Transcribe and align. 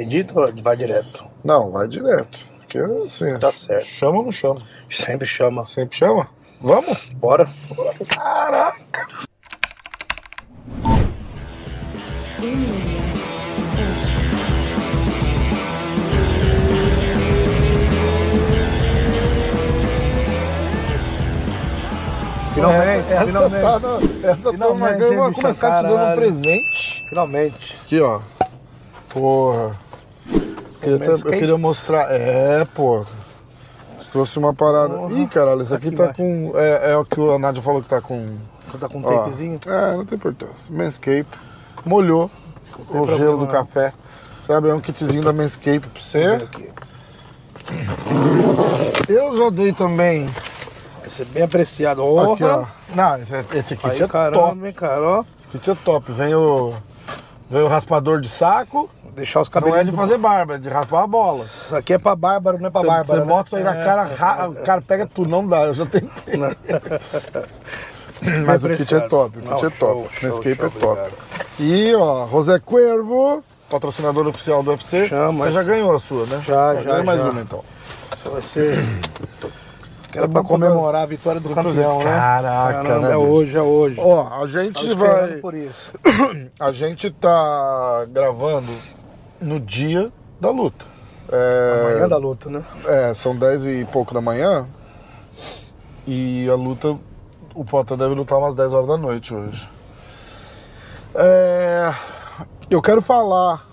Edito 0.00 0.40
ou 0.40 0.50
vai 0.62 0.78
direto? 0.78 1.26
Não, 1.44 1.70
vai 1.70 1.86
direto. 1.86 2.38
Porque 2.60 2.78
assim. 3.06 3.38
Tá 3.38 3.52
certo. 3.52 3.84
Chama 3.84 4.18
ou 4.20 4.24
não 4.24 4.32
chama? 4.32 4.62
Sempre 4.88 5.26
chama. 5.26 5.66
Sempre 5.66 5.98
chama? 5.98 6.26
Vamos? 6.58 6.98
Bora. 7.16 7.46
Caraca! 8.08 9.06
Finalmente, 22.54 23.12
essa 23.12 23.26
finalmente. 23.26 23.62
tá 23.62 23.78
na, 23.78 24.30
essa 24.30 24.50
Finalmente, 24.50 24.58
tá 24.58 24.74
marcando. 24.74 25.12
Eu 25.12 25.18
vou 25.18 25.32
começar 25.32 25.76
te 25.76 25.82
dando 25.82 25.92
um 25.92 25.96
caralho. 25.96 26.20
presente. 26.20 27.06
Finalmente. 27.06 27.78
Aqui, 27.82 28.00
ó. 28.00 28.20
Porra. 29.10 29.89
Eu 30.82 30.98
Manscaped. 30.98 31.38
queria 31.38 31.58
mostrar. 31.58 32.10
É, 32.10 32.64
pô. 32.64 33.04
Trouxe 34.12 34.38
uma 34.38 34.52
parada. 34.52 34.96
Porra. 34.96 35.12
Ih, 35.14 35.26
caralho, 35.28 35.62
isso 35.62 35.74
aqui 35.74 35.88
Aqui 35.88 35.96
tá 35.96 36.04
embaixo. 36.04 36.16
com. 36.22 36.52
É, 36.56 36.92
é 36.92 36.96
o 36.96 37.04
que 37.04 37.20
a 37.20 37.38
Nádia 37.38 37.62
falou 37.62 37.82
que 37.82 37.88
tá 37.88 38.00
com. 38.00 38.36
Tá 38.78 38.88
com 38.88 38.98
um 38.98 39.02
tapezinho? 39.02 39.58
É, 39.66 39.96
não 39.96 40.04
tem 40.04 40.16
importância. 40.16 40.54
Manscape. 40.70 41.26
Molhou 41.84 42.30
com 42.88 43.00
o 43.02 43.06
gelo 43.16 43.38
do 43.38 43.46
café. 43.46 43.92
Sabe, 44.44 44.68
é 44.68 44.74
um 44.74 44.80
kitzinho 44.80 45.22
da 45.22 45.32
Manscape 45.32 45.80
pra 45.80 46.00
você. 46.02 46.38
Eu 49.08 49.36
já 49.36 49.50
dei 49.50 49.72
também. 49.72 50.28
Esse 51.06 51.22
é 51.22 51.24
bem 51.24 51.42
apreciado. 51.42 52.04
Orra. 52.04 52.34
Aqui, 52.34 52.44
ó. 52.44 52.64
Não, 52.94 53.16
esse, 53.18 53.34
esse 53.56 53.76
kit 53.76 53.90
Aí, 53.90 54.02
é 54.02 54.08
caramba, 54.08 54.48
top. 54.48 54.66
hein, 54.66 54.72
cara, 54.72 55.02
ó. 55.02 55.24
Esse 55.38 55.48
kit 55.48 55.70
é 55.70 55.74
top. 55.74 56.12
Vem 56.12 56.34
o. 56.34 56.74
Vem 57.48 57.62
o 57.62 57.68
raspador 57.68 58.20
de 58.20 58.28
saco. 58.28 58.88
Deixar 59.14 59.40
os 59.42 59.48
Não 59.48 59.52
cabelos. 59.52 59.78
é 59.78 59.84
de 59.84 59.92
fazer 59.92 60.18
barba, 60.18 60.54
é 60.54 60.58
de 60.58 60.68
raspar 60.68 61.02
a 61.02 61.06
bola. 61.06 61.44
Isso 61.44 61.76
aqui 61.76 61.92
é 61.94 61.98
pra 61.98 62.16
bárbaro, 62.16 62.58
não 62.58 62.66
é 62.66 62.70
pra 62.70 62.80
Você 62.80 62.86
bárbara. 62.86 63.20
você 63.20 63.26
né? 63.26 63.32
bota 63.34 63.46
isso 63.48 63.56
aí 63.56 63.64
na 63.64 63.74
É, 63.80 63.84
cara, 63.84 64.08
é, 64.10 64.14
ra- 64.14 64.48
o 64.48 64.54
cara 64.56 64.82
pega 64.82 65.06
tudo, 65.06 65.28
não 65.28 65.46
dá, 65.46 65.64
eu 65.64 65.74
já 65.74 65.86
tentei. 65.86 66.38
Mas 68.46 68.62
o 68.64 68.68
kit 68.68 68.94
é 68.94 69.00
top, 69.00 69.38
o 69.38 69.40
kit 69.40 69.50
Não, 69.50 69.56
é 69.58 69.70
top. 69.70 70.08
show, 70.14 70.28
Manscape 70.30 70.56
show, 70.56 70.66
é 70.66 70.70
top. 70.70 70.86
obrigado. 70.86 71.12
E 71.58 71.94
ó, 71.94 72.26
José 72.28 72.58
Cuervo, 72.58 73.42
patrocinador 73.70 74.26
oficial 74.26 74.62
do 74.62 74.70
UFC. 74.72 75.08
Chama, 75.08 75.46
Você 75.46 75.52
já 75.52 75.62
ganhou 75.62 75.94
a 75.96 76.00
sua, 76.00 76.26
né? 76.26 76.42
Já, 76.46 76.74
já, 76.74 76.82
ganhar 76.82 77.04
mais 77.04 77.20
já. 77.20 77.30
uma 77.30 77.40
então. 77.40 77.64
Isso 78.16 78.28
vai 78.30 78.42
ser. 78.42 78.78
Que 80.12 80.18
era 80.18 80.26
É 80.26 80.28
pra 80.28 80.42
comemorar 80.42 81.02
a 81.04 81.06
vitória 81.06 81.40
do 81.40 81.48
campeão, 81.50 81.98
né? 81.98 82.04
Caraca, 82.04 82.82
Caramba, 82.82 83.08
né, 83.08 83.14
É 83.14 83.16
hoje, 83.16 83.56
é 83.56 83.62
hoje. 83.62 83.96
Ó, 84.00 84.42
a 84.42 84.46
gente 84.48 84.84
esperando 84.86 85.30
vai. 85.30 85.36
por 85.38 85.54
isso. 85.54 85.92
A 86.58 86.72
gente 86.72 87.10
tá 87.12 88.04
gravando 88.10 88.72
no 89.40 89.58
dia 89.60 90.12
da 90.40 90.50
luta. 90.50 90.84
É, 91.32 91.90
Amanhã 91.92 92.08
da 92.08 92.16
luta, 92.16 92.50
né? 92.50 92.64
É, 92.86 93.14
são 93.14 93.36
10 93.36 93.66
e 93.66 93.84
pouco 93.92 94.12
da 94.12 94.20
manhã. 94.20 94.66
E 96.06 96.48
a 96.50 96.54
luta, 96.54 96.96
o 97.54 97.64
Potta 97.64 97.96
deve 97.96 98.14
lutar 98.14 98.38
umas 98.38 98.54
10 98.54 98.72
horas 98.72 98.88
da 98.88 98.96
noite 98.96 99.32
hoje. 99.34 99.68
É, 101.14 101.92
eu 102.70 102.80
quero 102.82 103.00
falar 103.00 103.66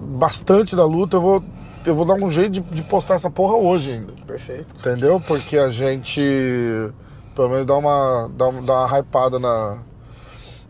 bastante 0.00 0.74
da 0.74 0.84
luta. 0.84 1.16
Eu 1.16 1.20
vou, 1.20 1.44
eu 1.86 1.94
vou 1.94 2.04
dar 2.04 2.14
um 2.14 2.30
jeito 2.30 2.52
de, 2.52 2.60
de 2.60 2.82
postar 2.82 3.14
essa 3.14 3.30
porra 3.30 3.54
hoje 3.56 3.92
ainda. 3.92 4.12
Perfeito. 4.26 4.66
Entendeu? 4.78 5.20
Porque 5.20 5.56
a 5.58 5.70
gente, 5.70 6.20
pelo 7.34 7.48
menos, 7.50 7.66
dá 7.66 7.76
uma, 7.76 8.30
dá, 8.34 8.48
uma- 8.48 8.62
dá 8.62 8.72
uma 8.86 8.98
hypada 8.98 9.38
na. 9.38 9.78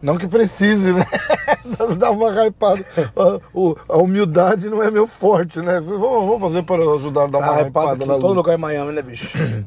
Não 0.01 0.17
que 0.17 0.29
precise, 0.29 0.93
né? 0.93 1.05
Dá 1.99 2.11
uma 2.11 2.31
hypada. 2.47 2.85
A, 3.17 3.95
a 3.95 3.97
humildade 3.99 4.71
não 4.71 4.83
é 4.83 4.91
meu 4.91 5.07
forte, 5.07 5.61
né? 5.61 5.81
Vamos, 5.81 6.01
vamos 6.27 6.41
fazer 6.41 6.63
para 6.63 6.83
ajudar 6.95 7.25
a 7.25 7.27
dar 7.27 7.39
Tá 7.41 7.51
uma 7.53 7.61
hypada 7.63 7.95
aqui 7.95 8.07
todo 8.21 8.33
lugar 8.35 8.55
em 8.55 8.61
Miami, 8.61 8.93
né, 8.93 9.03
bicho? 9.03 9.29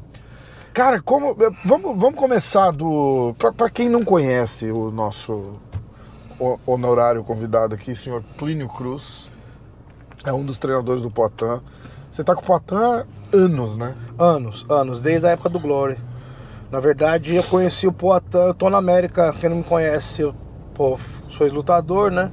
Cara, 0.72 1.02
como. 1.02 1.36
Vamos, 1.64 2.00
vamos 2.00 2.18
começar 2.18 2.70
do. 2.70 3.34
Pra 3.56 3.68
quem 3.68 3.90
não 3.90 4.02
conhece 4.02 4.70
o 4.70 4.90
nosso 4.90 5.52
ho- 6.40 6.58
honorário 6.66 7.22
convidado 7.22 7.74
aqui, 7.74 7.94
senhor 7.94 8.22
Plínio 8.38 8.68
Cruz. 8.68 9.28
É 10.24 10.32
um 10.32 10.42
dos 10.44 10.58
treinadores 10.58 11.02
do 11.02 11.10
Poitin. 11.10 11.60
Você 12.10 12.24
tá 12.24 12.34
com 12.34 12.40
o 12.40 12.44
Poitin 12.46 12.74
há 12.74 13.04
anos, 13.36 13.76
né? 13.76 13.94
Anos, 14.18 14.64
anos, 14.68 15.02
desde 15.02 15.26
a 15.26 15.30
época 15.30 15.50
do 15.50 15.60
Glory. 15.60 15.98
Na 16.72 16.80
verdade, 16.80 17.36
eu 17.36 17.42
conheci 17.44 17.86
o 17.86 17.92
Poitin, 17.92 18.34
eu 18.34 18.54
tô 18.54 18.70
na 18.70 18.78
América, 18.78 19.34
quem 19.38 19.50
não 19.50 19.58
me 19.58 19.62
conhece, 19.62 20.22
eu, 20.22 20.34
pô, 20.72 20.98
sou 21.28 21.46
ex-lutador, 21.46 22.10
né? 22.10 22.30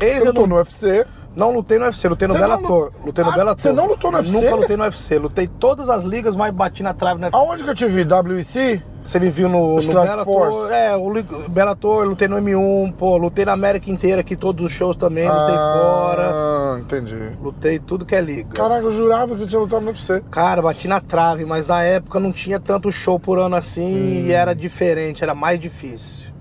Ex, 0.00 0.14
Você 0.16 0.22
eu 0.22 0.26
lutou 0.28 0.46
no 0.46 0.54
UFC. 0.56 1.06
não 1.36 1.52
lutei 1.52 1.78
no 1.78 1.84
UFC, 1.84 2.08
lutei 2.08 2.26
no 2.26 2.32
Você 2.32 2.40
não 2.40 2.48
Bellator. 2.48 2.92
Lutei 3.04 3.22
no 3.22 3.30
Ah, 3.30 3.34
Bellator. 3.34 3.60
você 3.62 3.72
não 3.72 3.86
lutou 3.86 4.10
no 4.10 4.16
UFC? 4.16 4.32
Nunca 4.32 4.54
lutei 4.54 4.76
no 4.78 4.84
UFC. 4.84 5.18
Lutei 5.18 5.46
todas 5.46 5.90
as 5.90 6.02
ligas, 6.02 6.34
mas 6.34 6.50
bati 6.54 6.82
na 6.82 6.94
trave 6.94 7.20
no 7.20 7.26
UFC. 7.26 7.36
Aonde 7.36 7.62
que 7.62 7.68
eu 7.68 7.74
te 7.74 7.86
vi? 7.86 8.06
WEC? 8.10 8.82
Você 9.04 9.20
me 9.20 9.28
viu 9.28 9.50
no, 9.50 9.76
no 9.76 9.82
Bellator. 9.82 10.72
É, 10.72 10.96
o 10.96 11.12
Bellator, 11.50 12.06
lutei 12.06 12.26
no 12.26 12.36
M1, 12.36 12.94
pô, 12.94 13.18
lutei 13.18 13.44
na 13.44 13.52
América 13.52 13.90
inteira 13.90 14.22
aqui, 14.22 14.34
todos 14.34 14.64
os 14.64 14.72
shows 14.72 14.96
também, 14.96 15.28
lutei 15.28 15.54
fora. 15.54 16.30
Ah, 16.32 16.78
entendi. 16.80 17.32
Lutei 17.40 17.78
tudo 17.78 18.06
que 18.06 18.14
é 18.14 18.20
liga. 18.22 18.48
Caraca, 18.54 18.82
eu 18.82 18.90
jurava 18.90 19.34
que 19.34 19.40
você 19.40 19.46
tinha 19.46 19.60
lutado 19.60 19.82
no 19.82 19.88
UFC. 19.88 20.22
Cara, 20.30 20.62
bati 20.62 20.88
na 20.88 21.02
trave, 21.02 21.44
mas 21.44 21.66
na 21.66 21.82
época 21.82 22.18
não 22.18 22.32
tinha 22.32 22.58
tanto 22.58 22.90
show 22.90 23.20
por 23.20 23.38
ano 23.38 23.56
assim 23.56 24.24
e 24.24 24.32
era 24.32 24.54
diferente, 24.54 25.22
era 25.22 25.34
mais 25.34 25.60
difícil. 25.60 26.32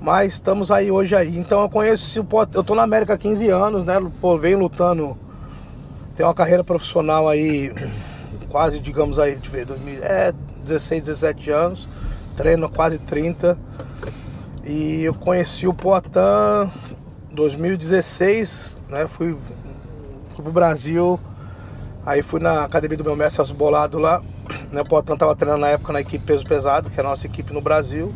Mas 0.00 0.34
estamos 0.34 0.70
aí 0.70 0.90
hoje 0.90 1.14
aí. 1.14 1.36
Então 1.36 1.60
eu 1.60 1.68
conheço 1.68 2.26
eu 2.54 2.64
tô 2.64 2.74
na 2.74 2.82
América 2.82 3.12
há 3.12 3.18
15 3.18 3.46
anos, 3.50 3.84
né? 3.84 3.94
Pô, 4.22 4.38
venho 4.38 4.58
lutando. 4.58 5.18
Tem 6.16 6.24
uma 6.24 6.34
carreira 6.34 6.64
profissional 6.64 7.28
aí, 7.28 7.70
quase, 8.48 8.80
digamos 8.80 9.18
aí, 9.18 9.38
ver, 9.50 9.66
2000, 9.66 10.02
é 10.02 10.32
16, 10.68 11.02
17 11.02 11.50
anos. 11.50 11.88
Treino 12.36 12.68
quase 12.68 12.98
30. 12.98 13.58
E 14.64 15.02
eu 15.04 15.14
conheci 15.14 15.66
o 15.66 15.74
Poitin 15.74 16.70
2016, 17.32 18.78
né? 18.88 19.08
Fui, 19.08 19.36
fui 20.34 20.42
pro 20.42 20.52
Brasil. 20.52 21.18
Aí 22.04 22.22
fui 22.22 22.40
na 22.40 22.64
academia 22.64 22.96
do 22.96 23.04
meu 23.04 23.16
mestre 23.16 23.36
Celso 23.36 23.54
Bolado 23.54 23.98
lá. 23.98 24.22
Né? 24.70 24.80
O 24.80 24.84
Poitin 24.84 25.16
tava 25.16 25.34
treinando 25.34 25.62
na 25.62 25.68
época 25.68 25.92
na 25.92 26.00
equipe 26.00 26.24
Peso 26.24 26.44
Pesado, 26.44 26.90
que 26.90 26.98
é 26.98 27.02
a 27.02 27.08
nossa 27.08 27.26
equipe 27.26 27.52
no 27.52 27.60
Brasil. 27.60 28.14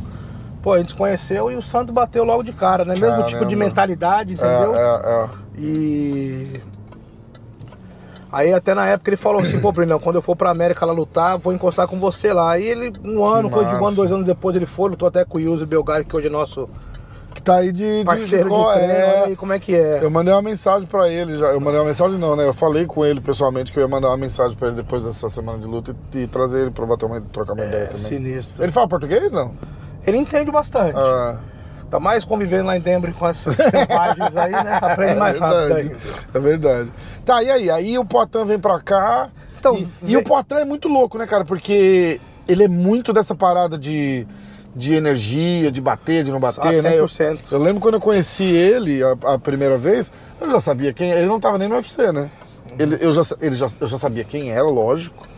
Pô, 0.62 0.74
a 0.74 0.78
gente 0.78 0.92
se 0.92 0.96
conheceu 0.96 1.50
e 1.50 1.56
o 1.56 1.62
Santos 1.62 1.92
bateu 1.92 2.22
logo 2.22 2.42
de 2.42 2.52
cara, 2.52 2.84
né? 2.84 2.94
Mesmo 2.94 3.08
Caramba. 3.08 3.26
tipo 3.26 3.44
de 3.44 3.56
mentalidade, 3.56 4.34
entendeu? 4.34 4.74
É, 4.76 4.80
é, 4.80 5.24
é. 5.24 5.28
E. 5.58 6.60
Aí 8.32 8.53
até 8.54 8.72
na 8.75 8.87
época 8.88 9.10
ele 9.10 9.16
falou 9.19 9.43
assim, 9.43 9.60
pô, 9.60 9.70
Brilhão, 9.70 10.00
quando 10.00 10.16
eu 10.16 10.22
for 10.22 10.34
pra 10.34 10.50
América 10.50 10.87
lá 10.87 10.93
lutar, 10.93 11.37
vou 11.38 11.53
encostar 11.53 11.87
com 11.87 11.98
você 11.98 12.32
lá. 12.32 12.53
Aí 12.53 12.65
ele, 12.66 12.91
um 13.04 13.22
ano, 13.25 13.50
coisa 13.50 13.69
de 13.69 13.75
um 13.76 13.87
ano, 13.87 13.94
dois 13.97 14.10
anos 14.10 14.26
depois 14.26 14.56
ele 14.56 14.65
foi, 14.66 14.88
lutou 14.91 15.06
até 15.06 15.25
com 15.25 15.37
o 15.37 15.41
Yuzo 15.41 15.66
Belgari, 15.66 16.04
que 16.06 16.16
hoje 16.16 16.28
é 16.28 16.31
nosso 16.31 16.66
Que 17.34 17.43
tá 17.43 17.56
aí 17.56 17.70
de, 17.72 17.98
de- 18.00 18.04
parceiro 18.06 18.44
de, 18.44 18.48
qual 18.50 18.72
treino. 18.72 18.91
é. 18.93 19.25
Aí 19.26 19.37
como 19.37 19.53
é 19.53 19.59
que 19.59 19.75
é. 19.76 19.98
Eu 20.03 20.10
mandei 20.10 20.32
uma 20.32 20.41
mensagem 20.43 20.87
pra 20.88 21.09
ele 21.10 21.37
já. 21.37 21.47
Eu 21.48 21.60
mandei 21.60 21.78
uma 21.78 21.87
mensagem 21.87 22.19
não, 22.19 22.34
né? 22.34 22.47
Eu 22.47 22.54
falei 22.54 22.87
com 22.87 23.04
ele 23.04 23.20
pessoalmente 23.20 23.70
que 23.70 23.78
eu 23.78 23.82
ia 23.82 23.88
mandar 23.88 24.09
uma 24.09 24.16
mensagem 24.16 24.56
pra 24.56 24.69
ele 24.69 24.76
depois 24.76 25.03
dessa 25.03 25.28
semana 25.28 25.59
de 25.59 25.66
luta 25.66 25.94
e, 26.14 26.19
e 26.20 26.26
trazer 26.26 26.62
ele 26.62 26.70
pra 26.70 26.87
bater 26.87 27.04
uma, 27.04 27.20
trocar 27.20 27.53
uma 27.53 27.64
ideia 27.64 27.82
É, 27.82 27.87
também. 27.87 28.03
sinistro. 28.03 28.62
Ele 28.62 28.72
fala 28.72 28.88
português, 28.88 29.31
não? 29.32 29.53
Ele 30.06 30.16
entende 30.16 30.50
bastante. 30.50 30.94
Ah, 30.97 31.38
Tá 31.92 32.00
mais 32.00 32.25
convivendo 32.25 32.64
lá 32.69 32.75
em 32.76 32.80
Denver 32.80 33.12
com 33.12 33.28
essas 33.28 33.54
selvagens 33.69 34.34
aí, 34.34 34.50
né? 34.50 34.78
Aprende 34.80 35.14
mais 35.16 35.38
rápido 35.38 35.58
verdade. 35.75 35.80
ainda. 35.88 35.98
É 36.32 36.38
verdade. 36.41 36.92
Tá, 37.22 37.42
e 37.42 37.50
aí? 37.50 37.70
Aí 37.70 37.98
o 37.98 38.04
Poitin 38.06 38.47
vem 38.47 38.58
pra 38.58 38.80
cá. 38.80 39.28
Então, 39.60 39.76
e, 39.76 39.86
vem- 40.00 40.14
e 40.14 40.16
o 40.16 40.25
Poitin 40.25 40.54
é 40.54 40.64
muito 40.64 40.88
louco, 40.88 41.19
né, 41.19 41.26
cara? 41.26 41.44
Porque 41.44 42.19
ele 42.48 42.64
é 42.64 42.69
muito 42.69 43.12
dessa 43.12 43.34
parada 43.34 43.76
de, 43.76 44.26
de 44.75 44.94
energia, 44.94 45.70
de 45.70 45.82
bater, 45.82 46.25
de 46.25 46.31
não 46.31 46.41
bater, 46.41 46.78
Ah, 46.78 46.82
né? 46.82 46.98
Eu, 46.98 47.04
100%. 47.04 47.38
eu 47.52 47.58
lembro 47.58 47.82
quando 47.82 47.94
eu 47.97 48.00
conheci 48.00 48.44
ele 48.44 49.02
a, 49.02 49.34
a 49.34 49.38
primeira 49.38 49.76
vez, 49.76 50.10
eu 50.41 50.50
já 50.50 50.60
sabia 50.60 50.94
quem 50.94 51.10
Ele 51.10 51.26
não 51.26 51.38
tava 51.38 51.58
nem 51.58 51.69
no 51.69 51.75
UFC, 51.75 52.11
né? 52.11 52.31
Ele, 52.78 52.96
eu, 53.02 53.12
já, 53.12 53.20
ele 53.38 53.55
já, 53.55 53.69
eu 53.78 53.87
já 53.87 53.99
sabia 53.99 54.25
quem 54.25 54.50
era, 54.50 54.64
lógico. 54.64 55.28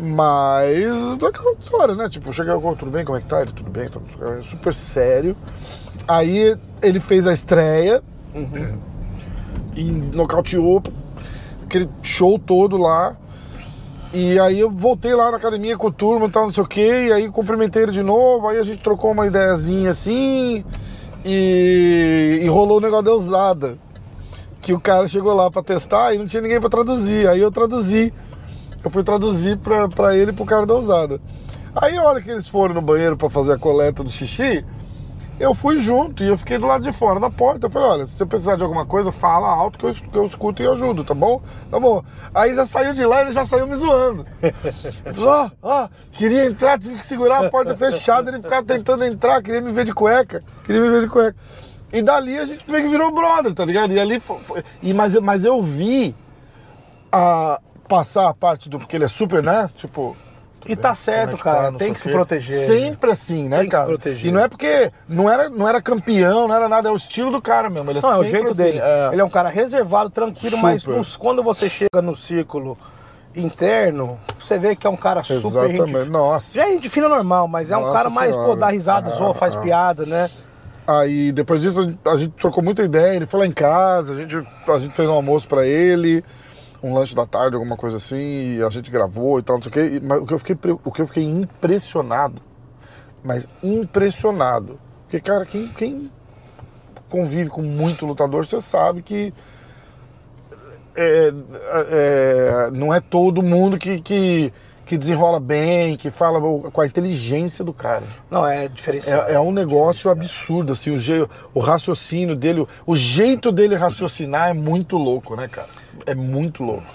Mas 0.00 1.16
daquela 1.18 1.52
história, 1.58 1.94
né? 1.94 2.08
Tipo, 2.08 2.32
cheguei, 2.32 2.52
"Ô, 2.52 2.76
tudo 2.76 2.90
bem? 2.90 3.04
Como 3.04 3.18
é 3.18 3.20
que 3.20 3.26
tá? 3.26 3.42
Ele, 3.42 3.52
tudo 3.52 3.68
bem, 3.70 3.88
bem", 3.88 4.42
super 4.42 4.72
sério. 4.72 5.36
Aí 6.06 6.56
ele 6.80 7.00
fez 7.00 7.26
a 7.26 7.32
estreia 7.32 8.02
e 9.74 9.84
nocauteou 9.90 10.82
aquele 11.64 11.88
show 12.02 12.38
todo 12.38 12.76
lá. 12.76 13.16
E 14.12 14.38
aí 14.38 14.58
eu 14.58 14.70
voltei 14.70 15.14
lá 15.14 15.30
na 15.30 15.36
academia 15.36 15.76
com 15.76 15.88
o 15.88 15.92
turma 15.92 16.26
e 16.26 16.30
tal, 16.30 16.44
não 16.44 16.52
sei 16.52 16.62
o 16.62 16.66
quê, 16.66 17.08
e 17.08 17.12
aí 17.12 17.28
cumprimentei 17.28 17.82
ele 17.82 17.92
de 17.92 18.02
novo, 18.02 18.48
aí 18.48 18.58
a 18.58 18.62
gente 18.62 18.78
trocou 18.82 19.10
uma 19.10 19.26
ideiazinha 19.26 19.90
assim, 19.90 20.64
e, 21.22 22.40
e 22.42 22.46
rolou 22.48 22.78
o 22.78 22.80
negócio 22.80 23.04
da 23.04 23.12
usada. 23.12 23.78
Que 24.62 24.72
o 24.72 24.80
cara 24.80 25.06
chegou 25.08 25.34
lá 25.34 25.50
pra 25.50 25.62
testar 25.62 26.14
e 26.14 26.18
não 26.18 26.26
tinha 26.26 26.42
ninguém 26.42 26.60
pra 26.60 26.68
traduzir. 26.70 27.28
Aí 27.28 27.40
eu 27.40 27.50
traduzi. 27.50 28.12
Eu 28.88 28.90
fui 28.90 29.04
traduzir 29.04 29.58
pra, 29.58 29.86
pra 29.86 30.16
ele 30.16 30.30
e 30.30 30.34
pro 30.34 30.46
cara 30.46 30.64
da 30.64 30.74
usada. 30.74 31.20
Aí 31.76 31.94
a 31.98 32.02
hora 32.02 32.22
que 32.22 32.30
eles 32.30 32.48
foram 32.48 32.74
no 32.74 32.80
banheiro 32.80 33.18
pra 33.18 33.28
fazer 33.28 33.52
a 33.52 33.58
coleta 33.58 34.02
do 34.02 34.08
xixi, 34.10 34.64
Eu 35.38 35.52
fui 35.54 35.78
junto 35.78 36.24
e 36.24 36.28
eu 36.28 36.38
fiquei 36.38 36.56
do 36.56 36.66
lado 36.66 36.82
de 36.82 36.90
fora 36.90 37.20
da 37.20 37.28
porta. 37.28 37.66
Eu 37.66 37.70
falei, 37.70 37.88
olha, 37.88 38.06
se 38.06 38.16
você 38.16 38.24
precisar 38.24 38.56
de 38.56 38.62
alguma 38.62 38.86
coisa, 38.86 39.12
fala 39.12 39.46
alto 39.46 39.78
que 39.78 39.84
eu, 39.84 39.92
que 39.92 40.16
eu 40.16 40.24
escuto 40.26 40.62
e 40.62 40.66
ajudo, 40.66 41.04
tá 41.04 41.12
bom? 41.12 41.40
Tá 41.70 41.78
bom. 41.78 42.02
Aí 42.34 42.54
já 42.54 42.64
saiu 42.64 42.94
de 42.94 43.04
lá 43.04 43.18
e 43.20 43.24
ele 43.26 43.32
já 43.34 43.44
saiu 43.44 43.66
me 43.66 43.76
zoando. 43.76 44.24
Ó, 45.22 45.50
ó, 45.62 45.88
queria 46.12 46.46
entrar, 46.46 46.78
tive 46.78 46.94
que 46.96 47.04
segurar 47.06 47.44
a 47.44 47.50
porta 47.50 47.76
fechada, 47.76 48.30
ele 48.30 48.40
ficava 48.42 48.64
tentando 48.64 49.04
entrar, 49.04 49.42
queria 49.42 49.60
me 49.60 49.70
ver 49.70 49.84
de 49.84 49.92
cueca, 49.92 50.42
queria 50.64 50.80
me 50.80 50.88
ver 50.88 51.02
de 51.02 51.08
cueca. 51.08 51.36
E 51.92 52.00
dali 52.00 52.38
a 52.38 52.44
gente 52.46 52.68
meio 52.70 52.84
que 52.84 52.90
virou 52.90 53.14
brother, 53.14 53.52
tá 53.54 53.64
ligado? 53.66 53.92
E 53.92 54.00
ali 54.00 54.18
foi, 54.18 54.38
foi- 54.40 54.64
e, 54.82 54.94
mas, 54.94 55.14
mas 55.20 55.44
eu 55.44 55.60
vi 55.62 56.16
a, 57.12 57.60
passar 57.88 58.28
a 58.28 58.34
parte 58.34 58.68
do. 58.68 58.78
Porque 58.78 58.96
ele 58.96 59.04
é 59.04 59.08
super, 59.08 59.42
né? 59.42 59.68
Tipo. 59.76 60.16
E 60.66 60.76
tá 60.76 60.94
certo, 60.94 61.38
como 61.38 61.40
é 61.40 61.56
cara. 61.56 61.72
tá, 61.72 61.78
tem 61.78 61.94
que 61.94 62.00
se 62.00 62.10
proteger. 62.10 62.66
Sempre 62.66 63.12
assim, 63.12 63.48
né, 63.48 63.58
Tem 63.60 63.68
que 63.68 63.70
se 63.70 63.76
cara? 63.80 63.86
proteger. 63.86 64.26
E 64.26 64.30
não 64.32 64.40
é 64.40 64.48
porque 64.48 64.92
não 65.08 65.30
era, 65.30 65.48
não 65.48 65.66
era 65.66 65.80
campeão, 65.80 66.46
não 66.48 66.54
era 66.54 66.68
nada, 66.68 66.88
é 66.88 66.92
o 66.92 66.96
estilo 66.96 67.30
do 67.30 67.40
cara 67.40 67.70
mesmo. 67.70 67.90
Ele 67.90 68.00
é 68.00 68.02
Não, 68.02 68.12
é 68.12 68.18
o 68.18 68.24
jeito 68.24 68.48
assim, 68.48 68.54
dele. 68.56 68.78
é. 68.82 69.08
Ele 69.12 69.20
é 69.20 69.24
um 69.24 69.30
cara 69.30 69.48
reservado, 69.48 70.10
tranquilo, 70.10 70.58
mas 70.58 70.82
Super. 70.82 70.96
nos- 70.98 71.16
quando 71.16 71.42
você 71.42 71.70
chega 71.70 72.02
no 72.02 72.14
círculo 72.14 72.76
interno, 73.34 74.18
você 74.38 74.58
vê 74.58 74.74
que 74.76 74.86
é 74.86 74.90
um 74.90 74.96
cara 74.96 75.22
super 75.22 75.68
gente 75.68 75.80
Exatamente. 75.80 76.10
Nossa. 76.10 76.54
Já 76.54 76.68
é 76.68 76.72
gente 76.72 76.88
fina 76.88 77.08
normal, 77.08 77.46
mas 77.48 77.70
é 77.70 77.76
um 77.76 77.92
cara 77.92 78.10
mais, 78.10 78.30
Senhora. 78.32 78.48
pô, 78.48 78.56
dá 78.56 78.68
risada, 78.68 79.10
Ah, 79.12 79.16
zoa, 79.16 79.32
faz 79.34 79.54
ah. 79.54 79.60
piada, 79.60 80.04
né? 80.04 80.28
Aí 80.86 81.32
depois 81.32 81.60
disso 81.62 81.80
a 81.80 81.82
gente- 82.16 82.24
gente 82.24 82.32
trocou 82.40 82.62
muita 82.62 82.82
ideia, 82.82 83.14
ele 83.14 83.26
foi 83.26 83.40
lá 83.40 83.46
em 83.46 83.52
casa, 83.52 84.12
a 84.12 84.16
gente, 84.16 84.36
a 84.36 84.78
gente 84.78 84.94
fez 84.94 85.08
um 85.08 85.12
almoço 85.12 85.46
pra 85.46 85.66
ele, 85.66 86.24
um 86.82 86.94
lanche 86.94 87.14
da 87.14 87.26
tarde, 87.26 87.56
alguma 87.56 87.76
coisa 87.76 87.96
assim, 87.96 88.56
e 88.56 88.62
a 88.62 88.70
gente 88.70 88.90
gravou 88.90 89.38
e 89.38 89.42
tal, 89.42 89.56
não 89.56 89.62
sei 89.62 89.70
o 89.70 89.72
quê. 89.72 90.00
Mas 90.02 90.22
o 90.22 90.26
que 90.26 90.34
eu 90.34 90.38
fiquei, 90.38 90.56
o 90.84 90.92
que 90.92 91.02
eu 91.02 91.06
fiquei 91.06 91.24
impressionado, 91.24 92.40
mas 93.22 93.48
impressionado, 93.62 94.78
porque, 95.02 95.20
cara, 95.20 95.44
quem, 95.44 95.68
quem 95.68 96.10
convive 97.08 97.50
com 97.50 97.62
muito 97.62 98.06
lutador, 98.06 98.44
você 98.44 98.60
sabe 98.60 99.02
que 99.02 99.32
é, 100.94 101.32
é, 101.90 102.70
não 102.72 102.92
é 102.92 103.00
todo 103.00 103.42
mundo 103.42 103.78
que, 103.78 104.00
que, 104.00 104.52
que 104.88 104.96
desenrola 104.96 105.38
bem, 105.38 105.98
que 105.98 106.10
fala 106.10 106.40
com 106.40 106.80
a 106.80 106.86
inteligência 106.86 107.62
do 107.62 107.74
cara. 107.74 108.04
Não, 108.30 108.46
é 108.46 108.68
diferenciado. 108.68 109.30
É, 109.30 109.34
é 109.34 109.40
um 109.40 109.52
negócio 109.52 110.10
absurdo, 110.10 110.72
assim, 110.72 110.92
o, 110.92 110.98
je, 110.98 111.28
o 111.52 111.60
raciocínio 111.60 112.34
dele, 112.34 112.66
o, 112.86 112.96
jeito 112.96 113.52
dele 113.52 113.76
raciocinar 113.76 114.48
é 114.48 114.54
muito 114.54 114.96
louco, 114.96 115.36
né, 115.36 115.46
cara? 115.46 115.68
É 116.06 116.14
muito 116.14 116.64
louco. 116.64 116.86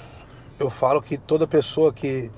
Eu 0.59 0.71
falo 0.71 1.03
que 1.03 1.19
toda 1.19 1.45
pessoa 1.45 1.93
que 1.93 2.31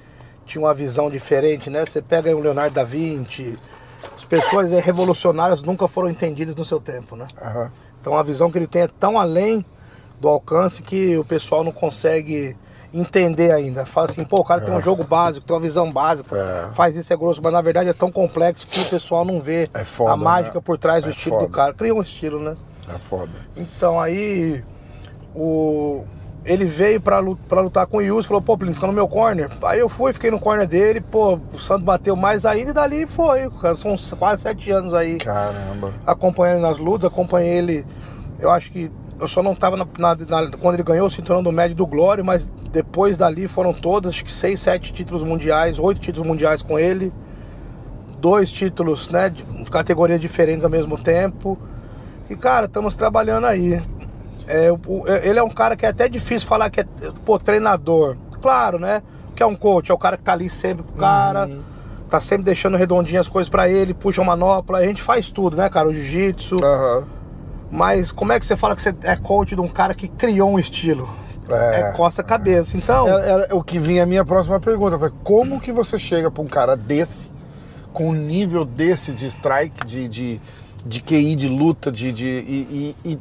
tinha 0.46 0.62
uma 0.62 0.74
visão 0.74 1.10
diferente, 1.10 1.70
né? 1.70 1.86
Você 1.86 2.02
pega 2.02 2.36
o 2.36 2.40
Leonardo 2.42 2.76
da 2.76 2.84
Vinci, 2.84 3.56
as 4.14 4.26
pessoas 4.26 4.72
revolucionárias 4.72 5.64
nunca 5.64 5.88
foram 5.88 6.10
entendidas 6.10 6.54
no 6.54 6.66
seu 6.66 6.82
tempo, 6.82 7.16
né? 7.16 7.30
Aham. 7.42 7.72
Então 8.02 8.18
a 8.18 8.24
visão 8.24 8.52
que 8.52 8.58
ele 8.58 8.68
tem 8.68 8.82
é 8.82 8.90
tão 8.90 9.18
além 9.18 9.66
do 10.20 10.28
alcance 10.28 10.84
que 10.84 11.16
o 11.16 11.24
pessoal 11.24 11.64
não 11.64 11.72
consegue 11.72 12.58
entender 12.98 13.52
ainda. 13.52 13.86
Fala 13.86 14.08
assim, 14.10 14.24
pô, 14.24 14.38
o 14.40 14.44
cara 14.44 14.62
tem 14.62 14.74
um 14.74 14.82
jogo 14.82 15.04
básico, 15.04 15.46
tem 15.46 15.56
uma 15.56 15.62
visão 15.62 15.92
básica, 15.92 16.36
É. 16.36 16.76
faz 16.76 16.96
isso, 16.96 17.12
é 17.12 17.18
grosso, 17.18 17.42
mas 17.44 17.52
na 17.54 17.62
verdade 17.62 17.90
é 17.90 17.94
tão 17.94 18.12
complexo 18.12 18.66
que 18.68 18.80
o 18.80 18.86
pessoal 18.86 19.26
não 19.26 19.40
vê 19.42 19.70
É 19.74 19.84
foda, 19.84 20.12
a 20.12 20.18
mágica 20.18 20.56
né? 20.56 20.62
por 20.64 20.78
trás 20.78 21.04
do 21.04 21.10
É 21.10 21.12
estilo 21.12 21.38
do 21.38 21.42
foda. 21.46 21.54
cara. 21.54 21.74
Cria 21.74 21.94
um 21.94 22.02
estilo, 22.02 22.40
né? 22.40 22.56
É 22.94 22.98
foda. 22.98 23.32
Então 23.58 24.00
aí 24.00 24.64
o 25.36 26.04
ele 26.46 26.66
veio 26.66 27.02
pra, 27.02 27.20
pra 27.50 27.60
lutar 27.62 27.88
com 27.88 27.98
o 27.98 28.02
Yus, 28.04 28.28
falou, 28.28 28.40
pô, 28.40 28.56
Plínio, 28.56 28.76
fica 28.76 28.86
no 28.86 28.94
meu 28.94 29.08
corner. 29.08 29.50
Aí 29.64 29.80
eu 29.80 29.90
fui, 29.90 30.14
fiquei 30.14 30.30
no 30.30 30.40
corner 30.40 30.68
dele, 30.68 31.02
pô, 31.02 31.40
o 31.52 31.58
Santos 31.60 31.84
bateu 31.84 32.16
mais 32.16 32.46
ainda 32.46 32.70
e 32.70 32.74
dali 32.74 33.08
foi. 33.08 33.50
Cara, 33.60 33.76
são 33.76 33.96
quase 34.16 34.44
sete 34.44 34.70
anos 34.70 34.94
aí 34.94 35.18
Caramba. 35.18 35.92
acompanhando 36.06 36.62
nas 36.62 36.78
lutas, 36.78 37.12
acompanhei 37.12 37.58
ele. 37.58 37.86
Eu 38.40 38.52
acho 38.52 38.72
que 38.72 38.92
eu 39.20 39.28
só 39.28 39.42
não 39.42 39.56
tava 39.56 39.78
na, 39.78 39.88
na- 39.98 40.16
na- 40.16 40.58
quando 40.58 40.76
ele 40.76 40.84
ganhou 40.84 41.08
o 41.08 41.10
cinturão 41.10 41.42
do 41.42 41.52
médio 41.52 41.76
do 41.76 41.86
Glória, 41.86 42.24
mas 42.24 42.50
depois 42.72 43.18
dali 43.18 43.48
foram 43.48 43.74
todas, 43.74 44.14
acho 44.14 44.26
que 44.26 44.32
seis, 44.32 44.60
sete 44.60 44.94
títulos 44.94 45.24
mundiais, 45.24 45.80
oito 45.80 46.02
títulos 46.02 46.28
mundiais 46.28 46.62
com 46.62 46.78
ele, 46.78 47.14
dois 48.20 48.52
títulos, 48.52 49.10
né, 49.10 49.30
de 49.30 49.44
categorias 49.72 50.20
diferentes 50.20 50.64
ao 50.66 50.72
mesmo 50.72 50.98
tempo. 50.98 51.58
E 52.30 52.36
cara, 52.36 52.66
estamos 52.66 52.96
trabalhando 52.96 53.46
aí. 53.46 53.82
É, 54.48 54.72
o- 54.72 55.04
é, 55.08 55.28
ele 55.28 55.40
é 55.40 55.44
um 55.44 55.50
cara 55.50 55.76
que 55.76 55.86
é 55.86 55.90
até 55.90 56.08
difícil 56.10 56.48
falar 56.48 56.70
que 56.70 56.82
é 56.82 56.86
pô, 57.24 57.38
treinador. 57.40 58.16
Claro, 58.42 58.78
né? 58.80 59.02
Que 59.36 59.42
é 59.44 59.46
um 59.46 59.56
coach, 59.56 59.92
é 59.92 59.94
o 59.94 59.98
cara 59.98 60.18
que 60.18 60.24
tá 60.24 60.34
ali 60.34 60.50
sempre 60.50 60.84
pro 60.84 60.94
cara, 60.96 61.50
tá 62.10 62.20
sempre 62.20 62.46
deixando 62.46 62.78
redondinho 62.78 63.20
as 63.20 63.28
coisas 63.28 63.50
pra 63.50 63.68
ele, 63.68 63.94
puxa 63.94 64.22
uma 64.22 64.36
manopla, 64.36 64.78
a 64.80 64.86
gente 64.86 65.02
faz 65.02 65.30
tudo, 65.30 65.58
né, 65.58 65.68
cara? 65.70 65.88
O 65.90 65.94
jiu-jitsu. 65.94 66.58
Aham. 66.64 67.08
Mas 67.76 68.12
como 68.12 68.32
é 68.32 68.40
que 68.40 68.46
você 68.46 68.56
fala 68.56 68.76
que 68.76 68.82
você 68.82 68.96
é 69.04 69.16
coach 69.16 69.56
de 69.56 69.62
um 69.62 69.68
cara 69.68 69.94
que 69.94 70.08
criou 70.08 70.50
um 70.52 70.58
estilo? 70.60 71.10
É. 71.50 71.82
É, 71.82 71.92
costa 71.92 72.22
a 72.22 72.26
cabeça. 72.26 72.76
Então, 72.76 73.08
Era, 73.08 73.44
era 73.44 73.56
o 73.56 73.64
que 73.64 73.78
vinha 73.78 74.04
a 74.04 74.06
minha 74.06 74.26
próxima 74.26 74.60
pergunta. 74.60 74.98
Foi 74.98 75.12
como 75.24 75.60
que 75.60 75.72
você 75.72 76.00
chega 76.00 76.32
pra 76.32 76.42
um 76.42 76.48
cara 76.48 76.76
desse, 76.76 77.30
com 77.94 78.10
um 78.10 78.14
nível 78.14 78.66
desse 78.66 79.12
de 79.12 79.28
strike, 79.28 79.86
de, 79.86 80.08
de, 80.08 80.42
de 80.86 81.02
QI, 81.02 81.36
de 81.36 81.48
luta, 81.48 81.92
de. 81.92 82.12
de 82.12 82.26
e, 82.26 82.96
e- 83.06 83.12
e- 83.12 83.20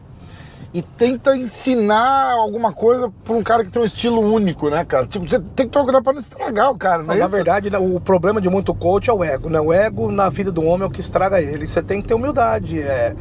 e 0.72 0.82
tenta 0.82 1.36
ensinar 1.36 2.32
alguma 2.32 2.72
coisa 2.72 3.08
pra 3.22 3.32
um 3.34 3.44
cara 3.44 3.64
que 3.64 3.70
tem 3.70 3.80
um 3.80 3.84
estilo 3.84 4.20
único, 4.20 4.68
né, 4.68 4.84
cara? 4.84 5.06
Tipo, 5.06 5.28
você 5.28 5.38
tem 5.38 5.66
que 5.66 5.72
tomar 5.72 5.84
cuidado 5.84 6.02
pra 6.02 6.12
não 6.14 6.20
estragar 6.20 6.68
o 6.72 6.76
cara, 6.76 7.04
né? 7.04 7.14
na 7.14 7.28
verdade, 7.28 7.70
o 7.76 8.00
problema 8.00 8.40
de 8.40 8.48
muito 8.50 8.74
coach 8.74 9.08
é 9.08 9.12
o 9.12 9.22
ego, 9.22 9.48
né? 9.48 9.60
O 9.60 9.72
ego 9.72 10.10
na 10.10 10.28
vida 10.28 10.50
do 10.50 10.64
homem 10.64 10.82
é 10.82 10.86
o 10.86 10.90
que 10.90 11.00
estraga 11.00 11.40
ele. 11.40 11.64
Você 11.68 11.80
tem 11.80 12.02
que 12.02 12.08
ter 12.08 12.14
humildade. 12.14 12.82
É... 12.82 13.14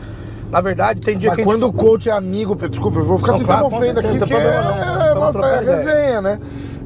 Na 0.53 0.61
verdade, 0.61 1.01
tem 1.01 1.17
dia 1.17 1.31
Mas 1.31 1.35
que 1.37 1.41
a 1.41 1.45
gente- 1.45 1.51
quando 1.51 1.67
o 1.67 1.73
coach 1.73 2.07
é 2.07 2.11
amigo, 2.11 2.55
desculpa, 2.69 2.99
eu 2.99 3.03
vou 3.03 3.17
ficar 3.17 3.31
Não, 3.31 3.39
te 3.39 3.43
claro, 3.43 3.65
interrompendo 3.65 3.99
aqui, 3.99 4.19
porque 4.19 4.33
problema 4.35 5.05
é, 5.05 5.13
nossa, 5.15 5.39
é 5.39 5.59
resenha, 5.61 6.21
né? 6.21 6.39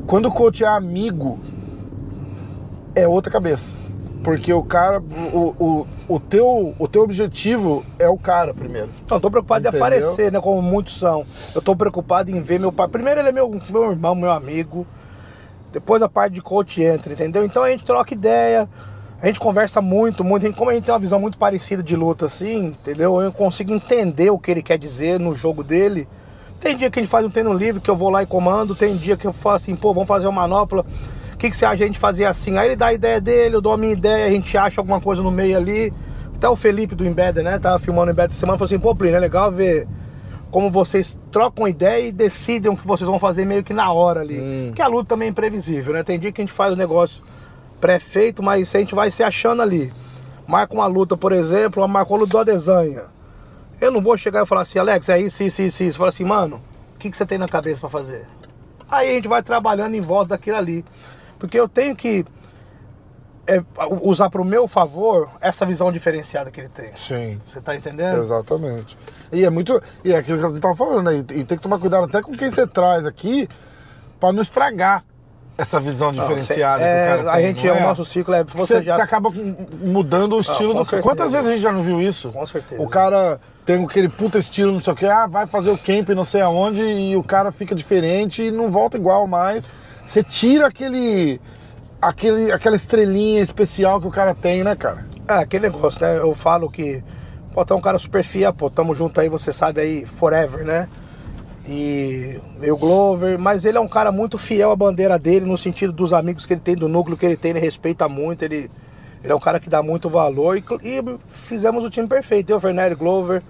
Quando 0.08 0.28
o 0.28 0.32
coach 0.32 0.64
é 0.64 0.68
amigo, 0.68 1.38
é 2.96 3.06
outra 3.06 3.30
cabeça. 3.30 3.76
Porque 4.24 4.54
o 4.54 4.64
cara, 4.64 5.02
o, 5.34 5.54
o, 5.60 5.88
o, 6.08 6.20
teu, 6.20 6.74
o 6.80 6.88
teu 6.88 7.02
objetivo 7.02 7.86
é 8.00 8.08
o 8.08 8.18
cara 8.18 8.54
primeiro. 8.54 8.90
Não, 9.10 9.20
tô 9.20 9.30
preocupado 9.30 9.68
Entendeu? 9.68 9.80
em 9.80 9.82
aparecer, 9.82 10.32
né? 10.32 10.40
Como 10.40 10.62
muitos 10.62 10.98
são. 10.98 11.26
Eu 11.54 11.62
tô 11.62 11.76
preocupado 11.76 12.32
em 12.32 12.42
ver 12.42 12.62
meu 12.62 12.72
pai. 12.72 12.88
Primeiro 12.88 13.20
ele 13.20 13.30
é 13.30 13.32
meu, 13.34 13.50
meu 13.70 13.92
irmão, 13.92 14.16
meu 14.16 14.32
amigo. 14.32 14.88
Depois 15.74 16.02
a 16.02 16.08
parte 16.08 16.34
de 16.34 16.42
coach 16.42 16.82
entra, 16.82 17.12
entendeu? 17.12 17.44
Então 17.44 17.64
a 17.64 17.70
gente 17.70 17.84
troca 17.84 18.14
ideia, 18.14 18.68
a 19.22 19.28
gente 19.28 19.40
conversa 19.40 19.82
muito, 19.82 20.24
muito. 20.24 20.44
A 20.44 20.48
gente- 20.48 20.58
Como 20.58 20.70
a 20.70 20.74
gente 20.74 20.84
tem 20.86 20.94
uma 20.94 21.00
visão 21.00 21.20
muito 21.20 21.38
parecida 21.38 21.82
de 21.82 21.96
luta, 21.96 22.26
assim, 22.28 22.68
entendeu? 22.68 23.22
Eu 23.22 23.32
consigo 23.32 23.74
entender 23.74 24.30
o 24.30 24.38
que 24.38 24.52
ele 24.52 24.62
quer 24.62 24.78
dizer 24.78 25.20
no 25.20 25.34
jogo 25.34 25.64
dele. 25.64 26.08
Tem 26.60 26.76
dia 26.76 26.90
que 26.90 27.00
a 27.00 27.02
gente 27.02 27.10
faz 27.10 27.26
um 27.26 27.30
treino 27.30 27.54
livre, 27.54 27.82
que 27.82 27.90
eu 27.90 27.96
vou 27.96 28.10
lá 28.10 28.24
e 28.24 28.26
comando. 28.26 28.76
Tem 28.76 28.96
dia 28.96 29.16
que 29.16 29.26
eu 29.28 29.34
falo 29.34 29.56
assim, 29.56 29.76
pô, 29.76 29.94
vamos 29.94 30.08
fazer 30.08 30.28
uma 30.28 30.42
manopla. 30.42 30.86
O 31.34 31.38
que, 31.38 31.50
que 31.50 31.56
você 31.58 31.66
acha 31.66 31.84
a 31.84 31.88
gente 31.88 32.00
fazer 32.00 32.26
assim? 32.26 32.58
Aí 32.58 32.70
ele 32.70 32.76
dá 32.76 32.88
a 32.88 32.94
ideia 32.94 33.22
dele, 33.22 33.56
eu 33.56 33.62
dou 33.62 33.72
a 33.74 33.78
minha 33.78 33.94
ideia, 33.94 34.26
a 34.26 34.30
gente 34.32 34.58
acha 34.58 34.82
alguma 34.82 35.00
coisa 35.00 35.22
no 35.22 35.30
meio 35.30 35.56
ali. 35.56 35.94
Até 36.36 36.50
o 36.50 36.56
Felipe 36.56 36.96
do 36.96 37.06
Embed, 37.06 37.42
né? 37.44 37.60
Tava 37.60 37.78
filmando 37.80 38.10
o 38.10 38.14
Embed 38.14 38.32
essa 38.32 38.40
semana, 38.40 38.58
falou 38.58 38.66
assim, 38.68 38.80
pô, 38.80 38.96
Plínio, 38.96 39.18
é 39.18 39.20
legal 39.20 39.52
ver 39.52 39.88
como 40.50 40.72
vocês 40.72 41.18
trocam 41.32 41.68
ideia 41.68 42.08
e 42.08 42.12
decidem 42.12 42.72
o 42.72 42.78
que 42.78 42.88
vocês 42.88 43.08
vão 43.08 43.20
fazer 43.20 43.46
meio 43.46 43.64
que 43.64 43.74
na 43.74 43.92
hora 43.92 44.22
ali. 44.22 44.40
Hum. 44.40 44.66
Porque 44.68 44.82
a 44.82 44.88
luta 44.88 45.10
também 45.10 45.28
é 45.28 45.32
imprevisível, 45.32 45.94
né? 45.94 46.04
Tem 46.04 46.18
dia 46.18 46.32
que 46.32 46.42
a 46.42 46.44
gente 46.46 46.54
faz 46.54 46.74
o 46.74 46.76
negócio 46.76 47.22
pré-feito, 47.80 48.42
mas 48.44 48.74
a 48.76 48.80
gente 48.80 48.96
vai 48.96 49.12
se 49.12 49.24
achando 49.24 49.62
ali. 49.62 49.94
Marca 50.48 50.74
uma 50.74 50.88
luta, 50.88 51.18
por 51.18 51.32
exemplo, 51.32 51.86
marcou 51.88 52.18
a 52.18 52.20
luta 52.22 52.32
do 52.32 52.38
Adesanha. 52.40 53.04
Eu 53.80 53.92
não 53.92 54.02
vou 54.02 54.18
chegar 54.18 54.44
e 54.44 54.46
falar 54.46 54.62
assim, 54.62 54.80
Alex, 54.80 55.10
é 55.10 55.20
isso, 55.20 55.44
isso, 55.44 55.62
isso, 55.62 55.84
isso. 55.84 55.98
Fala 55.98 56.10
assim, 56.10 56.24
mano, 56.24 56.62
o 56.96 56.98
que, 56.98 57.12
que 57.12 57.18
você 57.18 57.26
tem 57.26 57.38
na 57.38 57.48
cabeça 57.48 57.80
pra 57.80 57.90
fazer? 57.90 58.28
Aí 58.90 59.10
a 59.10 59.14
gente 59.14 59.28
vai 59.28 59.44
trabalhando 59.44 59.94
em 59.96 60.02
volta 60.02 60.30
daquilo 60.30 60.58
ali. 60.58 60.86
Porque 61.38 61.60
eu 61.60 61.68
tenho 61.68 61.96
que 61.96 62.26
é, 63.46 63.64
usar 64.02 64.30
pro 64.30 64.44
meu 64.44 64.68
favor 64.68 65.30
essa 65.40 65.66
visão 65.66 65.92
diferenciada 65.92 66.50
que 66.50 66.62
ele 66.62 66.70
tem. 66.70 66.90
Sim. 66.96 67.40
Você 67.46 67.62
tá 67.62 67.76
entendendo? 67.76 68.20
Exatamente. 68.20 68.98
E 69.32 69.46
é 69.46 69.50
muito. 69.50 69.82
E 70.04 70.14
é 70.14 70.18
aquilo 70.18 70.40
que 70.40 70.46
a 70.46 70.50
gente 70.50 70.60
tava 70.60 70.76
falando, 70.76 71.04
né? 71.04 71.18
E, 71.18 71.40
e 71.40 71.44
tem 71.44 71.58
que 71.58 71.60
tomar 71.60 71.80
cuidado 71.80 72.06
até 72.06 72.22
com 72.22 72.32
quem 72.32 72.50
você 72.50 72.66
traz 72.66 73.06
aqui 73.06 73.48
pra 74.20 74.34
não 74.34 74.42
estragar 74.42 75.04
essa 75.58 75.80
visão 75.80 76.12
Não, 76.12 76.22
diferenciada 76.22 76.84
cê- 76.84 76.88
que 76.90 77.26
o 77.26 77.30
é, 77.30 77.32
a 77.32 77.42
gente 77.42 77.66
não 77.68 77.76
é 77.76 77.78
o 77.80 77.88
nosso 77.88 78.06
ciclo 78.06 78.34
é 78.36 78.44
você 78.44 78.58
Você, 78.76 78.84
já 78.84 78.96
você 78.96 79.02
acaba 79.02 79.32
mudando 79.82 80.36
o 80.36 80.40
estilo 80.40 80.74
com 80.74 80.80
do 80.80 80.86
certeza. 80.86 81.02
Quantas 81.04 81.32
vezes 81.32 81.48
a 81.48 81.52
gente 81.52 81.62
já 81.62 81.72
não 81.72 81.82
viu 81.82 82.02
isso? 82.02 82.30
Com 82.32 82.46
certeza. 82.46 82.82
O 82.82 82.88
cara 82.88 83.40
tem 83.66 83.84
aquele 83.84 84.08
puta 84.08 84.38
estilo, 84.38 84.72
não 84.72 84.82
sei 84.82 84.94
o 84.94 84.96
que, 84.96 85.06
ah, 85.06 85.26
vai 85.28 85.48
fazer 85.48 85.72
o 85.72 85.78
camp 85.78 86.10
não 86.10 86.24
sei 86.24 86.42
aonde, 86.42 86.84
e 86.84 87.16
o 87.18 87.24
cara 87.24 87.52
fica 87.52 87.74
diferente 87.76 88.44
e 88.44 88.52
não 88.52 88.70
volta 88.72 88.98
igual 88.98 89.26
mais. 89.28 89.70
Você 90.06 90.24
tira 90.24 90.68
aquele. 90.68 91.42
aquele 92.02 92.52
aquela 92.52 92.76
estrelinha 92.76 93.42
especial 93.42 94.00
que 94.00 94.08
o 94.08 94.12
cara 94.12 94.34
tem, 94.36 94.64
né, 94.64 94.76
cara? 94.76 95.06
É, 95.28 95.34
aquele 95.34 95.68
negócio, 95.70 96.00
né? 96.02 96.18
Eu 96.18 96.34
falo 96.34 96.70
que, 96.70 97.04
pô, 97.54 97.66
tá 97.66 97.76
um 97.76 97.82
cara 97.82 97.98
super 98.00 98.24
fiel, 98.24 98.54
pô, 98.54 98.70
tamo 98.70 98.96
junto 98.96 99.20
aí, 99.20 99.28
você 99.28 99.52
sabe 99.52 99.82
aí, 99.82 100.06
forever, 100.06 100.64
né? 100.64 100.88
E 101.68 102.40
o 102.72 102.78
Glover, 102.78 103.38
mas 103.38 103.66
ele 103.66 103.78
é 103.78 103.82
um 103.82 103.88
cara 103.88 104.12
muito 104.12 104.38
fiel 104.38 104.72
à 104.72 104.76
bandeira 104.76 105.20
dele, 105.20 105.46
no 105.46 105.58
sentido 105.58 105.92
dos 105.92 106.14
amigos 106.14 106.46
que 106.46 106.54
ele 106.54 106.62
tem, 106.62 106.76
do 106.76 106.88
núcleo 106.88 107.18
que 107.18 107.26
ele 107.26 107.36
tem, 107.36 107.52
ele 107.52 107.60
respeita 107.60 108.08
muito, 108.08 108.44
ele 108.44 108.72
Ele 109.24 109.34
é 109.34 109.36
um 109.36 109.40
cara 109.40 109.60
que 109.60 109.70
dá 109.70 109.84
muito 109.84 110.10
valor 110.10 110.58
e, 110.58 110.64
e 110.84 111.04
fizemos 111.28 111.84
o 111.84 111.90
time 111.90 112.08
perfeito. 112.08 112.50
Eu, 112.50 112.60
Fernando 112.60 112.96
Glover, 112.96 113.42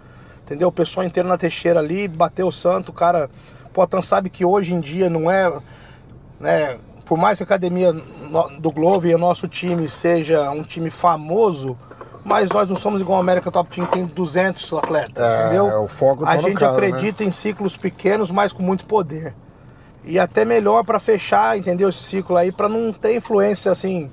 entendeu? 0.44 0.70
O 0.70 0.72
pessoal 0.72 1.06
inteiro 1.06 1.30
na 1.30 1.38
Teixeira 1.38 1.80
ali, 1.80 2.08
bateu 2.08 2.48
o 2.48 2.52
santo, 2.52 2.90
o 2.90 2.94
cara. 2.94 3.30
Potan 3.74 4.02
sabe 4.02 4.30
que 4.30 4.44
hoje 4.44 4.74
em 4.74 4.80
dia 4.80 5.10
não 5.10 5.30
é. 5.30 5.54
Né, 6.40 6.80
por 7.06 7.18
mais 7.18 7.38
que 7.38 7.44
a 7.44 7.46
academia 7.46 7.94
do 8.60 8.72
Glover 8.72 9.12
e 9.12 9.16
o 9.16 9.20
nosso 9.20 9.48
time 9.48 9.88
seja 9.88 10.50
um 10.52 10.64
time 10.64 10.90
famoso, 10.90 11.78
mas 12.28 12.50
nós 12.50 12.68
não 12.68 12.76
somos 12.76 13.00
igual 13.00 13.18
a 13.18 13.22
América 13.22 13.50
Top 13.50 13.74
Team, 13.74 13.88
tem 13.88 14.06
200 14.06 14.74
atletas, 14.74 15.24
É, 15.24 15.46
entendeu? 15.46 15.84
o 15.84 15.88
foco 15.88 16.26
tá 16.26 16.32
A 16.32 16.38
gente 16.38 16.54
cara, 16.56 16.74
né? 16.74 16.88
acredita 16.88 17.24
em 17.24 17.32
ciclos 17.32 17.78
pequenos, 17.78 18.30
mas 18.30 18.52
com 18.52 18.62
muito 18.62 18.86
poder. 18.86 19.34
E 20.04 20.20
até 20.20 20.44
melhor 20.46 20.84
para 20.84 21.00
fechar, 21.00 21.58
entendeu? 21.58 21.90
Esse 21.90 22.04
ciclo 22.04 22.36
aí, 22.36 22.52
para 22.52 22.68
não 22.70 22.92
ter 22.92 23.16
influência 23.16 23.72
assim 23.72 24.12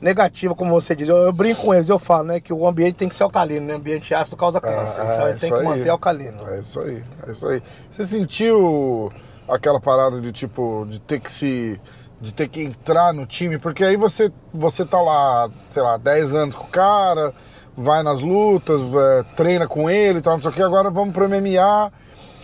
negativa, 0.00 0.54
como 0.54 0.70
você 0.72 0.94
diz. 0.96 1.08
Eu, 1.08 1.16
eu 1.16 1.32
brinco 1.32 1.62
com 1.62 1.74
eles, 1.74 1.88
eu 1.88 1.98
falo, 1.98 2.24
né, 2.24 2.40
que 2.40 2.52
o 2.52 2.66
ambiente 2.66 2.94
tem 2.94 3.08
que 3.08 3.14
ser 3.14 3.22
alcalino, 3.22 3.66
né? 3.66 3.74
O 3.74 3.76
ambiente 3.76 4.14
ácido 4.14 4.36
causa 4.36 4.60
câncer. 4.60 5.00
É, 5.00 5.04
então 5.14 5.26
é 5.26 5.30
ele 5.30 5.38
tem 5.38 5.50
que 5.50 5.58
aí. 5.58 5.64
manter 5.64 5.88
alcalino. 5.90 6.48
É 6.48 6.58
isso 6.60 6.80
aí, 6.80 7.04
é 7.26 7.30
isso 7.30 7.46
aí. 7.48 7.62
Você 7.90 8.04
sentiu 8.04 9.12
aquela 9.48 9.80
parada 9.80 10.20
de 10.20 10.32
tipo, 10.32 10.86
de 10.88 11.00
ter 11.00 11.20
que 11.20 11.30
se. 11.30 11.80
De 12.22 12.32
ter 12.32 12.48
que 12.48 12.62
entrar 12.62 13.12
no 13.12 13.26
time? 13.26 13.58
Porque 13.58 13.82
aí 13.82 13.96
você, 13.96 14.32
você 14.54 14.84
tá 14.84 15.00
lá, 15.00 15.50
sei 15.68 15.82
lá, 15.82 15.96
10 15.96 16.34
anos 16.34 16.54
com 16.54 16.64
o 16.64 16.68
cara, 16.68 17.34
vai 17.76 18.02
nas 18.04 18.20
lutas, 18.20 18.80
é, 18.94 19.22
treina 19.34 19.66
com 19.66 19.90
ele 19.90 20.20
e 20.20 20.22
tal, 20.22 20.34
não 20.34 20.42
sei 20.42 20.50
o 20.52 20.54
que, 20.54 20.62
agora 20.62 20.88
vamos 20.88 21.12
pro 21.12 21.28
MMA. 21.28 21.92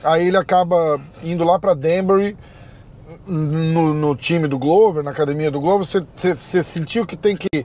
Aí 0.03 0.27
ele 0.27 0.37
acaba 0.37 1.01
indo 1.23 1.45
lá 1.45 1.59
pra 1.59 1.75
Denver 1.75 2.37
no, 3.27 3.95
no 3.95 4.15
time 4.15 4.47
do 4.47 4.59
Glover, 4.59 5.03
na 5.03 5.11
academia 5.11 5.51
do 5.51 5.61
Glover, 5.61 5.87
você, 5.87 6.63
sentiu 6.63 7.07
que 7.07 7.17
tem 7.17 7.37
que 7.37 7.65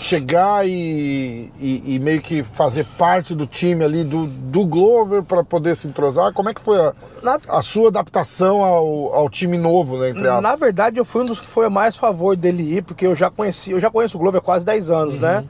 chegar 0.00 0.66
e, 0.66 1.50
e- 1.58 1.94
e 1.94 1.98
meio 1.98 2.20
que 2.20 2.42
fazer 2.42 2.86
parte 2.96 3.34
do 3.34 3.46
time 3.46 3.84
ali 3.84 4.04
do, 4.04 4.26
do 4.26 4.64
Glover 4.64 5.22
para 5.22 5.42
poder 5.42 5.74
se 5.74 5.88
entrosar? 5.88 6.32
Como 6.32 6.48
é 6.48 6.54
que 6.54 6.60
foi 6.60 6.78
a, 6.80 6.92
Na, 7.22 7.38
a 7.48 7.62
sua 7.62 7.88
adaptação 7.88 8.62
ao, 8.62 9.14
ao 9.14 9.28
time 9.30 9.58
novo, 9.58 9.98
né, 9.98 10.10
entre 10.10 10.22
na 10.40 10.56
verdade, 10.56 10.98
eu 10.98 11.04
fui 11.04 11.22
um 11.22 11.26
dos 11.26 11.40
que 11.40 11.46
foi 11.46 11.68
mais 11.68 11.96
favor 11.96 12.36
dele 12.36 12.76
ir, 12.76 12.82
porque 12.82 13.06
eu 13.06 13.14
já 13.14 13.30
conheci, 13.30 13.70
eu 13.72 13.80
já 13.80 13.90
conheço 13.90 14.16
o 14.16 14.20
Glover 14.20 14.40
há 14.40 14.44
quase 14.44 14.64
10 14.64 14.90
anos, 14.90 15.18
né? 15.18 15.38
Uhum. 15.38 15.46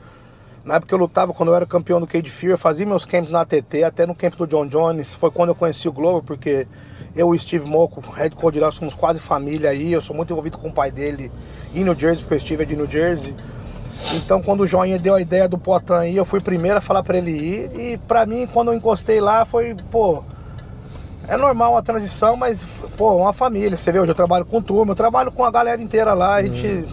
Na 0.65 0.77
época 0.77 0.95
eu 0.95 0.99
lutava, 0.99 1.35
quando 1.35 1.51
eu 1.51 1.55
era 1.55 1.67
campeão 1.67 2.01
do 2.01 2.07
Cage 2.07 2.31
Fear, 2.31 2.53
eu 2.53 2.59
fazia 2.59 2.87
meus 2.87 3.05
camps 3.05 3.31
na 3.31 3.43
ATT, 3.43 3.85
até 3.85 4.07
no 4.07 4.15
camp 4.15 4.35
do 4.37 4.47
John 4.47 4.67
Jones. 4.67 5.15
Foi 5.15 5.31
quando 5.31 5.51
eu 5.51 5.55
conheci 5.55 5.87
o 5.87 5.93
Glover, 5.93 6.23
porque 6.23 6.67
eu 7.17 7.33
e 7.35 7.37
o 7.37 7.41
Steve 7.41 7.67
Moco, 7.69 8.01
head 8.13 8.35
coach 8.35 8.55
de 8.55 8.61
lá, 8.61 8.71
somos 8.71 8.95
quase 8.95 9.21
família 9.21 9.71
aí. 9.71 9.93
Eu 9.93 10.01
sou 10.01 10.15
muito 10.15 10.33
envolvido 10.33 10.59
com 10.59 10.69
o 10.69 10.73
pai 10.73 10.91
dele 10.91 11.31
em 11.75 11.85
New 11.85 11.95
Jersey, 11.99 12.25
porque 12.25 12.35
o 12.35 12.41
Steve 12.41 12.63
é 12.63 12.67
de 12.67 12.77
New 12.77 12.91
Jersey. 12.91 13.35
Então, 14.15 14.43
quando 14.43 14.61
o 14.63 14.67
Joinha 14.67 14.99
deu 14.99 15.15
a 15.15 15.21
ideia 15.21 15.49
do 15.49 15.57
Potan 15.57 16.01
aí, 16.01 16.17
eu 16.17 16.25
fui 16.25 16.41
primeiro 16.41 16.79
a 16.79 16.81
falar 16.81 17.03
pra 17.03 17.17
ele 17.17 17.31
ir. 17.31 17.71
E 17.75 17.99
pra 17.99 18.27
mim, 18.27 18.47
quando 18.53 18.69
eu 18.69 18.75
encostei 18.75 19.21
lá, 19.21 19.45
foi, 19.45 19.75
pô. 19.91 20.23
É 21.27 21.37
normal 21.37 21.77
a 21.77 21.83
transição, 21.83 22.37
mas, 22.37 22.67
pô, 22.97 23.17
uma 23.17 23.33
família. 23.33 23.77
Você 23.79 23.91
vê, 23.91 23.99
hoje 23.99 24.11
eu 24.11 24.15
trabalho 24.15 24.45
com 24.45 24.61
turma, 24.61 24.93
eu 24.93 24.97
trabalho 24.97 25.33
com 25.33 25.43
a 25.43 25.51
galera 25.51 25.81
inteira 25.81 26.13
lá, 26.13 26.35
a 26.35 26.43
gente. 26.43 26.85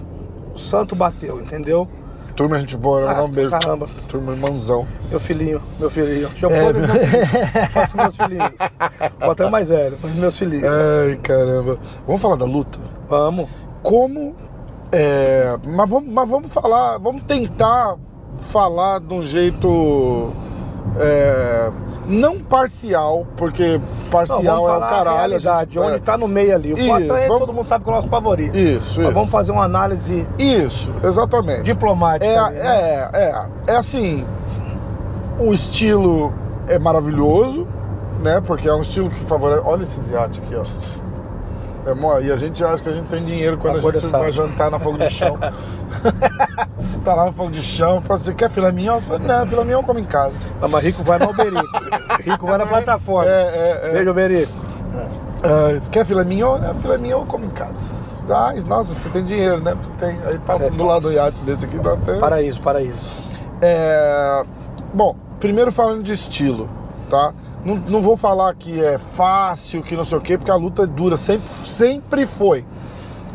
O 0.54 0.60
santo 0.60 0.96
bateu, 0.96 1.42
entendeu? 1.42 1.88
Turma, 2.36 2.60
gente 2.60 2.78
boa, 2.78 3.10
Ah, 3.10 3.14
dá 3.16 3.24
um 3.24 3.30
beijo. 3.30 3.50
caramba. 3.52 3.88
Turma, 4.08 4.32
irmãozão. 4.34 4.88
Meu 5.10 5.20
filhinho, 5.20 5.62
meu 5.80 5.90
filhinho. 5.90 6.30
Chama 6.38 6.56
É. 6.56 6.74
meus 6.74 6.92
filhinhos. 6.92 7.70
Faço 7.74 7.98
meus 7.98 8.16
filhinhos. 8.16 8.52
O 9.28 9.32
até 9.32 9.50
mais 9.50 9.70
velho, 9.70 9.98
mas 10.02 10.16
meus 10.16 10.38
filhinhos. 10.38 10.64
Ai, 10.66 11.18
caramba. 11.22 11.78
Vamos 12.08 12.22
falar 12.22 12.36
da 12.38 12.46
luta? 12.46 12.80
Vamos. 13.10 13.50
como. 13.84 14.36
é, 14.92 15.58
mas, 15.66 15.90
vamos, 15.90 16.10
mas 16.14 16.30
vamos 16.30 16.52
falar, 16.54 16.98
vamos 17.00 17.24
tentar 17.24 17.96
falar 18.38 19.00
de 19.00 19.14
um 19.14 19.22
jeito. 19.22 20.34
É, 21.00 21.70
não 22.08 22.40
parcial, 22.40 23.26
porque 23.38 23.78
Não, 23.78 24.10
parcial 24.10 24.42
vamos 24.44 24.70
é 24.70 24.72
o 24.72 24.76
a 24.76 24.80
caralho. 24.90 25.10
a 25.10 25.18
realidade, 25.20 25.74
gente- 25.74 25.80
onde 25.86 25.96
é, 25.96 26.00
tá 26.00 26.18
no 26.18 26.28
meio 26.28 26.54
ali. 26.56 26.74
O 26.74 26.78
Isso, 26.78 26.92
é, 26.94 27.28
vamos- 27.28 27.40
todo 27.40 27.54
mundo 27.54 27.66
sabe 27.66 27.84
que 27.84 27.90
é 27.90 27.94
o 27.94 27.96
nosso 27.96 28.08
favorito. 28.10 28.56
Isso, 28.58 28.98
Mas 28.98 29.06
isso. 29.08 29.12
vamos 29.14 29.30
fazer 29.30 29.52
uma 29.52 29.64
análise 29.64 30.28
Isso, 30.38 30.94
exatamente. 31.04 31.64
diplomática. 31.64 32.26
É, 32.26 32.38
ali, 32.38 32.56
né? 32.58 32.62
é, 32.66 33.10
é, 33.14 33.74
é 33.74 33.76
assim, 33.76 34.26
o 35.40 35.54
estilo 35.54 36.34
é 36.68 36.78
maravilhoso, 36.78 37.68
né? 38.22 38.42
Porque 38.46 38.68
é 38.68 38.74
um 38.74 38.82
estilo 38.82 39.10
que 39.10 39.20
favorece. 39.26 39.62
Olha 39.66 39.84
esses 39.84 40.10
iates 40.12 40.40
aqui, 40.44 40.56
ó. 40.56 40.64
É, 41.86 41.94
mó- 41.94 42.20
e 42.20 42.32
a 42.32 42.38
gente 42.38 42.64
acha 42.64 42.82
que 42.84 42.90
a 42.90 42.92
gente 42.92 43.08
tem 43.08 43.24
dinheiro 43.24 43.58
quando 43.58 43.78
A 43.78 43.92
gente 43.92 44.08
vai 44.08 44.32
jantar 44.32 44.70
na 44.70 44.80
fogo 44.80 44.98
de 44.98 45.10
chão. 45.10 45.38
tá 47.04 47.14
lá 47.16 47.26
no 47.26 47.34
fogo 47.34 47.52
de 47.52 47.62
chão, 47.62 48.02
fala, 48.02 48.20
você 48.20 48.34
quer 48.34 48.50
filé 48.50 48.72
mignon? 48.72 48.96
Eu 48.96 49.02
falo, 49.02 49.20
não, 49.20 49.46
filé 49.48 49.64
mignon 49.64 49.80
eu 49.80 49.84
como 49.84 50.00
em 50.00 50.04
casa. 50.04 50.48
Não, 50.62 50.70
mas 50.70 50.84
Rico 50.84 51.04
vai 51.04 51.18
no 51.20 51.26
Alberico. 51.26 51.66
Rico 52.24 52.46
vai 52.46 52.58
na 52.58 52.66
plataforma. 52.66 53.30
É, 53.30 53.34
é, 53.34 53.90
é. 53.90 53.94
Beijo, 53.94 54.10
Alberico. 54.10 54.52
Ah, 55.44 55.82
quer 55.92 56.06
filé 56.06 56.24
mignon? 56.24 56.58
Né? 56.60 56.74
Filé 56.82 56.98
mignon 56.98 57.22
eu 57.22 57.26
como 57.26 57.46
em 57.46 57.50
casa. 57.50 57.88
Ah, 58.30 58.54
nossa, 58.66 58.94
você 58.94 59.10
tem 59.10 59.26
dinheiro, 59.26 59.60
né? 59.62 59.76
Tem. 60.00 60.18
Aí 60.26 60.38
passa 60.40 60.66
É 60.66 60.70
do 60.70 60.84
lado 60.86 61.02
do 61.10 61.12
iate 61.12 61.42
desse 61.44 61.66
aqui, 61.66 61.78
dá 61.80 61.94
até... 61.94 62.18
Paraíso, 62.18 62.62
paraíso. 62.62 63.10
É, 63.62 64.44
Bom, 64.94 65.16
primeiro 65.40 65.72
falando 65.72 66.04
de 66.04 66.14
estilo, 66.14 66.70
tá? 67.10 67.34
Não, 67.64 67.76
não 67.76 68.02
vou 68.02 68.18
falar 68.18 68.56
que 68.56 68.84
é 68.84 68.98
fácil, 68.98 69.84
que 69.84 69.96
não 69.96 70.04
sei 70.04 70.18
o 70.18 70.22
quê, 70.22 70.38
porque 70.38 70.50
a 70.52 70.56
luta 70.56 70.84
é 70.84 70.88
dura, 70.88 71.16
sempre, 71.18 71.48
sempre 71.64 72.26
foi, 72.26 72.66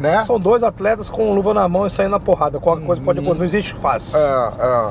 né? 0.01 0.25
São 0.25 0.39
dois 0.41 0.63
atletas 0.63 1.09
com 1.09 1.33
luva 1.33 1.55
na 1.55 1.69
mão 1.69 1.87
e 1.87 1.91
saindo 1.91 2.11
na 2.11 2.21
porrada. 2.21 2.59
Qualquer 2.59 2.85
coisa 2.85 3.01
pode 3.03 3.19
acontecer. 3.21 3.39
Não 3.39 3.45
existe 3.45 3.75
fácil. 3.75 4.19
É, 4.19 4.53
é. 4.59 4.91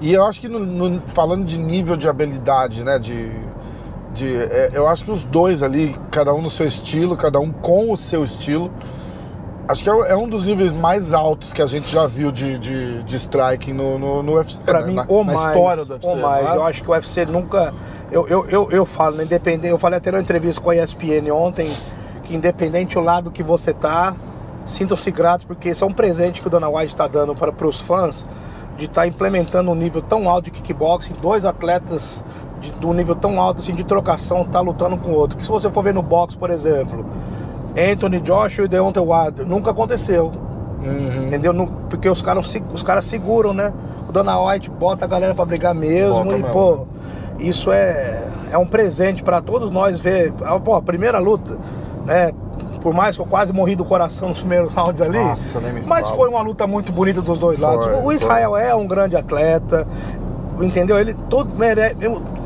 E 0.00 0.12
eu 0.14 0.24
acho 0.24 0.40
que 0.40 0.48
no- 0.48 0.58
no- 0.58 1.02
falando 1.08 1.44
de 1.44 1.58
nível 1.58 1.96
de 1.98 2.08
habilidade, 2.08 2.82
né? 2.82 2.98
De, 2.98 3.30
de, 4.14 4.36
é, 4.36 4.70
eu 4.72 4.88
acho 4.88 5.04
que 5.04 5.10
os 5.10 5.22
dois 5.22 5.62
ali, 5.62 5.94
cada 6.10 6.32
um 6.32 6.40
no 6.40 6.48
seu 6.48 6.66
estilo, 6.66 7.14
cada 7.14 7.38
um 7.38 7.52
com 7.52 7.92
o 7.92 7.96
seu 7.96 8.24
estilo, 8.24 8.70
acho 9.68 9.82
que 9.82 9.90
é, 9.90 9.92
é 9.92 10.16
um 10.16 10.28
dos 10.28 10.42
níveis 10.42 10.72
mais 10.72 11.12
altos 11.14 11.52
que 11.52 11.60
a 11.60 11.66
gente 11.66 11.90
já 11.90 12.06
viu 12.06 12.30
de, 12.30 12.58
de, 12.58 13.02
de 13.02 13.16
striking 13.16 13.72
no, 13.72 13.98
no, 13.98 14.22
no 14.22 14.34
UFC. 14.34 14.62
Pra 14.62 14.80
né? 14.80 14.86
mim, 14.86 14.94
na, 14.94 15.04
ou 15.08 15.24
na 15.24 15.34
mais. 15.34 15.46
história 15.48 15.84
do 15.84 15.92
UFC. 15.94 16.08
ou 16.08 16.16
mais. 16.16 16.44
né? 16.44 16.56
Eu 16.56 16.64
acho 16.64 16.82
que 16.82 16.90
o 16.90 16.92
UFC 16.92 17.26
nunca. 17.26 17.74
Eu, 18.10 18.26
eu, 18.28 18.46
eu, 18.48 18.70
eu 18.70 18.86
falo, 18.86 19.16
né, 19.16 19.24
independente. 19.24 19.68
Eu 19.68 19.78
falei 19.78 19.98
até 19.98 20.10
na 20.10 20.20
entrevista 20.20 20.60
com 20.60 20.70
a 20.70 20.76
ESPN 20.76 21.30
ontem 21.32 21.72
que, 22.22 22.34
independente 22.34 22.94
do 22.94 23.00
lado 23.00 23.30
que 23.30 23.42
você 23.42 23.72
tá, 23.72 24.16
sintam-se 24.66 25.10
gratos, 25.10 25.44
porque 25.46 25.70
esse 25.70 25.82
é 25.82 25.86
um 25.86 25.92
presente 25.92 26.40
que 26.40 26.46
o 26.46 26.50
Dana 26.50 26.68
White 26.68 26.92
está 26.92 27.06
dando 27.06 27.34
para 27.34 27.66
os 27.66 27.80
fãs 27.80 28.26
de 28.76 28.84
estar 28.84 29.06
implementando 29.06 29.70
um 29.70 29.74
nível 29.74 30.02
tão 30.02 30.28
alto 30.28 30.46
de 30.46 30.50
kickboxing, 30.50 31.14
dois 31.20 31.46
atletas 31.46 32.22
de, 32.60 32.70
de 32.70 32.86
um 32.86 32.92
nível 32.92 33.14
tão 33.14 33.40
alto 33.40 33.60
assim, 33.60 33.74
de 33.74 33.84
trocação, 33.84 34.44
tá 34.44 34.60
lutando 34.60 34.96
com 34.98 35.10
o 35.10 35.14
outro. 35.14 35.38
Que 35.38 35.44
se 35.44 35.50
você 35.50 35.70
for 35.70 35.82
ver 35.82 35.94
no 35.94 36.02
boxe, 36.02 36.36
por 36.36 36.50
exemplo, 36.50 37.06
Anthony 37.76 38.20
Joshua 38.20 38.64
e 38.64 38.68
Deontay 38.68 39.02
Wilder, 39.02 39.46
nunca 39.46 39.70
aconteceu. 39.70 40.32
Uhum. 40.82 41.26
Entendeu? 41.26 41.52
Não- 41.52 41.66
porque 41.66 42.08
os 42.08 42.22
caras 42.22 42.54
os 42.72 42.82
caras 42.82 43.04
seguram, 43.06 43.52
né? 43.52 43.72
O 44.08 44.12
Dana 44.12 44.40
White 44.40 44.70
bota 44.70 45.04
a 45.04 45.08
galera 45.08 45.34
pra 45.34 45.44
brigar 45.44 45.74
mesmo 45.74 46.24
Bota 46.24 46.36
e, 46.36 46.42
mesmo. 46.42 46.52
pô, 46.52 46.86
isso 47.38 47.72
é, 47.72 48.22
é 48.52 48.58
um 48.58 48.66
presente 48.66 49.22
pra 49.22 49.40
todos 49.42 49.70
nós 49.70 49.98
ver. 50.00 50.32
Ah, 50.44 50.58
Pô, 50.60 50.74
a 50.74 50.82
primeira 50.82 51.18
luta, 51.18 51.58
né? 52.04 52.32
Por 52.80 52.94
mais 52.94 53.16
que 53.16 53.22
eu 53.22 53.26
quase 53.26 53.52
morri 53.52 53.74
do 53.74 53.84
coração 53.84 54.28
nos 54.28 54.38
primeiros 54.38 54.72
rounds 54.72 55.02
ali. 55.02 55.18
Nossa, 55.18 55.58
nem 55.58 55.72
me 55.72 55.80
mas 55.84 56.04
fala. 56.06 56.16
foi 56.16 56.28
uma 56.28 56.40
luta 56.40 56.66
muito 56.68 56.92
bonita 56.92 57.20
dos 57.20 57.36
dois 57.36 57.58
Foi, 57.58 57.68
lados. 57.68 57.98
O 57.98 58.02
foi. 58.04 58.14
Israel 58.14 58.56
é 58.56 58.72
um 58.74 58.86
grande 58.86 59.16
atleta. 59.16 59.86
Entendeu? 60.60 60.98
Ele 60.98 61.12
todo 61.28 61.54
mere... 61.54 61.94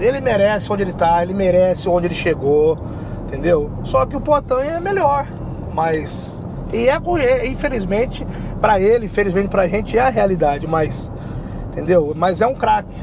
ele 0.01 0.21
merece 0.21 0.73
onde 0.73 0.83
ele 0.83 0.93
tá, 0.93 1.23
ele 1.23 1.33
merece 1.35 1.89
onde 1.89 2.07
ele 2.09 2.15
chegou, 2.15 2.77
entendeu? 3.31 3.71
Só 3.85 4.05
que 4.05 4.17
o 4.17 4.21
Potan 4.21 4.61
é 4.61 4.81
melhor, 4.81 5.27
mas 5.73 6.43
e 6.73 6.89
é, 6.89 7.01
é 7.21 7.47
infelizmente 7.47 8.27
pra 8.61 8.81
ele, 8.81 9.07
infelizmente 9.07 9.49
pra 9.49 9.67
gente 9.69 9.97
é 9.97 10.01
a 10.01 10.09
realidade, 10.11 10.67
mas 10.67 11.11
entendeu? 11.73 12.13
Mas 12.17 12.41
é 12.41 12.47
um 12.47 12.55
craque. 12.55 12.95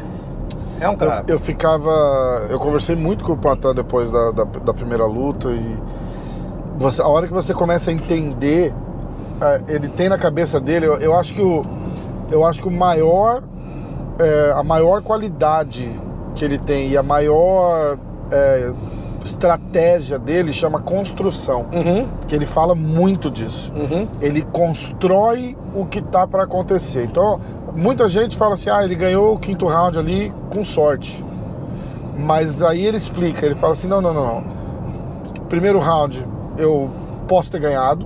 É 0.80 0.88
um 0.88 0.92
Eu, 0.94 0.98
craque. 0.98 1.32
eu 1.32 1.40
ficava. 1.40 2.46
Eu 2.50 2.60
conversei 2.60 2.96
muito 2.96 3.24
com 3.24 3.34
o 3.34 3.38
Patan 3.38 3.74
depois 3.74 4.12
da, 4.12 4.32
da, 4.32 4.44
da 4.44 4.74
primeira 4.74 5.06
luta 5.06 5.50
e 5.50 5.78
você, 6.78 7.02
a 7.02 7.08
hora 7.08 7.26
que 7.26 7.34
você 7.34 7.54
começa 7.54 7.90
a 7.90 7.94
entender, 7.94 8.74
é, 9.42 9.62
ele 9.68 9.88
tem 9.90 10.08
na 10.10 10.18
cabeça 10.18 10.60
dele, 10.60 10.86
eu, 10.86 10.98
eu 10.98 11.16
acho 11.16 11.34
que 11.34 11.42
o. 11.42 11.62
Eu 12.30 12.46
acho 12.46 12.62
que 12.62 12.68
o 12.68 12.72
maior. 12.72 13.42
é, 14.20 14.52
a 14.56 14.64
maior 14.64 15.02
qualidade 15.02 15.90
que 16.36 16.44
ele 16.46 16.58
tem 16.60 16.90
e 16.90 16.98
a 16.98 17.02
maior 17.04 17.98
é, 18.32 18.72
estratégia 19.28 20.18
dele 20.18 20.52
chama 20.52 20.80
construção. 20.82 21.68
Uhum, 21.72 22.08
Que 22.28 22.36
ele 22.36 22.46
fala 22.46 22.74
muito 22.74 23.30
disso 23.30 23.72
uhum. 23.76 24.08
ele 24.20 24.42
constrói 24.52 25.56
o 25.76 25.86
que 25.86 26.02
tá 26.02 26.26
para 26.26 26.44
acontecer. 26.44 27.04
Então, 27.04 27.40
muita 27.76 28.10
gente 28.10 28.36
fala 28.36 28.56
assim: 28.56 28.70
"Ah, 28.70 28.84
ele 28.84 28.96
ganhou 28.96 29.34
o 29.36 29.40
quinto 29.40 29.68
round 29.68 29.98
ali 29.98 30.34
com 30.50 30.64
sorte". 30.64 31.24
Mas 32.18 32.64
aí 32.64 32.84
ele 32.86 32.98
explica, 32.98 33.46
ele 33.46 33.56
fala 33.56 33.74
assim: 33.74 33.88
"Não, 33.88 34.02
não, 34.02 34.14
não. 34.14 34.26
não. 34.42 34.44
Primeiro 35.48 35.80
round 35.80 36.26
eu 36.58 36.90
posso 37.28 37.52
ter 37.52 37.60
ganhado, 37.60 38.06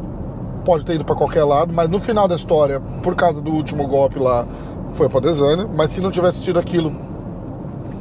pode 0.66 0.84
ter 0.84 0.96
ido 0.96 1.06
para 1.06 1.16
qualquer 1.16 1.44
lado, 1.44 1.74
mas 1.74 1.90
no 1.90 2.00
final 2.00 2.28
da 2.28 2.36
história, 2.36 2.80
por 3.01 3.16
causa 3.16 3.42
do 3.42 3.51
último 3.51 3.88
golpe 3.88 4.20
lá 4.20 4.46
foi 4.94 5.08
pra 5.08 5.20
Desânia, 5.22 5.68
mas 5.74 5.92
se 5.92 6.01
não 6.01 6.12
tivesse 6.12 6.42
tido 6.42 6.60
aquilo, 6.60 6.94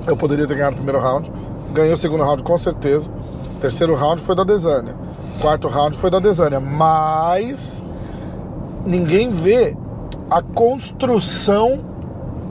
eu 0.07 0.17
poderia 0.17 0.47
ter 0.47 0.55
ganhado 0.57 0.73
o 0.75 0.77
primeiro 0.77 1.01
round. 1.01 1.31
Ganhei 1.73 1.93
o 1.93 1.97
segundo 1.97 2.25
round 2.25 2.43
com 2.43 2.59
certeza. 2.59 3.11
O 3.57 3.61
terceiro 3.61 3.95
round 3.95 4.21
foi 4.21 4.35
da 4.35 4.45
Desânia. 4.45 4.95
O 5.37 5.41
quarto 5.41 5.69
round 5.69 5.97
foi 5.97 6.11
da 6.11 6.19
Desânia. 6.19 6.61
Mas 6.61 7.83
ninguém 8.85 9.31
vê 9.31 9.77
a 10.31 10.43
construção 10.43 11.81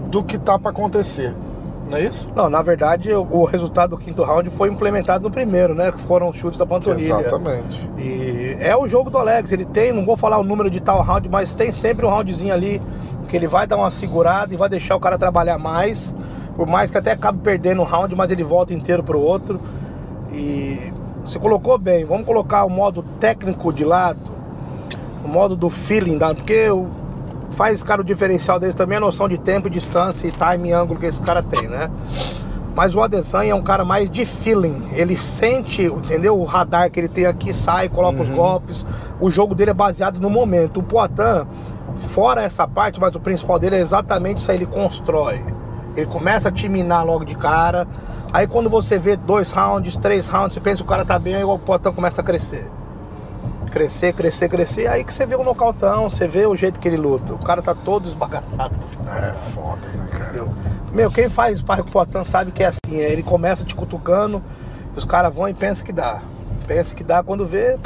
do 0.10 0.24
que 0.24 0.38
tá 0.38 0.58
para 0.58 0.72
acontecer. 0.72 1.36
Não 1.90 1.98
é 1.98 2.04
isso? 2.04 2.32
Não, 2.36 2.50
na 2.50 2.62
verdade, 2.62 3.12
o, 3.12 3.22
o 3.24 3.46
resultado 3.46 3.92
do 3.92 3.98
quinto 3.98 4.22
round 4.22 4.50
foi 4.52 4.70
implementado 4.70 5.24
no 5.24 5.32
primeiro, 5.32 5.74
né? 5.74 5.92
Que 5.92 6.00
foram 6.00 6.30
os 6.30 6.38
chutes 6.38 6.60
da 6.60 6.66
panturrilha. 6.66 7.16
Exatamente. 7.16 7.90
E 7.98 8.56
é 8.60 8.78
o 8.78 8.88
jogo 8.88 9.10
do 9.10 9.18
Alex. 9.18 9.52
Ele 9.52 9.66
tem, 9.66 9.92
não 9.92 10.06
vou 10.06 10.16
falar 10.16 10.38
o 10.38 10.44
número 10.44 10.70
de 10.70 10.80
tal 10.80 11.02
round, 11.02 11.28
mas 11.28 11.56
tem 11.56 11.72
sempre 11.72 12.06
um 12.06 12.10
roundzinho 12.10 12.54
ali 12.54 12.80
que 13.28 13.36
ele 13.36 13.48
vai 13.48 13.66
dar 13.66 13.78
uma 13.78 13.90
segurada 13.90 14.54
e 14.54 14.58
vai 14.58 14.70
deixar 14.70 14.96
o 14.96 15.00
cara 15.00 15.18
trabalhar 15.18 15.58
mais. 15.58 16.16
Por 16.60 16.68
mais 16.68 16.92
que 16.92 16.98
até 16.98 17.14
acabe 17.14 17.40
perdendo 17.42 17.82
um 17.82 17.86
round, 17.86 18.14
mas 18.18 18.30
ele 18.30 18.44
volta 18.44 18.74
inteiro 18.74 19.02
pro 19.02 19.18
outro. 19.18 19.62
E 20.30 20.92
você 21.24 21.40
colocou 21.40 21.78
bem, 21.78 22.04
vamos 22.04 22.26
colocar 22.26 22.66
o 22.66 22.70
modo 22.70 23.02
técnico 23.18 23.72
de 23.72 23.86
lado, 23.86 24.20
o 25.24 25.28
modo 25.30 25.56
do 25.56 25.70
feeling, 25.70 26.18
da, 26.18 26.36
porque 26.36 26.70
o, 26.70 26.88
faz, 27.52 27.82
cara, 27.82 28.02
o 28.02 28.04
diferencial 28.04 28.60
deles 28.60 28.76
também 28.76 28.98
a 28.98 29.00
noção 29.00 29.30
de 29.30 29.38
tempo, 29.38 29.70
distância 29.70 30.28
e 30.28 30.34
time 30.34 30.68
e 30.68 30.74
ângulo 30.74 31.00
que 31.00 31.06
esse 31.06 31.22
cara 31.22 31.42
tem, 31.42 31.66
né? 31.70 31.90
Mas 32.76 32.94
o 32.94 33.02
Adesanya 33.02 33.54
é 33.54 33.56
um 33.56 33.64
cara 33.64 33.86
mais 33.86 34.10
de 34.10 34.26
feeling. 34.26 34.82
Ele 34.92 35.16
sente, 35.16 35.84
entendeu? 35.84 36.38
O 36.38 36.44
radar 36.44 36.92
que 36.92 37.00
ele 37.00 37.08
tem 37.08 37.26
aqui, 37.26 37.54
sai, 37.54 37.88
coloca 37.88 38.18
uhum. 38.18 38.24
os 38.24 38.30
golpes. 38.30 38.86
O 39.22 39.32
jogo 39.32 39.56
dele 39.56 39.72
é 39.72 39.74
baseado 39.74 40.20
no 40.20 40.30
momento. 40.30 40.82
O 40.82 40.84
Poitin, 40.84 41.48
fora 42.10 42.44
essa 42.44 42.68
parte, 42.68 43.00
mas 43.00 43.16
o 43.16 43.20
principal 43.22 43.58
dele 43.58 43.78
é 43.78 43.80
exatamente 43.80 44.42
isso 44.42 44.52
aí, 44.52 44.58
ele 44.58 44.66
constrói. 44.66 45.42
Ele 45.96 46.06
começa 46.06 46.50
a 46.50 46.52
te 46.52 46.68
minar 46.70 47.06
logo 47.06 47.26
de 47.26 47.36
cara. 47.36 47.88
Aí 48.32 48.48
quando 48.48 48.70
você 48.70 48.98
vê 49.00 49.16
dois 49.16 49.52
rounds, 49.52 49.98
três 49.98 50.28
rounds, 50.28 50.54
você 50.54 50.60
pensa 50.60 50.78
que 50.78 50.84
o 50.84 50.86
cara 50.88 51.04
tá 51.04 51.18
bem, 51.18 51.36
aí 51.36 51.44
o 51.44 51.58
Poitin 51.58 51.92
começa 51.92 52.22
a 52.22 52.24
crescer 52.24 52.70
crescer, 53.70 54.14
crescer, 54.14 54.50
crescer. 54.50 54.88
Aí 54.88 55.04
que 55.04 55.14
você 55.14 55.26
vê 55.26 55.36
o 55.36 55.44
nocautão, 55.44 56.10
você 56.10 56.28
vê 56.28 56.46
o 56.46 56.56
jeito 56.56 56.80
que 56.80 56.88
ele 56.88 56.98
luta. 56.98 57.34
O 57.34 57.38
cara 57.38 57.62
tá 57.62 57.74
todo 57.74 58.08
esbagaçado. 58.08 58.76
É 59.08 59.34
foda, 59.34 59.88
né, 59.90 60.08
cara? 60.12 60.48
Meu, 60.92 61.12
quem 61.12 61.30
faz 61.30 61.60
sparring 61.60 61.84
com 61.84 61.90
o 61.90 61.92
Poitin 61.92 62.24
sabe 62.24 62.52
que 62.52 62.64
é 62.64 62.68
assim. 62.68 63.00
É, 63.00 63.12
ele 63.12 63.24
começa 63.24 63.64
te 63.64 63.76
cutucando, 63.76 64.42
os 64.96 65.06
caras 65.06 65.34
vão 65.34 65.48
e 65.48 65.54
pensa 65.54 65.84
que 65.86 65.94
dá. 65.94 66.22
Pensa 66.68 66.94
que 66.96 67.04
dá 67.04 67.24
quando 67.24 67.48
vê. 67.48 67.78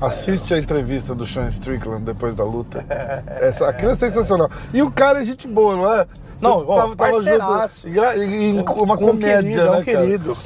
Assiste 0.00 0.52
a 0.52 0.58
entrevista 0.58 1.14
do 1.14 1.24
Sean 1.24 1.46
Strickland 1.48 2.04
depois 2.04 2.34
da 2.34 2.44
luta. 2.44 2.84
Essa, 3.40 3.68
aquilo 3.68 3.92
é 3.92 3.94
sensacional. 3.94 4.50
E 4.72 4.82
o 4.82 4.90
cara 4.90 5.22
é 5.22 5.24
gente 5.24 5.48
boa, 5.48 5.76
não 5.76 5.92
é? 5.94 6.06
Não, 6.40 6.66
tava, 6.66 6.96
tava 6.96 7.22
junto, 7.22 8.22
em, 8.22 8.60
uma 8.60 8.96
comédia, 8.96 9.42
querido, 9.42 9.70
né, 9.70 9.78
um 9.78 9.82
querido, 9.82 10.38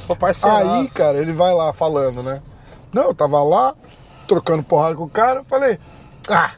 Aí, 0.43 0.87
cara, 0.89 1.17
ele 1.17 1.33
vai 1.33 1.53
lá 1.53 1.73
falando, 1.73 2.23
né? 2.23 2.41
Não, 2.93 3.03
eu 3.03 3.13
tava 3.13 3.43
lá, 3.43 3.75
trocando 4.27 4.63
porrada 4.63 4.95
com 4.95 5.03
o 5.03 5.09
cara, 5.09 5.43
falei, 5.43 5.79
ah, 6.29 6.51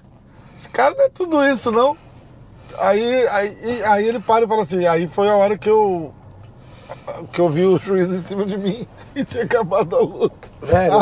esse 0.58 0.70
cara 0.70 0.96
não 0.96 1.06
é 1.06 1.10
tudo 1.10 1.44
isso, 1.46 1.72
não. 1.72 1.98
Aí, 2.78 3.28
aí, 3.28 3.84
aí 3.84 4.08
ele 4.08 4.20
para 4.20 4.46
e 4.46 4.48
fala 4.48 4.64
assim, 4.64 4.86
aí 4.86 5.08
foi 5.08 5.30
a 5.30 5.36
hora 5.36 5.58
que 5.58 5.70
eu 5.70 6.14
que 7.32 7.40
eu 7.40 7.50
vi 7.50 7.66
o 7.66 7.78
juiz 7.78 8.08
em 8.10 8.22
cima 8.22 8.46
de 8.46 8.58
mim 8.58 8.88
e 9.16 9.24
tinha 9.24 9.44
acabado 9.44 9.96
a 9.96 10.00
luta. 10.00 10.50
Velho, 10.62 10.96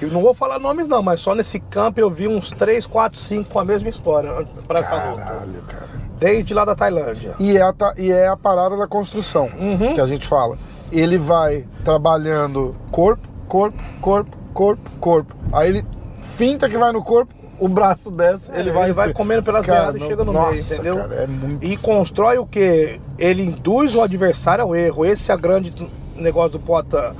eu 0.00 0.10
não 0.10 0.22
vou 0.22 0.34
falar 0.34 0.58
nomes 0.58 0.88
não, 0.88 1.02
mas 1.02 1.20
só 1.20 1.34
nesse 1.34 1.60
campo 1.60 2.00
eu 2.00 2.10
vi 2.10 2.28
uns 2.28 2.50
3, 2.50 2.86
4, 2.86 3.18
5 3.18 3.50
com 3.50 3.58
a 3.58 3.64
mesma 3.64 3.88
história 3.88 4.30
para 4.66 4.80
essa 4.80 4.94
luta. 5.10 5.22
Caralho, 5.22 5.62
cara. 5.62 6.01
Desde 6.22 6.54
lá 6.54 6.64
da 6.64 6.74
Tailândia. 6.74 7.34
E 7.38 7.56
é 7.56 7.62
a, 7.62 7.74
e 7.98 8.10
é 8.10 8.28
a 8.28 8.36
parada 8.36 8.76
da 8.76 8.86
construção 8.86 9.50
uhum. 9.58 9.94
que 9.94 10.00
a 10.00 10.06
gente 10.06 10.26
fala. 10.26 10.58
Ele 10.90 11.18
vai 11.18 11.66
trabalhando 11.84 12.76
corpo, 12.90 13.28
corpo, 13.48 13.82
corpo, 14.00 14.36
corpo, 14.52 14.90
corpo. 15.00 15.36
Aí 15.52 15.68
ele 15.68 15.86
finta 16.22 16.68
que 16.68 16.76
vai 16.76 16.92
no 16.92 17.02
corpo, 17.02 17.34
o 17.58 17.68
braço 17.68 18.10
desce, 18.10 18.50
é, 18.52 18.58
ele 18.58 18.70
vai. 18.72 18.84
Ele 18.84 18.92
vai 18.92 19.12
comendo 19.12 19.42
pelas 19.42 19.64
beiradas 19.64 20.02
e 20.02 20.06
chega 20.06 20.24
no 20.24 20.32
nossa, 20.32 20.50
meio, 20.50 20.64
entendeu? 20.64 20.96
Cara, 20.96 21.14
é 21.14 21.26
muito... 21.26 21.64
E 21.64 21.76
constrói 21.76 22.38
o 22.38 22.46
que? 22.46 23.00
Ele 23.18 23.44
induz 23.44 23.94
o 23.94 24.02
adversário 24.02 24.64
ao 24.64 24.74
erro. 24.74 25.04
Esse 25.04 25.30
é 25.30 25.34
o 25.34 25.38
grande 25.38 25.72
negócio 26.16 26.50
do 26.50 26.60
Potan. 26.60 27.14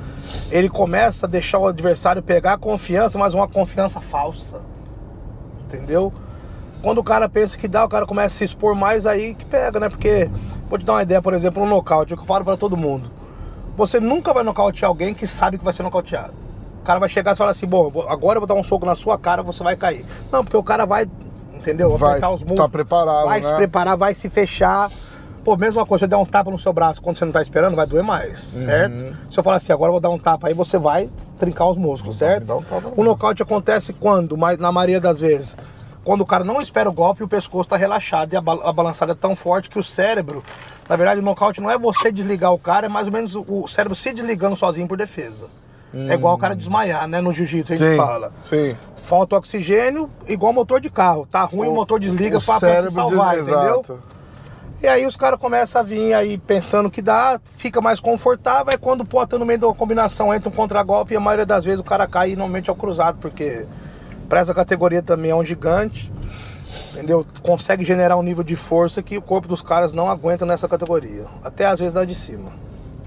Ele 0.51 0.69
começa 0.69 1.25
a 1.25 1.29
deixar 1.29 1.59
o 1.59 1.67
adversário 1.67 2.21
pegar 2.21 2.53
a 2.53 2.57
confiança, 2.57 3.17
mas 3.17 3.33
uma 3.33 3.47
confiança 3.47 4.01
falsa. 4.01 4.61
Entendeu? 5.65 6.13
Quando 6.83 6.97
o 6.97 7.03
cara 7.03 7.29
pensa 7.29 7.57
que 7.57 7.65
dá, 7.65 7.85
o 7.85 7.89
cara 7.89 8.05
começa 8.05 8.35
a 8.35 8.37
se 8.37 8.43
expor 8.43 8.75
mais 8.75 9.07
aí 9.07 9.33
que 9.33 9.45
pega, 9.45 9.79
né? 9.79 9.87
Porque, 9.87 10.29
vou 10.69 10.77
te 10.77 10.83
dar 10.83 10.93
uma 10.93 11.01
ideia, 11.01 11.21
por 11.21 11.33
exemplo, 11.33 11.63
um 11.63 11.67
nocaute, 11.67 12.13
que 12.13 12.21
eu 12.21 12.25
falo 12.25 12.43
para 12.43 12.57
todo 12.57 12.75
mundo. 12.75 13.09
Você 13.77 14.01
nunca 14.01 14.33
vai 14.33 14.43
nocautear 14.43 14.89
alguém 14.89 15.13
que 15.13 15.25
sabe 15.25 15.57
que 15.57 15.63
vai 15.63 15.71
ser 15.71 15.81
nocauteado. 15.81 16.33
O 16.81 16.83
cara 16.83 16.99
vai 16.99 17.07
chegar 17.07 17.31
e 17.31 17.35
falar 17.37 17.51
assim, 17.51 17.65
bom, 17.65 17.89
agora 18.09 18.35
eu 18.35 18.41
vou 18.41 18.47
dar 18.47 18.55
um 18.55 18.63
soco 18.63 18.85
na 18.85 18.95
sua 18.95 19.17
cara, 19.17 19.41
você 19.41 19.63
vai 19.63 19.77
cair. 19.77 20.05
Não, 20.29 20.43
porque 20.43 20.57
o 20.57 20.61
cara 20.61 20.85
vai, 20.85 21.09
entendeu? 21.53 21.89
Vai 21.91 22.11
apertar 22.11 22.31
os 22.31 22.41
músculos. 22.41 22.59
Tá 22.59 22.69
preparado, 22.69 23.25
vai 23.25 23.39
né? 23.39 23.49
se 23.49 23.55
preparar, 23.55 23.95
vai 23.95 24.13
se 24.13 24.29
fechar. 24.29 24.91
Pô, 25.41 25.55
mesma 25.55 25.85
coisa, 25.85 26.01
se 26.01 26.05
eu 26.05 26.09
der 26.09 26.17
um 26.17 26.25
tapa 26.25 26.51
no 26.51 26.59
seu 26.59 26.73
braço 26.73 27.01
quando 27.01 27.17
você 27.17 27.23
não 27.23 27.31
tá 27.31 27.41
esperando, 27.41 27.77
vai 27.77 27.87
doer 27.87 28.03
mais, 28.03 28.55
uhum. 28.55 28.61
certo? 28.63 29.15
Se 29.31 29.39
eu 29.39 29.43
falar 29.43 29.57
assim, 29.57 29.71
agora 29.71 29.87
eu 29.87 29.93
vou 29.93 30.01
dar 30.01 30.09
um 30.09 30.19
tapa 30.19 30.49
aí, 30.49 30.53
você 30.53 30.77
vai 30.77 31.09
trincar 31.39 31.69
os 31.69 31.77
músculos, 31.77 32.17
certo? 32.17 32.65
Um 32.97 33.01
o 33.01 33.03
nocaute 33.05 33.41
acontece 33.41 33.93
quando? 33.93 34.37
Mas 34.37 34.57
na 34.57 34.71
maioria 34.71 34.99
das 34.99 35.21
vezes, 35.21 35.55
quando 36.03 36.21
o 36.21 36.25
cara 36.25 36.43
não 36.43 36.61
espera 36.61 36.89
o 36.89 36.93
golpe, 36.93 37.23
o 37.23 37.27
pescoço 37.27 37.69
tá 37.69 37.77
relaxado 37.77 38.33
e 38.33 38.35
a, 38.35 38.41
balançada 38.41 39.13
é 39.13 39.15
tão 39.15 39.35
forte 39.35 39.69
que 39.69 39.79
o 39.79 39.83
cérebro, 39.83 40.43
na 40.87 40.95
verdade, 40.95 41.19
o 41.19 41.23
nocaute 41.23 41.61
não 41.61 41.71
é 41.71 41.77
você 41.77 42.11
desligar 42.11 42.53
o 42.53 42.59
cara, 42.59 42.87
é 42.87 42.89
mais 42.89 43.07
ou 43.07 43.13
menos 43.13 43.35
o 43.35 43.67
cérebro 43.67 43.95
se 43.95 44.11
desligando 44.11 44.55
sozinho 44.55 44.87
por 44.87 44.97
defesa. 44.97 45.47
Hum. 45.93 46.09
É 46.09 46.15
igual 46.15 46.35
o 46.35 46.37
cara 46.37 46.55
desmaiar, 46.55 47.07
né? 47.07 47.21
No 47.21 47.31
jiu-jitsu 47.31 47.73
a 47.73 47.75
gente 47.75 47.91
sim, 47.91 47.97
fala. 47.97 48.33
Sim. 48.41 48.75
Falta 48.97 49.35
oxigênio, 49.35 50.09
igual 50.27 50.51
motor 50.51 50.81
de 50.81 50.89
carro. 50.89 51.27
Tá 51.29 51.43
ruim, 51.43 51.67
o, 51.67 51.71
o 51.71 51.75
motor 51.75 51.99
desliga 51.99 52.39
para 52.41 52.59
pra 52.59 52.83
se 52.83 52.91
salvar, 52.91 53.37
diz, 53.37 53.47
entendeu? 53.47 53.81
Exato. 53.81 54.03
E 54.81 54.87
aí 54.87 55.05
os 55.05 55.15
caras 55.15 55.39
começam 55.39 55.79
a 55.79 55.83
vir 55.83 56.13
aí 56.13 56.37
pensando 56.37 56.91
que 56.91 57.01
dá, 57.01 57.39
fica 57.55 57.79
mais 57.79 58.01
confortável, 58.01 58.73
é 58.73 58.77
quando 58.77 59.05
pô, 59.05 59.25
no 59.39 59.45
meio 59.45 59.59
da 59.59 59.73
combinação 59.73 60.33
entra 60.33 60.49
um 60.49 60.51
contragolpe 60.51 61.13
e 61.13 61.17
a 61.17 61.21
maioria 61.21 61.45
das 61.45 61.63
vezes 61.63 61.79
o 61.79 61.85
cara 61.85 62.05
cai 62.05 62.31
e 62.31 62.35
normalmente 62.35 62.69
é 62.69 62.73
o 62.73 62.75
cruzado, 62.75 63.17
porque 63.21 63.65
para 64.27 64.39
essa 64.39 64.53
categoria 64.53 65.01
também 65.01 65.31
é 65.31 65.35
um 65.35 65.43
gigante, 65.43 66.11
entendeu? 66.91 67.25
Consegue 67.41 67.83
generar 67.83 68.17
um 68.17 68.23
nível 68.23 68.43
de 68.43 68.55
força 68.55 69.01
que 69.01 69.17
o 69.17 69.21
corpo 69.21 69.47
dos 69.47 69.61
caras 69.61 69.93
não 69.93 70.09
aguenta 70.09 70.45
nessa 70.45 70.67
categoria, 70.67 71.25
até 71.43 71.65
às 71.65 71.79
vezes 71.79 71.93
na 71.93 72.05
de 72.05 72.15
cima. 72.15 72.49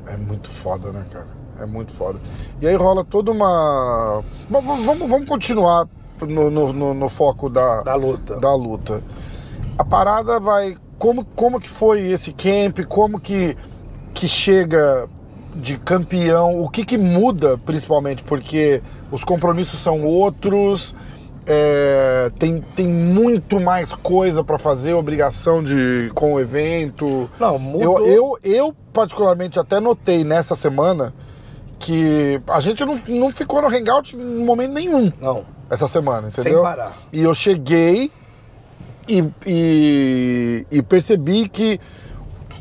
É 0.06 0.16
muito 0.16 0.48
foda, 0.48 0.92
né, 0.92 1.04
cara? 1.10 1.28
É 1.58 1.66
muito 1.66 1.92
foda. 1.92 2.20
E 2.60 2.66
aí 2.66 2.74
rola 2.76 3.04
toda 3.04 3.32
uma. 3.32 4.22
Vamos, 4.48 4.84
vamos 4.84 5.28
continuar 5.28 5.88
no, 6.20 6.50
no, 6.50 6.94
no, 6.94 7.08
foco 7.08 7.48
da, 7.48 7.82
da 7.82 7.94
luta. 7.94 8.36
Da 8.36 8.54
luta. 8.54 9.02
A 9.78 9.84
parada 9.84 10.38
vai. 10.38 10.76
Como, 10.98 11.24
como 11.24 11.60
que 11.60 11.68
foi 11.68 12.06
esse 12.08 12.32
camp? 12.32 12.80
Como 12.88 13.20
que, 13.20 13.56
que 14.14 14.28
chega 14.28 15.08
de 15.56 15.76
campeão? 15.78 16.60
O 16.60 16.68
que, 16.68 16.84
que 16.84 16.98
muda, 16.98 17.58
principalmente? 17.58 18.22
Porque 18.22 18.82
os 19.10 19.24
compromissos 19.24 19.80
são 19.80 20.04
outros. 20.04 20.94
É, 21.48 22.30
tem, 22.38 22.60
tem 22.74 22.88
muito 22.88 23.60
mais 23.60 23.92
coisa 23.94 24.42
para 24.42 24.58
fazer, 24.58 24.94
obrigação 24.94 25.62
de 25.62 26.10
com 26.14 26.34
o 26.34 26.40
evento. 26.40 27.30
Não, 27.38 27.58
mudou. 27.58 28.00
Eu, 28.00 28.06
eu, 28.06 28.38
eu, 28.42 28.76
particularmente, 28.92 29.58
até 29.58 29.78
notei 29.78 30.24
nessa 30.24 30.54
semana 30.54 31.14
que 31.78 32.40
a 32.48 32.58
gente 32.60 32.84
não, 32.84 33.00
não 33.06 33.32
ficou 33.32 33.62
no 33.62 33.68
hangout 33.68 34.16
em 34.16 34.44
momento 34.44 34.72
nenhum. 34.72 35.12
Não. 35.20 35.44
Essa 35.68 35.88
semana, 35.88 36.28
entendeu? 36.28 36.54
Sem 36.54 36.62
parar. 36.62 36.92
E 37.12 37.22
eu 37.22 37.34
cheguei 37.34 38.10
e, 39.08 39.24
e, 39.44 40.66
e 40.70 40.82
percebi 40.82 41.48
que 41.48 41.80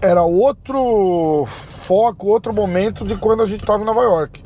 era 0.02 0.24
outro 0.24 1.46
foco, 1.48 2.28
outro 2.28 2.54
momento 2.54 3.06
de 3.06 3.16
quando 3.16 3.44
a 3.44 3.46
gente 3.46 3.62
estava 3.62 3.82
em 3.82 3.86
Nova 3.86 4.02
York. 4.02 4.44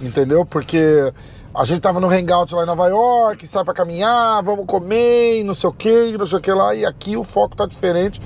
Entendeu? 0.00 0.44
Porque 0.44 1.12
a 1.54 1.64
gente 1.64 1.80
tava 1.80 2.00
no 2.00 2.10
hangout 2.10 2.54
lá 2.54 2.62
em 2.62 2.66
Nova 2.66 2.88
York, 2.88 3.46
sai 3.46 3.64
para 3.64 3.74
caminhar, 3.74 4.42
vamos 4.42 4.66
comer, 4.66 5.42
não 5.44 5.54
sei 5.54 5.70
o 5.70 5.72
que, 5.72 6.16
não 6.18 6.26
sei 6.26 6.38
o 6.38 6.40
que 6.40 6.52
lá, 6.52 6.74
e 6.74 6.84
aqui 6.84 7.16
o 7.16 7.24
foco 7.24 7.56
tá 7.56 7.66
diferente 7.66 8.20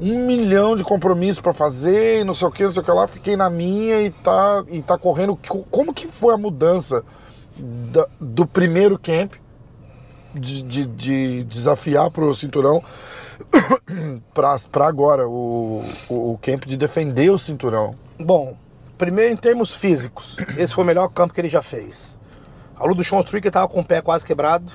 um 0.00 0.24
milhão 0.26 0.76
de 0.76 0.84
compromissos 0.84 1.40
para 1.40 1.52
fazer, 1.52 2.24
não 2.24 2.34
sei 2.34 2.46
o 2.46 2.50
que, 2.50 2.62
não 2.62 2.72
sei 2.72 2.82
o 2.82 2.84
que 2.84 2.90
lá, 2.90 3.06
fiquei 3.06 3.36
na 3.36 3.50
minha 3.50 4.00
e 4.02 4.10
tá, 4.10 4.64
e 4.68 4.80
tá 4.80 4.96
correndo. 4.96 5.38
Como 5.70 5.92
que 5.92 6.06
foi 6.06 6.34
a 6.34 6.38
mudança 6.38 7.02
da, 7.56 8.06
do 8.20 8.46
primeiro 8.46 8.98
camp, 8.98 9.32
de, 10.34 10.62
de, 10.62 10.86
de 10.86 11.44
desafiar 11.44 12.10
pro 12.10 12.34
cinturão, 12.34 12.82
para 14.34 14.86
agora, 14.86 15.28
o, 15.28 15.84
o, 16.08 16.32
o 16.32 16.38
camp 16.40 16.64
de 16.64 16.76
defender 16.76 17.30
o 17.30 17.38
cinturão? 17.38 17.94
Bom, 18.18 18.56
primeiro 18.96 19.32
em 19.32 19.36
termos 19.36 19.74
físicos, 19.74 20.36
esse 20.56 20.74
foi 20.74 20.84
o 20.84 20.86
melhor 20.86 21.08
campo 21.08 21.34
que 21.34 21.40
ele 21.40 21.48
já 21.48 21.62
fez. 21.62 22.18
A 22.76 22.84
luta 22.84 22.96
do 22.96 23.04
Sean 23.04 23.20
Strickler 23.20 23.52
tava 23.52 23.68
com 23.68 23.80
o 23.80 23.84
pé 23.84 24.00
quase 24.00 24.24
quebrado. 24.24 24.72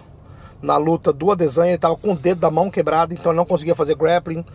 Na 0.62 0.78
luta 0.78 1.12
do 1.12 1.30
Adesanya 1.32 1.72
ele 1.72 1.78
tava 1.78 1.96
com 1.98 2.14
o 2.14 2.16
dedo 2.16 2.40
da 2.40 2.50
mão 2.50 2.72
quebrado, 2.72 3.14
então 3.14 3.32
ele 3.32 3.38
não 3.38 3.46
conseguia 3.46 3.76
fazer 3.76 3.96
grappling 3.96 4.46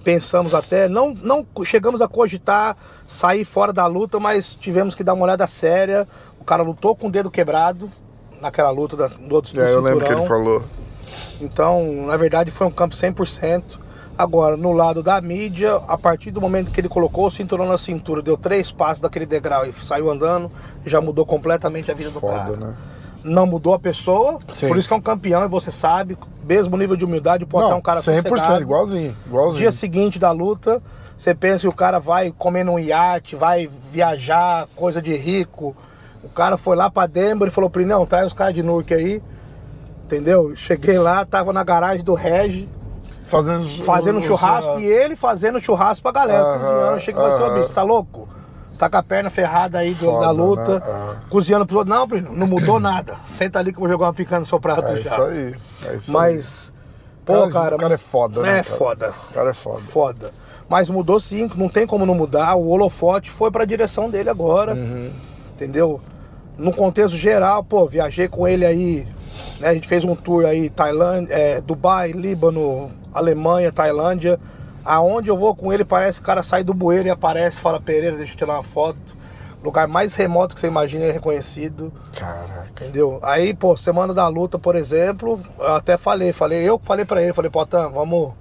pensamos 0.00 0.54
até, 0.54 0.88
não, 0.88 1.14
não 1.14 1.46
chegamos 1.64 2.00
a 2.00 2.08
cogitar 2.08 2.76
sair 3.06 3.44
fora 3.44 3.72
da 3.72 3.86
luta, 3.86 4.18
mas 4.18 4.54
tivemos 4.54 4.94
que 4.94 5.04
dar 5.04 5.14
uma 5.14 5.24
olhada 5.24 5.46
séria. 5.46 6.08
O 6.40 6.44
cara 6.44 6.62
lutou 6.62 6.96
com 6.96 7.08
o 7.08 7.10
dedo 7.10 7.30
quebrado 7.30 7.90
naquela 8.40 8.70
luta 8.70 8.96
da, 8.96 9.08
do 9.08 9.34
outro 9.34 9.58
É, 9.60 9.72
eu 9.72 9.80
lembro 9.80 10.04
que 10.04 10.12
ele 10.12 10.26
falou. 10.26 10.64
Então, 11.40 12.06
na 12.06 12.16
verdade, 12.16 12.50
foi 12.50 12.66
um 12.66 12.70
campo 12.70 12.94
100%. 12.94 13.62
Agora, 14.16 14.56
no 14.56 14.72
lado 14.72 15.02
da 15.02 15.20
mídia, 15.20 15.74
a 15.88 15.98
partir 15.98 16.30
do 16.30 16.40
momento 16.40 16.70
que 16.70 16.80
ele 16.80 16.88
colocou 16.88 17.26
o 17.26 17.30
cinturão 17.30 17.66
na 17.66 17.76
cintura, 17.76 18.22
deu 18.22 18.36
três 18.36 18.70
passos 18.70 19.00
daquele 19.00 19.26
degrau 19.26 19.66
e 19.66 19.72
saiu 19.72 20.08
andando, 20.08 20.50
já 20.86 21.00
mudou 21.00 21.26
completamente 21.26 21.90
a 21.90 21.94
vida 21.94 22.10
do 22.10 22.20
Foda, 22.20 22.36
cara. 22.36 22.56
né? 22.56 22.74
Não 23.24 23.44
mudou 23.46 23.74
a 23.74 23.78
pessoa, 23.78 24.38
Sim. 24.52 24.68
por 24.68 24.76
isso 24.76 24.86
que 24.86 24.94
é 24.94 24.96
um 24.96 25.00
campeão 25.00 25.44
e 25.44 25.48
você 25.48 25.72
sabe, 25.72 26.16
mesmo 26.46 26.76
nível 26.76 26.94
de 26.94 27.04
humildade, 27.04 27.44
pode 27.44 27.64
estar 27.64 27.72
Não, 27.72 27.78
um 27.80 27.82
cara 27.82 28.00
100%, 28.00 28.28
sossegado. 28.28 28.60
igualzinho, 28.62 29.16
igualzinho. 29.26 29.58
Dia 29.58 29.72
seguinte 29.72 30.18
da 30.18 30.30
luta, 30.30 30.80
você 31.16 31.34
pensa 31.34 31.62
que 31.62 31.68
o 31.68 31.72
cara 31.74 31.98
vai 31.98 32.32
comer 32.36 32.64
num 32.64 32.78
iate, 32.78 33.34
vai 33.34 33.68
viajar, 33.90 34.68
coisa 34.76 35.00
de 35.02 35.16
rico. 35.16 35.74
O 36.22 36.28
cara 36.28 36.56
foi 36.56 36.76
lá 36.76 36.88
pra 36.90 37.06
Denver 37.06 37.48
e 37.48 37.50
falou 37.50 37.68
pra 37.68 37.82
ele, 37.82 37.90
não, 37.90 38.06
traz 38.06 38.26
os 38.28 38.32
caras 38.32 38.54
de 38.54 38.62
Nuke 38.62 38.94
aí. 38.94 39.22
Entendeu? 40.04 40.54
Cheguei 40.54 40.98
lá, 40.98 41.24
tava 41.24 41.52
na 41.52 41.64
garagem 41.64 42.04
do 42.04 42.14
Regi, 42.14 42.68
Fazendo, 43.26 43.66
fazendo 43.84 44.20
churrasco 44.22 44.78
e 44.78 44.84
ele 44.84 45.16
fazendo 45.16 45.58
churrasco 45.58 46.02
pra 46.02 46.12
galera, 46.12 46.42
Aham, 46.42 46.58
cozinhando. 46.58 47.00
Cheguei 47.00 47.22
e 47.22 47.24
falei 47.24 47.44
assim, 47.46 47.54
bicho, 47.54 47.68
você 47.68 47.74
tá 47.74 47.82
louco? 47.82 48.28
Você 48.70 48.78
tá 48.80 48.90
com 48.90 48.96
a 48.98 49.02
perna 49.02 49.30
ferrada 49.30 49.78
aí 49.78 49.94
do- 49.94 50.04
Foda, 50.06 50.20
da 50.26 50.30
luta, 50.30 50.78
né? 50.80 51.16
Cozinhando 51.30 51.64
pro 51.64 51.78
outro. 51.78 51.94
Não, 51.94 52.06
Bruno, 52.06 52.32
não 52.34 52.46
mudou 52.46 52.78
nada. 52.78 53.16
Senta 53.26 53.58
ali 53.58 53.72
que 53.72 53.78
eu 53.78 53.80
vou 53.80 53.88
jogar 53.88 54.06
uma 54.06 54.12
picanha 54.14 54.40
no 54.40 54.46
seu 54.46 54.60
prato 54.60 54.84
É 54.92 54.96
já. 54.96 55.00
isso 55.00 55.22
aí. 55.22 55.54
É 55.86 55.94
isso 55.96 56.10
aí. 56.10 56.12
Mas, 56.34 56.72
pô, 57.24 57.32
Cara, 57.32 57.50
cara. 57.50 57.76
o 57.76 57.78
cara 57.78 57.94
é 57.94 57.98
foda, 57.98 58.42
né, 58.42 58.58
É 58.58 58.62
cara? 58.62 58.76
foda. 58.76 59.14
O 59.30 59.34
cara 59.34 59.50
é 59.50 59.54
foda. 59.54 59.80
Foda. 59.80 60.32
Mas 60.68 60.90
mudou 60.90 61.18
sim, 61.18 61.48
não 61.56 61.68
tem 61.68 61.86
como 61.86 62.04
não 62.04 62.14
mudar. 62.14 62.54
O 62.56 62.68
holofote 62.68 63.30
foi 63.30 63.50
pra 63.50 63.64
direção 63.64 64.10
dele 64.10 64.28
agora. 64.28 64.74
Uhum. 64.74 65.10
Entendeu? 65.54 66.00
No 66.58 66.72
contexto 66.72 67.16
geral, 67.16 67.64
pô, 67.64 67.86
viajei 67.86 68.28
com 68.28 68.46
ele 68.46 68.66
aí. 68.66 69.08
Né, 69.60 69.68
a 69.68 69.74
gente 69.74 69.88
fez 69.88 70.04
um 70.04 70.14
tour 70.14 70.44
aí, 70.44 70.68
Tailândia, 70.70 71.34
é, 71.34 71.60
Dubai, 71.60 72.12
Líbano, 72.12 72.90
Alemanha, 73.12 73.72
Tailândia. 73.72 74.38
Aonde 74.84 75.30
eu 75.30 75.38
vou 75.38 75.54
com 75.54 75.72
ele, 75.72 75.84
parece 75.84 76.18
que 76.18 76.24
o 76.24 76.26
cara 76.26 76.42
sai 76.42 76.62
do 76.62 76.74
bueiro 76.74 77.08
e 77.08 77.10
aparece, 77.10 77.60
fala, 77.60 77.80
Pereira, 77.80 78.16
deixa 78.16 78.34
eu 78.34 78.36
tirar 78.36 78.54
uma 78.54 78.62
foto. 78.62 78.98
Lugar 79.62 79.88
mais 79.88 80.14
remoto 80.14 80.54
que 80.54 80.60
você 80.60 80.66
imagina, 80.66 81.04
ele 81.04 81.10
é 81.10 81.14
reconhecido. 81.14 81.90
Caraca. 82.14 82.68
Entendeu? 82.70 83.18
Aí, 83.22 83.54
pô, 83.54 83.74
semana 83.78 84.12
da 84.12 84.28
luta, 84.28 84.58
por 84.58 84.76
exemplo, 84.76 85.40
eu 85.58 85.74
até 85.74 85.96
falei, 85.96 86.34
falei, 86.34 86.68
eu 86.68 86.78
falei 86.82 87.06
pra 87.06 87.22
ele, 87.22 87.32
falei, 87.32 87.50
Potan, 87.50 87.88
vamos 87.88 88.34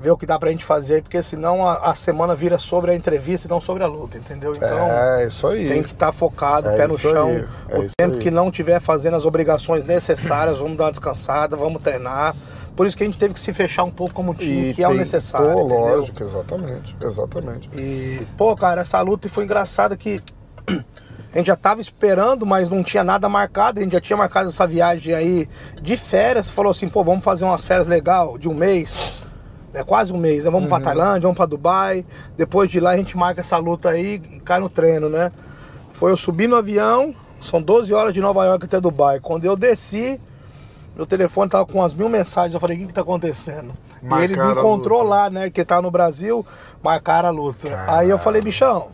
ver 0.00 0.10
o 0.10 0.16
que 0.16 0.26
dá 0.26 0.38
pra 0.38 0.50
gente 0.50 0.64
fazer, 0.64 1.02
porque 1.02 1.22
senão 1.22 1.66
a, 1.66 1.90
a 1.90 1.94
semana 1.94 2.34
vira 2.34 2.58
sobre 2.58 2.90
a 2.90 2.94
entrevista 2.94 3.46
e 3.46 3.50
não 3.50 3.60
sobre 3.60 3.82
a 3.82 3.86
luta, 3.86 4.18
entendeu? 4.18 4.54
Então, 4.54 4.68
é, 4.68 5.26
isso 5.26 5.46
aí. 5.46 5.68
tem 5.68 5.82
que 5.82 5.92
estar 5.92 6.12
focado, 6.12 6.68
É 6.68 6.76
pé 6.76 6.86
no 6.86 6.98
chão. 6.98 7.46
é 7.68 7.78
o 7.78 7.86
tempo 7.96 8.16
aí. 8.16 8.20
que 8.20 8.30
não 8.30 8.50
tiver 8.50 8.80
fazendo 8.80 9.16
as 9.16 9.24
obrigações 9.24 9.84
necessárias, 9.84 10.58
vamos 10.58 10.76
dar 10.76 10.84
uma 10.84 10.90
descansada, 10.90 11.56
vamos 11.56 11.80
treinar. 11.82 12.34
Por 12.76 12.86
isso 12.86 12.96
que 12.96 13.04
a 13.04 13.06
gente 13.06 13.18
teve 13.18 13.32
que 13.32 13.40
se 13.40 13.52
fechar 13.52 13.84
um 13.84 13.90
pouco 13.90 14.12
como 14.12 14.34
time, 14.34 14.74
que 14.74 14.82
é 14.82 14.88
o 14.88 14.94
necessário. 14.94 15.52
Pô, 15.52 15.60
entendeu? 15.60 15.78
lógico, 15.78 16.22
exatamente. 16.24 16.96
Exatamente. 17.00 17.70
E, 17.72 18.26
pô, 18.36 18.54
cara, 18.56 18.80
essa 18.80 19.00
luta 19.00 19.28
foi 19.28 19.44
engraçada 19.44 19.96
que 19.96 20.20
a 20.68 21.38
gente 21.38 21.46
já 21.46 21.56
tava 21.56 21.80
esperando, 21.80 22.44
mas 22.44 22.68
não 22.68 22.82
tinha 22.82 23.04
nada 23.04 23.28
marcado. 23.28 23.78
A 23.78 23.82
gente 23.82 23.92
já 23.92 24.00
tinha 24.00 24.16
marcado 24.16 24.48
essa 24.48 24.66
viagem 24.66 25.14
aí 25.14 25.48
de 25.80 25.96
férias. 25.96 26.50
Falou 26.50 26.72
assim, 26.72 26.88
pô, 26.88 27.04
vamos 27.04 27.24
fazer 27.24 27.44
umas 27.44 27.64
férias 27.64 27.86
legal 27.86 28.36
de 28.36 28.48
um 28.48 28.54
mês. 28.54 29.22
É 29.74 29.82
quase 29.82 30.12
um 30.12 30.16
mês, 30.16 30.44
né? 30.44 30.50
Vamos 30.50 30.68
pra 30.68 30.80
Tailândia, 30.80 31.22
vamos 31.22 31.36
pra 31.36 31.46
Dubai. 31.46 32.04
Depois 32.36 32.70
de 32.70 32.78
lá 32.78 32.90
a 32.90 32.96
gente 32.96 33.16
marca 33.16 33.40
essa 33.40 33.56
luta 33.56 33.90
aí 33.90 34.22
e 34.32 34.40
cai 34.40 34.60
no 34.60 34.68
treino, 34.68 35.08
né? 35.08 35.32
Foi 35.94 36.12
eu 36.12 36.16
subir 36.16 36.48
no 36.48 36.56
avião, 36.56 37.14
são 37.40 37.60
12 37.60 37.92
horas 37.92 38.14
de 38.14 38.20
Nova 38.20 38.44
York 38.44 38.64
até 38.64 38.80
Dubai. 38.80 39.18
Quando 39.20 39.44
eu 39.44 39.56
desci, 39.56 40.20
meu 40.94 41.04
telefone 41.04 41.50
tava 41.50 41.66
com 41.66 41.80
umas 41.80 41.92
mil 41.92 42.08
mensagens. 42.08 42.54
Eu 42.54 42.60
falei, 42.60 42.76
o 42.76 42.80
que 42.80 42.86
que 42.86 42.94
tá 42.94 43.00
acontecendo? 43.00 43.72
e 44.02 44.06
ele 44.06 44.34
me 44.34 44.36
Marcaram 44.36 44.60
encontrou 44.60 45.02
lá, 45.02 45.28
né? 45.28 45.50
Que 45.50 45.64
tava 45.64 45.82
no 45.82 45.90
Brasil, 45.90 46.46
marcaram 46.82 47.28
a 47.28 47.32
luta. 47.32 47.68
Aí 47.88 48.08
eu 48.08 48.18
falei, 48.18 48.40
bichão, 48.40 48.88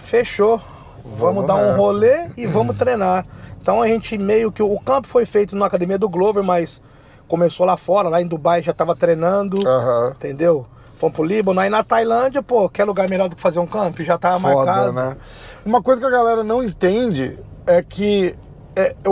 fechou. 0.00 0.60
Vamos, 1.04 1.20
Vamos 1.20 1.46
dar 1.46 1.54
um 1.54 1.66
nessa. 1.66 1.76
rolê 1.76 2.30
e 2.36 2.46
vamos 2.46 2.76
treinar. 2.76 3.24
Então 3.60 3.80
a 3.80 3.86
gente 3.86 4.16
meio 4.18 4.50
que. 4.50 4.62
O 4.62 4.78
campo 4.80 5.06
foi 5.06 5.24
feito 5.24 5.54
na 5.54 5.66
academia 5.66 5.98
do 5.98 6.08
Glover, 6.08 6.42
mas 6.42 6.80
começou 7.28 7.66
lá 7.66 7.76
fora, 7.76 8.08
lá 8.08 8.20
em 8.22 8.26
Dubai 8.26 8.62
já 8.62 8.72
tava 8.72 8.94
treinando. 8.96 9.58
Aham. 9.66 10.12
Entendeu? 10.16 10.66
Fomos 10.96 11.14
pro 11.16 11.24
Líbano, 11.24 11.60
aí 11.60 11.68
na 11.68 11.84
Tailândia, 11.84 12.42
pô, 12.42 12.68
quer 12.70 12.84
lugar 12.84 13.08
melhor 13.08 13.28
do 13.28 13.36
que 13.36 13.42
fazer 13.42 13.58
um 13.58 13.66
camp? 13.66 13.98
Já 14.00 14.16
tava 14.16 14.40
Foda, 14.40 14.54
marcado. 14.72 14.92
né? 14.92 15.16
Uma 15.64 15.82
coisa 15.82 16.00
que 16.00 16.06
a 16.06 16.10
galera 16.10 16.42
não 16.42 16.62
entende 16.64 17.38
é 17.66 17.82
que 17.82 18.34
é, 18.74 18.94
o, 19.06 19.10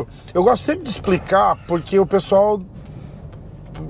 o- 0.00 0.06
eu 0.32 0.42
gosto 0.42 0.62
sempre 0.64 0.84
de 0.84 0.90
explicar 0.90 1.58
porque 1.66 1.98
o 1.98 2.06
pessoal 2.06 2.60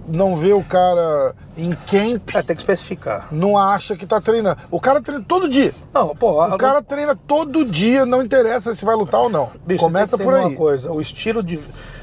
não 0.06 0.36
vê 0.36 0.52
o 0.52 0.62
cara 0.62 1.34
em 1.56 1.70
camp, 1.72 2.30
É, 2.34 2.42
tem 2.42 2.54
que 2.56 2.62
especificar. 2.62 3.28
não 3.30 3.56
acha 3.58 3.96
que 3.96 4.06
tá 4.06 4.20
treinando. 4.20 4.56
O 4.70 4.80
cara 4.80 5.00
treina 5.00 5.24
todo 5.26 5.48
dia. 5.48 5.74
Não, 5.92 6.14
pô, 6.14 6.44
O 6.44 6.56
cara 6.56 6.80
treina 6.82 7.14
todo 7.16 7.64
dia, 7.64 8.06
não 8.06 8.22
interessa 8.22 8.72
se 8.74 8.84
vai 8.84 8.94
lutar 8.94 9.20
ou 9.20 9.28
não. 9.28 9.50
Bicho, 9.66 9.80
Começa 9.84 10.16
por 10.16 10.34
aí. 10.34 10.46
uma 10.46 10.56
coisa, 10.56 10.92
o 10.92 11.00
estilo 11.00 11.42
de 11.42 11.58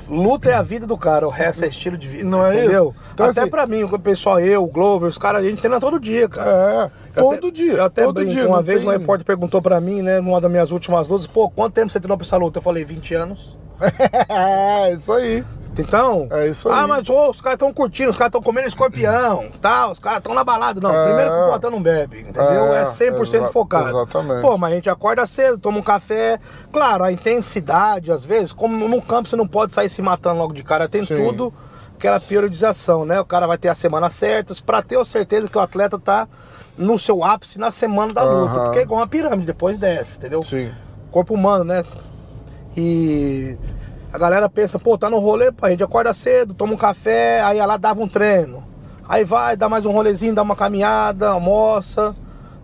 luta 0.09 0.49
é 0.49 0.53
a 0.53 0.61
vida 0.61 0.85
do 0.87 0.97
cara, 0.97 1.27
o 1.27 1.29
resto 1.29 1.65
é 1.65 1.67
estilo 1.67 1.97
de 1.97 2.07
vida, 2.07 2.23
Não 2.23 2.45
é 2.45 2.57
entendeu? 2.57 2.93
isso? 2.97 3.05
Então, 3.13 3.25
até 3.29 3.41
assim- 3.41 3.49
pra 3.49 3.67
mim, 3.67 3.83
o 3.83 3.99
pessoal, 3.99 4.39
eu, 4.39 4.63
o 4.63 4.67
Glover, 4.67 5.09
os 5.09 5.17
caras, 5.17 5.41
a 5.43 5.45
gente 5.45 5.59
treina 5.59 5.79
todo 5.79 5.99
dia, 5.99 6.27
cara. 6.29 6.91
É, 7.15 7.19
Eu 7.19 7.23
todo 7.23 7.33
até- 7.47 7.51
dia. 7.51 7.73
Eu 7.73 7.83
até 7.83 8.03
todo 8.03 8.15
brinco, 8.15 8.31
dia. 8.31 8.47
uma 8.47 8.61
vez 8.61 8.79
tem- 8.79 8.87
um 8.87 8.91
repórter 8.91 9.25
perguntou 9.25 9.61
pra 9.61 9.81
mim, 9.81 10.01
né, 10.01 10.19
numa 10.21 10.39
das 10.39 10.49
minhas 10.51 10.71
últimas 10.71 11.07
lutas, 11.07 11.27
pô, 11.27 11.49
quanto 11.49 11.73
tempo 11.73 11.89
você 11.91 11.99
treinou 11.99 12.17
pra 12.17 12.25
essa 12.25 12.37
luta? 12.37 12.59
Eu 12.59 12.63
falei, 12.63 12.85
20 12.85 13.13
anos. 13.13 13.57
é, 14.29 14.93
isso 14.93 15.11
aí. 15.13 15.43
Então, 15.81 16.27
É 16.31 16.47
isso 16.47 16.69
aí. 16.69 16.75
ah, 16.79 16.87
mas 16.87 17.07
ô, 17.09 17.29
os 17.29 17.39
caras 17.41 17.55
estão 17.55 17.73
curtindo, 17.73 18.09
os 18.09 18.17
caras 18.17 18.29
estão 18.29 18.41
comendo 18.41 18.67
escorpião, 18.67 19.45
tal, 19.61 19.91
os 19.91 19.99
caras 19.99 20.19
estão 20.19 20.33
na 20.33 20.43
balada. 20.43 20.79
Não, 20.81 20.91
É. 20.91 21.05
primeiro 21.05 21.31
que 21.31 21.37
o 21.37 21.51
Potan 21.51 21.69
não 21.69 21.81
bebe, 21.81 22.21
entendeu? 22.21 22.73
É, 22.73 22.81
É, 22.81 22.85
100% 22.85 23.43
exa- 23.43 23.51
focado. 23.51 23.89
exatamente. 23.89 24.41
Pô, 24.41 24.57
mas 24.57 24.71
a 24.71 24.75
gente 24.75 24.89
acorda 24.89 25.25
cedo, 25.27 25.57
toma 25.57 25.77
um 25.79 25.83
café. 25.83 26.39
Claro, 26.71 27.03
a 27.03 27.11
intensidade, 27.11 28.11
às 28.11 28.25
vezes, 28.25 28.51
como 28.51 28.87
no 28.87 29.01
campo 29.01 29.29
você 29.29 29.35
não 29.35 29.47
pode 29.47 29.73
sair 29.73 29.89
se 29.89 30.01
matando 30.01 30.39
logo 30.39 30.53
de 30.53 30.63
cara, 30.63 30.87
tem 30.89 31.05
Sim. 31.05 31.15
tudo 31.15 31.53
aquela 31.95 32.19
periodização, 32.19 33.05
né? 33.05 33.19
O 33.19 33.25
cara 33.25 33.47
vai 33.47 33.57
ter 33.57 33.69
as 33.69 33.77
semanas 33.77 34.13
certas 34.13 34.59
pra 34.59 34.81
ter 34.83 34.99
a 34.99 35.05
certeza 35.05 35.47
que 35.49 35.57
o 35.57 35.61
atleta 35.61 35.97
tá 35.97 36.27
no 36.77 36.99
seu 36.99 37.23
ápice 37.23 37.57
na 37.57 37.71
semana 37.71 38.13
da 38.13 38.21
luta. 38.23 38.51
Aham. 38.53 38.63
Porque 38.65 38.79
é 38.79 38.81
igual 38.83 38.99
uma 39.01 39.07
pirâmide, 39.07 39.45
depois 39.47 39.77
desce, 39.79 40.17
entendeu? 40.17 40.43
Sim. 40.43 40.71
corpo 41.09 41.33
humano, 41.33 41.63
né? 41.63 41.83
E 42.75 43.57
a 44.11 44.17
galera 44.17 44.49
pensa, 44.49 44.77
pô, 44.79 44.97
tá 44.97 45.09
no 45.09 45.19
rolê, 45.19 45.51
pô, 45.51 45.65
a 45.65 45.69
gente 45.69 45.83
acorda 45.83 46.13
cedo, 46.13 46.53
toma 46.53 46.73
um 46.73 46.77
café, 46.77 47.41
aí 47.41 47.57
lá 47.65 47.77
dava 47.77 48.01
um 48.01 48.07
treino. 48.07 48.63
Aí 49.07 49.23
vai, 49.23 49.55
dá 49.55 49.69
mais 49.69 49.85
um 49.85 49.91
rolezinho, 49.91 50.33
dá 50.35 50.41
uma 50.41 50.55
caminhada, 50.55 51.29
almoça, 51.29 52.13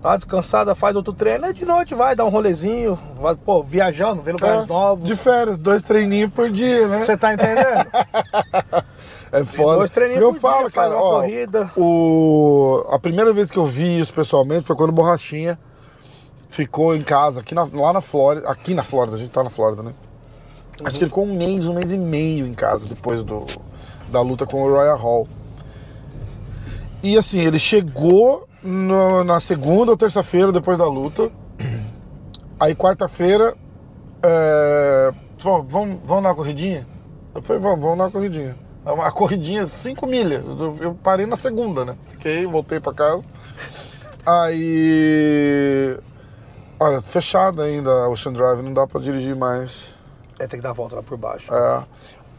dá 0.01 0.09
uma 0.09 0.17
descansada, 0.17 0.75
faz 0.75 0.95
outro 0.95 1.13
treino. 1.13 1.45
Aí 1.45 1.53
de 1.53 1.65
noite 1.65 1.95
vai, 1.95 2.15
dá 2.15 2.25
um 2.25 2.29
rolezinho, 2.29 2.99
vai, 3.19 3.35
pô, 3.35 3.63
viajando, 3.63 4.21
vê 4.21 4.31
lugares 4.33 4.63
É, 4.63 4.67
novos. 4.67 5.05
De 5.07 5.15
férias, 5.15 5.57
dois 5.57 5.81
treininhos 5.81 6.31
por 6.33 6.49
dia, 6.49 6.87
né? 6.87 7.05
Você 7.05 7.15
tá 7.17 7.33
entendendo? 7.33 7.87
É 9.31 9.43
foda. 9.43 9.77
Dois 9.79 9.89
treininhos 9.89 10.21
eu 10.21 10.31
por 10.33 10.39
falo, 10.39 10.61
dia, 10.69 10.71
cara, 10.71 10.95
ó, 10.95 11.21
corrida. 11.21 11.71
o 11.75 12.85
a 12.91 12.99
primeira 12.99 13.33
vez 13.33 13.49
que 13.49 13.57
eu 13.57 13.65
vi 13.65 13.99
isso 13.99 14.13
pessoalmente 14.13 14.63
foi 14.63 14.75
quando 14.75 14.91
o 14.91 14.93
Borrachinha 14.93 15.57
ficou 16.47 16.95
em 16.95 17.01
casa, 17.01 17.39
aqui 17.41 17.55
na- 17.55 17.67
lá 17.73 17.91
na 17.91 17.99
Flórida, 18.01 18.47
aqui 18.47 18.75
na 18.75 18.83
Flórida, 18.83 19.15
a 19.15 19.19
gente 19.19 19.31
tá 19.31 19.43
na 19.43 19.49
Flórida, 19.49 19.81
né? 19.81 19.91
Acho 20.83 20.95
que 20.97 21.03
ele 21.03 21.09
ficou 21.09 21.25
um 21.25 21.35
mês, 21.35 21.67
um 21.67 21.73
mês 21.73 21.91
e 21.91 21.97
meio 21.97 22.45
em 22.47 22.53
casa 22.53 22.87
depois 22.87 23.21
do, 23.23 23.45
da 24.11 24.21
luta 24.21 24.45
com 24.45 24.63
o 24.63 24.69
Royal 24.71 24.97
Hall. 24.97 25.27
E 27.01 27.17
assim, 27.17 27.39
ele 27.41 27.59
chegou 27.59 28.47
no- 28.63 29.23
na 29.23 29.39
segunda 29.39 29.91
ou 29.91 29.97
terça-feira 29.97 30.51
depois 30.51 30.77
da 30.77 30.85
luta. 30.85 31.29
Aí 32.59 32.73
quarta-feira, 32.73 33.55
é, 34.23 35.11
vamos, 35.39 35.71
vamos, 35.71 35.97
vamos 36.05 36.23
dar 36.23 36.29
uma 36.29 36.35
corridinha? 36.35 36.87
Eu 37.35 37.41
falei, 37.41 37.61
vamos, 37.61 37.79
vamos 37.81 37.97
dar 37.97 38.03
uma 38.05 38.11
corridinha. 38.11 38.55
Uma 38.85 39.11
corridinha, 39.11 39.65
5 39.67 40.05
milhas. 40.07 40.43
Eu, 40.81 40.93
parei 41.01 41.25
na 41.25 41.37
segunda, 41.37 41.83
né? 41.85 41.95
Fiquei, 42.11 42.45
voltei 42.45 42.79
pra 42.79 42.93
casa. 42.93 43.23
Aí. 44.25 45.97
Olha, 46.79 47.01
fechada 47.01 47.63
ainda 47.63 47.89
a 47.89 48.09
Ocean 48.09 48.33
Drive, 48.33 48.61
não 48.61 48.73
dá 48.73 48.85
pra 48.85 48.99
dirigir 48.99 49.35
mais. 49.35 49.92
É, 50.43 50.47
tem 50.47 50.59
que 50.59 50.63
dar 50.63 50.71
a 50.71 50.73
volta 50.73 50.95
lá 50.95 51.03
por 51.03 51.17
baixo. 51.17 51.53
É. 51.53 51.83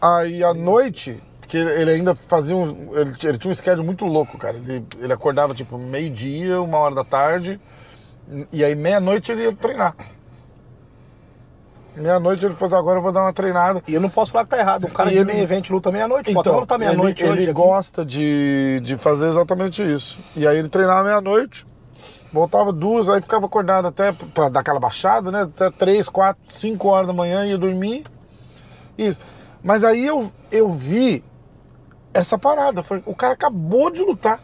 Aí 0.01 0.45
à 0.45 0.53
noite, 0.53 1.23
que 1.49 1.57
ele 1.57 1.91
ainda 1.91 2.15
fazia 2.15 2.55
um. 2.57 2.97
Ele, 2.97 3.15
ele 3.23 3.39
tinha 3.39 3.51
um 3.51 3.55
schedule 3.55 3.87
muito 3.87 4.05
louco, 4.05 4.37
cara. 4.39 4.57
Ele, 4.57 4.85
ele 5.01 5.13
acordava 5.13 5.55
tipo 5.55 5.79
meio-dia, 5.79 6.61
uma 6.61 6.79
hora 6.79 6.95
da 6.95 7.05
tarde, 7.05 7.61
e 8.53 8.65
aí 8.65 8.75
meia-noite 8.75 9.33
ele 9.33 9.45
ia 9.45 9.53
treinar. 9.55 9.95
Meia-noite 11.97 12.45
ele 12.45 12.55
falou, 12.55 12.77
agora 12.77 12.99
eu 12.99 13.03
vou 13.03 13.13
dar 13.13 13.23
uma 13.23 13.33
treinada. 13.33 13.81
E 13.87 13.95
eu 13.95 14.01
não 14.01 14.11
posso 14.11 14.33
falar 14.33 14.45
que 14.45 14.51
tá 14.51 14.59
errado. 14.59 14.85
O 14.85 14.91
cara 14.91 15.11
E 15.11 15.13
de 15.13 15.19
ele- 15.21 15.27
meio 15.33 15.43
evento 15.45 15.73
luta 15.73 15.93
meia-noite. 15.93 16.29
Então, 16.31 16.41
Então, 16.41 16.59
luta 16.61 16.77
meia-noite 16.77 17.23
ele, 17.23 17.33
hoje. 17.33 17.43
ele 17.45 17.53
gosta 17.53 18.05
de, 18.05 18.81
de 18.83 18.97
fazer 18.97 19.27
exatamente 19.29 19.81
isso. 19.81 20.19
E 20.35 20.45
aí 20.47 20.59
ele 20.59 20.69
treinava 20.69 21.05
meia-noite, 21.05 21.65
voltava 22.35 22.73
duas, 22.73 23.09
aí 23.09 23.23
ficava 23.23 23.47
acordado 23.47 23.87
até 23.87 24.11
pra 24.13 24.49
dar 24.49 24.61
aquela 24.61 24.81
baixada, 24.81 25.31
né? 25.31 25.43
Até 25.43 25.71
três, 25.71 26.09
quatro, 26.09 26.43
cinco 26.53 26.89
horas 26.89 27.07
da 27.07 27.13
manhã, 27.13 27.47
ia 27.47 27.57
dormir. 27.57 28.05
Isso. 28.99 29.21
Mas 29.63 29.85
aí 29.85 30.05
eu, 30.05 30.33
eu 30.51 30.69
vi 30.73 31.23
essa 32.13 32.37
parada. 32.37 32.83
Foi, 32.83 33.01
o 33.07 33.15
cara 33.15 33.35
acabou 33.35 33.89
de 33.89 34.03
lutar. 34.03 34.41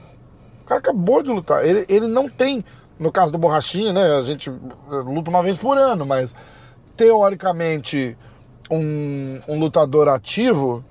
O 0.62 0.66
cara 0.66 0.78
acabou 0.78 1.20
de 1.20 1.30
lutar. 1.30 1.66
Ele, 1.66 1.84
ele 1.88 2.06
não 2.06 2.28
tem, 2.28 2.64
no 2.96 3.10
caso 3.10 3.32
do 3.32 3.38
Borrachinha, 3.38 3.92
né? 3.92 4.16
A 4.16 4.22
gente 4.22 4.48
eh, 4.48 4.94
luta 5.04 5.28
uma 5.28 5.42
vez 5.42 5.56
por 5.56 5.76
ano, 5.76 6.06
mas 6.06 6.32
teoricamente 6.96 8.16
um, 8.70 9.40
um 9.48 9.58
lutador 9.58 10.08
ativo, 10.08 10.84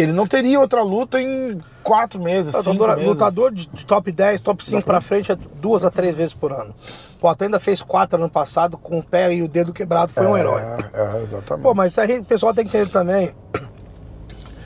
ele 0.00 0.12
não 0.12 0.26
teria 0.26 0.60
outra 0.60 0.82
luta 0.82 1.20
em 1.20 1.58
quatro 1.82 2.20
meses, 2.20 2.52
Lutador, 2.54 2.88
meses. 2.96 3.04
lutador 3.06 3.52
de 3.52 3.66
top 3.86 4.10
10, 4.12 4.40
top 4.40 4.64
5 4.64 4.82
pra 4.82 5.00
frente 5.00 5.32
é 5.32 5.36
duas 5.60 5.84
a 5.84 5.90
três 5.90 6.14
vezes 6.14 6.34
por 6.34 6.52
ano. 6.52 6.74
Pô, 7.20 7.28
até 7.28 7.46
ainda 7.46 7.58
fez 7.58 7.80
quatro 7.82 8.18
ano 8.18 8.28
passado 8.28 8.76
com 8.76 8.98
o 8.98 9.02
pé 9.02 9.32
e 9.34 9.42
o 9.42 9.48
dedo 9.48 9.72
quebrado, 9.72 10.12
foi 10.12 10.26
um 10.26 10.36
herói. 10.36 10.60
É, 10.60 11.18
é, 11.18 11.22
exatamente. 11.22 11.62
Pô, 11.62 11.74
mas 11.74 11.92
isso 11.92 12.00
aí 12.00 12.18
o 12.18 12.24
pessoal 12.24 12.52
tem 12.52 12.66
que 12.66 12.76
entender 12.76 12.90
também. 12.92 13.32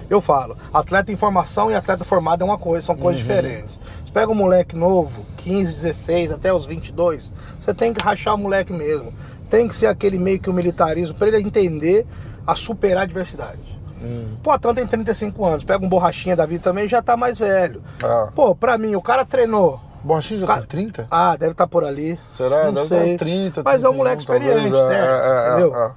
Eu 0.09 0.21
falo, 0.21 0.57
atleta 0.75 1.13
em 1.13 1.17
formação 1.17 1.71
e 1.71 1.75
atleta 1.77 2.05
formado 2.05 2.43
é 2.43 2.45
uma 2.45 2.59
coisa, 2.59 2.85
são 2.87 2.97
Uhum. 2.97 3.01
coisas 3.01 3.23
diferentes. 3.23 3.79
Você 4.05 4.11
pega 4.13 4.33
um 4.33 4.35
moleque 4.35 4.75
novo, 4.75 5.25
15, 5.37 5.73
16, 5.73 6.33
até 6.33 6.53
os 6.53 6.67
22, 6.67 7.33
você 7.61 7.73
tem 7.73 7.93
que 7.95 8.05
rachar 8.05 8.35
o 8.35 8.39
moleque 8.39 8.73
mesmo. 8.73 9.15
Tem 9.49 9.69
que 9.69 9.77
ser 9.77 9.87
aquele 9.87 10.19
meio 10.19 10.41
que 10.41 10.51
o 10.51 10.53
militarismo 10.53 11.17
para 11.17 11.29
ele 11.29 11.39
entender 11.39 12.05
a 12.45 12.57
superar 12.57 13.03
a 13.03 13.03
adversidade. 13.05 13.70
Hum. 14.03 14.37
Pô, 14.43 14.51
Atan 14.51 14.75
tem 14.75 14.87
35 14.87 15.45
anos, 15.45 15.65
pega 15.65 15.85
um 15.85 15.89
borrachinha 15.89 16.35
da 16.35 16.47
vida 16.47 16.63
também 16.65 16.89
já 16.89 17.03
tá 17.03 17.17
mais 17.17 17.39
velho. 17.39 17.83
Ah. 18.03 18.31
Pô, 18.35 18.55
pra 18.55 18.79
mim, 18.79 18.95
o 18.95 19.03
cara 19.03 19.25
treinou. 19.25 19.79
Borrachinha 20.03 20.41
já 20.41 20.47
Cara- 20.47 20.61
tem 20.61 20.69
30? 20.69 21.07
Ah, 21.11 21.37
deve 21.37 21.53
estar 21.53 21.67
por 21.67 21.85
ali. 21.85 22.19
Será? 22.31 22.65
Não 22.65 22.73
Deve 22.73 22.87
sei. 22.89 23.11
dar 23.13 23.19
30, 23.19 23.63
Mas 23.63 23.85
é 23.85 23.89
um 23.89 23.93
31, 23.93 23.97
moleque 23.99 24.21
experiente, 24.23 24.71
talvez. 24.71 24.75
É, 24.75 24.89
certo? 24.89 25.05
é, 25.09 25.29
é, 25.29 25.51
Entendeu? 25.51 25.77
é. 25.77 25.93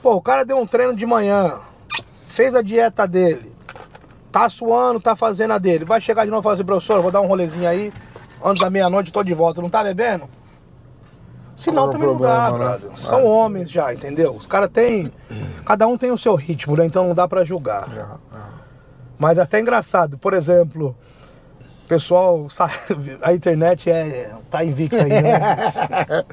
Pô, 0.00 0.14
o 0.14 0.22
cara 0.22 0.44
deu 0.44 0.56
um 0.58 0.66
treino 0.66 0.94
de 0.94 1.04
manhã, 1.04 1.54
fez 2.28 2.54
a 2.54 2.62
dieta 2.62 3.06
dele, 3.08 3.52
tá 4.30 4.48
suando, 4.48 5.00
tá 5.00 5.16
fazendo 5.16 5.50
a 5.52 5.58
dele. 5.58 5.84
Vai 5.84 6.00
chegar 6.00 6.24
de 6.24 6.30
novo 6.30 6.42
e 6.42 6.44
falar 6.44 6.54
assim, 6.54 6.64
professor, 6.64 7.02
vou 7.02 7.10
dar 7.10 7.20
um 7.20 7.26
rolezinho 7.26 7.68
aí, 7.68 7.92
antes 8.44 8.62
da 8.62 8.70
meia-noite 8.70 9.10
tô 9.12 9.22
de 9.24 9.34
volta. 9.34 9.60
Não 9.60 9.68
tá 9.68 9.82
bebendo? 9.82 10.28
Qual 11.66 11.88
é 11.88 11.92
também 11.92 12.06
não 12.08 12.16
dá, 12.18 12.46
problema, 12.48 12.70
né? 12.72 12.78
brother. 12.78 12.98
São 12.98 13.18
Ah, 13.18 13.22
homens 13.24 13.70
já, 13.70 13.92
entendeu? 13.92 14.32
Os 14.34 14.46
caras 14.46 14.70
têm. 14.70 15.12
Cada 15.66 15.86
um 15.86 15.98
tem 15.98 16.10
o 16.10 16.18
seu 16.18 16.34
ritmo, 16.34 16.76
né? 16.76 16.86
Então 16.86 17.06
não 17.08 17.14
dá 17.14 17.26
pra 17.28 17.44
julgar. 17.44 17.88
É, 17.94 18.00
é. 18.00 18.40
Mas 19.18 19.36
é 19.38 19.42
até 19.42 19.60
engraçado, 19.60 20.16
por 20.16 20.32
exemplo, 20.32 20.96
o 21.84 21.88
pessoal, 21.88 22.48
sabe, 22.48 22.72
a 23.22 23.34
internet 23.34 23.90
é 23.90 24.30
tá 24.50 24.64
invicta 24.64 24.96
aí, 24.96 25.10
né? 25.22 25.38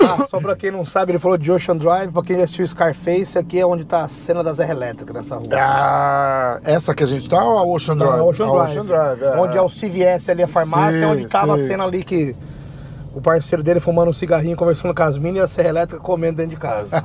ah, 0.00 0.26
só 0.28 0.40
pra 0.40 0.56
quem 0.56 0.70
não 0.72 0.84
sabe, 0.84 1.12
ele 1.12 1.18
falou 1.18 1.38
de 1.38 1.50
Ocean 1.52 1.76
Drive, 1.76 2.10
pra 2.10 2.22
quem 2.22 2.36
já 2.36 2.44
assistiu 2.44 2.66
Scarface, 2.66 3.38
aqui 3.38 3.60
é 3.60 3.66
onde 3.66 3.84
tá 3.84 4.02
a 4.02 4.08
cena 4.08 4.42
da 4.42 4.52
Serra 4.54 4.72
Elétrica 4.72 5.12
nessa 5.12 5.36
rua. 5.36 5.48
Ah, 5.52 6.58
essa 6.64 6.94
que 6.94 7.04
a 7.04 7.06
gente 7.06 7.28
tá 7.28 7.42
ou 7.44 7.58
a 7.58 7.62
Ocean 7.64 7.96
Drive? 7.96 8.16
Não, 8.18 8.28
Ocean 8.28 8.46
A 8.46 8.50
Drive. 8.50 8.70
Ocean 8.70 8.84
Drive, 8.84 9.22
é. 9.22 9.36
Onde 9.38 9.56
é 9.56 9.62
o 9.62 9.68
CVS 9.68 10.28
ali, 10.30 10.42
a 10.42 10.48
farmácia, 10.48 10.98
Sim, 11.00 11.04
onde 11.06 11.26
tava 11.26 11.56
sim. 11.56 11.64
a 11.64 11.66
cena 11.68 11.84
ali 11.84 12.02
que 12.02 12.34
o 13.14 13.20
parceiro 13.20 13.62
dele 13.62 13.80
fumando 13.80 14.10
um 14.10 14.12
cigarrinho, 14.12 14.56
conversando 14.56 14.94
com 14.94 15.02
as 15.02 15.18
minas 15.18 15.36
e 15.40 15.42
a 15.42 15.46
Serra 15.46 15.68
Elétrica 15.68 16.00
comendo 16.02 16.36
dentro 16.36 16.50
de 16.50 16.56
casa. 16.56 17.04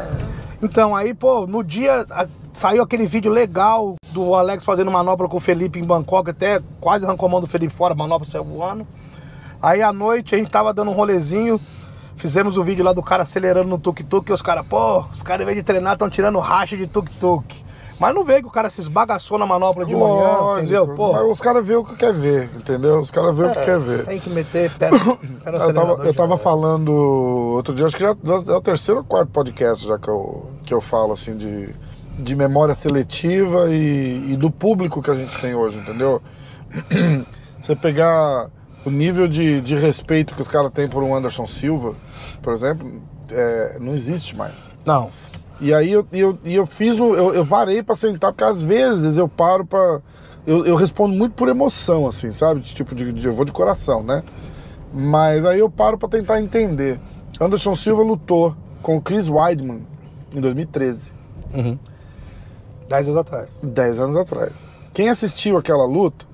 então, 0.62 0.94
aí, 0.94 1.14
pô, 1.14 1.46
no 1.46 1.62
dia 1.64 2.06
a- 2.10 2.26
saiu 2.52 2.82
aquele 2.82 3.06
vídeo 3.06 3.30
legal 3.30 3.94
do 4.10 4.34
Alex 4.34 4.64
fazendo 4.64 4.90
manobra 4.90 5.28
com 5.28 5.36
o 5.36 5.40
Felipe 5.40 5.78
em 5.78 5.84
Bangkok, 5.84 6.30
até 6.30 6.60
quase 6.80 7.04
arrancou 7.04 7.26
a 7.28 7.30
mão 7.30 7.40
do 7.40 7.46
Felipe 7.46 7.72
fora, 7.72 7.94
a 7.94 7.96
manobra 7.96 8.28
saiu 8.28 8.44
voando. 8.44 8.86
Aí 9.62 9.80
à 9.82 9.92
noite 9.92 10.34
a 10.34 10.38
gente 10.38 10.50
tava 10.50 10.72
dando 10.74 10.90
um 10.90 10.94
rolezinho, 10.94 11.60
fizemos 12.16 12.56
o 12.56 12.62
vídeo 12.64 12.84
lá 12.84 12.92
do 12.92 13.02
cara 13.02 13.22
acelerando 13.22 13.68
no 13.68 13.78
tuk-tuk 13.78 14.30
e 14.30 14.32
os 14.34 14.42
caras, 14.42 14.66
pô, 14.66 15.00
os 15.12 15.22
caras 15.22 15.42
em 15.42 15.46
vez 15.46 15.56
de 15.56 15.62
treinar 15.62 15.94
estão 15.94 16.10
tirando 16.10 16.38
racha 16.38 16.76
de 16.76 16.86
tuk-tuk. 16.86 17.67
Mas 17.98 18.14
não 18.14 18.24
veio 18.24 18.42
que 18.42 18.46
o 18.48 18.50
cara 18.50 18.70
se 18.70 18.80
esbagaçou 18.80 19.38
na 19.38 19.46
manobra 19.46 19.84
de 19.84 19.92
manhã, 19.92 20.04
Lógico, 20.06 20.58
entendeu? 20.58 20.88
Pô, 20.94 21.12
Mas 21.12 21.32
os 21.32 21.40
caras 21.40 21.66
veem 21.66 21.78
o 21.78 21.84
que 21.84 21.96
quer 21.96 22.12
ver, 22.12 22.50
entendeu? 22.54 23.00
Os 23.00 23.10
caras 23.10 23.36
veem 23.36 23.50
o 23.50 23.54
que 23.54 23.64
quer 23.64 23.80
ver. 23.80 24.04
tem 24.04 24.20
que 24.20 24.30
meter 24.30 24.70
pé, 24.72 24.90
Eu 25.44 25.74
tava, 25.74 26.06
eu 26.06 26.14
tava 26.14 26.36
falando 26.36 26.92
outro 26.92 27.74
dia, 27.74 27.86
acho 27.86 27.96
que 27.96 28.02
já 28.02 28.16
já 28.22 28.52
é 28.52 28.56
o 28.56 28.60
terceiro 28.60 29.00
ou 29.00 29.04
quarto 29.04 29.30
podcast 29.30 29.86
já 29.86 29.98
que 29.98 30.08
eu, 30.08 30.50
que 30.64 30.72
eu 30.72 30.80
falo 30.80 31.12
assim 31.12 31.36
de, 31.36 31.74
de 32.18 32.36
memória 32.36 32.74
seletiva 32.74 33.68
e, 33.70 34.32
e 34.32 34.36
do 34.36 34.50
público 34.50 35.02
que 35.02 35.10
a 35.10 35.14
gente 35.14 35.36
tem 35.40 35.54
hoje, 35.54 35.78
entendeu? 35.78 36.22
Você 37.60 37.74
pegar 37.74 38.48
o 38.84 38.90
nível 38.90 39.26
de, 39.26 39.60
de 39.60 39.74
respeito 39.74 40.34
que 40.34 40.40
os 40.40 40.48
caras 40.48 40.70
têm 40.72 40.88
por 40.88 41.02
um 41.02 41.14
Anderson 41.14 41.46
Silva, 41.46 41.94
por 42.42 42.52
exemplo, 42.52 43.02
é, 43.30 43.76
não 43.80 43.92
existe 43.92 44.36
mais. 44.36 44.72
Não. 44.84 45.10
E 45.60 45.74
aí 45.74 45.90
eu, 45.92 46.06
eu, 46.12 46.38
eu 46.44 46.66
fiz 46.66 46.98
o. 46.98 47.14
Eu, 47.16 47.34
eu 47.34 47.46
parei 47.46 47.82
pra 47.82 47.96
sentar, 47.96 48.32
porque 48.32 48.44
às 48.44 48.62
vezes 48.62 49.18
eu 49.18 49.28
paro 49.28 49.64
pra. 49.66 50.00
Eu, 50.46 50.64
eu 50.64 50.76
respondo 50.76 51.14
muito 51.16 51.34
por 51.34 51.48
emoção, 51.48 52.06
assim, 52.06 52.30
sabe? 52.30 52.60
De 52.60 52.74
Tipo, 52.74 52.94
de, 52.94 53.12
de- 53.12 53.26
eu 53.26 53.32
vou 53.32 53.44
de 53.44 53.52
coração, 53.52 54.02
né? 54.02 54.22
Mas 54.94 55.44
aí 55.44 55.58
eu 55.58 55.68
paro 55.68 55.98
pra 55.98 56.08
tentar 56.08 56.40
entender. 56.40 56.98
Anderson 57.40 57.74
Silva 57.76 58.02
lutou 58.02 58.56
com 58.82 58.96
o 58.96 59.02
Chris 59.02 59.28
Weidman 59.28 59.82
em 60.34 60.40
2013, 60.40 61.12
Dez 62.88 63.06
anos 63.06 63.20
atrás. 63.20 63.48
10 63.62 64.00
anos 64.00 64.16
atrás. 64.16 64.52
Quem 64.94 65.10
assistiu 65.10 65.58
aquela 65.58 65.84
luta 65.84 66.24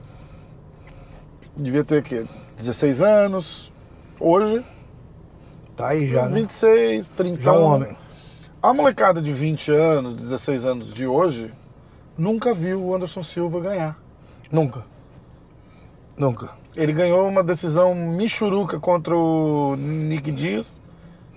devia 1.56 1.82
ter 1.84 1.98
o 1.98 2.02
quê? 2.02 2.24
16 2.56 3.02
anos. 3.02 3.72
Hoje, 4.20 4.64
Tá 5.76 5.88
aí 5.88 6.08
já, 6.08 6.26
né? 6.28 6.40
26, 6.40 7.08
30 7.08 7.40
Já 7.42 7.52
um 7.52 7.64
homem. 7.64 7.96
A 8.64 8.72
molecada 8.72 9.20
de 9.20 9.31
20 9.31 9.70
anos, 9.72 10.14
16 10.14 10.64
anos 10.64 10.94
de 10.94 11.07
hoje, 11.07 11.53
nunca 12.16 12.55
viu 12.55 12.83
o 12.83 12.94
Anderson 12.94 13.22
Silva 13.22 13.61
ganhar. 13.61 13.98
Nunca. 14.50 14.87
Nunca. 16.16 16.48
Ele 16.74 16.94
ganhou 16.94 17.29
uma 17.29 17.42
decisão 17.42 17.94
michuruca 17.94 18.81
contra 18.81 19.14
o 19.14 19.77
Nick 19.77 20.33
Diaz, 20.33 20.81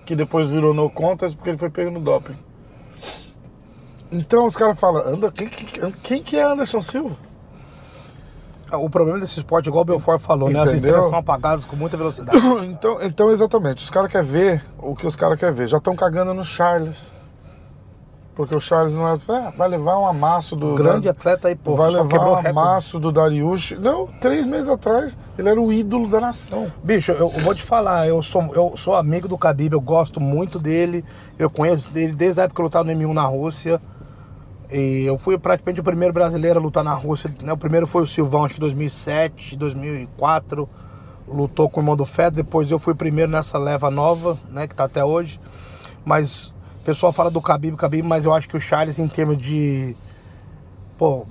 que 0.06 0.16
depois 0.16 0.48
virou 0.48 0.72
no 0.72 0.88
contest 0.88 1.36
porque 1.36 1.50
ele 1.50 1.58
foi 1.58 1.68
pego 1.68 1.90
no 1.90 2.00
doping. 2.00 2.34
Então 4.10 4.46
os 4.46 4.56
caras 4.56 4.80
falam, 4.80 5.06
Ander, 5.06 5.30
quem, 5.30 5.50
que- 5.50 5.92
quem 6.02 6.22
que 6.22 6.34
é 6.38 6.42
Anderson 6.44 6.80
Silva? 6.80 7.14
O 8.72 8.88
problema 8.88 9.18
desse 9.20 9.36
esporte, 9.38 9.66
igual 9.68 9.82
o 9.82 9.84
Belfort 9.84 10.18
falou, 10.20 10.48
né? 10.48 10.60
As 10.60 10.70
Entendeu? 10.70 10.88
estrelas 10.92 11.10
são 11.10 11.18
apagadas 11.18 11.66
com 11.66 11.76
muita 11.76 11.98
velocidade. 11.98 12.38
Então, 12.64 13.02
então 13.02 13.30
exatamente, 13.30 13.82
os 13.84 13.90
caras 13.90 14.10
querem 14.10 14.26
ver 14.26 14.64
o 14.78 14.94
que 14.96 15.06
os 15.06 15.14
caras 15.14 15.38
querem 15.38 15.54
ver. 15.54 15.68
Já 15.68 15.76
estão 15.76 15.94
cagando 15.94 16.32
no 16.32 16.42
Charles. 16.42 17.12
Porque 18.38 18.54
o 18.54 18.60
Charles 18.60 18.94
não 18.94 19.04
é. 19.08 19.18
ah, 19.30 19.52
vai 19.58 19.66
levar 19.66 19.98
um 19.98 20.06
amasso 20.06 20.54
do. 20.54 20.76
Grande 20.76 21.06
da- 21.06 21.10
atleta 21.10 21.48
aí, 21.48 21.56
pô. 21.56 21.74
vai 21.74 21.90
levar 21.90 22.04
um 22.04 22.06
recorde. 22.06 22.46
amasso 22.46 23.00
do 23.00 23.10
Dariush. 23.10 23.72
Não, 23.80 24.06
três 24.20 24.46
meses 24.46 24.68
atrás, 24.70 25.18
ele 25.36 25.48
era 25.48 25.60
o 25.60 25.72
ídolo 25.72 26.08
da 26.08 26.20
nação. 26.20 26.72
Bicho, 26.84 27.10
eu, 27.10 27.32
eu 27.36 27.42
vou 27.42 27.52
te 27.52 27.64
falar, 27.64 28.06
eu 28.06 28.22
sou, 28.22 28.54
eu 28.54 28.74
sou 28.76 28.94
amigo 28.94 29.26
do 29.26 29.34
Khabib, 29.34 29.72
eu 29.72 29.80
gosto 29.80 30.20
muito 30.20 30.60
dele, 30.60 31.04
eu 31.36 31.50
conheço 31.50 31.90
dele 31.90 32.12
desde 32.12 32.40
a 32.40 32.44
época 32.44 32.54
que 32.54 32.60
eu 32.60 32.64
lutava 32.66 32.84
no 32.84 32.92
M1 32.92 33.12
na 33.12 33.22
Rússia. 33.24 33.80
E 34.70 35.02
eu 35.04 35.18
fui 35.18 35.36
praticamente 35.36 35.80
o 35.80 35.84
primeiro 35.84 36.14
brasileiro 36.14 36.60
a 36.60 36.62
lutar 36.62 36.84
na 36.84 36.94
Rússia. 36.94 37.34
Né? 37.42 37.52
O 37.52 37.56
primeiro 37.56 37.88
foi 37.88 38.02
o 38.02 38.06
Silvão, 38.06 38.44
acho 38.44 38.54
que 38.54 38.60
2007, 38.60 39.56
2004. 39.56 40.68
Lutou 41.26 41.68
com 41.68 41.80
o 41.80 41.82
irmão 41.82 41.96
do 41.96 42.04
Fed. 42.04 42.36
Depois 42.36 42.70
eu 42.70 42.78
fui 42.78 42.94
primeiro 42.94 43.32
nessa 43.32 43.58
leva 43.58 43.90
nova, 43.90 44.38
né? 44.48 44.68
Que 44.68 44.76
tá 44.76 44.84
até 44.84 45.04
hoje. 45.04 45.40
Mas 46.04 46.54
pessoal 46.88 47.12
fala 47.12 47.30
do 47.30 47.38
Khabib, 47.40 47.76
Khabib, 47.76 48.02
mas 48.02 48.24
eu 48.24 48.32
acho 48.32 48.48
que 48.48 48.56
o 48.56 48.60
Charles, 48.60 48.98
em 48.98 49.06
termos 49.06 49.36
de. 49.36 49.94
Pô, 50.96 51.26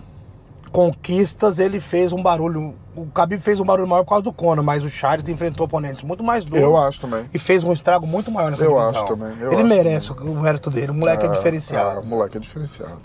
conquistas, 0.71 1.57
ele 1.57 1.79
fez 1.79 2.13
um 2.13 2.21
barulho. 2.21 2.75
O 2.95 3.05
Khabib 3.13 3.41
fez 3.41 3.59
um 3.59 3.65
barulho 3.65 3.87
maior 3.87 4.03
por 4.03 4.09
causa 4.09 4.23
do 4.23 4.31
Conor, 4.33 4.63
mas 4.63 4.83
o 4.83 4.89
Charles 4.89 5.27
enfrentou 5.27 5.65
oponentes 5.65 6.03
muito 6.03 6.23
mais 6.23 6.45
duros. 6.45 6.61
Eu 6.61 6.77
acho 6.77 7.01
também. 7.01 7.25
E 7.33 7.39
fez 7.39 7.63
um 7.63 7.73
estrago 7.73 8.05
muito 8.05 8.29
maior 8.31 8.51
nessa 8.51 8.63
Eu 8.63 8.75
divisão. 8.77 8.89
acho 9.03 9.05
também, 9.07 9.35
eu 9.39 9.51
ele 9.53 9.61
acho 9.61 9.67
merece 9.67 10.11
o 10.11 10.35
mérito 10.41 10.69
dele. 10.69 10.91
O 10.91 10.95
moleque 10.95 11.25
é, 11.25 11.29
Ah, 11.29 11.31
diferenciado. 11.33 11.97
ah, 11.97 12.01
o 12.01 12.05
moleque 12.05 12.37
é 12.37 12.39
diferenciado. 12.39 13.01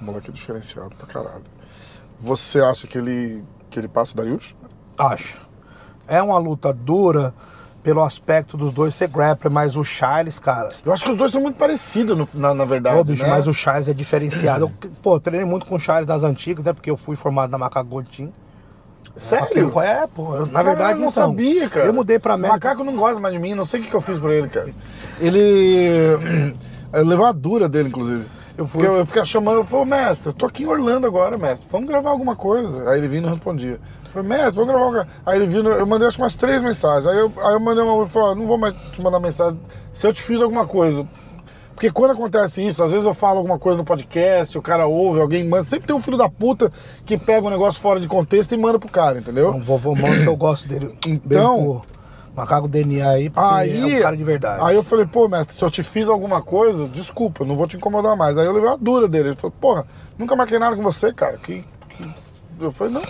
O 0.00 0.04
moleque 0.04 0.28
é 0.30 0.32
diferenciado 0.32 0.90
pra 0.96 1.06
caralho. 1.06 1.44
Você 2.18 2.60
acha 2.60 2.86
que 2.86 2.98
ele, 2.98 3.42
que 3.70 3.78
ele 3.78 3.88
passa 3.88 4.12
o 4.12 4.16
Dariush? 4.16 4.54
Acho. 4.98 5.38
É 6.06 6.22
uma 6.22 6.38
luta 6.38 6.72
dura 6.72 7.32
pelo 7.86 8.02
aspecto 8.02 8.56
dos 8.56 8.72
dois 8.72 8.96
ser 8.96 9.06
grappler, 9.06 9.48
mas 9.48 9.76
o 9.76 9.84
Charles, 9.84 10.40
cara. 10.40 10.70
Eu 10.84 10.92
acho 10.92 11.04
que 11.04 11.10
os 11.12 11.16
dois 11.16 11.30
são 11.30 11.40
muito 11.40 11.54
parecidos, 11.54 12.18
no- 12.18 12.28
na, 12.34 12.52
na 12.52 12.64
verdade. 12.64 12.98
Ô, 12.98 13.04
bicho, 13.04 13.22
né? 13.22 13.28
mas 13.28 13.46
o 13.46 13.54
Charles 13.54 13.86
é 13.86 13.94
diferenciado. 13.94 14.64
Eu, 14.82 14.90
pô, 15.00 15.20
treinei 15.20 15.46
muito 15.46 15.66
com 15.66 15.76
o 15.76 15.78
Charles 15.78 16.04
das 16.04 16.24
antigas, 16.24 16.64
né? 16.64 16.72
Porque 16.72 16.90
eu 16.90 16.96
fui 16.96 17.14
formado 17.14 17.48
na 17.48 17.56
Macaco 17.58 17.88
Gotim. 17.88 18.32
Sério? 19.16 19.68
Aqui, 19.68 19.78
É, 19.86 20.04
pô. 20.12 20.34
eu- 20.34 20.46
Na 20.46 20.52
Caralho, 20.64 20.66
verdade, 20.66 20.92
eu 20.94 21.02
não 21.02 21.08
então, 21.10 21.28
sabia, 21.28 21.70
cara. 21.70 21.86
Eu 21.86 21.94
mudei 21.94 22.18
pra 22.18 22.32
O 22.32 22.34
América. 22.34 22.54
macaco 22.54 22.82
não 22.82 22.96
gosta 22.96 23.20
mais 23.20 23.32
de 23.32 23.40
mim, 23.40 23.54
não 23.54 23.64
sei 23.64 23.78
o 23.78 23.82
que, 23.84 23.88
que 23.90 23.94
eu 23.94 24.00
fiz 24.00 24.18
por 24.18 24.32
ele, 24.32 24.48
cara. 24.48 24.68
Ele. 25.20 26.16
Eu 26.92 27.04
levei 27.04 27.24
uma 27.24 27.32
dura 27.32 27.68
dele, 27.68 27.88
inclusive. 27.88 28.24
Eu 28.58 28.66
fui- 28.66 28.86
eu, 28.86 28.96
eu 28.96 29.06
ficava 29.06 29.26
chamando, 29.26 29.56
eu 29.58 29.64
falei, 29.64 29.82
"Ô, 29.82 29.84
mestre, 29.86 30.28
eu 30.28 30.32
tô 30.32 30.46
aqui 30.46 30.62
em 30.62 30.66
Orlando 30.66 31.06
agora, 31.06 31.36
mestre, 31.36 31.66
vamos 31.70 31.88
gravar 31.88 32.10
alguma 32.10 32.34
coisa. 32.34 32.88
Aí 32.90 32.98
ele 32.98 33.08
vinha 33.08 33.20
e 33.20 33.24
não 33.24 33.30
respondia. 33.30 33.78
Eu 34.06 34.10
falei, 34.12 34.28
mestre, 34.28 34.52
vamos 34.54 34.68
gravar 34.70 34.84
alguma 34.84 35.06
Aí 35.26 35.36
ele 35.38 35.46
vindo, 35.46 35.68
eu 35.68 35.86
mandei 35.86 36.08
acho 36.08 36.16
que 36.16 36.22
umas 36.22 36.36
três 36.36 36.62
mensagens. 36.62 37.06
Aí 37.06 37.18
eu, 37.18 37.30
aí 37.42 37.52
eu 37.52 37.60
mandei 37.60 37.84
uma, 37.84 38.00
ele 38.00 38.08
falou, 38.10 38.30
"Ó, 38.30 38.34
não 38.34 38.46
vou 38.46 38.56
mais 38.58 38.74
te 38.92 39.00
mandar 39.02 39.20
mensagem 39.20 39.60
se 39.92 40.06
eu 40.06 40.12
te 40.12 40.22
fiz 40.22 40.40
alguma 40.40 40.66
coisa. 40.66 41.06
Porque 41.74 41.90
quando 41.90 42.12
acontece 42.12 42.66
isso, 42.66 42.82
às 42.82 42.90
vezes 42.90 43.04
eu 43.04 43.12
falo 43.12 43.36
alguma 43.36 43.58
coisa 43.58 43.76
no 43.76 43.84
podcast, 43.84 44.56
o 44.56 44.62
cara 44.62 44.86
ouve, 44.86 45.20
alguém 45.20 45.46
manda. 45.46 45.62
Sempre 45.62 45.86
tem 45.88 45.94
um 45.94 46.00
filho 46.00 46.16
da 46.16 46.26
puta 46.26 46.72
que 47.04 47.18
pega 47.18 47.46
um 47.46 47.50
negócio 47.50 47.82
fora 47.82 48.00
de 48.00 48.08
contexto 48.08 48.54
e 48.54 48.56
manda 48.56 48.78
pro 48.78 48.90
cara, 48.90 49.18
entendeu? 49.18 49.50
Um 49.50 49.60
vovô 49.60 49.94
mano 49.94 50.22
que 50.22 50.26
eu 50.26 50.36
gosto 50.36 50.66
dele. 50.66 50.96
Então- 51.06 51.82
Macaco 52.36 52.68
DNA 52.68 53.08
aí, 53.08 53.30
porque 53.30 53.48
Aí, 53.48 53.94
é 53.94 53.98
um 53.98 54.02
cara 54.02 54.16
de 54.16 54.22
verdade. 54.24 54.62
Aí 54.62 54.76
eu 54.76 54.82
falei, 54.82 55.06
pô, 55.06 55.26
mestre, 55.26 55.56
se 55.56 55.64
eu 55.64 55.70
te 55.70 55.82
fiz 55.82 56.08
alguma 56.08 56.42
coisa, 56.42 56.86
desculpa, 56.86 57.42
eu 57.42 57.46
não 57.46 57.56
vou 57.56 57.66
te 57.66 57.76
incomodar 57.76 58.14
mais. 58.16 58.36
Aí 58.36 58.44
eu 58.44 58.52
levei 58.52 58.68
uma 58.68 58.76
dura 58.76 59.08
dele. 59.08 59.30
Ele 59.30 59.36
falou, 59.36 59.54
porra, 59.60 59.86
nunca 60.18 60.36
marquei 60.36 60.58
nada 60.58 60.76
com 60.76 60.82
você, 60.82 61.12
cara. 61.12 61.38
Que, 61.38 61.64
que... 61.88 62.10
Eu 62.60 62.70
falei, 62.70 62.92
não, 62.92 63.02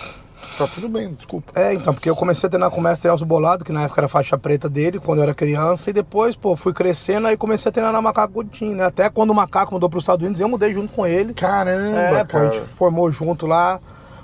tá 0.57 0.65
tudo 0.73 0.87
bem, 0.87 1.13
desculpa. 1.13 1.51
É, 1.59 1.73
então, 1.73 1.93
porque 1.93 2.09
eu 2.09 2.15
comecei 2.15 2.47
a 2.47 2.49
treinar 2.49 2.69
com 2.71 2.79
o 2.79 2.83
mestre 2.83 3.09
Elcio 3.09 3.25
Bolado, 3.25 3.65
que 3.65 3.71
na 3.73 3.83
época 3.83 3.99
era 4.01 4.07
faixa 4.07 4.37
preta 4.37 4.69
dele, 4.69 4.99
quando 4.99 5.19
eu 5.19 5.23
era 5.23 5.33
criança, 5.33 5.89
e 5.89 5.93
depois, 5.93 6.35
pô, 6.35 6.55
fui 6.55 6.73
crescendo, 6.73 7.27
aí 7.27 7.35
comecei 7.35 7.69
a 7.69 7.71
treinar 7.73 7.91
na 7.91 8.01
Macaco 8.01 8.33
Coutinho, 8.33 8.75
né? 8.77 8.85
Até 8.85 9.09
quando 9.09 9.31
o 9.31 9.35
Macaco 9.35 9.73
mudou 9.73 9.89
para 9.89 9.97
os 9.97 10.03
Estados 10.03 10.23
Unidos, 10.23 10.39
eu 10.39 10.47
mudei 10.47 10.73
junto 10.73 10.93
com 10.93 11.05
ele. 11.05 11.33
Caramba, 11.33 11.97
É, 11.99 12.09
pô, 12.11 12.15
a 12.21 12.25
cara. 12.25 12.51
gente 12.51 12.65
formou 12.69 13.11
junto 13.11 13.45
lá. 13.45 13.79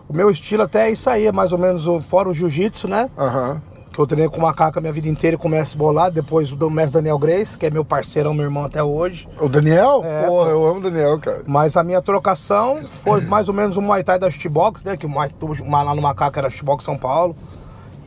O 0.08 0.14
meu 0.14 0.30
estilo 0.30 0.64
até 0.64 0.88
é 0.88 0.92
isso 0.92 1.10
aí, 1.10 1.26
é 1.28 1.32
mais 1.32 1.52
ou 1.54 1.58
menos 1.58 1.86
fora 2.08 2.30
o 2.30 2.34
jiu-jitsu, 2.34 2.88
né? 2.88 3.10
Aham. 3.18 3.62
Que 3.94 4.00
eu 4.00 4.08
treinei 4.08 4.28
com 4.28 4.38
o 4.38 4.42
Macaco 4.42 4.80
a 4.80 4.82
minha 4.82 4.92
vida 4.92 5.08
inteira 5.08 5.38
com 5.38 5.48
o 5.48 5.52
mestre 5.52 5.78
Bolado, 5.78 6.16
depois 6.16 6.52
o 6.52 6.56
do 6.56 6.68
mestre 6.68 6.96
Daniel 6.96 7.20
Grace, 7.20 7.56
que 7.56 7.68
é 7.68 7.70
meu 7.70 7.86
parceirão, 7.86 8.34
meu 8.34 8.44
irmão 8.44 8.66
até 8.66 8.84
hoje. 8.84 9.30
O 9.40 9.48
Daniel? 9.48 10.02
É, 10.04 10.26
Porra, 10.26 10.50
eu 10.50 10.66
amo 10.66 10.80
o 10.80 10.82
Daniel, 10.82 11.20
cara. 11.20 11.44
Mas 11.46 11.78
a 11.78 11.84
minha 11.84 12.02
trocação 12.02 12.88
foi 13.04 13.22
mais 13.22 13.48
ou 13.48 13.54
menos 13.54 13.78
o 13.78 13.82
Muay 13.84 14.04
Thai 14.04 14.18
da 14.18 14.32
Shootbox, 14.32 14.84
né? 14.84 14.98
Que 14.98 15.06
o 15.06 15.10
Muay 15.10 15.30
Thai 15.30 15.86
lá 15.86 15.94
no 15.94 16.02
Macaco 16.02 16.40
era 16.40 16.50
Shootbox 16.50 16.84
São 16.84 16.98
Paulo. 16.98 17.36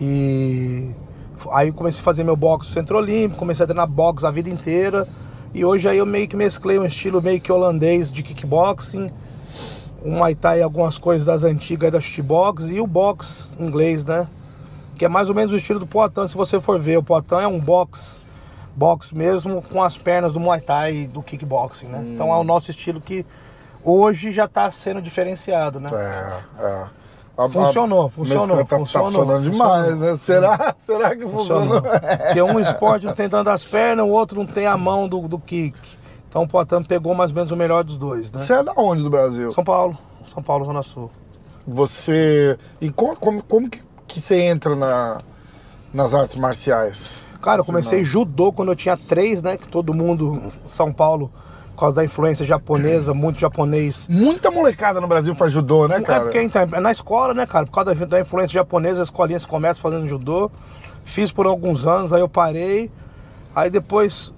E 0.01 0.90
aí 1.53 1.70
comecei 1.70 2.01
a 2.01 2.05
fazer 2.05 2.25
meu 2.25 2.35
boxe 2.35 2.68
no 2.68 2.75
Centro 2.75 2.99
Olímpico, 2.99 3.38
comecei 3.38 3.62
a 3.62 3.66
treinar 3.66 3.87
boxe 3.87 4.27
a 4.27 4.31
vida 4.33 4.51
inteira. 4.51 5.07
E 5.55 5.64
hoje 5.64 5.88
aí 5.88 5.99
eu 5.99 6.07
meio 6.07 6.27
que 6.27 6.37
mesclei 6.37 6.81
um 6.81 6.85
estilo 6.85 7.22
meio 7.22 7.40
que 7.40 7.53
holandês 7.53 8.11
de 8.11 8.25
kickboxing, 8.25 9.09
o 10.03 10.11
Muay 10.11 10.35
Thai 10.35 10.62
algumas 10.62 10.99
coisas 10.99 11.25
das 11.25 11.44
antigas 11.44 11.92
da 11.92 12.01
Shootbox 12.01 12.68
e 12.70 12.81
o 12.81 12.87
boxe 12.88 13.53
inglês, 13.59 14.05
né? 14.05 14.27
Que 14.97 15.05
é 15.05 15.09
mais 15.09 15.29
ou 15.29 15.35
menos 15.35 15.53
o 15.53 15.57
estilo 15.57 15.79
do 15.81 15.87
Poitin, 15.87 16.27
se 16.29 16.37
você 16.37 16.61
for 16.61 16.79
ver. 16.79 16.97
O 16.99 17.03
Poitin 17.03 17.35
é 17.37 17.47
um 17.47 17.61
boxe, 17.61 18.21
boxe 18.75 19.15
mesmo 19.17 19.61
com 19.63 19.83
as 19.83 19.97
pernas 19.97 20.33
do 20.33 20.41
Muay 20.41 20.61
Thai 20.61 20.95
e 20.95 21.07
do 21.07 21.23
kickboxing, 21.23 21.87
né? 21.87 22.03
Então 22.15 22.33
é 22.33 22.37
o 22.39 22.45
nosso 22.45 22.71
estilo 22.71 23.01
que 23.01 23.25
hoje 23.85 24.33
já 24.33 24.47
está 24.47 24.71
sendo 24.71 25.01
diferenciado, 25.03 25.79
né? 25.79 25.91
É, 25.93 26.63
é. 26.65 26.85
A- 27.39 27.49
Funcionou, 27.51 28.07
a- 28.07 28.11
funcionou, 28.11 28.57
Mas 28.57 28.67
tá, 28.67 28.79
funcionou, 28.79 29.11
tá 29.13 29.19
funcionando 29.19 29.51
demais, 29.51 29.99
né? 29.99 30.17
Será, 30.17 30.75
será 30.79 31.15
que 31.15 31.27
funcionou? 31.29 31.83
Funcionou. 31.83 31.83
Porque 32.27 32.43
um 32.43 32.59
esporte 32.59 33.05
não 33.05 33.13
tem 33.13 33.29
tanto 33.29 33.51
as 33.51 33.63
pernas, 33.63 34.07
o 34.07 34.09
outro 34.09 34.39
não 34.39 34.47
tem 34.47 34.67
a 34.67 34.75
mão 34.79 35.07
do, 35.07 35.29
do 35.29 35.39
kick. 35.39 35.77
Então 36.31 36.45
o 36.45 36.49
Poitin 36.49 36.83
pegou 36.83 37.15
mais 37.15 37.31
ou 37.31 37.37
menos 37.37 37.53
o 37.53 37.57
melhor 37.57 37.85
dos 37.85 37.99
dois, 37.99 38.33
né? 38.33 38.39
Você 38.39 38.55
é 38.55 38.63
da 38.63 38.73
onde 38.75 39.03
do 39.03 39.11
Brasil? 39.11 39.51
São 39.51 39.63
Paulo, 39.63 39.99
São 40.27 40.43
Paulo, 40.43 40.65
Zona 40.65 40.83
Sul. 40.83 41.11
Você. 41.67 42.59
E 42.81 42.91
como, 42.91 43.17
como, 43.19 43.43
como 43.43 43.69
que, 43.69 43.83
que 44.21 44.23
você 44.27 44.41
entra 44.41 44.75
na, 44.75 45.19
nas 45.93 46.15
artes 46.15 46.37
marciais? 46.37 47.19
Cara, 47.43 47.61
eu 47.61 47.65
comecei 47.65 48.03
judô 48.03 48.51
quando 48.51 48.73
eu 48.73 48.77
tinha 48.77 48.97
três, 48.97 49.43
né? 49.43 49.59
Que 49.59 49.69
todo 49.69 49.93
mundo, 49.93 50.53
São 50.65 50.91
Paulo, 50.91 51.31
por 51.75 51.81
causa 51.81 51.97
da 51.97 52.05
influência 52.05 52.45
japonesa, 52.45 53.13
muito 53.15 53.39
japonês. 53.39 54.09
Muita 54.09 54.51
molecada 54.51 55.01
no 55.03 55.07
Brasil 55.07 55.35
faz 55.35 55.53
judô, 55.53 55.87
né, 55.87 55.99
É 55.99 56.01
cara? 56.01 56.25
porque 56.25 56.41
então, 56.41 56.63
é 56.63 56.81
na 56.81 56.91
escola, 56.91 57.35
né, 57.35 57.45
cara? 57.45 57.67
Por 57.67 57.73
causa 57.73 57.95
da, 57.95 58.07
da 58.07 58.21
influência 58.21 58.55
japonesa, 58.55 59.03
as 59.03 59.09
escolinhas 59.09 59.45
começam 59.45 59.83
fazendo 59.83 60.09
judô. 60.09 60.51
Fiz 61.05 61.31
por 61.31 61.47
alguns 61.47 61.87
anos, 61.87 62.13
aí 62.13 62.21
eu 62.21 62.29
parei. 62.29 62.91
Aí 63.55 63.69
depois 63.69 64.33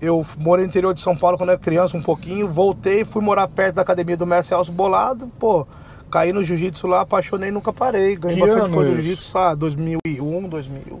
eu 0.00 0.24
morei 0.38 0.64
no 0.64 0.70
interior 0.70 0.94
de 0.94 1.02
São 1.02 1.14
Paulo 1.14 1.36
quando 1.36 1.50
eu 1.50 1.54
era 1.54 1.62
criança, 1.62 1.94
um 1.96 2.02
pouquinho. 2.02 2.48
Voltei, 2.48 3.04
fui 3.04 3.22
morar 3.22 3.46
perto 3.48 3.76
da 3.76 3.82
academia 3.82 4.16
do 4.16 4.26
Mestre 4.26 4.56
Elcio 4.56 4.72
Bolado. 4.72 5.28
Pô, 5.38 5.66
caí 6.10 6.32
no 6.32 6.42
jiu-jitsu 6.44 6.86
lá, 6.86 7.00
apaixonei 7.02 7.50
nunca 7.50 7.72
parei. 7.72 8.16
Ganhei 8.16 8.36
Que 8.38 8.46
bastante 8.46 8.74
coisa 8.74 8.92
isso? 8.92 9.02
jiu-jitsu, 9.02 9.38
ah, 9.38 9.54
2001, 9.54 10.48
2000. 10.48 11.00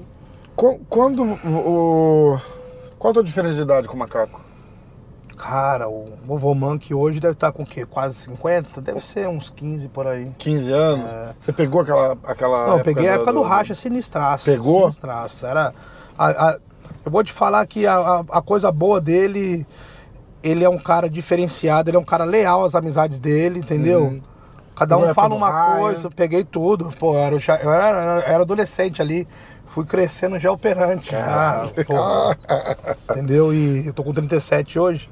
Qu- 0.56 0.80
Quando 0.88 1.22
o. 1.24 2.38
Qual 2.98 3.10
a 3.10 3.14
tua 3.14 3.24
diferença 3.24 3.54
de 3.56 3.62
idade 3.62 3.88
com 3.88 3.94
o 3.96 3.98
macaco? 3.98 4.40
Cara, 5.36 5.88
o 5.88 6.12
vovô 6.26 6.54
Monk 6.54 6.92
hoje 6.92 7.18
deve 7.18 7.32
estar 7.32 7.50
com 7.50 7.62
o 7.62 7.66
quê? 7.66 7.86
Quase 7.86 8.14
50? 8.16 8.78
Deve 8.82 9.00
ser 9.00 9.26
uns 9.26 9.48
15 9.48 9.88
por 9.88 10.06
aí. 10.06 10.30
15 10.36 10.70
anos? 10.70 11.10
Você 11.40 11.50
pegou 11.50 11.80
aquela. 11.80 12.18
aquela 12.24 12.66
Não, 12.66 12.82
peguei 12.82 13.08
a 13.08 13.14
época 13.14 13.32
do 13.32 13.40
racha 13.40 13.74
sinistraço. 13.74 14.44
Pegou? 14.44 14.82
Sinistraço. 14.82 15.46
Era. 15.46 15.72
a- 16.18 16.48
a- 16.50 16.58
eu 17.06 17.10
vou 17.10 17.24
te 17.24 17.32
falar 17.32 17.66
que 17.66 17.86
a, 17.86 17.94
a- 17.96 18.24
a 18.32 18.42
coisa 18.42 18.70
boa 18.70 19.00
dele, 19.00 19.66
ele 20.42 20.62
é 20.62 20.68
um 20.68 20.76
cara 20.78 21.08
diferenciado, 21.08 21.88
ele 21.88 21.96
é 21.96 22.00
um 22.00 22.04
cara 22.04 22.24
leal 22.24 22.62
às 22.66 22.74
amizades 22.74 23.18
dele, 23.18 23.60
entendeu? 23.60 24.02
Uhum. 24.02 24.20
Cada 24.80 24.96
um 24.96 25.00
época 25.04 25.14
fala 25.14 25.34
uma 25.34 25.50
raia. 25.50 25.80
coisa, 25.80 26.06
eu 26.06 26.10
peguei 26.10 26.44
tudo. 26.44 26.90
Pô, 26.98 27.16
eu 27.16 27.38
cha- 27.40 27.60
eu 27.62 27.72
era, 27.72 27.98
eu 28.26 28.32
era 28.34 28.42
adolescente 28.42 29.00
ali, 29.00 29.26
fui 29.68 29.84
crescendo 29.84 30.38
já 30.38 30.50
operante. 30.50 31.14
Ah, 31.14 31.62
pô, 31.86 33.12
entendeu? 33.12 33.52
E 33.54 33.86
eu 33.86 33.92
tô 33.92 34.02
com 34.02 34.12
37 34.12 34.78
hoje. 34.78 35.08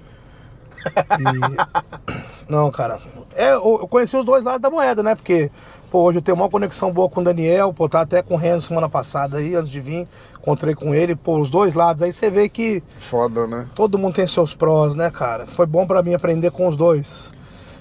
E- 1.20 2.48
Não, 2.48 2.70
cara. 2.70 2.98
É, 3.34 3.52
eu 3.54 3.86
conheci 3.88 4.16
os 4.16 4.24
dois 4.24 4.44
lados 4.44 4.60
da 4.60 4.70
moeda, 4.70 5.02
né? 5.02 5.14
Porque, 5.14 5.50
pô, 5.90 6.02
hoje 6.02 6.18
eu 6.18 6.22
tenho 6.22 6.36
uma 6.36 6.48
conexão 6.48 6.92
boa 6.92 7.08
com 7.08 7.20
o 7.20 7.24
Daniel, 7.24 7.72
pô, 7.72 7.88
tá 7.88 8.00
até 8.00 8.22
com 8.22 8.34
o 8.34 8.36
Renzo 8.36 8.68
semana 8.68 8.88
passada 8.88 9.38
aí, 9.38 9.54
antes 9.54 9.70
de 9.70 9.80
vir. 9.80 10.08
Encontrei 10.40 10.74
com 10.74 10.94
ele, 10.94 11.14
pô, 11.14 11.38
os 11.38 11.50
dois 11.50 11.74
lados. 11.74 12.02
Aí 12.02 12.12
você 12.12 12.30
vê 12.30 12.48
que 12.48 12.82
Foda, 12.98 13.46
né? 13.46 13.66
todo 13.74 13.98
mundo 13.98 14.14
tem 14.14 14.26
seus 14.26 14.54
prós, 14.54 14.94
né, 14.94 15.10
cara? 15.10 15.46
Foi 15.46 15.66
bom 15.66 15.86
pra 15.86 16.02
mim 16.02 16.14
aprender 16.14 16.50
com 16.50 16.66
os 16.66 16.76
dois. 16.76 17.30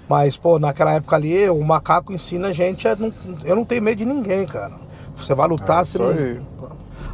Mas, 0.10 0.38
pô, 0.38 0.58
naquela 0.58 0.94
época 0.94 1.16
ali, 1.16 1.50
o 1.50 1.62
macaco 1.64 2.14
ensina 2.14 2.48
a 2.50 2.54
gente 2.54 2.88
a 2.88 2.96
não, 2.96 3.14
eu 3.44 3.56
não 3.56 3.66
tenho 3.66 3.82
medo 3.82 3.98
de 3.98 4.06
ninguém, 4.06 4.46
cara. 4.46 4.74
Você 5.16 5.34
vai 5.34 5.48
lutar, 5.48 5.82
É, 5.82 5.86
você 5.86 5.98
não. 5.98 6.10
aí. 6.10 6.42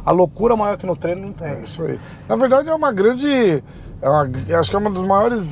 A 0.04 0.10
loucura 0.10 0.54
maior 0.54 0.76
que 0.76 0.86
no 0.86 0.94
treino 0.94 1.22
não 1.22 1.32
tem. 1.32 1.48
É 1.48 1.60
isso 1.62 1.82
aí. 1.82 1.98
Na 2.28 2.36
verdade, 2.36 2.68
é 2.68 2.74
uma 2.74 2.92
grande. 2.92 3.62
É 4.02 4.08
uma, 4.08 4.30
acho 4.60 4.70
que 4.70 4.76
é 4.76 4.78
uma 4.78 4.90
das 4.90 5.02
maiores. 5.02 5.48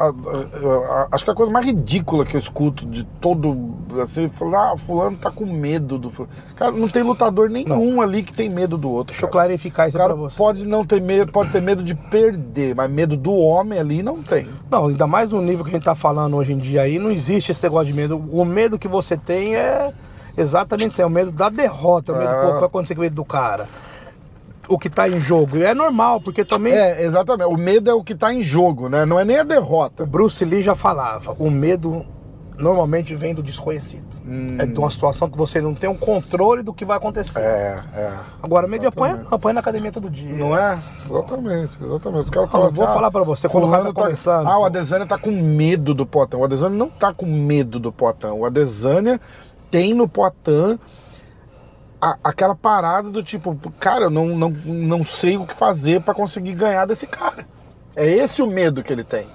A- 0.00 1.02
a- 1.02 1.08
acho 1.12 1.24
que 1.24 1.30
a 1.30 1.34
coisa 1.34 1.52
mais 1.52 1.64
ridícula 1.66 2.24
que 2.24 2.34
eu 2.36 2.38
escuto 2.40 2.86
de 2.86 3.04
todo. 3.20 3.74
Assim, 4.02 4.28
falar, 4.28 4.72
ah, 4.72 4.76
fulano 4.76 5.16
tá 5.16 5.30
com 5.30 5.44
medo 5.44 5.98
do. 5.98 6.10
fulano." 6.10 6.32
Cara, 6.56 6.70
não 6.72 6.88
tem 6.88 7.02
lutador 7.02 7.50
nenhum 7.50 8.00
ali 8.00 8.22
que 8.22 8.32
tem 8.32 8.48
medo 8.48 8.78
do 8.78 8.90
outro. 8.90 9.12
Deixa 9.12 9.26
eu 9.26 9.30
cara. 9.30 9.44
clarificar 9.46 9.86
O 9.86 9.88
isso 9.88 9.98
cara 9.98 10.14
pra 10.14 10.22
você. 10.22 10.36
pode 10.38 10.64
não 10.64 10.84
ter 10.86 11.00
medo, 11.00 11.30
pode 11.32 11.50
ter 11.50 11.60
medo 11.60 11.82
de 11.82 11.94
perder, 11.94 12.74
mas 12.74 12.90
medo 12.90 13.16
do 13.16 13.32
homem 13.32 13.78
ali 13.78 14.02
não 14.02 14.22
tem. 14.22 14.48
Não, 14.70 14.86
ainda 14.86 15.06
mais 15.06 15.28
no 15.30 15.42
nível 15.42 15.64
que 15.64 15.70
a 15.70 15.74
gente 15.74 15.84
tá 15.84 15.94
falando 15.94 16.36
hoje 16.36 16.52
em 16.52 16.58
dia 16.58 16.82
aí, 16.82 16.98
não 16.98 17.10
existe 17.10 17.50
esse 17.52 17.62
negócio 17.62 17.86
de 17.86 17.92
medo. 17.92 18.16
O 18.32 18.44
medo 18.44 18.78
que 18.78 18.88
você 18.88 19.16
tem 19.16 19.56
é 19.56 19.92
exatamente 20.36 20.92
isso, 20.92 21.02
é 21.02 21.06
o 21.06 21.10
medo 21.10 21.30
da 21.32 21.48
derrota, 21.48 22.12
o 22.12 22.16
medo, 22.16 22.30
É. 22.30 22.40
pô, 22.42 22.48
o 22.48 22.52
que 22.54 22.58
vai 22.60 22.64
acontecer 22.68 22.94
com 22.94 23.00
o 23.00 23.04
medo 23.04 23.14
do 23.16 23.24
cara. 23.24 23.66
O 24.70 24.78
que 24.78 24.88
tá 24.88 25.08
em 25.08 25.20
jogo. 25.20 25.56
E 25.56 25.64
é 25.64 25.74
normal, 25.74 26.20
porque 26.20 26.44
também 26.44 26.72
É, 26.72 27.02
exatamente. 27.04 27.48
O 27.52 27.56
medo 27.56 27.90
é 27.90 27.94
o 27.94 28.02
que 28.04 28.14
tá 28.14 28.32
em 28.32 28.42
jogo, 28.42 28.88
né? 28.88 29.04
Não 29.04 29.18
é 29.18 29.24
nem 29.24 29.38
a 29.38 29.42
derrota. 29.42 30.04
o 30.04 30.06
Bruce 30.06 30.44
Lee 30.44 30.62
já 30.62 30.74
falava, 30.74 31.34
o 31.38 31.50
medo 31.50 32.06
normalmente 32.56 33.14
vem 33.14 33.34
do 33.34 33.42
desconhecido. 33.42 34.08
É 34.58 34.66
de 34.66 34.78
uma 34.78 34.90
situação 34.90 35.28
que 35.28 35.36
você 35.36 35.60
não 35.60 35.74
tem 35.74 35.90
um 35.90 35.96
controle 35.96 36.62
do 36.62 36.72
que 36.72 36.84
vai 36.84 36.96
acontecer. 36.98 37.40
Hum. 37.40 37.42
É, 37.42 37.82
é. 37.96 38.12
Agora, 38.40 38.68
de 38.68 38.86
Exatamente. 38.86 38.90
não, 39.24 39.26
apanha 39.30 39.54
na 39.54 39.60
academia 39.60 39.90
todo 39.90 40.08
dia. 40.08 40.32
Não 40.34 40.56
é? 40.56 40.78
Exatamente, 41.08 41.78
exatamente. 41.82 42.24
Os 42.24 42.30
caras 42.30 42.50
falam 42.50 42.66
eu 42.68 42.72
vou 42.72 42.84
assim, 42.84 42.94
falar 42.94 43.10
pra 43.10 43.22
você, 43.24 43.48
cara 43.48 43.64
fulano 43.66 43.92
tá 43.92 44.02
começando- 44.02 44.46
Ah, 44.46 44.58
o 44.58 44.64
Adesanya 44.64 45.06
tá 45.06 45.18
com 45.18 45.30
medo 45.32 45.94
do 45.94 46.06
Poitin. 46.06 46.36
O 46.36 46.44
Adesanya 46.44 46.76
não 46.76 46.88
tá 46.88 47.12
com 47.12 47.26
medo 47.26 47.80
do 47.80 47.90
Poitin. 47.90 48.26
O 48.28 48.44
Adesanya 48.44 49.20
tem 49.70 49.94
no 49.94 50.06
Poitin 50.06 50.78
a- 52.00 52.16
aquela 52.24 52.54
parada 52.54 53.10
do 53.10 53.22
tipo, 53.22 53.56
cara, 53.78 54.04
eu 54.04 54.10
não, 54.10 54.26
não, 54.28 54.50
não 54.64 55.04
sei 55.04 55.36
o 55.36 55.46
que 55.46 55.54
fazer 55.54 56.00
pra 56.00 56.14
conseguir 56.14 56.54
ganhar 56.54 56.86
desse 56.86 57.06
cara. 57.06 57.46
É 57.96 58.06
esse 58.08 58.40
o 58.42 58.46
medo 58.46 58.82
que 58.82 58.92
ele 58.92 59.04
tem. 59.04 59.26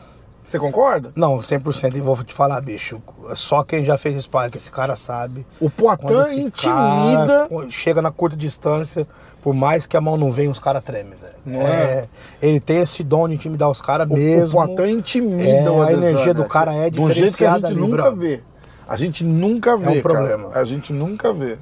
Você 0.47 0.59
concorda? 0.59 1.11
Não, 1.15 1.39
100%. 1.39 1.95
E 1.95 1.99
vou 2.01 2.15
te 2.23 2.33
falar, 2.33 2.61
bicho, 2.61 3.01
só 3.35 3.63
quem 3.63 3.83
já 3.83 3.97
fez 3.97 4.21
sparring, 4.23 4.51
esse 4.55 4.71
cara 4.71 4.95
sabe. 4.95 5.45
O 5.59 5.69
Poitin 5.69 6.41
intimida. 6.41 7.47
cara 7.49 7.69
chega 7.71 8.01
na 8.01 8.11
curta 8.11 8.37
distância, 8.37 9.07
por 9.41 9.53
mais 9.55 9.87
que 9.87 9.97
a 9.97 10.01
mão 10.01 10.17
não 10.17 10.31
venha, 10.31 10.51
os 10.51 10.59
caras 10.59 10.83
tremem, 10.83 11.13
velho. 11.19 11.33
Não 11.45 11.61
é? 11.67 12.07
Ele 12.41 12.59
tem 12.59 12.77
esse 12.77 13.03
dom 13.03 13.27
de 13.27 13.35
intimidar 13.35 13.69
os 13.71 13.81
caras 13.81 14.07
mesmo. 14.07 14.59
o 14.59 14.67
Poitin 14.75 14.97
intimida 14.99 15.49
É, 15.49 15.69
o 15.69 15.81
a 15.81 15.91
energia 15.91 16.33
do 16.33 16.45
cara 16.45 16.73
é 16.75 16.89
Do 16.91 17.11
jeito 17.11 17.35
que 17.37 17.43
a 17.45 17.57
diferenciada 17.57 17.67
gente 17.69 17.79
nunca 17.79 18.11
vê. 18.11 18.41
A 18.87 18.95
gente 18.97 19.23
nunca 19.23 19.75
vê, 19.75 19.83
um 19.83 19.91
cara. 19.93 20.01
problema. 20.01 20.49
A 20.53 20.63
gente 20.63 20.93
nunca 20.93 21.33
vê. 21.33 21.57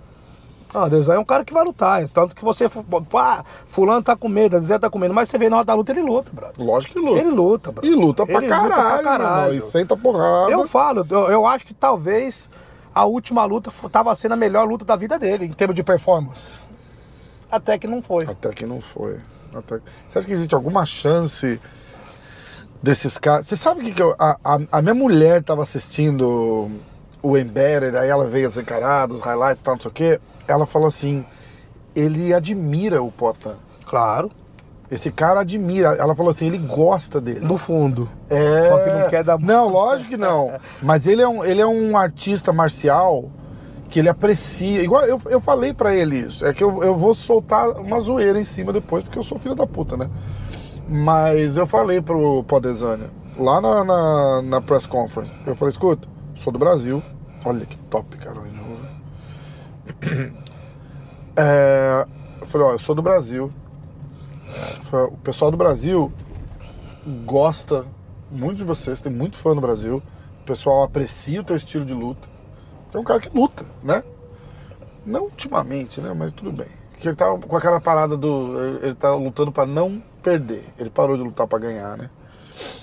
Não, 0.73 0.83
Adesanya 0.83 1.17
é 1.17 1.21
um 1.21 1.25
cara 1.25 1.45
que 1.45 1.53
vai 1.53 1.63
lutar. 1.63 2.07
Tanto 2.09 2.35
que 2.35 2.43
você. 2.43 2.65
Ah, 3.13 3.43
fulano 3.67 4.01
tá 4.01 4.15
com 4.15 4.27
medo, 4.27 4.57
Adesanya 4.57 4.79
tá 4.79 4.89
com 4.89 4.97
medo. 4.97 5.13
Mas 5.13 5.29
você 5.29 5.37
vê 5.37 5.49
na 5.49 5.57
hora 5.57 5.65
da 5.65 5.73
luta, 5.75 5.91
ele 5.91 6.01
luta, 6.01 6.31
brother. 6.33 6.65
Lógico 6.65 6.93
que 6.93 6.99
luta. 6.99 7.19
Ele 7.19 7.29
luta, 7.29 7.71
brother. 7.71 7.91
E 7.91 7.95
luta 7.95 8.25
pra 8.25 8.35
Ele 8.37 8.47
luta 8.47 8.55
caralho, 8.55 8.73
pra 8.73 8.93
meu 8.93 9.03
caralho. 9.03 9.53
E 9.55 9.61
senta 9.61 9.95
porrada. 9.95 10.51
Eu 10.51 10.67
falo, 10.67 11.05
eu, 11.09 11.29
eu 11.29 11.45
acho 11.45 11.65
que 11.65 11.73
talvez 11.73 12.49
a 12.93 13.05
última 13.05 13.45
luta 13.45 13.71
tava 13.91 14.15
sendo 14.15 14.33
a 14.33 14.37
melhor 14.37 14.67
luta 14.67 14.83
da 14.85 14.95
vida 14.95 15.17
dele, 15.19 15.45
em 15.45 15.53
termos 15.53 15.75
de 15.75 15.83
performance. 15.83 16.53
Até 17.51 17.77
que 17.77 17.87
não 17.87 18.01
foi. 18.01 18.25
Até 18.25 18.51
que 18.51 18.65
não 18.65 18.81
foi. 18.81 19.19
Até... 19.53 19.79
Você 20.07 20.17
acha 20.17 20.27
que 20.27 20.33
existe 20.33 20.55
alguma 20.55 20.85
chance 20.85 21.59
desses 22.81 23.17
caras? 23.17 23.47
Você 23.47 23.55
sabe 23.55 23.81
o 23.81 23.83
que, 23.83 23.91
que 23.93 24.01
eu... 24.01 24.15
a, 24.17 24.37
a, 24.43 24.59
a 24.71 24.81
minha 24.81 24.95
mulher 24.95 25.43
tava 25.43 25.61
assistindo 25.61 26.71
o 27.21 27.37
Embedded, 27.37 27.95
aí 27.95 28.09
ela 28.09 28.27
veio 28.27 28.49
desencarada, 28.49 29.13
os 29.13 29.21
highlights 29.21 29.61
e 29.61 29.63
tal, 29.63 29.75
não 29.75 29.81
sei 29.81 29.91
o 29.91 29.93
quê. 29.93 30.19
Ela 30.47 30.65
falou 30.65 30.87
assim: 30.87 31.25
ele 31.95 32.33
admira 32.33 33.01
o 33.01 33.11
Potan. 33.11 33.55
Claro. 33.85 34.31
Esse 34.91 35.11
cara 35.11 35.39
admira. 35.41 35.95
Ela 35.95 36.13
falou 36.15 36.31
assim: 36.31 36.47
ele 36.47 36.57
gosta 36.57 37.19
dele. 37.21 37.39
No 37.41 37.57
fundo. 37.57 38.09
É... 38.29 38.67
Só 38.69 38.77
que 38.79 38.89
não 38.91 39.09
quer 39.09 39.23
dar- 39.23 39.39
Não, 39.39 39.69
lógico 39.69 40.09
que 40.11 40.17
não. 40.17 40.51
Mas 40.81 41.07
ele 41.07 41.21
é 41.21 41.27
um, 41.27 41.43
ele 41.43 41.61
é 41.61 41.65
um 41.67 41.95
artista 41.97 42.51
marcial 42.53 43.25
que 43.89 43.99
ele 43.99 44.09
aprecia. 44.09 44.81
Igual 44.83 45.03
eu, 45.05 45.19
eu 45.29 45.39
falei 45.39 45.73
pra 45.73 45.95
ele 45.95 46.17
isso. 46.17 46.45
É 46.45 46.53
que 46.53 46.63
eu, 46.63 46.83
eu 46.83 46.95
vou 46.95 47.13
soltar 47.13 47.69
uma 47.71 47.99
zoeira 47.99 48.39
em 48.39 48.43
cima 48.43 48.73
depois, 48.73 49.03
porque 49.03 49.17
eu 49.19 49.23
sou 49.23 49.39
filho 49.39 49.55
da 49.55 49.65
puta, 49.67 49.95
né? 49.97 50.09
Mas 50.87 51.57
eu 51.57 51.65
falei 51.65 52.01
pro 52.01 52.43
Podesânia, 52.43 53.09
lá 53.37 53.61
na, 53.61 53.83
na, 53.85 54.41
na 54.41 54.61
press 54.61 54.85
conference, 54.85 55.39
eu 55.45 55.55
falei, 55.55 55.71
escuta, 55.71 56.07
sou 56.35 56.51
do 56.51 56.59
Brasil. 56.59 57.01
Olha 57.45 57.65
que 57.65 57.77
top, 57.89 58.17
cara. 58.17 58.39
É, 61.35 62.05
eu 62.41 62.47
falei, 62.47 62.67
ó, 62.67 62.71
eu 62.73 62.79
sou 62.79 62.93
do 62.95 63.01
Brasil. 63.01 63.51
Falei, 64.83 65.07
O 65.07 65.17
pessoal 65.17 65.49
do 65.51 65.57
Brasil 65.57 66.11
gosta 67.25 67.85
muito 68.31 68.57
de 68.57 68.63
vocês, 68.63 69.01
tem 69.01 69.11
muito 69.11 69.35
fã 69.37 69.53
no 69.55 69.61
Brasil. 69.61 70.01
O 70.41 70.45
pessoal 70.45 70.83
aprecia 70.83 71.41
o 71.41 71.43
teu 71.43 71.55
estilo 71.55 71.85
de 71.85 71.93
luta. 71.93 72.27
É 72.93 72.97
um 72.97 73.03
cara 73.03 73.19
que 73.19 73.35
luta, 73.35 73.65
né? 73.81 74.03
Não 75.05 75.23
ultimamente, 75.23 75.99
né? 75.99 76.13
Mas 76.15 76.31
tudo 76.31 76.51
bem. 76.51 76.67
Que 76.99 77.07
ele 77.09 77.15
tá 77.15 77.25
com 77.35 77.57
aquela 77.57 77.81
parada 77.81 78.15
do. 78.15 78.77
Ele 78.81 78.93
tá 78.95 79.13
lutando 79.15 79.51
pra 79.51 79.65
não 79.65 80.01
perder. 80.21 80.65
Ele 80.77 80.89
parou 80.89 81.17
de 81.17 81.23
lutar 81.23 81.47
pra 81.47 81.57
ganhar, 81.59 81.97
né? 81.97 82.09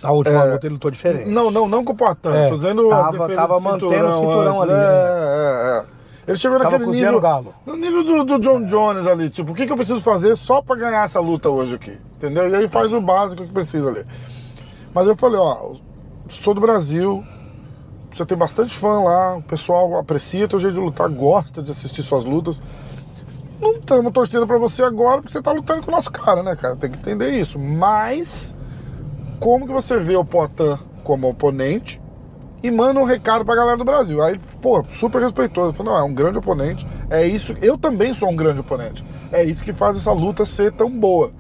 A 0.02 0.10
última 0.12 0.44
É. 0.44 0.52
luta 0.52 0.66
ele 0.66 0.74
lutou 0.74 0.90
diferente. 0.90 1.28
Não, 1.30 1.50
não, 1.50 1.68
não 1.68 1.84
com 1.84 1.92
o 1.92 1.96
Poitin. 1.96 2.28
É, 2.28 2.48
tô 2.48 2.56
dizendo 2.56 2.88
tava- 2.88 3.28
tava 3.34 3.60
mantendo 3.60 4.08
o 4.08 4.12
cinturão 4.18 4.62
antes. 4.62 4.74
ali, 4.74 4.80
né? 4.82 4.86
É, 4.86 5.78
é, 5.78 5.78
é. 5.78 5.99
Ele 6.30 6.38
chegou 6.38 6.58
Tava 6.58 6.78
naquele 6.78 6.92
nível. 6.92 7.20
galo. 7.20 7.54
No 7.66 7.74
nível 7.74 8.04
do, 8.04 8.24
do 8.24 8.38
John 8.38 8.64
Jones 8.64 9.04
ali. 9.04 9.28
Tipo, 9.28 9.50
o 9.50 9.54
que, 9.54 9.66
que 9.66 9.72
eu 9.72 9.76
preciso 9.76 9.98
fazer 9.98 10.36
só 10.36 10.62
pra 10.62 10.76
ganhar 10.76 11.04
essa 11.04 11.18
luta 11.18 11.50
hoje 11.50 11.74
aqui? 11.74 11.98
Entendeu? 12.16 12.48
E 12.48 12.54
aí 12.54 12.68
faz 12.68 12.92
o 12.92 13.00
básico 13.00 13.44
que 13.44 13.52
precisa 13.52 13.88
ali. 13.88 14.04
Mas 14.94 15.08
eu 15.08 15.16
falei, 15.16 15.40
ó, 15.40 15.72
sou 16.28 16.54
do 16.54 16.60
Brasil. 16.60 17.24
Você 18.14 18.24
tem 18.24 18.38
bastante 18.38 18.76
fã 18.76 19.00
lá, 19.00 19.36
o 19.36 19.42
pessoal 19.42 19.96
aprecia 19.98 20.46
teu 20.46 20.58
jeito 20.58 20.74
de 20.74 20.80
lutar, 20.80 21.08
gosta 21.08 21.60
de 21.62 21.72
assistir 21.72 22.02
suas 22.02 22.24
lutas. 22.24 22.62
Não 23.60 23.72
estamos 23.72 24.12
torcendo 24.12 24.46
pra 24.46 24.58
você 24.58 24.84
agora, 24.84 25.20
porque 25.20 25.32
você 25.32 25.42
tá 25.42 25.50
lutando 25.50 25.84
com 25.84 25.92
o 25.92 25.94
nosso 25.94 26.12
cara, 26.12 26.44
né, 26.44 26.54
cara? 26.54 26.76
Tem 26.76 26.90
que 26.90 26.98
entender 26.98 27.30
isso. 27.30 27.58
Mas, 27.58 28.54
como 29.40 29.66
que 29.66 29.72
você 29.72 29.98
vê 29.98 30.16
o 30.16 30.24
Poitin 30.24 30.78
como 31.02 31.28
oponente 31.28 32.00
e 32.62 32.70
manda 32.70 33.00
um 33.00 33.04
recado 33.04 33.44
pra 33.44 33.54
galera 33.54 33.76
do 33.76 33.84
Brasil? 33.84 34.22
Aí, 34.22 34.38
pô, 34.60 34.84
super 34.88 35.20
respeitoso. 35.22 35.74
Falou, 35.74 35.94
não, 35.94 36.00
é 36.00 36.04
um 36.04 36.12
grande 36.12 36.38
oponente. 36.38 36.86
É 37.08 37.26
isso. 37.26 37.54
Eu 37.62 37.78
também 37.78 38.12
sou 38.12 38.28
um 38.28 38.36
grande 38.36 38.60
oponente. 38.60 39.04
É 39.32 39.42
isso 39.42 39.64
que 39.64 39.72
faz 39.72 39.96
essa 39.96 40.12
luta 40.12 40.44
ser 40.44 40.72
tão 40.72 40.90
boa. 40.90 41.32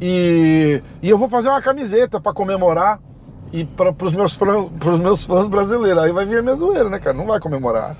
E, 0.00 0.82
e 1.00 1.08
eu 1.08 1.16
vou 1.16 1.28
fazer 1.28 1.48
uma 1.48 1.62
camiseta 1.62 2.20
pra 2.20 2.32
comemorar 2.32 3.00
e 3.52 3.64
para 3.64 3.92
pros 3.92 4.12
meus, 4.12 4.34
fãs, 4.34 4.66
pros 4.80 4.98
meus 4.98 5.24
fãs 5.24 5.46
brasileiros. 5.48 6.02
Aí 6.02 6.12
vai 6.12 6.24
vir 6.26 6.38
a 6.38 6.42
minha 6.42 6.54
zoeira, 6.56 6.88
né, 6.90 6.98
cara? 6.98 7.16
Não 7.16 7.26
vai 7.26 7.38
comemorar. 7.38 7.96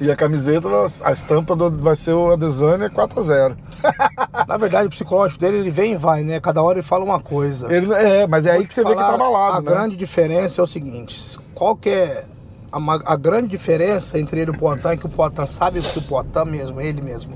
E 0.00 0.10
a 0.10 0.16
camiseta, 0.16 0.68
a 1.04 1.12
estampa 1.12 1.54
do- 1.54 1.70
vai 1.78 1.94
ser 1.94 2.12
o 2.12 2.32
Adesanya 2.32 2.90
4x0. 2.90 3.56
Na 4.48 4.56
verdade, 4.56 4.88
o 4.88 4.90
psicológico 4.90 5.40
dele, 5.40 5.58
ele 5.58 5.70
vem 5.70 5.92
e 5.92 5.96
vai, 5.96 6.22
né? 6.24 6.40
Cada 6.40 6.62
hora 6.62 6.78
ele 6.78 6.86
fala 6.86 7.04
uma 7.04 7.20
coisa. 7.20 7.72
Ele, 7.72 7.92
é, 7.94 8.26
mas 8.26 8.46
é 8.46 8.52
aí 8.52 8.66
que 8.66 8.74
você 8.74 8.82
vê 8.82 8.90
que 8.90 8.96
tá 8.96 9.12
falar, 9.12 9.14
abalado, 9.14 9.56
A 9.58 9.60
né? 9.60 9.70
grande 9.78 9.96
diferença 9.96 10.60
é 10.60 10.64
o 10.64 10.66
seguinte: 10.66 11.38
qual 11.54 11.76
que 11.76 11.88
é 11.90 12.24
a, 12.72 12.78
a 13.12 13.16
grande 13.16 13.48
diferença 13.48 14.18
entre 14.18 14.40
ele 14.40 14.50
e 14.50 14.54
o 14.54 14.58
Poitin 14.58 14.88
é 14.88 14.96
que 14.96 15.06
o 15.06 15.08
Poitin 15.08 15.46
sabe 15.46 15.78
o 15.78 15.82
que 15.82 15.98
o 15.98 16.02
Poitin 16.02 16.50
mesmo, 16.50 16.80
ele 16.80 17.00
mesmo, 17.00 17.32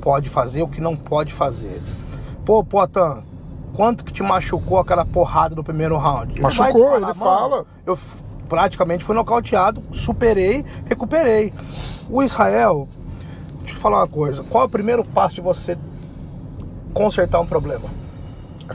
pode 0.00 0.28
fazer, 0.28 0.62
o 0.62 0.68
que 0.68 0.80
não 0.80 0.94
pode 0.96 1.32
fazer. 1.32 1.82
Pô, 2.46 2.62
Poitin, 2.62 3.22
quanto 3.74 4.04
que 4.04 4.12
te 4.12 4.22
machucou 4.22 4.78
aquela 4.78 5.04
porrada 5.04 5.54
do 5.54 5.62
primeiro 5.64 5.96
round? 5.96 6.32
Ele 6.32 6.42
Machucou, 6.42 6.90
te 6.90 6.96
ele 6.96 7.00
"Mano, 7.00 7.14
fala." 7.14 7.66
Eu 7.86 7.98
praticamente 8.48 9.04
fui 9.04 9.14
nocauteado, 9.14 9.82
superei, 9.92 10.64
recuperei. 10.86 11.52
O 12.08 12.22
Israel, 12.22 12.88
deixa 13.60 13.72
eu 13.72 13.76
te 13.76 13.76
falar 13.76 13.98
uma 13.98 14.08
coisa: 14.08 14.42
qual 14.44 14.64
é 14.64 14.66
o 14.66 14.70
primeiro 14.70 15.04
passo 15.04 15.36
de 15.36 15.40
você 15.40 15.78
consertar 16.92 17.40
um 17.40 17.46
problema? 17.46 17.88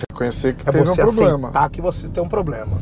Reconhecer 0.09 0.55
que 0.55 0.67
É 0.67 0.71
teve 0.71 0.83
um 0.83 0.93
você 0.93 1.01
problema. 1.01 1.47
aceitar 1.49 1.69
que 1.69 1.81
você 1.81 2.07
tem 2.07 2.21
um 2.23 2.27
problema. 2.27 2.77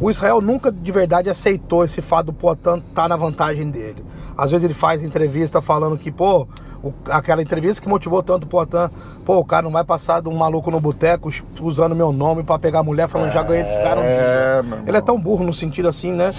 O 0.00 0.10
Israel 0.10 0.40
nunca 0.40 0.70
de 0.72 0.90
verdade 0.92 1.30
aceitou 1.30 1.84
esse 1.84 2.00
fato 2.02 2.26
do 2.26 2.32
Poitin 2.32 2.82
estar 2.88 3.08
na 3.08 3.16
vantagem 3.16 3.70
dele. 3.70 4.04
Às 4.36 4.50
vezes 4.50 4.64
ele 4.64 4.74
faz 4.74 5.02
entrevista 5.02 5.62
falando 5.62 5.96
que, 5.96 6.10
pô, 6.10 6.46
o- 6.88 6.94
aquela 7.10 7.42
entrevista 7.42 7.82
que 7.82 7.88
motivou 7.88 8.22
tanto 8.22 8.44
o 8.44 8.46
Poitin, 8.46 8.88
pô, 9.24 9.36
o 9.38 9.44
cara 9.44 9.62
não 9.62 9.70
vai 9.70 9.84
passar 9.84 10.20
de 10.22 10.28
um 10.28 10.34
maluco 10.36 10.70
no 10.70 10.80
boteco 10.80 11.30
usando 11.60 11.94
meu 11.94 12.12
nome 12.12 12.42
pra 12.42 12.58
pegar 12.58 12.80
a 12.80 12.82
mulher 12.82 13.08
falando 13.08 13.32
já 13.32 13.42
ganhei 13.42 13.64
desse 13.64 13.80
cara 13.82 14.00
um 14.00 14.04
É, 14.04 14.62
dia. 14.62 14.82
Ele 14.86 14.96
é 14.96 15.00
tão 15.00 15.20
burro 15.20 15.44
no 15.44 15.52
sentido 15.52 15.88
assim, 15.88 16.12
né? 16.12 16.32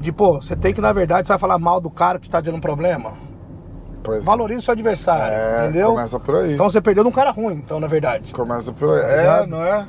De, 0.00 0.12
pô, 0.12 0.40
você 0.40 0.54
tem 0.54 0.72
que, 0.72 0.80
na 0.80 0.92
verdade, 0.92 1.26
você 1.26 1.32
vai 1.32 1.38
falar 1.38 1.58
mal 1.58 1.80
do 1.80 1.90
cara 1.90 2.18
que 2.18 2.28
tá 2.30 2.40
tendo 2.40 2.56
um 2.56 2.60
problema. 2.60 3.12
Pois 4.02 4.20
é. 4.22 4.22
Valorize 4.24 4.60
o 4.60 4.62
seu 4.62 4.72
adversário, 4.72 5.34
É, 5.34 5.64
entendeu? 5.64 5.90
começa 5.90 6.18
por 6.20 6.36
aí. 6.36 6.54
Então 6.54 6.70
você 6.70 6.80
perdeu 6.80 7.02
de 7.04 7.10
um 7.10 7.12
cara 7.12 7.30
ruim, 7.30 7.54
então, 7.54 7.80
na 7.80 7.86
verdade. 7.88 8.32
Começa 8.32 8.72
por 8.72 8.90
aí. 8.94 9.00
Tá 9.02 9.42
É, 9.42 9.46
não 9.46 9.60
é? 9.62 9.86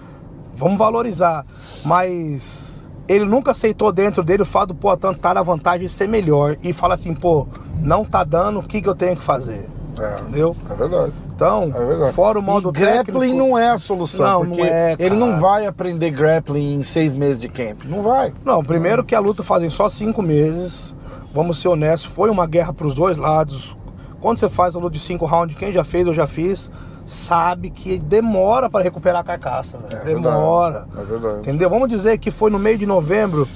Vamos 0.55 0.78
valorizar. 0.78 1.45
Mas 1.86 2.86
ele 3.07 3.26
nunca 3.26 3.51
aceitou 3.51 3.91
dentro 3.91 4.24
dele 4.24 4.43
o 4.43 4.45
fato 4.45 4.70
do 4.70 4.76
Poitin 4.76 5.12
estar 5.12 5.34
na 5.34 5.41
vantagem 5.43 5.88
de 5.88 5.93
ser 5.93 6.07
melhor. 6.07 6.57
E 6.64 6.74
fala 6.74 6.95
assim, 6.95 7.14
pô, 7.14 7.47
não 7.82 8.03
tá 8.03 8.24
dando, 8.24 8.60
o 8.60 8.64
que, 8.64 8.82
que 8.82 8.89
eu 8.89 8.95
tenho 8.95 9.16
que 9.16 9.22
fazer? 9.24 9.70
É. 9.97 10.21
Entendeu? 10.21 10.55
É 10.69 10.73
verdade. 10.75 11.13
Então, 11.35 11.71
É 11.75 11.85
verdade. 11.85 12.13
fora 12.13 12.37
o 12.37 12.41
modo 12.41 12.69
e 12.69 12.71
grappling 12.73 13.19
técnico- 13.21 13.37
não 13.37 13.57
é 13.57 13.69
a 13.69 13.77
solução, 13.77 14.25
Não, 14.25 14.43
não 14.43 14.55
porque 14.55 14.61
é, 14.69 14.95
ele 14.99 15.15
não 15.15 15.39
vai 15.39 15.65
aprender 15.65 16.11
grappling 16.11 16.75
em 16.75 16.83
seis 16.83 17.13
meses 17.13 17.39
de 17.39 17.47
camp. 17.47 17.83
Não 17.85 18.01
vai. 18.01 18.33
Não, 18.43 18.63
primeiro 18.63 19.03
que 19.03 19.15
a 19.15 19.19
luta 19.19 19.41
fazem 19.43 19.69
só 19.69 19.87
cinco 19.89 20.21
meses. 20.21 20.95
Vamos 21.33 21.61
ser 21.61 21.67
honestos, 21.69 22.11
foi 22.11 22.29
uma 22.29 22.45
guerra 22.47 22.73
pros 22.73 22.93
dois 22.93 23.15
lados. 23.17 23.75
Quando 24.19 24.37
você 24.37 24.49
faz 24.49 24.75
a 24.75 24.79
luta 24.79 24.91
de 24.95 24.99
cinco 24.99 25.25
rounds, 25.25 25.55
quem 25.57 25.71
já 25.71 25.83
fez, 25.83 26.05
eu 26.07 26.13
já 26.13 26.27
fiz, 26.27 26.69
sabe 27.05 27.69
que 27.69 27.97
demora 27.97 28.69
para 28.69 28.83
recuperar 28.83 29.21
a 29.21 29.23
carcaça, 29.23 29.77
velho. 29.77 30.01
É 30.01 30.05
demora. 30.05 30.85
verdade, 30.87 30.87
é 30.99 31.03
verdade. 31.05 31.39
Entendeu? 31.39 31.69
Vamos 31.69 31.87
dizer 31.87 32.17
que 32.17 32.31
foi 32.31 32.49
no 32.51 32.59
meio 32.59 32.77
de 32.77 32.85
novembro, 32.85 33.47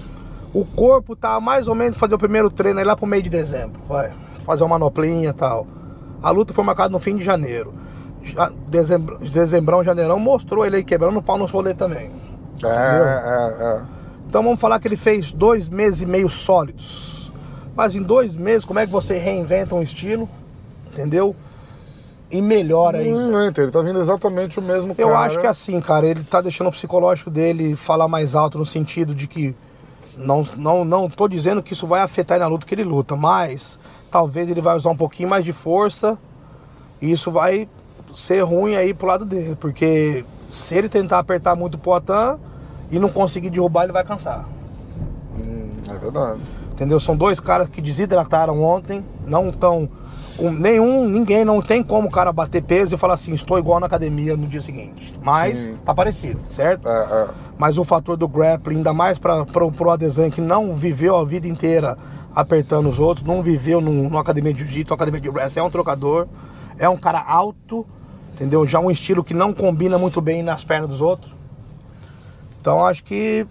o 0.53 0.63
corpo 0.63 1.15
tá 1.15 1.39
mais 1.39 1.67
ou 1.67 1.75
menos 1.75 1.97
fazer 1.97 2.15
o 2.15 2.17
primeiro 2.17 2.49
treino 2.49 2.79
aí 2.79 2.85
lá 2.85 2.95
pro 2.95 3.05
meio 3.07 3.23
de 3.23 3.29
dezembro. 3.29 3.81
Vai, 3.89 4.11
fazer 4.45 4.63
uma 4.63 4.69
manoplinha 4.75 5.29
e 5.29 5.33
tal. 5.33 5.67
A 6.23 6.31
luta 6.31 6.53
foi 6.53 6.63
marcada 6.63 6.89
no 6.89 6.99
fim 6.99 7.17
de 7.17 7.23
janeiro. 7.23 7.73
Dezembro, 8.67 9.19
dezembrão, 9.19 9.83
janeirão, 9.83 10.17
mostrou 10.17 10.65
ele 10.65 10.77
aí 10.77 10.83
quebrando 10.83 11.17
o 11.17 11.21
pau 11.21 11.37
no 11.37 11.45
rolê 11.45 11.73
também. 11.73 12.09
É, 12.63 12.67
é, 12.67 13.63
é. 13.63 13.81
Então 14.27 14.41
vamos 14.41 14.59
falar 14.59 14.79
que 14.79 14.87
ele 14.87 14.95
fez 14.95 15.33
dois 15.33 15.67
meses 15.67 16.01
e 16.01 16.05
meio 16.05 16.29
sólidos. 16.29 17.31
Mas 17.75 17.95
em 17.95 18.01
dois 18.01 18.35
meses, 18.35 18.63
como 18.63 18.79
é 18.79 18.85
que 18.85 18.91
você 18.91 19.17
reinventa 19.17 19.75
um 19.75 19.81
estilo? 19.81 20.29
Entendeu? 20.91 21.35
E 22.31 22.41
melhora 22.41 22.99
ainda. 22.99 23.27
Não, 23.27 23.45
ele 23.45 23.71
tá 23.71 23.81
vindo 23.81 23.99
exatamente 23.99 24.59
o 24.59 24.61
mesmo 24.61 24.95
Eu 24.97 25.09
cara. 25.09 25.19
acho 25.19 25.39
que 25.39 25.45
assim, 25.45 25.79
cara, 25.81 26.07
ele 26.07 26.23
tá 26.23 26.41
deixando 26.41 26.67
o 26.67 26.71
psicológico 26.71 27.29
dele 27.29 27.75
falar 27.75 28.07
mais 28.07 28.35
alto 28.35 28.57
no 28.57 28.65
sentido 28.65 29.13
de 29.13 29.27
que 29.27 29.55
não, 30.17 30.45
não, 30.57 30.85
não 30.85 31.09
tô 31.09 31.27
dizendo 31.27 31.61
que 31.61 31.73
isso 31.73 31.85
vai 31.85 32.01
afetar 32.01 32.39
na 32.39 32.47
luta 32.47 32.65
que 32.65 32.73
ele 32.73 32.83
luta, 32.83 33.15
mas 33.15 33.77
talvez 34.13 34.47
ele 34.47 34.61
vai 34.61 34.77
usar 34.77 34.91
um 34.91 34.95
pouquinho 34.95 35.27
mais 35.27 35.43
de 35.43 35.51
força 35.51 36.19
e 37.01 37.11
isso 37.11 37.31
vai 37.31 37.67
ser 38.13 38.41
ruim 38.41 38.75
aí 38.75 38.93
pro 38.93 39.07
lado 39.07 39.25
dele, 39.25 39.57
porque 39.59 40.23
se 40.47 40.77
ele 40.77 40.87
tentar 40.87 41.17
apertar 41.17 41.55
muito 41.55 41.75
o 41.75 41.77
Poitin 41.79 42.37
e 42.91 42.99
não 42.99 43.09
conseguir 43.09 43.49
derrubar, 43.49 43.85
ele 43.85 43.91
vai 43.91 44.03
cansar. 44.03 44.45
Hum, 45.35 45.71
é 45.89 45.97
verdade. 45.97 46.39
Entendeu? 46.71 46.99
São 46.99 47.15
dois 47.15 47.39
caras 47.39 47.67
que 47.67 47.81
desidrataram 47.81 48.61
ontem, 48.61 49.03
não 49.25 49.49
estão 49.49 49.89
com 50.37 50.51
nenhum, 50.51 51.09
ninguém, 51.09 51.43
não 51.43 51.59
tem 51.59 51.81
como 51.81 52.07
o 52.07 52.11
cara 52.11 52.31
bater 52.31 52.61
peso 52.61 52.93
e 52.93 52.97
falar 52.99 53.15
assim, 53.15 53.33
estou 53.33 53.57
igual 53.57 53.79
na 53.79 53.87
academia 53.87 54.37
no 54.37 54.45
dia 54.45 54.61
seguinte. 54.61 55.11
Mas 55.23 55.57
Sim. 55.57 55.77
tá 55.83 55.93
parecido, 55.93 56.39
certo? 56.47 56.87
É, 56.87 56.91
é. 56.91 57.27
Mas 57.57 57.79
o 57.79 57.83
fator 57.83 58.15
do 58.15 58.27
grappling, 58.27 58.77
ainda 58.77 58.93
mais 58.93 59.17
para 59.17 59.43
pro, 59.43 59.71
pro 59.71 59.89
Adesanya 59.89 60.29
que 60.29 60.41
não 60.41 60.73
viveu 60.75 61.15
a 61.15 61.25
vida 61.25 61.47
inteira 61.47 61.97
apertando 62.35 62.89
os 62.89 62.99
outros, 62.99 63.25
não 63.25 63.43
viveu 63.43 63.79
num- 63.79 64.03
numa 64.09 64.21
academia 64.21 64.53
de 64.53 64.59
jiu-jitsu, 64.63 64.93
academia 64.93 65.21
de 65.21 65.29
wrestling, 65.29 65.61
é 65.61 65.63
um 65.63 65.69
trocador. 65.69 66.27
É 66.77 66.89
um 66.89 66.97
cara 66.97 67.21
alto, 67.21 67.85
entendeu? 68.33 68.65
Já 68.65 68.79
um 68.79 68.89
estilo 68.89 69.23
que 69.23 69.33
não 69.33 69.53
combina 69.53 69.97
muito 69.97 70.19
bem 70.19 70.41
nas 70.41 70.63
pernas 70.63 70.89
dos 70.89 71.01
outros. 71.01 71.31
Então 72.59 72.83
acho 72.85 73.03
que, 73.03 73.45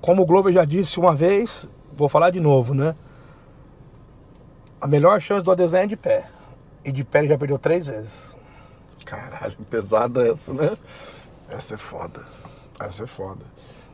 como 0.00 0.22
o 0.22 0.26
Globo 0.26 0.50
já 0.50 0.64
disse 0.64 0.98
uma 0.98 1.14
vez, 1.14 1.68
vou 1.92 2.08
falar 2.08 2.30
de 2.30 2.40
novo, 2.40 2.74
né? 2.74 2.94
A 4.80 4.86
melhor 4.86 5.20
chance 5.20 5.44
do 5.44 5.50
Adesanya 5.52 5.84
é 5.84 5.88
de 5.88 5.96
pé. 5.96 6.26
E 6.84 6.90
de 6.90 7.04
pé 7.04 7.20
ele 7.20 7.28
já 7.28 7.38
perdeu 7.38 7.58
três 7.58 7.86
vezes. 7.86 8.34
Caralho, 9.04 9.56
pesada 9.70 10.26
essa, 10.26 10.52
né? 10.52 10.76
Essa 11.48 11.74
é 11.74 11.78
foda. 11.78 12.24
Essa 12.80 13.04
é 13.04 13.06
foda. 13.06 13.44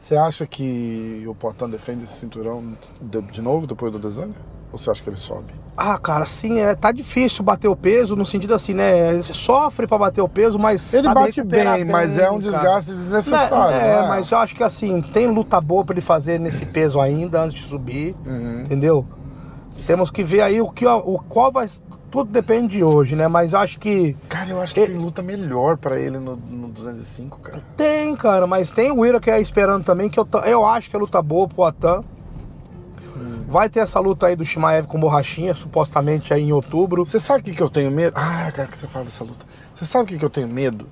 Você 0.06 0.16
acha 0.16 0.46
que 0.46 1.24
o 1.26 1.34
Poitin 1.34 1.68
defende 1.68 2.04
esse 2.04 2.12
cinturão 2.12 2.74
de, 3.02 3.20
de 3.22 3.42
novo 3.42 3.66
depois 3.66 3.90
do 3.90 3.98
Adesanya? 3.98 4.36
Ou 4.70 4.78
você 4.78 4.88
acha 4.88 5.02
que 5.02 5.10
ele 5.10 5.16
sobe? 5.16 5.52
Ah, 5.76 5.98
cara, 5.98 6.24
sim, 6.24 6.60
é, 6.60 6.76
tá 6.76 6.92
difícil 6.92 7.42
bater 7.42 7.66
o 7.66 7.74
peso, 7.74 8.14
no 8.14 8.24
sentido 8.24 8.54
assim, 8.54 8.72
né? 8.72 9.20
Sofre 9.24 9.84
pra 9.84 9.98
bater 9.98 10.20
o 10.20 10.28
peso, 10.28 10.60
mas. 10.60 10.94
Ele 10.94 11.12
bate 11.12 11.42
bem, 11.42 11.58
recuperar 11.64 11.86
mas 11.92 12.18
é 12.20 12.30
um 12.30 12.38
cara. 12.40 12.52
desgaste 12.52 12.92
desnecessário. 12.92 13.76
É, 13.76 14.02
né? 14.02 14.08
mas 14.08 14.30
eu 14.30 14.38
acho 14.38 14.54
que 14.54 14.62
assim, 14.62 15.02
tem 15.02 15.26
luta 15.26 15.60
boa 15.60 15.84
pra 15.84 15.94
ele 15.94 16.00
fazer 16.00 16.38
nesse 16.38 16.64
peso 16.66 17.00
ainda, 17.00 17.42
antes 17.42 17.54
de 17.56 17.62
subir, 17.62 18.14
Uhum. 18.24 18.60
entendeu? 18.60 19.04
Temos 19.88 20.08
que 20.08 20.22
ver 20.22 20.40
aí 20.40 20.60
o 20.60 20.70
que 20.70 20.86
o 20.86 21.18
qual 21.28 21.50
vai. 21.50 21.68
Tudo 22.16 22.30
depende 22.32 22.78
de 22.78 22.82
hoje, 22.82 23.14
né? 23.14 23.28
Mas 23.28 23.52
acho 23.52 23.78
que. 23.78 24.16
Cara, 24.28 24.48
eu 24.48 24.60
acho 24.60 24.72
que 24.74 24.80
E- 24.80 24.86
tem 24.86 24.96
luta 24.96 25.20
melhor 25.22 25.76
pra 25.76 25.98
ele 26.00 26.18
no, 26.18 26.34
no 26.34 26.68
205, 26.68 27.38
cara. 27.40 27.62
Tem, 27.76 28.16
cara, 28.16 28.46
mas 28.46 28.70
tem 28.70 28.90
o 28.90 29.04
Ira 29.04 29.20
que 29.20 29.30
é 29.30 29.38
esperando 29.38 29.84
também, 29.84 30.08
que 30.08 30.18
eu, 30.18 30.26
eu 30.46 30.64
acho 30.64 30.88
que 30.88 30.96
é 30.96 30.98
luta 30.98 31.20
boa 31.20 31.46
pro 31.46 31.64
Atan. 31.64 32.02
Vai 33.48 33.68
ter 33.68 33.80
essa 33.80 34.00
luta 34.00 34.26
aí 34.26 34.34
do 34.34 34.44
Shimaev 34.46 34.86
com 34.86 34.98
borrachinha, 34.98 35.52
supostamente 35.54 36.32
aí 36.32 36.42
em 36.42 36.52
outubro. 36.52 37.04
Você 37.04 37.20
sabe 37.20 37.40
o 37.40 37.44
que, 37.44 37.52
que 37.54 37.62
eu 37.62 37.68
tenho 37.70 37.90
medo? 37.90 38.14
Ah, 38.16 38.50
quero 38.50 38.68
que 38.68 38.78
você 38.78 38.86
fale 38.86 39.04
dessa 39.04 39.22
luta. 39.22 39.44
Você 39.74 39.84
sabe 39.84 40.04
o 40.04 40.06
que, 40.06 40.18
que 40.18 40.24
eu 40.24 40.30
tenho 40.30 40.48
medo? 40.48 40.86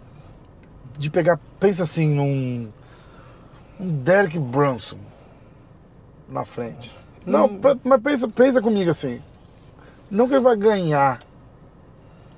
De 0.99 1.09
pegar, 1.11 1.41
pensa 1.59 1.83
assim, 1.85 2.15
num. 2.15 2.69
Um 3.81 3.89
Derek 3.89 4.39
Brunson 4.39 4.99
na 6.29 6.45
frente. 6.45 6.95
Não, 7.27 7.47
Hum. 7.47 7.61
mas 7.83 8.01
pensa, 8.03 8.29
pensa 8.29 8.61
comigo 8.63 8.91
assim. 8.91 9.21
Não 10.15 10.27
que 10.29 10.35
ele 10.35 10.41
vai 10.41 10.57
ganhar 10.57 11.19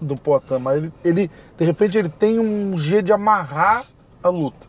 do 0.00 0.16
Poitin, 0.16 0.58
mas 0.58 0.78
ele, 0.78 0.92
ele, 1.04 1.30
de 1.58 1.64
repente, 1.64 1.96
ele 1.98 2.08
tem 2.08 2.38
um 2.38 2.76
jeito 2.76 3.06
de 3.06 3.12
amarrar 3.12 3.84
a 4.22 4.28
luta. 4.28 4.66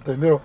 Entendeu? 0.00 0.40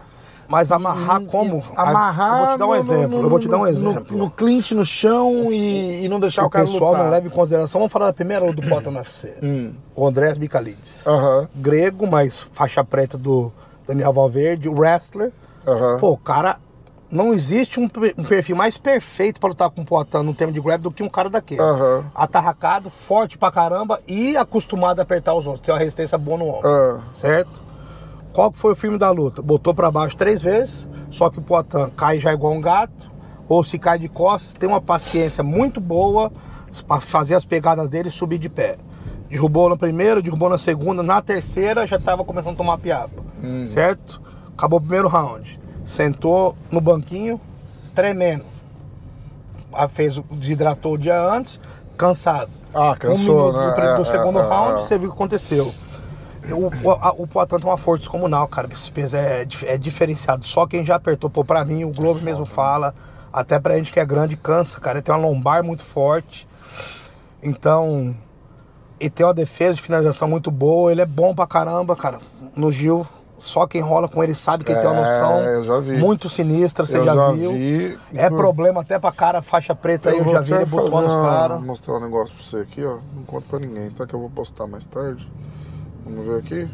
Mas 0.47 0.71
amarrar 0.71 1.21
E- 1.21 1.25
como? 1.25 1.59
e 1.59 1.63
Amarrar. 1.75 2.51
Eu 2.51 2.57
vou 2.57 2.57
te 2.57 2.59
dar 2.59 2.65
um 2.65 2.69
no- 2.69 2.75
exemplo. 2.75 3.17
no- 3.17 3.23
eu 3.25 3.29
vou 3.29 3.39
te 3.39 3.47
dar 3.47 3.57
um 3.59 3.67
exemplo. 3.67 4.17
No, 4.17 4.25
no 4.25 4.29
clinch 4.29 4.75
no 4.75 4.83
chão 4.85 5.51
e, 5.51 6.03
e 6.05 6.09
não 6.09 6.19
deixar 6.19 6.43
o, 6.43 6.47
o 6.47 6.49
cara 6.49 6.65
pessoal 6.65 6.91
lutar. 6.91 7.03
não 7.05 7.11
leva 7.11 7.27
em 7.27 7.29
consideração. 7.29 7.79
Vamos 7.79 7.91
falar 7.93 8.07
da 8.07 8.13
primeira 8.13 8.43
luta 8.45 8.61
do 8.61 8.67
Poitin 8.67 8.89
no 8.89 8.97
UFC. 8.97 9.33
Hum. 9.41 9.73
O 9.95 10.05
Andrés 10.05 10.37
Bicalides. 10.37 11.07
Aham, 11.07 11.47
Grego, 11.55 12.05
mas 12.05 12.41
faixa 12.51 12.83
preta 12.83 13.17
do 13.17 13.51
Daniel 13.87 14.11
Valverde, 14.13 14.67
o 14.67 14.73
wrestler. 14.77 15.31
aham. 15.65 15.97
Pô, 15.99 16.11
o 16.11 16.17
cara. 16.17 16.57
Não 17.13 17.31
existe 17.31 17.79
um, 17.79 17.83
um 18.17 18.23
perfil 18.23 18.55
mais 18.55 18.75
perfeito 18.75 19.39
para 19.39 19.49
lutar 19.49 19.69
com 19.69 19.83
o 19.83 19.85
Poitin 19.85 20.17
no 20.23 20.33
termo 20.33 20.51
de 20.51 20.59
grab 20.59 20.81
do 20.81 20.89
que 20.89 21.03
um 21.03 21.07
cara 21.07 21.29
daquele. 21.29 21.61
Aham. 21.61 22.05
Atarracado, 22.15 22.89
forte 22.89 23.37
pra 23.37 23.51
caramba 23.51 23.99
e 24.07 24.35
acostumado 24.35 24.99
a 24.99 25.03
apertar 25.03 25.35
os 25.35 25.45
outros. 25.45 25.63
Tem 25.63 25.71
uma 25.71 25.77
resistência 25.77 26.17
boa 26.17 26.39
no 26.39 26.47
ombro. 26.47 26.67
Ah. 26.67 27.01
Certo? 27.13 27.61
Qual 28.33 28.51
que 28.51 28.57
foi 28.57 28.71
o 28.71 28.75
filme 28.75 28.97
da 28.97 29.11
luta? 29.11 29.43
Botou 29.43 29.75
pra 29.75 29.91
baixo 29.91 30.17
três 30.17 30.41
vezes, 30.41 30.87
só 31.11 31.29
que 31.29 31.37
o 31.37 31.41
Poitin 31.43 31.91
cai 31.95 32.19
já 32.19 32.33
igual 32.33 32.51
um 32.51 32.59
gato, 32.59 33.11
ou 33.47 33.63
se 33.63 33.77
cai 33.77 33.99
de 33.99 34.09
costas, 34.09 34.55
tem 34.55 34.67
uma 34.67 34.81
paciência 34.81 35.43
muito 35.43 35.79
boa 35.79 36.31
pra 36.87 36.99
fazer 36.99 37.35
as 37.35 37.45
pegadas 37.45 37.89
dele 37.89 38.07
e 38.07 38.11
subir 38.11 38.39
de 38.39 38.49
pé. 38.49 38.77
Derrubou 39.29 39.69
na 39.69 39.77
primeira, 39.77 40.19
derrubou 40.19 40.49
na 40.49 40.57
segunda, 40.57 41.03
na 41.03 41.21
terceira 41.21 41.85
já 41.85 41.99
tava 41.99 42.23
começando 42.23 42.53
a 42.53 42.57
tomar 42.57 42.79
piaba. 42.79 43.21
Certo? 43.67 44.19
Acabou 44.57 44.79
o 44.79 44.81
primeiro 44.81 45.07
round. 45.07 45.61
Sentou 45.85 46.55
no 46.71 46.79
banquinho, 46.81 47.39
tremendo. 47.93 48.45
Ah, 49.71 49.87
Fez, 49.87 50.17
o- 50.17 50.25
desidratou 50.31 50.93
o 50.93 50.97
dia 50.97 51.19
antes, 51.19 51.59
cansado. 51.97 52.49
Ah, 52.73 52.95
cansou, 52.97 53.49
um 53.49 53.53
minuto 53.53 53.57
né? 53.57 53.73
do, 53.75 53.81
É, 53.81 53.95
do 53.97 54.01
é, 54.01 54.05
segundo 54.05 54.39
é, 54.39 54.47
round, 54.47 54.79
é. 54.79 54.83
você 54.83 54.97
viu 54.97 55.09
o 55.09 55.11
que 55.11 55.17
aconteceu. 55.17 55.73
O, 56.51 56.87
o, 56.87 56.91
a- 56.91 57.13
o 57.17 57.25
Poitin 57.27 57.57
tem 57.57 57.65
uma 57.69 57.77
força 57.77 57.99
descomunal, 58.01 58.47
cara. 58.47 58.67
Esse 58.73 58.91
peso 58.91 59.15
é, 59.15 59.45
é 59.65 59.77
diferenciado. 59.77 60.45
Só 60.45 60.65
quem 60.67 60.83
já 60.83 60.95
apertou, 60.95 61.29
pô, 61.29 61.43
pra 61.43 61.63
mim, 61.63 61.83
o 61.85 61.89
Globo 61.91 62.19
mesmo 62.21 62.45
fala. 62.45 62.93
Até 63.31 63.57
pra 63.59 63.77
gente 63.77 63.91
que 63.91 63.99
é 63.99 64.05
grande, 64.05 64.35
cansa, 64.35 64.79
cara. 64.79 64.97
Ele 64.99 65.03
tem 65.03 65.13
uma 65.15 65.21
lombar 65.27 65.63
muito 65.63 65.83
forte. 65.83 66.47
Então, 67.41 68.15
ele 68.99 69.09
tem 69.09 69.25
uma 69.25 69.33
defesa 69.33 69.73
de 69.75 69.81
finalização 69.81 70.27
muito 70.27 70.51
boa. 70.51 70.91
Ele 70.91 71.01
é 71.01 71.05
bom 71.05 71.33
pra 71.33 71.47
caramba, 71.47 71.95
cara. 71.95 72.17
No 72.55 72.71
Gil, 72.71 73.07
só 73.43 73.67
quem 73.67 73.81
rola 73.81 74.07
com 74.07 74.23
ele 74.23 74.33
sabe 74.33 74.63
que 74.63 74.71
ele 74.71 74.79
tem 74.79 74.89
uma 74.89 74.99
É, 75.07 75.19
noção 75.21 75.39
eu 75.41 75.63
já 75.63 75.79
vi. 75.79 75.97
muito 75.97 76.29
sinistra, 76.29 76.85
você 76.85 76.97
Eu 76.97 77.05
já, 77.05 77.13
já 77.15 77.31
viu. 77.31 77.51
vi. 77.53 77.99
É 78.15 78.29
problema 78.29 78.81
até 78.81 78.97
pra 78.97 79.11
cara 79.11 79.41
faixa 79.41 79.75
preta 79.75 80.09
aí, 80.09 80.17
eu, 80.17 80.23
vou 80.23 80.33
já 80.33 80.39
vi 80.41 80.53
ele 80.53 80.65
caras. 81.15 81.61
mostrar 81.61 81.95
um 81.95 81.99
negócio 81.99 82.33
pra 82.35 82.43
você 82.43 82.57
aqui, 82.57 82.83
ó. 82.83 82.97
Não 83.15 83.23
conta 83.25 83.45
pra 83.49 83.59
ninguém, 83.59 83.89
tá? 83.91 84.05
Que 84.07 84.13
eu 84.13 84.19
vou 84.19 84.29
postar 84.29 84.65
mais 84.67 84.85
tarde. 84.85 85.29
Vamos 86.05 86.25
ver 86.25 86.39
aqui. 86.39 86.69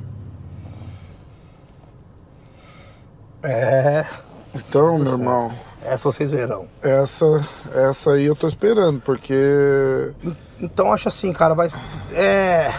É, 3.43 4.05
Então, 4.53 4.97
meu 4.99 5.13
irmão, 5.13 5.51
essa 5.83 6.11
vocês 6.11 6.31
verão. 6.31 6.67
essa, 6.81 7.25
essa 7.73 8.11
aí 8.11 8.25
eu 8.25 8.35
tô 8.35 8.47
esperando, 8.47 8.99
porque. 9.01 10.13
Então 10.59 10.91
acho 10.91 11.07
assim, 11.07 11.31
cara, 11.31 11.53
vai. 11.53 11.69
É. 12.13 12.73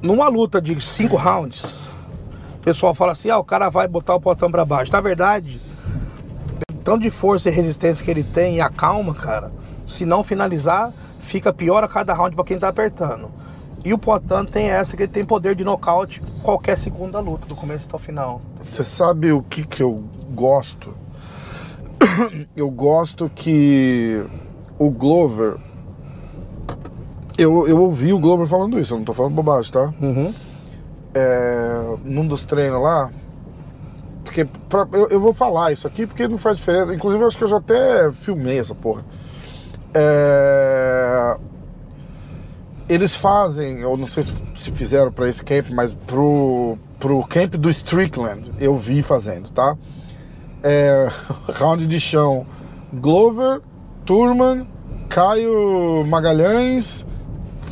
Numa 0.00 0.28
luta 0.28 0.60
de 0.60 0.78
cinco 0.82 1.16
rounds, 1.16 1.78
o 2.64 2.70
pessoal 2.72 2.94
fala 2.94 3.12
assim, 3.12 3.28
ah, 3.28 3.36
o 3.36 3.44
cara 3.44 3.68
vai 3.68 3.86
botar 3.86 4.14
o 4.14 4.20
potão 4.20 4.50
pra 4.50 4.64
baixo. 4.64 4.90
Na 4.90 5.02
verdade, 5.02 5.60
tanto 6.82 7.02
de 7.02 7.10
força 7.10 7.50
e 7.50 7.52
resistência 7.52 8.02
que 8.02 8.10
ele 8.10 8.24
tem 8.24 8.56
e 8.56 8.60
a 8.62 8.70
calma, 8.70 9.12
cara, 9.12 9.52
se 9.86 10.06
não 10.06 10.24
finalizar, 10.24 10.90
fica 11.20 11.52
pior 11.52 11.84
a 11.84 11.88
cada 11.88 12.14
round 12.14 12.34
pra 12.34 12.42
quem 12.42 12.58
tá 12.58 12.68
apertando. 12.68 13.30
E 13.84 13.92
o 13.92 13.98
Poitin 13.98 14.46
tem 14.50 14.70
essa 14.70 14.96
que 14.96 15.02
ele 15.02 15.12
tem 15.12 15.26
poder 15.26 15.54
de 15.54 15.62
nocaute 15.62 16.22
qualquer 16.42 16.78
segundo 16.78 17.12
da 17.12 17.20
luta, 17.20 17.46
do 17.46 17.54
começo 17.54 17.86
até 17.86 17.96
o 17.96 17.98
final. 17.98 18.40
Você 18.58 18.82
sabe 18.82 19.30
o 19.30 19.42
que, 19.42 19.66
que 19.66 19.82
eu 19.82 20.02
gosto? 20.30 20.94
Eu 22.56 22.70
gosto 22.70 23.30
que 23.34 24.24
o 24.78 24.88
Glover. 24.88 25.56
Eu, 27.36 27.68
eu 27.68 27.78
ouvi 27.82 28.10
o 28.10 28.18
Glover 28.18 28.46
falando 28.46 28.80
isso, 28.80 28.94
eu 28.94 28.98
não 28.98 29.04
tô 29.04 29.12
falando 29.12 29.34
bobagem, 29.34 29.70
tá? 29.70 29.92
Uhum. 30.00 30.32
É, 31.14 31.96
num 32.04 32.26
dos 32.26 32.44
treinos 32.44 32.82
lá. 32.82 33.10
Porque 34.24 34.44
pra- 34.68 34.88
eu, 34.92 35.08
eu 35.08 35.20
vou 35.20 35.32
falar 35.32 35.72
isso 35.72 35.86
aqui 35.86 36.06
porque 36.06 36.26
não 36.26 36.38
faz 36.38 36.56
diferença. 36.56 36.94
Inclusive, 36.94 37.22
eu 37.22 37.28
acho 37.28 37.38
que 37.38 37.44
eu 37.44 37.48
já 37.48 37.58
até 37.58 38.10
filmei 38.12 38.58
essa 38.58 38.74
porra. 38.74 39.04
É, 39.92 41.36
eles 42.88 43.14
fazem, 43.16 43.80
eu 43.80 43.96
não 43.96 44.06
sei 44.06 44.22
se, 44.24 44.34
se 44.56 44.70
fizeram 44.72 45.12
pra 45.12 45.28
esse 45.28 45.42
camp, 45.44 45.68
mas 45.70 45.92
pro, 45.92 46.76
pro 46.98 47.22
camp 47.26 47.54
do 47.54 47.70
Strickland 47.70 48.52
eu 48.58 48.76
vi 48.76 49.02
fazendo, 49.02 49.50
tá? 49.50 49.76
É, 50.62 51.08
round 51.54 51.86
de 51.86 52.00
chão: 52.00 52.46
Glover, 52.92 53.60
Turman, 54.04 54.66
Caio 55.08 56.04
Magalhães 56.06 57.06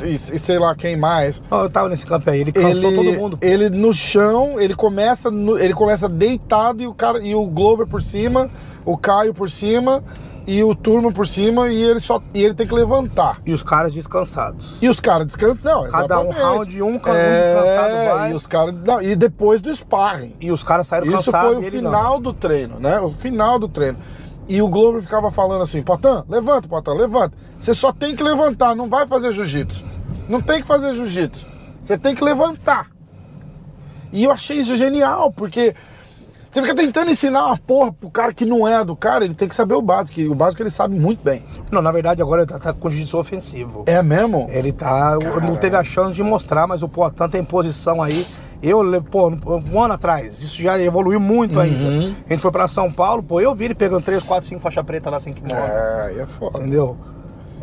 e, 0.04 0.14
e 0.14 0.38
sei 0.38 0.58
lá 0.58 0.74
quem 0.74 0.96
mais 0.96 1.42
Eu 1.50 1.68
tava 1.70 1.88
nesse 1.88 2.04
campo 2.06 2.28
aí, 2.30 2.40
ele 2.40 2.52
cansou 2.52 2.90
ele, 2.90 2.96
todo 2.96 3.18
mundo. 3.18 3.38
Ele 3.40 3.70
no 3.70 3.92
chão, 3.92 4.60
ele 4.60 4.74
começa, 4.74 5.30
no- 5.30 5.58
ele 5.58 5.74
começa 5.74 6.08
deitado 6.08 6.82
e 6.82 6.86
o 6.86 6.94
cara 6.94 7.18
e 7.22 7.34
o 7.34 7.44
Glover 7.46 7.86
por 7.86 8.02
cima, 8.02 8.50
o 8.84 8.96
Caio 8.96 9.32
por 9.34 9.50
cima 9.50 10.02
e 10.44 10.62
o 10.64 10.74
Turma 10.74 11.12
por 11.12 11.24
cima 11.26 11.68
e 11.68 11.80
ele 11.80 12.00
só 12.00 12.20
e 12.34 12.42
ele 12.42 12.54
tem 12.54 12.66
que 12.66 12.74
levantar. 12.74 13.40
E 13.46 13.52
os 13.52 13.62
caras 13.62 13.92
descansados. 13.92 14.76
E 14.82 14.88
os 14.88 14.98
caras 14.98 15.26
descansam, 15.28 15.60
não, 15.62 15.88
Cada 15.88 16.18
um 16.18 16.30
exatamente. 16.30 16.40
round, 16.42 16.82
um, 16.82 16.98
cada 16.98 17.16
um 17.16 17.20
é, 17.20 17.52
descansado 17.54 17.94
vai. 18.18 18.30
E 18.30 18.34
os 18.34 18.46
caras, 18.46 18.74
não, 18.84 19.00
e 19.02 19.14
depois 19.14 19.60
do 19.60 19.72
sparring. 19.72 20.34
E 20.40 20.50
os 20.50 20.64
caras 20.64 20.88
saíram 20.88 21.06
Isso 21.06 21.30
cansados. 21.30 21.52
foi 21.54 21.62
o 21.62 21.66
ele 21.66 21.80
não. 21.80 21.90
final 21.90 22.18
do 22.18 22.32
treino, 22.32 22.80
né? 22.80 22.98
O 23.00 23.08
final 23.08 23.58
do 23.58 23.68
treino. 23.68 23.98
E 24.48 24.60
o 24.60 24.66
Glover 24.68 25.00
ficava 25.00 25.30
falando 25.30 25.62
assim: 25.62 25.80
Potan, 25.80 26.24
levanta, 26.28 26.66
Potan, 26.66 26.94
levanta. 26.94 27.32
Você 27.60 27.72
só 27.72 27.92
tem 27.92 28.16
que 28.16 28.24
levantar, 28.24 28.74
não 28.74 28.88
vai 28.88 29.06
fazer 29.06 29.30
jiu-jitsu. 29.32 29.84
Não 30.32 30.40
tem 30.40 30.62
que 30.62 30.66
fazer 30.66 30.94
jiu-jitsu. 30.94 31.46
Você 31.84 31.98
tem 31.98 32.14
que 32.14 32.24
levantar. 32.24 32.86
E 34.10 34.24
eu 34.24 34.30
achei 34.30 34.56
isso 34.56 34.74
genial, 34.76 35.30
porque 35.30 35.74
você 36.50 36.62
fica 36.62 36.74
tentando 36.74 37.10
ensinar 37.10 37.46
uma 37.48 37.58
porra 37.58 37.92
pro 37.92 38.10
cara 38.10 38.32
que 38.32 38.46
não 38.46 38.66
é 38.66 38.82
do 38.82 38.96
cara, 38.96 39.26
ele 39.26 39.34
tem 39.34 39.46
que 39.46 39.54
saber 39.54 39.74
o 39.74 39.82
básico. 39.82 40.18
E 40.20 40.28
o 40.28 40.34
básico 40.34 40.62
ele 40.62 40.70
sabe 40.70 40.98
muito 40.98 41.22
bem. 41.22 41.44
Não, 41.70 41.82
na 41.82 41.92
verdade 41.92 42.22
agora 42.22 42.42
ele 42.42 42.48
tá, 42.48 42.58
tá 42.58 42.72
com 42.72 42.88
jiu-jitsu 42.88 43.18
ofensivo. 43.18 43.84
É 43.86 44.02
mesmo? 44.02 44.46
Ele 44.50 44.72
tá. 44.72 45.18
Não 45.42 45.56
teve 45.56 45.76
a 45.76 45.84
chance 45.84 46.14
de 46.14 46.22
mostrar, 46.22 46.66
mas 46.66 46.82
o 46.82 46.88
Poitin 46.88 47.28
tem 47.28 47.44
posição 47.44 48.00
aí. 48.00 48.26
Eu, 48.62 48.80
pô, 49.02 49.28
um 49.28 49.82
ano 49.82 49.94
atrás, 49.94 50.40
isso 50.40 50.62
já 50.62 50.78
evoluiu 50.80 51.18
muito 51.20 51.56
Uhum. 51.56 51.62
ainda. 51.62 52.16
A 52.26 52.32
gente 52.32 52.40
foi 52.40 52.50
pra 52.52 52.68
São 52.68 52.90
Paulo, 52.92 53.22
pô, 53.22 53.38
eu 53.40 53.54
vi 53.54 53.64
ele 53.66 53.74
pegando 53.74 54.02
3, 54.04 54.22
4, 54.22 54.48
5 54.48 54.60
faixa 54.62 54.82
preta 54.84 55.10
lá 55.10 55.18
sem 55.20 55.34
kimono. 55.34 55.54
É, 55.58 56.06
aí 56.06 56.20
é 56.20 56.26
foda. 56.26 56.58
Entendeu? 56.60 56.96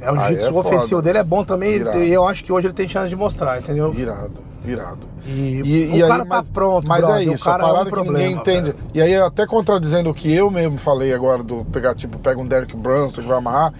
É, 0.02 0.12
o 0.12 0.16
Aí 0.20 0.34
jiu-jitsu 0.36 0.56
é 0.56 0.60
ofensivo 0.60 0.89
foda. 0.89 1.02
dele 1.02 1.18
é 1.20 1.24
bom 1.24 1.43
também. 1.43 1.74
Irado. 1.76 2.00
E 2.04 2.12
eu 2.12 2.28
acho 2.28 2.43
que 2.43 2.52
hoje 2.52 2.68
ele 2.68 2.74
tem 2.74 2.88
chance 2.88 3.10
de 3.10 3.16
mostrar, 3.16 3.60
entendeu? 3.60 3.93
Irado, 3.93 4.34
irado. 4.66 5.08
E, 5.26 6.02
o 6.04 6.08
cara 6.08 6.26
tá 6.26 6.43
pronto, 6.52 6.88
Mas 6.88 7.02
brother, 7.06 7.28
é 7.28 7.30
o 7.30 7.34
isso, 7.34 7.43
cara 7.43 7.64
a 7.64 7.68
é 7.68 7.70
um 7.70 7.74
parada 7.74 7.89
que 7.89 7.95
problema, 7.95 8.18
ninguém 8.20 8.36
entende. 8.38 8.72
velho. 8.72 8.84
E 8.93 9.02
aí, 9.02 9.16
até 9.16 9.45
contradizendo 9.45 10.10
o 10.10 10.14
que 10.14 10.34
eu 10.34 10.50
mesmo 10.50 10.80
falei 10.80 11.14
agora, 11.14 11.43
do 11.43 11.66
pegar, 11.66 11.93
tipo, 11.95 12.18
pega 12.20 12.39
um 12.39 12.45
Derek 12.47 12.76
Brunson 12.76 13.22
que 13.22 13.28
vai 13.28 13.38
amarrar, 13.38 13.74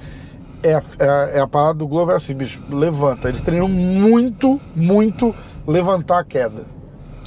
é, 0.62 0.74
a- 0.76 0.84
é, 1.00 1.38
é 1.38 1.40
a 1.40 1.48
parada 1.48 1.76
do 1.76 1.88
Glover 1.88 2.16
assim, 2.16 2.34
bicho, 2.34 2.62
levanta. 2.70 3.30
Eles 3.30 3.42
treinam 3.42 3.68
muito, 3.70 4.60
muito 4.76 5.34
levantar 5.66 6.20
a 6.20 6.24
queda. 6.24 6.64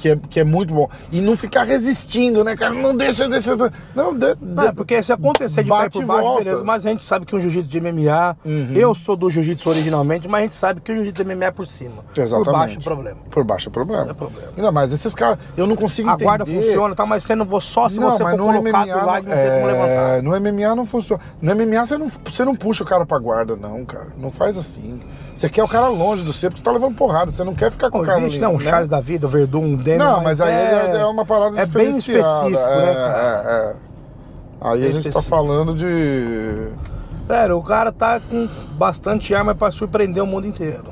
Que 0.02 0.08
é, 0.08 0.18
que 0.28 0.40
é 0.40 0.44
muito 0.44 0.74
bom. 0.74 0.88
E 1.12 1.20
não 1.20 1.36
ficar 1.36 1.62
resistindo, 1.62 2.42
né, 2.42 2.56
cara? 2.56 2.74
Não 2.74 2.92
deixa, 2.96 3.28
deixa. 3.28 3.54
Não, 3.94 4.12
de, 4.12 4.34
Não, 4.40 4.64
é 4.64 4.72
porque 4.72 5.00
se 5.00 5.12
acontecer 5.12 5.62
de 5.62 5.68
Bate 5.68 5.96
por 5.96 6.04
baixo, 6.04 6.22
volta. 6.22 6.42
beleza. 6.44 6.64
Mas 6.64 6.84
a 6.84 6.88
gente 6.88 7.04
sabe 7.04 7.24
que 7.24 7.36
um 7.36 7.40
jiu-jitsu 7.40 7.68
de 7.68 7.80
MMA, 7.80 8.36
Uhum. 8.44 8.72
eu 8.74 8.96
sou 8.96 9.14
do 9.14 9.30
jiu-jitsu 9.30 9.70
originalmente, 9.70 10.26
mas 10.26 10.40
a 10.40 10.42
gente 10.42 10.56
sabe 10.56 10.80
que 10.80 10.90
o 10.90 10.94
jiu-jitsu 10.96 11.22
de 11.22 11.34
MMA 11.36 11.44
é 11.44 11.50
por 11.52 11.68
cima. 11.68 12.02
Exatamente. 12.16 12.44
Por 12.44 12.52
baixo 12.52 12.78
é 12.78 12.82
problema. 12.82 13.16
Por 13.30 13.44
baixo 13.44 13.68
é 13.68 13.72
problema. 13.72 14.10
É 14.10 14.14
problema. 14.14 14.48
Ainda 14.56 14.72
mais, 14.72 14.92
esses 14.92 15.14
caras, 15.14 15.38
eu 15.56 15.68
não 15.68 15.76
consigo 15.76 16.08
A 16.08 16.14
entender. 16.14 16.24
guarda 16.24 16.46
funciona, 16.46 16.94
tá? 16.96 17.06
Mas 17.06 17.22
você 17.22 17.36
não 17.36 17.44
vou 17.44 17.60
só 17.60 17.88
se 17.88 18.00
você 18.00 18.18
for 18.18 18.24
lá 18.24 18.32
e 18.34 18.36
não 18.36 18.62
tem 18.64 19.50
como 19.52 19.66
levantar. 19.66 20.22
No 20.22 20.30
MMA 20.40 20.74
não 20.74 20.84
funciona. 20.84 21.22
No 21.40 21.54
MMA 21.54 21.86
você 21.86 21.96
não, 21.96 22.08
você 22.08 22.44
não 22.44 22.56
puxa 22.56 22.82
o 22.82 22.86
cara 22.86 23.06
pra 23.06 23.18
guarda, 23.20 23.54
não, 23.54 23.84
cara. 23.84 24.08
Não 24.18 24.32
faz 24.32 24.58
assim. 24.58 25.00
Você 25.32 25.48
quer 25.48 25.62
o 25.62 25.68
cara 25.68 25.88
longe 25.88 26.22
do 26.24 26.32
seu, 26.32 26.50
porque 26.50 26.58
você 26.58 26.64
tá 26.64 26.72
levando 26.72 26.94
porrada. 26.96 27.30
Você 27.30 27.44
não 27.44 27.54
quer 27.54 27.70
ficar 27.70 27.88
com 27.90 27.98
Não 27.98 28.02
o 28.04 28.06
cara 28.06 28.18
existe, 28.20 28.36
ali, 28.42 28.44
não, 28.52 28.56
o 28.56 28.62
né? 28.62 28.68
Charles 28.68 28.88
da 28.90 29.00
vida, 29.00 29.26
o 29.26 29.30
Verdun, 29.30 29.62
um 29.64 29.76
Demian, 29.98 30.10
Não, 30.12 30.22
mas 30.22 30.40
aí 30.40 30.52
é, 30.52 30.96
é 31.00 31.06
uma 31.06 31.24
parada 31.24 31.60
é 31.60 31.66
bem 31.66 31.88
específico, 31.96 32.18
é, 32.18 32.50
né, 32.50 32.94
cara? 32.94 33.42
é, 33.46 33.52
é. 33.70 33.76
Aí 34.60 34.80
Bem 34.80 34.88
a 34.88 34.92
gente 34.92 35.02
tá 35.04 35.08
específico. 35.10 35.22
falando 35.36 35.74
de. 35.74 36.68
Velho, 37.26 37.58
o 37.58 37.62
cara 37.62 37.90
tá 37.92 38.20
com 38.20 38.48
bastante 38.76 39.34
arma 39.34 39.54
pra 39.54 39.70
surpreender 39.70 40.22
o 40.22 40.26
mundo 40.26 40.46
inteiro. 40.46 40.84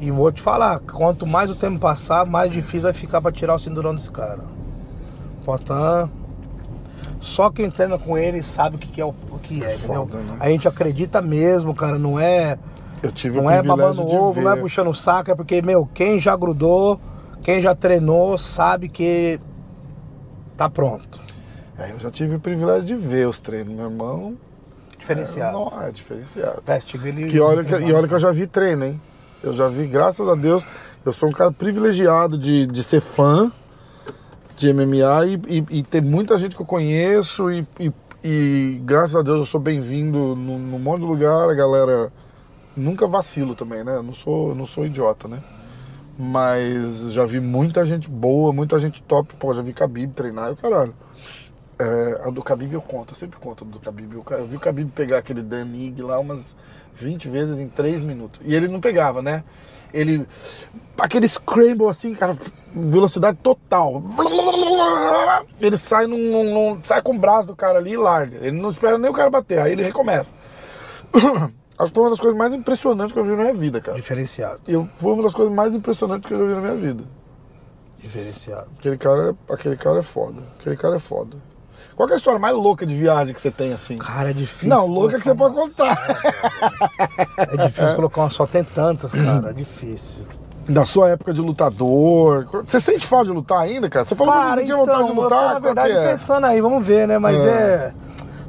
E 0.00 0.10
vou 0.10 0.30
te 0.30 0.42
falar, 0.42 0.80
quanto 0.80 1.26
mais 1.26 1.50
o 1.50 1.54
tempo 1.54 1.78
passar, 1.80 2.26
mais 2.26 2.52
difícil 2.52 2.82
vai 2.82 2.92
ficar 2.92 3.20
pra 3.20 3.32
tirar 3.32 3.54
o 3.54 3.58
cinturão 3.58 3.94
desse 3.94 4.10
cara. 4.10 4.40
Potan, 5.44 6.10
só 7.20 7.50
quem 7.50 7.70
treina 7.70 7.98
com 7.98 8.16
ele 8.18 8.42
sabe 8.42 8.76
o 8.76 8.78
que, 8.78 9.00
é 9.00 9.04
o, 9.04 9.14
o 9.30 9.38
que 9.38 9.64
é, 9.64 9.74
entendeu? 9.74 10.06
Foda, 10.06 10.18
né? 10.18 10.36
A 10.40 10.48
gente 10.50 10.68
acredita 10.68 11.22
mesmo, 11.22 11.74
cara, 11.74 11.98
não 11.98 12.18
é, 12.20 12.58
Eu 13.02 13.10
tive 13.12 13.40
não 13.40 13.50
é 13.50 13.62
babando 13.62 14.02
ovo, 14.06 14.32
ver. 14.34 14.42
não 14.44 14.52
é 14.52 14.56
puxando 14.56 14.88
o 14.88 14.94
saco, 14.94 15.30
é 15.30 15.34
porque, 15.34 15.62
meu, 15.62 15.88
quem 15.94 16.18
já 16.18 16.36
grudou, 16.36 17.00
quem 17.46 17.60
já 17.60 17.76
treinou, 17.76 18.36
sabe 18.36 18.88
que 18.88 19.38
tá 20.56 20.68
pronto. 20.68 21.20
É, 21.78 21.92
eu 21.92 21.98
já 22.00 22.10
tive 22.10 22.34
o 22.34 22.40
privilégio 22.40 22.84
de 22.84 22.96
ver 22.96 23.28
os 23.28 23.38
treinos, 23.38 23.72
meu 23.72 23.84
irmão. 23.84 24.36
Diferenciado. 24.98 25.56
É, 25.56 25.60
não, 25.76 25.82
é 25.82 25.92
diferenciado. 25.92 26.60
Teste 26.62 26.98
dele. 26.98 27.26
Que 27.26 27.38
olha 27.38 27.62
que, 27.62 27.72
e 27.72 27.92
olha 27.92 28.08
que 28.08 28.14
eu 28.14 28.18
já 28.18 28.32
vi 28.32 28.48
treino, 28.48 28.84
hein? 28.86 29.00
Eu 29.44 29.52
já 29.52 29.68
vi, 29.68 29.86
graças 29.86 30.28
a 30.28 30.34
Deus, 30.34 30.66
eu 31.04 31.12
sou 31.12 31.28
um 31.28 31.32
cara 31.32 31.52
privilegiado 31.52 32.36
de, 32.36 32.66
de 32.66 32.82
ser 32.82 33.00
fã 33.00 33.52
de 34.56 34.72
MMA 34.72 35.26
e, 35.26 35.58
e- 35.60 35.78
e 35.78 35.82
ter 35.84 36.02
muita 36.02 36.36
gente 36.40 36.56
que 36.56 36.62
eu 36.62 36.66
conheço 36.66 37.48
e, 37.52 37.64
e- 37.78 37.92
e 38.24 38.80
graças 38.84 39.14
a 39.14 39.22
Deus 39.22 39.38
eu 39.38 39.46
sou 39.46 39.60
bem-vindo 39.60 40.34
num, 40.34 40.58
num 40.58 40.78
monte 40.80 41.02
de 41.02 41.06
lugar, 41.06 41.48
a 41.48 41.54
galera 41.54 42.12
nunca 42.76 43.06
vacilo 43.06 43.54
também, 43.54 43.84
né? 43.84 43.94
Eu 43.98 44.02
não 44.02 44.14
sou, 44.14 44.48
eu 44.48 44.54
não 44.56 44.66
sou 44.66 44.84
idiota, 44.84 45.28
né? 45.28 45.38
Mas 46.18 47.12
já 47.12 47.26
vi 47.26 47.40
muita 47.40 47.84
gente 47.84 48.08
boa, 48.08 48.52
muita 48.52 48.78
gente 48.78 49.02
top, 49.02 49.34
pô, 49.34 49.52
já 49.52 49.60
vi 49.60 49.72
Khabib 49.72 50.12
treinar 50.14 50.48
e 50.48 50.52
o 50.52 50.56
caralho. 50.56 50.94
É, 51.78 52.20
a 52.24 52.30
do 52.30 52.40
Khabib 52.40 52.72
eu 52.72 52.80
conto, 52.80 53.12
eu 53.12 53.16
sempre 53.18 53.38
conto 53.38 53.64
do 53.64 53.78
Khabib. 53.78 54.14
Eu, 54.14 54.24
eu 54.38 54.46
vi 54.46 54.56
o 54.56 54.60
Khabib 54.60 54.90
pegar 54.92 55.18
aquele 55.18 55.42
Danig 55.42 56.00
lá 56.00 56.18
umas 56.18 56.56
20 56.94 57.28
vezes 57.28 57.60
em 57.60 57.68
3 57.68 58.00
minutos. 58.00 58.40
E 58.44 58.54
ele 58.54 58.66
não 58.66 58.80
pegava, 58.80 59.20
né? 59.20 59.44
Ele. 59.92 60.26
Aquele 60.98 61.28
scramble 61.28 61.86
assim, 61.88 62.14
cara, 62.14 62.34
velocidade 62.74 63.36
total. 63.42 64.02
Ele 65.60 65.76
sai, 65.76 66.06
num- 66.06 66.44
num- 66.44 66.80
sai 66.82 67.02
com 67.02 67.14
o 67.14 67.18
braço 67.18 67.48
do 67.48 67.54
cara 67.56 67.78
ali 67.78 67.92
e 67.92 67.96
larga. 67.98 68.38
Ele 68.40 68.58
não 68.58 68.70
espera 68.70 68.96
nem 68.96 69.10
o 69.10 69.14
cara 69.14 69.28
bater, 69.28 69.58
aí 69.58 69.72
ele 69.72 69.82
recomeça. 69.82 70.34
Acho 71.78 71.92
que 71.92 71.94
foi 71.94 72.04
uma 72.04 72.10
das 72.10 72.20
coisas 72.20 72.38
mais 72.38 72.54
impressionantes 72.54 73.12
que 73.12 73.18
eu 73.18 73.24
vi 73.24 73.30
na 73.32 73.36
minha 73.36 73.54
vida, 73.54 73.80
cara. 73.80 73.96
Diferenciado. 73.96 74.60
E 74.66 74.72
eu- 74.72 74.88
foi 74.98 75.12
uma 75.12 75.22
das 75.22 75.32
coisas 75.34 75.52
mais 75.54 75.74
impressionantes 75.74 76.26
que 76.26 76.32
eu 76.34 76.38
já 76.38 76.44
vi 76.46 76.54
na 76.54 76.60
minha 76.60 76.74
vida. 76.76 77.04
Diferenciado. 77.98 78.66
Aquele 78.78 78.96
cara, 78.96 79.30
é- 79.48 79.52
aquele 79.52 79.76
cara 79.76 79.98
é 79.98 80.02
foda. 80.02 80.42
Aquele 80.60 80.76
cara 80.76 80.96
é 80.96 80.98
foda. 80.98 81.36
Qual 81.94 82.06
que 82.06 82.12
é 82.12 82.16
a 82.16 82.18
história 82.18 82.38
mais 82.38 82.54
louca 82.54 82.84
de 82.84 82.94
viagem 82.94 83.32
que 83.34 83.40
você 83.40 83.50
tem 83.50 83.72
assim? 83.72 83.96
Cara, 83.96 84.30
é 84.30 84.32
difícil. 84.34 84.68
Não, 84.68 84.86
louca 84.86 85.18
que 85.18 85.24
você 85.24 85.34
pode 85.34 85.54
contar. 85.54 85.96
É 87.38 87.56
difícil 87.66 87.94
colocar 87.96 88.22
uma 88.22 88.30
só, 88.30 88.46
tem 88.46 88.64
tantas, 88.64 89.12
cara. 89.12 89.50
É 89.50 89.52
difícil. 89.52 90.24
Da 90.68 90.84
sua 90.84 91.10
época 91.10 91.32
de 91.32 91.40
lutador. 91.40 92.46
Você 92.64 92.80
sente 92.80 93.06
falta 93.06 93.26
de 93.26 93.30
lutar 93.32 93.60
ainda, 93.60 93.88
cara? 93.88 94.04
Você 94.04 94.14
falou 94.16 94.34
que 94.34 94.54
você 94.56 94.64
tinha 94.64 94.76
vontade 94.76 95.04
de 95.04 95.10
eu 95.10 95.14
tô, 95.16 95.22
lutar? 95.22 95.44
na 95.44 95.50
Qual 95.52 95.60
verdade, 95.62 95.92
é? 95.92 96.12
pensando 96.12 96.44
aí, 96.44 96.60
vamos 96.60 96.84
ver, 96.84 97.06
né? 97.06 97.18
Mas 97.18 97.36
É. 97.36 97.48
é. 97.48 97.94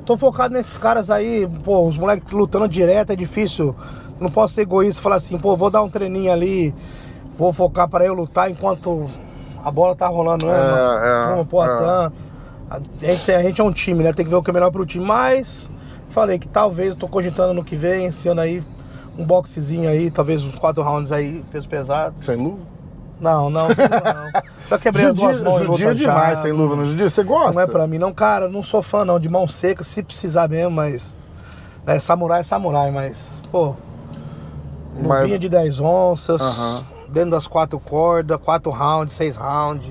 Tô 0.07 0.15
focado 0.15 0.53
nesses 0.53 0.77
caras 0.77 1.11
aí, 1.11 1.45
pô, 1.65 1.85
os 1.85 1.97
moleques 1.97 2.31
lutando 2.31 2.65
direto, 2.65 3.11
é 3.11 3.15
difícil. 3.15 3.75
Não 4.21 4.31
posso 4.31 4.53
ser 4.53 4.61
egoísta 4.61 5.01
e 5.01 5.03
falar 5.03 5.17
assim, 5.17 5.37
pô, 5.37 5.57
vou 5.57 5.69
dar 5.69 5.83
um 5.83 5.89
treininho 5.89 6.31
ali, 6.31 6.73
vou 7.37 7.51
focar 7.51 7.89
pra 7.89 8.05
eu 8.05 8.13
lutar 8.13 8.49
enquanto 8.49 9.09
a 9.61 9.69
bola 9.69 9.97
tá 9.97 10.07
rolando, 10.07 10.45
né? 10.45 10.53
É, 10.53 10.71
mano? 10.71 11.05
é, 11.05 11.29
Como, 11.31 11.45
pô, 11.45 11.61
é. 11.61 11.67
a, 11.67 12.11
a 12.71 12.79
gente, 13.01 13.31
a 13.33 13.41
gente 13.41 13.59
é 13.59 13.63
um 13.65 13.73
time, 13.73 14.01
né? 14.01 14.13
Tem 14.13 14.23
que 14.23 14.31
ver 14.31 14.37
o 14.37 14.41
que 14.41 14.49
é 14.49 14.53
melhor 14.53 14.71
pro 14.71 14.85
time. 14.85 15.03
Mas 15.03 15.69
falei 16.09 16.39
que 16.39 16.47
talvez 16.47 16.91
eu 16.91 16.95
tô 16.95 17.09
cogitando 17.09 17.53
no 17.53 17.61
que 17.61 17.75
vem, 17.75 18.05
esse 18.05 18.29
ano 18.29 18.39
aí, 18.39 18.63
um 19.17 19.25
boxezinho 19.25 19.89
aí, 19.89 20.09
talvez 20.09 20.41
uns 20.41 20.55
quatro 20.55 20.81
rounds 20.83 21.11
aí, 21.11 21.43
peso 21.51 21.67
pesado. 21.67 22.15
Sem 22.21 22.37
luva? 22.37 22.59
Não, 23.19 23.49
não, 23.49 23.73
sem 23.73 23.83
luva 23.85 24.13
não. 24.13 24.41
Já 24.69 24.77
quebrei 24.77 25.05
as 25.07 25.13
duas 25.13 25.37
Judia, 25.37 25.49
mãos 25.51 25.65
judia 25.65 25.95
demais 25.95 26.39
sem 26.39 26.51
luva 26.51 26.75
no 26.75 26.85
judia. 26.85 27.09
Você 27.09 27.23
gosta? 27.23 27.53
Não 27.53 27.61
é 27.61 27.67
pra 27.67 27.87
mim, 27.87 27.97
não, 27.97 28.13
cara, 28.13 28.47
não 28.49 28.61
sou 28.61 28.81
fã 28.81 29.03
não, 29.05 29.19
de 29.19 29.29
mão 29.29 29.47
seca, 29.47 29.83
se 29.83 30.03
precisar 30.03 30.47
mesmo, 30.49 30.71
mas. 30.71 31.15
É, 31.85 31.99
samurai 31.99 32.41
é 32.41 32.43
samurai, 32.43 32.91
mas, 32.91 33.41
pô. 33.51 33.73
Mas- 35.01 35.21
Luvinha 35.21 35.39
de 35.39 35.47
10 35.47 35.79
onças, 35.79 36.41
Aham. 36.41 36.83
dentro 37.07 37.31
das 37.31 37.47
quatro 37.47 37.79
cordas, 37.79 38.37
quatro 38.43 38.69
rounds, 38.71 39.15
seis 39.15 39.37
rounds. 39.37 39.89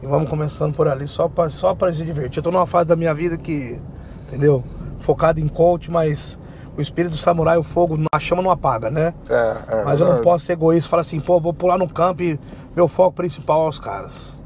E 0.00 0.06
vamos 0.06 0.30
começando 0.30 0.72
por 0.74 0.86
ali, 0.86 1.08
só 1.08 1.28
pra, 1.28 1.50
só 1.50 1.74
pra 1.74 1.92
se 1.92 2.04
divertir. 2.04 2.38
Eu 2.38 2.42
tô 2.44 2.50
numa 2.52 2.66
fase 2.68 2.86
da 2.88 2.94
minha 2.94 3.12
vida 3.12 3.36
que, 3.36 3.80
entendeu? 4.28 4.62
Focado 5.00 5.40
em 5.40 5.48
coach, 5.48 5.90
mas 5.90 6.38
o 6.78 6.80
espírito 6.80 7.12
do 7.12 7.18
samurai, 7.18 7.58
o 7.58 7.62
fogo, 7.64 7.98
a 8.12 8.20
chama 8.20 8.40
não 8.40 8.50
apaga, 8.50 8.88
né? 8.88 9.12
É, 9.28 9.56
é. 9.68 9.84
mas 9.84 9.98
eu 9.98 10.06
não 10.06 10.22
posso 10.22 10.46
ser 10.46 10.52
egoísta 10.52 10.86
e 10.86 10.90
falar 10.90 11.00
assim, 11.00 11.18
pô, 11.18 11.40
vou 11.40 11.52
pular 11.52 11.76
no 11.76 11.88
campo 11.88 12.22
e 12.22 12.38
meu 12.76 12.86
foco 12.86 13.16
principal 13.16 13.66
é 13.66 13.68
os 13.68 13.80
caras. 13.80 14.40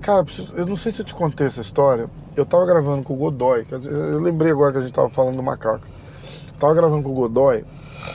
Cara, 0.00 0.24
eu 0.56 0.64
não 0.64 0.76
sei 0.76 0.90
se 0.90 1.02
eu 1.02 1.04
te 1.04 1.14
contei 1.14 1.46
essa 1.46 1.60
história. 1.60 2.08
Eu 2.34 2.46
tava 2.46 2.64
gravando 2.64 3.02
com 3.02 3.12
o 3.12 3.16
Godoy. 3.16 3.66
Eu 3.70 4.18
lembrei 4.18 4.50
agora 4.50 4.72
que 4.72 4.78
a 4.78 4.80
gente 4.80 4.92
tava 4.92 5.10
falando 5.10 5.36
do 5.36 5.42
macaco. 5.42 5.84
Eu 6.54 6.58
tava 6.58 6.72
gravando 6.72 7.02
com 7.02 7.10
o 7.10 7.14
Godoy. 7.14 7.64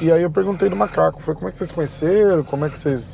E 0.02 0.12
aí 0.12 0.24
eu 0.24 0.32
perguntei 0.32 0.68
do 0.68 0.76
macaco. 0.76 1.22
Foi 1.22 1.36
como 1.36 1.48
é 1.48 1.52
que 1.52 1.58
vocês 1.60 1.72
conheceram? 1.72 2.44
Como 2.44 2.66
é 2.66 2.70
que 2.70 2.80
vocês. 2.80 3.14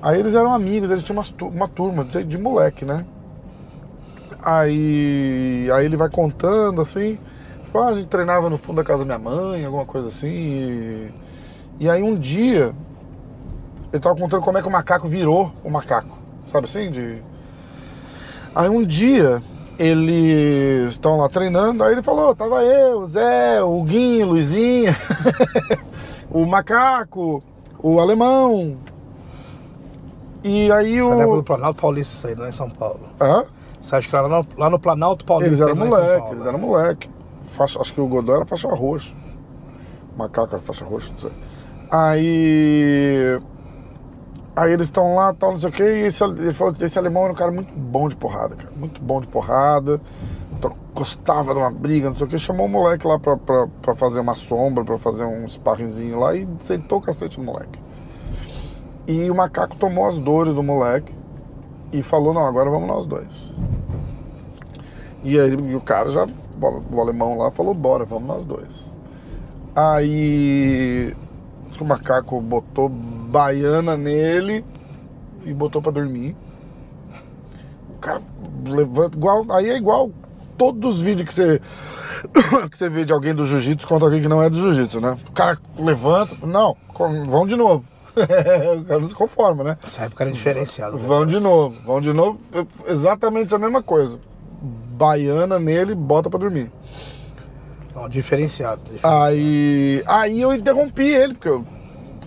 Aí 0.00 0.20
eles 0.20 0.36
eram 0.36 0.52
amigos, 0.52 0.90
eles 0.92 1.02
tinham 1.02 1.16
umas 1.16 1.30
tu- 1.30 1.48
uma, 1.48 1.66
turma 1.66 2.04
de, 2.04 2.22
de 2.22 2.38
moleque, 2.38 2.84
né? 2.84 3.04
Aí, 4.40 5.68
aí 5.72 5.84
ele 5.86 5.96
vai 5.96 6.08
contando 6.10 6.80
assim. 6.80 7.18
A 7.74 7.94
gente 7.94 8.06
treinava 8.06 8.48
no 8.48 8.56
fundo 8.56 8.76
da 8.76 8.84
casa 8.84 9.04
da 9.04 9.04
minha 9.04 9.18
mãe, 9.18 9.64
alguma 9.64 9.84
coisa 9.84 10.08
assim. 10.08 10.28
E, 10.28 11.10
e 11.80 11.90
aí 11.90 12.02
um 12.02 12.14
dia 12.14 12.72
ele 13.92 14.00
tava 14.00 14.16
contando 14.16 14.42
como 14.42 14.58
é 14.58 14.62
que 14.62 14.68
o 14.68 14.70
macaco 14.70 15.08
virou 15.08 15.52
o 15.62 15.70
macaco. 15.70 16.18
Sabe 16.50 16.66
assim? 16.66 16.90
De... 16.90 17.22
Aí 18.54 18.68
um 18.68 18.84
dia 18.84 19.42
eles 19.78 20.90
estão 20.90 21.16
lá 21.16 21.28
treinando, 21.28 21.82
aí 21.82 21.92
ele 21.92 22.02
falou, 22.02 22.34
tava 22.34 22.62
eu, 22.62 23.00
o 23.00 23.06
Zé, 23.06 23.62
o 23.62 23.82
Guinho, 23.82 24.26
o 24.26 24.30
Luizinho, 24.30 24.94
o 26.30 26.46
macaco, 26.46 27.42
o 27.78 27.98
alemão. 27.98 28.76
E 30.44 30.70
aí 30.70 30.98
Essa 30.98 31.14
época 31.14 31.26
do 31.26 31.38
o. 31.38 31.42
Planalto 31.42 31.80
Paulista, 31.80 32.16
isso 32.16 32.26
aí, 32.26 32.34
não 32.36 32.44
é 32.44 32.48
em 32.50 32.52
São 32.52 32.70
Paulo. 32.70 33.00
Hã? 33.20 33.44
Você 33.80 33.96
acha 33.96 34.08
que 34.08 34.14
lá 34.14 34.28
no, 34.28 34.46
lá 34.56 34.70
no 34.70 34.78
Planalto 34.78 35.24
Paulista? 35.24 35.50
Eles 35.50 35.60
eram 35.60 35.76
moleque, 35.76 36.18
Paulo, 36.18 36.32
eles 36.32 36.42
né? 36.42 36.48
eram 36.48 36.58
moleque. 36.58 37.13
Faixa- 37.54 37.80
acho 37.80 37.94
que 37.94 38.00
o 38.00 38.06
Godoy 38.06 38.36
era 38.36 38.44
faixa 38.44 38.68
roxa. 38.68 39.14
Macaco 40.16 40.54
era 40.54 40.62
faixa 40.62 40.84
roxa, 40.84 41.12
não 41.12 41.18
sei. 41.20 41.32
Aí. 41.90 43.40
Aí 44.56 44.72
eles 44.72 44.86
estão 44.86 45.16
lá, 45.16 45.34
tal, 45.34 45.52
não 45.52 45.58
sei 45.58 45.68
o 45.68 45.72
que, 45.72 45.82
e 45.82 46.06
esse, 46.06 46.22
ele 46.22 46.52
falou 46.52 46.72
esse 46.80 46.96
alemão 46.96 47.24
era 47.24 47.32
um 47.32 47.36
cara 47.36 47.50
muito 47.50 47.72
bom 47.74 48.08
de 48.08 48.14
porrada, 48.14 48.54
cara. 48.54 48.70
Muito 48.76 49.02
bom 49.02 49.20
de 49.20 49.26
porrada. 49.26 50.00
Gostava 50.94 51.52
de 51.52 51.58
uma 51.58 51.72
briga, 51.72 52.08
não 52.08 52.14
sei 52.16 52.26
o 52.26 52.30
que. 52.30 52.38
Chamou 52.38 52.66
o 52.66 52.68
moleque 52.68 53.04
lá 53.04 53.18
pra, 53.18 53.36
pra, 53.36 53.66
pra 53.82 53.94
fazer 53.96 54.20
uma 54.20 54.36
sombra, 54.36 54.84
pra 54.84 54.96
fazer 54.96 55.24
um 55.24 55.46
sparringzinho 55.48 56.20
lá 56.20 56.36
e 56.36 56.48
sentou 56.60 56.98
o 56.98 57.00
cacete 57.00 57.38
no 57.40 57.44
moleque. 57.44 57.80
E 59.06 59.28
o 59.28 59.34
macaco 59.34 59.74
tomou 59.74 60.06
as 60.06 60.20
dores 60.20 60.54
do 60.54 60.62
moleque 60.62 61.12
e 61.92 62.00
falou, 62.00 62.32
não, 62.32 62.46
agora 62.46 62.70
vamos 62.70 62.86
nós 62.88 63.06
dois. 63.06 63.52
E 65.24 65.38
aí 65.38 65.50
e 65.52 65.74
o 65.74 65.80
cara 65.80 66.08
já, 66.10 66.28
o 66.60 67.00
alemão 67.00 67.36
lá 67.36 67.50
falou, 67.50 67.74
bora, 67.74 68.04
vamos 68.04 68.28
nós 68.28 68.44
dois. 68.44 68.90
Aí 69.74 71.14
o 71.80 71.84
macaco 71.84 72.40
botou 72.40 72.88
baiana 72.88 73.96
nele 73.96 74.64
e 75.44 75.52
botou 75.52 75.82
pra 75.82 75.90
dormir. 75.90 76.36
O 77.90 77.98
cara 77.98 78.22
levanta 78.66 79.16
igual. 79.16 79.44
Aí 79.50 79.70
é 79.70 79.76
igual 79.76 80.10
todos 80.56 80.96
os 80.96 81.00
vídeos 81.00 81.28
que 81.28 81.34
você. 81.34 81.60
que 82.70 82.78
você 82.78 82.88
vê 82.88 83.04
de 83.04 83.12
alguém 83.12 83.34
do 83.34 83.44
jiu-jitsu 83.44 83.88
contra 83.88 84.06
alguém 84.06 84.22
que 84.22 84.28
não 84.28 84.42
é 84.42 84.48
do 84.48 84.56
jiu-jitsu, 84.56 85.00
né? 85.00 85.18
O 85.28 85.32
cara 85.32 85.58
levanta. 85.76 86.46
Não, 86.46 86.76
vão 87.28 87.46
de 87.46 87.56
novo. 87.56 87.84
o 88.14 88.84
cara 88.84 89.00
não 89.00 89.08
se 89.08 89.14
conforma, 89.14 89.64
né? 89.64 89.76
Essa 89.82 90.04
época 90.04 90.22
era 90.22 90.32
diferenciado. 90.32 90.96
Vão 90.96 91.26
de 91.26 91.40
novo, 91.40 91.76
vão 91.84 92.00
de 92.00 92.12
novo. 92.12 92.38
Exatamente 92.86 93.52
a 93.52 93.58
mesma 93.58 93.82
coisa. 93.82 94.20
Baiana 94.94 95.58
nele, 95.58 95.94
bota 95.94 96.30
pra 96.30 96.38
dormir. 96.38 96.70
Não, 97.94 98.08
diferenciado, 98.08 98.82
diferenciado. 98.82 99.24
Aí, 99.24 100.02
aí 100.06 100.40
eu 100.40 100.52
interrompi 100.52 101.06
ele, 101.06 101.34
porque 101.34 101.48
eu. 101.48 101.64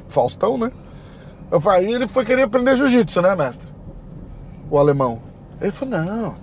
Faustão, 0.07 0.57
né? 0.57 0.71
Eu 1.51 1.59
falei, 1.59 1.93
ele 1.93 2.07
foi 2.07 2.25
querer 2.25 2.43
aprender 2.43 2.75
jiu-jitsu, 2.75 3.21
né, 3.21 3.35
mestre? 3.35 3.67
O 4.69 4.77
alemão. 4.77 5.21
Ele 5.61 5.71
falou, 5.71 5.95
não, 5.95 6.35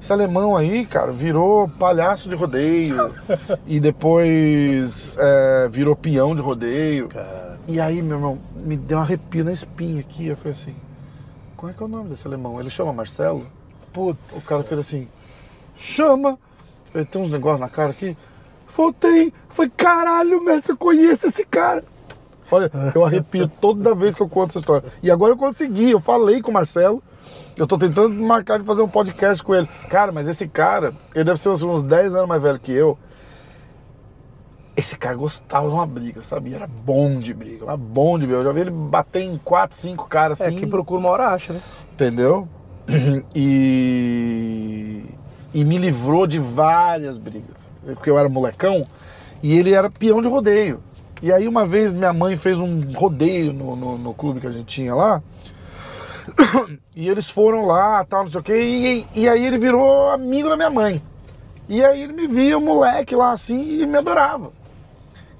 esse 0.00 0.12
alemão 0.12 0.56
aí, 0.56 0.84
cara, 0.84 1.12
virou 1.12 1.68
palhaço 1.68 2.28
de 2.28 2.34
rodeio. 2.34 3.14
e 3.66 3.78
depois 3.78 5.16
é, 5.18 5.68
virou 5.70 5.94
peão 5.94 6.34
de 6.34 6.42
rodeio. 6.42 7.08
Cara. 7.08 7.58
E 7.68 7.80
aí, 7.80 8.02
meu 8.02 8.16
irmão, 8.16 8.38
me 8.56 8.76
deu 8.76 8.98
um 8.98 9.00
arrepio 9.00 9.44
na 9.44 9.52
espinha 9.52 10.00
aqui. 10.00 10.26
Eu 10.26 10.36
falei 10.36 10.52
assim, 10.52 10.74
qual 11.56 11.70
é 11.70 11.72
que 11.72 11.82
é 11.82 11.86
o 11.86 11.88
nome 11.88 12.10
desse 12.10 12.26
alemão? 12.26 12.58
Ele 12.58 12.68
chama 12.68 12.92
Marcelo? 12.92 13.46
Putz. 13.92 14.36
O 14.36 14.42
cara 14.42 14.64
fez 14.64 14.80
assim, 14.80 15.06
chama. 15.76 16.38
Falei, 16.90 17.06
tem 17.06 17.22
uns 17.22 17.30
negócios 17.30 17.60
na 17.60 17.68
cara 17.68 17.90
aqui. 17.90 18.16
Voltei. 18.74 19.32
Foi 19.48 19.68
caralho, 19.68 20.42
mestre, 20.44 20.72
eu 20.72 20.76
conheço 20.76 21.26
esse 21.26 21.44
cara. 21.44 21.84
Olha, 22.50 22.70
eu 22.94 23.04
arrepio 23.04 23.48
toda 23.60 23.94
vez 23.94 24.14
que 24.14 24.22
eu 24.22 24.28
conto 24.28 24.50
essa 24.50 24.58
história. 24.58 24.88
E 25.02 25.10
agora 25.10 25.32
eu 25.32 25.36
consegui, 25.36 25.90
eu 25.90 26.00
falei 26.00 26.40
com 26.42 26.50
o 26.50 26.54
Marcelo. 26.54 27.02
Eu 27.56 27.66
tô 27.66 27.76
tentando 27.78 28.14
marcar 28.14 28.58
de 28.58 28.64
fazer 28.64 28.82
um 28.82 28.88
podcast 28.88 29.42
com 29.42 29.54
ele. 29.54 29.68
Cara, 29.88 30.10
mas 30.10 30.26
esse 30.26 30.48
cara, 30.48 30.94
ele 31.14 31.24
deve 31.24 31.38
ser 31.38 31.50
uns 31.50 31.82
10 31.82 32.14
anos 32.14 32.28
mais 32.28 32.42
velho 32.42 32.58
que 32.58 32.72
eu. 32.72 32.98
Esse 34.74 34.96
cara 34.96 35.14
gostava 35.16 35.68
de 35.68 35.74
uma 35.74 35.86
briga, 35.86 36.22
sabe? 36.22 36.54
Era 36.54 36.66
bom 36.66 37.18
de 37.18 37.34
briga, 37.34 37.66
era 37.66 37.76
bom 37.76 38.18
de 38.18 38.26
briga. 38.26 38.40
Eu 38.40 38.44
já 38.44 38.52
vi 38.52 38.60
ele 38.62 38.70
bater 38.70 39.22
em 39.22 39.36
4, 39.36 39.76
5 39.76 40.08
caras 40.08 40.40
assim. 40.40 40.56
É, 40.56 40.58
quem 40.58 40.68
procura 40.68 40.98
uma 41.00 41.10
hora 41.10 41.28
acha, 41.28 41.52
né? 41.52 41.60
Entendeu? 41.92 42.48
E, 43.34 45.04
e 45.54 45.64
me 45.64 45.78
livrou 45.78 46.26
de 46.26 46.38
várias 46.38 47.16
brigas. 47.16 47.68
Porque 47.84 48.08
eu 48.08 48.18
era 48.18 48.28
molecão 48.28 48.84
e 49.42 49.56
ele 49.56 49.74
era 49.74 49.90
peão 49.90 50.22
de 50.22 50.28
rodeio. 50.28 50.82
E 51.20 51.32
aí 51.32 51.46
uma 51.46 51.64
vez 51.64 51.92
minha 51.92 52.12
mãe 52.12 52.36
fez 52.36 52.58
um 52.58 52.80
rodeio 52.94 53.52
no, 53.52 53.76
no, 53.76 53.98
no 53.98 54.14
clube 54.14 54.40
que 54.40 54.46
a 54.46 54.50
gente 54.50 54.66
tinha 54.66 54.94
lá. 54.94 55.22
E 56.94 57.08
eles 57.08 57.30
foram 57.30 57.64
lá, 57.64 58.04
tal, 58.04 58.24
não 58.24 58.30
sei 58.30 58.40
o 58.40 58.42
quê. 58.42 59.06
E, 59.14 59.22
e 59.22 59.26
aí 59.26 59.46
ele 59.46 59.56
virou 59.56 60.10
amigo 60.10 60.46
da 60.46 60.56
minha 60.56 60.68
mãe. 60.68 61.02
E 61.66 61.82
aí 61.82 62.02
ele 62.02 62.12
me 62.12 62.26
via, 62.26 62.60
moleque 62.60 63.16
lá 63.16 63.32
assim, 63.32 63.80
e 63.80 63.86
me 63.86 63.96
adorava. 63.96 64.52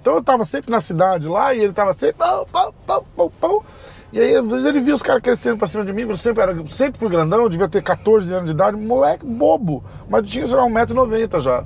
Então 0.01 0.15
eu 0.15 0.23
tava 0.23 0.45
sempre 0.45 0.71
na 0.71 0.81
cidade 0.81 1.29
lá 1.29 1.53
e 1.53 1.61
ele 1.61 1.73
tava 1.73 1.93
sempre. 1.93 2.17
Pau, 2.17 2.47
pau, 2.51 2.75
pau, 2.87 3.07
pau, 3.15 3.33
pau. 3.39 3.65
E 4.13 4.21
aí, 4.21 4.37
às 4.37 4.47
vezes, 4.47 4.67
ele 4.67 4.81
via 4.81 4.95
os 4.95 5.03
caras 5.03 5.23
crescendo 5.23 5.57
pra 5.57 5.67
cima 5.67 5.85
de 5.85 5.93
mim, 5.93 6.03
eu 6.03 6.17
sempre, 6.17 6.43
era, 6.43 6.55
sempre 6.67 6.99
fui 6.99 7.09
grandão, 7.09 7.49
devia 7.49 7.69
ter 7.69 7.83
14 7.83 8.33
anos 8.33 8.47
de 8.47 8.53
idade, 8.53 8.77
moleque 8.77 9.25
bobo, 9.25 9.83
mas 10.09 10.29
tinha, 10.29 10.47
sei 10.47 10.57
lá, 10.57 10.65
1,90m 10.65 11.41
já. 11.41 11.65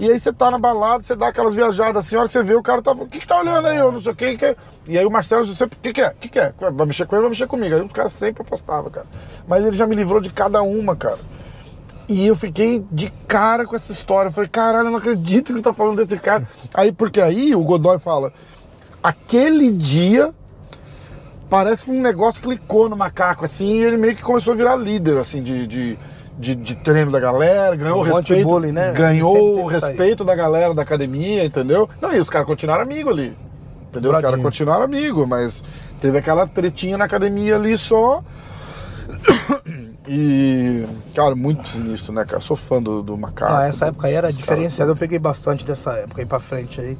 E 0.00 0.10
aí 0.10 0.18
você 0.18 0.32
tá 0.32 0.50
na 0.50 0.58
balada, 0.58 1.04
você 1.04 1.14
dá 1.14 1.28
aquelas 1.28 1.54
viajadas 1.54 2.06
assim, 2.06 2.16
a 2.16 2.20
hora 2.20 2.28
que 2.28 2.32
você 2.32 2.42
vê, 2.42 2.54
o 2.54 2.62
cara 2.62 2.80
tá. 2.80 2.92
O 2.92 3.06
que, 3.06 3.18
que 3.18 3.26
tá 3.26 3.38
olhando 3.38 3.68
aí? 3.68 3.76
Eu 3.76 3.92
não 3.92 4.00
sei 4.00 4.12
o 4.12 4.16
que. 4.16 4.34
que... 4.34 4.56
E 4.86 4.96
aí 4.96 5.04
o 5.04 5.10
Marcelo 5.10 5.44
sempre. 5.44 5.76
O 5.76 5.82
que, 5.82 5.92
que 5.92 6.00
é? 6.00 6.08
O 6.08 6.14
que, 6.14 6.28
que 6.30 6.38
é? 6.40 6.54
Vai 6.72 6.86
mexer 6.86 7.06
com 7.06 7.16
ele, 7.16 7.20
vai 7.20 7.28
mexer 7.28 7.46
comigo. 7.46 7.74
Aí 7.74 7.82
os 7.82 7.92
caras 7.92 8.12
sempre 8.12 8.40
apostavam, 8.40 8.90
cara. 8.90 9.06
Mas 9.46 9.62
ele 9.62 9.76
já 9.76 9.86
me 9.86 9.94
livrou 9.94 10.18
de 10.18 10.30
cada 10.30 10.62
uma, 10.62 10.96
cara. 10.96 11.18
E 12.08 12.26
eu 12.26 12.34
fiquei 12.34 12.82
de 12.90 13.12
cara 13.28 13.66
com 13.66 13.76
essa 13.76 13.92
história. 13.92 14.30
Eu 14.30 14.32
falei, 14.32 14.48
caralho, 14.48 14.86
eu 14.86 14.90
não 14.90 14.98
acredito 14.98 15.48
que 15.48 15.58
você 15.58 15.62
tá 15.62 15.74
falando 15.74 15.98
desse 15.98 16.18
cara. 16.18 16.48
Aí, 16.72 16.92
porque 16.92 17.20
aí 17.20 17.54
o 17.54 17.62
Godoy 17.62 17.98
fala, 17.98 18.32
aquele 19.02 19.70
dia 19.70 20.34
parece 21.50 21.84
que 21.84 21.90
um 21.90 22.00
negócio 22.00 22.40
clicou 22.40 22.88
no 22.88 22.96
macaco, 22.96 23.44
assim, 23.44 23.66
e 23.66 23.82
ele 23.82 23.96
meio 23.96 24.14
que 24.14 24.22
começou 24.22 24.54
a 24.54 24.56
virar 24.56 24.76
líder, 24.76 25.18
assim, 25.18 25.42
de, 25.42 25.66
de, 25.66 25.98
de, 26.38 26.54
de 26.54 26.74
treino 26.76 27.10
da 27.10 27.18
galera, 27.18 27.74
ganhou 27.74 27.98
o 27.98 28.02
respeito, 28.02 28.46
bullying, 28.46 28.72
né? 28.72 28.92
Ganhou 28.92 29.34
teve 29.34 29.60
o 29.60 29.66
respeito 29.66 30.24
da 30.24 30.34
galera 30.36 30.72
da 30.72 30.82
academia, 30.82 31.44
entendeu? 31.44 31.90
Não, 32.00 32.14
e 32.14 32.20
os 32.20 32.30
caras 32.30 32.46
continuaram 32.46 32.82
amigos 32.82 33.12
ali. 33.12 33.36
Entendeu? 33.90 34.12
Os 34.12 34.16
caras 34.16 34.30
Bradinho. 34.30 34.42
continuaram 34.44 34.84
amigos, 34.84 35.26
mas 35.26 35.64
teve 36.00 36.16
aquela 36.16 36.46
tretinha 36.46 36.96
na 36.96 37.06
academia 37.06 37.56
ali 37.56 37.76
só. 37.76 38.22
E, 40.08 40.86
cara, 41.14 41.34
muito 41.34 41.68
sinistro, 41.68 42.12
né, 42.12 42.24
cara? 42.24 42.40
Sou 42.40 42.56
fã 42.56 42.82
do, 42.82 43.02
do 43.02 43.16
macaco. 43.18 43.52
Ah, 43.52 43.66
essa 43.66 43.86
época 43.86 44.06
aí 44.06 44.14
era 44.14 44.32
diferenciada. 44.32 44.90
Eu 44.90 44.96
peguei 44.96 45.18
bastante 45.18 45.64
dessa 45.64 45.92
época 45.92 46.22
aí 46.22 46.26
pra 46.26 46.40
frente 46.40 46.80
aí. 46.80 46.96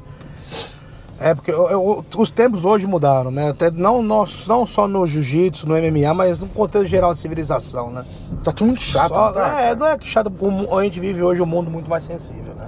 É, 1.21 1.35
porque 1.35 1.51
eu- 1.51 1.69
eu- 1.69 2.05
os 2.17 2.29
tempos 2.31 2.65
hoje 2.65 2.87
mudaram, 2.87 3.29
né? 3.31 3.49
Até 3.49 3.69
não, 3.69 4.01
nós- 4.01 4.47
não 4.47 4.65
só 4.65 4.87
no 4.87 5.05
jiu-jitsu, 5.05 5.67
no 5.67 5.75
MMA, 5.77 6.13
mas 6.13 6.39
no 6.39 6.47
contexto 6.47 6.87
geral 6.87 7.11
da 7.11 7.15
civilização, 7.15 7.91
né? 7.91 8.03
Tá 8.43 8.51
tudo 8.51 8.67
muito 8.67 8.81
chato, 8.81 9.09
Só- 9.09 9.25
não 9.27 9.33
tá, 9.33 9.61
é, 9.61 9.75
não 9.75 9.87
é 9.87 9.97
que 9.97 10.07
chato, 10.07 10.31
o 10.39 10.51
mu- 10.51 10.77
a 10.77 10.83
gente 10.83 10.99
vive 10.99 11.21
hoje 11.21 11.41
um 11.41 11.45
mundo 11.45 11.69
muito 11.69 11.89
mais 11.89 12.03
sensível, 12.03 12.53
né? 12.57 12.67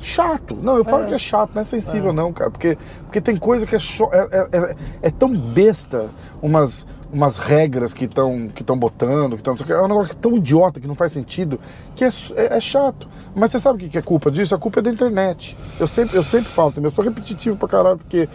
Chato. 0.00 0.54
Não, 0.60 0.76
eu 0.76 0.84
falo 0.84 1.04
É. 1.04 1.06
que 1.06 1.14
é 1.14 1.18
chato, 1.18 1.52
não 1.54 1.62
é 1.62 1.64
sensível 1.64 2.12
não, 2.12 2.30
cara. 2.30 2.50
Porque, 2.50 2.76
porque 3.04 3.20
tem 3.22 3.36
coisa 3.36 3.64
que 3.66 3.74
é, 3.74 3.78
cho- 3.78 4.10
é, 4.12 4.18
é- 4.30 4.48
é- 4.58 4.76
é 5.02 5.10
tão 5.10 5.34
besta 5.34 6.06
umas, 6.42 6.86
umas 7.14 7.38
regras 7.38 7.94
que 7.94 8.04
estão 8.06 8.48
que 8.48 8.64
tão 8.64 8.76
botando, 8.76 9.36
que 9.36 9.42
tão, 9.42 9.54
é 9.68 9.80
um 9.82 9.86
negócio 9.88 10.10
é 10.12 10.14
tão 10.14 10.36
idiota, 10.36 10.80
que 10.80 10.86
não 10.88 10.96
faz 10.96 11.12
sentido, 11.12 11.60
que 11.94 12.04
é, 12.04 12.08
é- 12.34 12.56
é 12.56 12.60
chato. 12.60 13.08
Mas 13.34 13.52
você 13.52 13.60
sabe 13.60 13.76
o 13.76 13.80
que 13.80 13.88
que 13.90 13.98
é 13.98 14.02
culpa 14.02 14.30
disso? 14.30 14.54
A 14.54 14.58
culpa 14.58 14.80
é 14.80 14.82
da 14.82 14.90
internet. 14.90 15.56
Eu 15.78 15.86
sempre, 15.86 16.16
eu 16.16 16.24
sempre 16.24 16.50
falo 16.52 16.72
também, 16.72 16.88
eu 16.90 16.94
sou 16.94 17.04
repetitivo 17.04 17.56
pra 17.56 17.68
caralho, 17.68 17.98
porque 17.98 18.28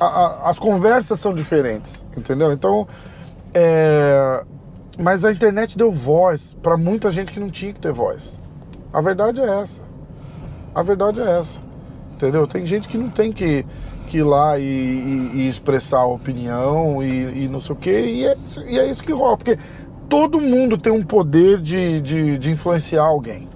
a- 0.00 0.04
a- 0.06 0.50
as 0.50 0.58
conversas 0.58 1.20
são 1.20 1.32
diferentes, 1.32 2.04
entendeu? 2.16 2.52
Então, 2.52 2.88
é, 3.54 4.42
mas 4.98 5.24
a 5.24 5.30
internet 5.32 5.78
deu 5.78 5.90
voz 5.92 6.56
pra 6.62 6.76
muita 6.76 7.12
gente 7.12 7.30
que 7.30 7.38
não 7.40 7.50
tinha 7.50 7.72
que 7.72 7.80
ter 7.80 7.92
voz. 7.92 8.38
A 8.92 9.00
verdade 9.00 9.40
é 9.40 9.60
essa. 9.60 9.80
A 10.74 10.82
verdade 10.82 11.20
é 11.20 11.38
essa. 11.38 11.60
Entendeu? 12.14 12.46
Tem 12.46 12.64
gente 12.66 12.88
que 12.88 12.96
não 12.98 13.10
tem 13.10 13.32
que, 13.32 13.64
que 14.04 14.18
ir 14.18 14.22
lá 14.22 14.58
e, 14.58 14.62
e- 14.62 15.30
e 15.34 15.48
expressar 15.48 15.98
a 16.00 16.06
opinião 16.06 17.02
e, 17.02 17.44
e 17.44 17.48
não 17.48 17.60
sei 17.60 17.74
o 17.74 17.78
quê, 17.78 18.00
e 18.06 18.26
é, 18.26 18.36
e 18.66 18.78
é 18.78 18.86
isso 18.86 19.02
que 19.02 19.12
rola. 19.12 19.36
Porque 19.36 19.58
todo 20.08 20.40
mundo 20.40 20.76
tem 20.78 20.92
um 20.92 21.02
poder 21.02 21.58
de, 21.60 22.00
de, 22.00 22.38
de 22.38 22.50
influenciar 22.50 23.02
alguém. 23.04 23.48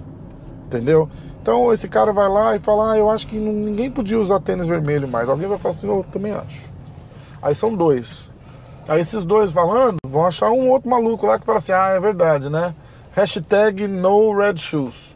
Entendeu? 0.65 1.09
Então 1.41 1.71
esse 1.73 1.87
cara 1.87 2.11
vai 2.11 2.27
lá 2.29 2.55
e 2.55 2.59
fala, 2.59 2.91
ah, 2.93 2.97
eu 2.97 3.09
acho 3.09 3.25
que 3.27 3.37
ninguém 3.37 3.89
podia 3.89 4.19
usar 4.19 4.39
tênis 4.39 4.67
vermelho 4.67 5.07
mais. 5.07 5.29
Alguém 5.29 5.47
vai 5.47 5.57
falar 5.57 5.73
assim, 5.75 5.87
eu 5.87 6.05
também 6.11 6.31
acho. 6.31 6.61
Aí 7.41 7.55
são 7.55 7.73
dois. 7.73 8.29
Aí 8.87 8.99
esses 9.01 9.23
dois 9.23 9.51
falando, 9.51 9.97
vão 10.05 10.25
achar 10.25 10.51
um 10.51 10.69
outro 10.69 10.89
maluco 10.89 11.25
lá 11.25 11.39
que 11.39 11.45
fala 11.45 11.59
assim, 11.59 11.71
ah, 11.71 11.89
é 11.95 11.99
verdade, 11.99 12.49
né? 12.49 12.73
Hashtag 13.13 13.87
no 13.87 14.33
red 14.37 14.57
shoes. 14.57 15.15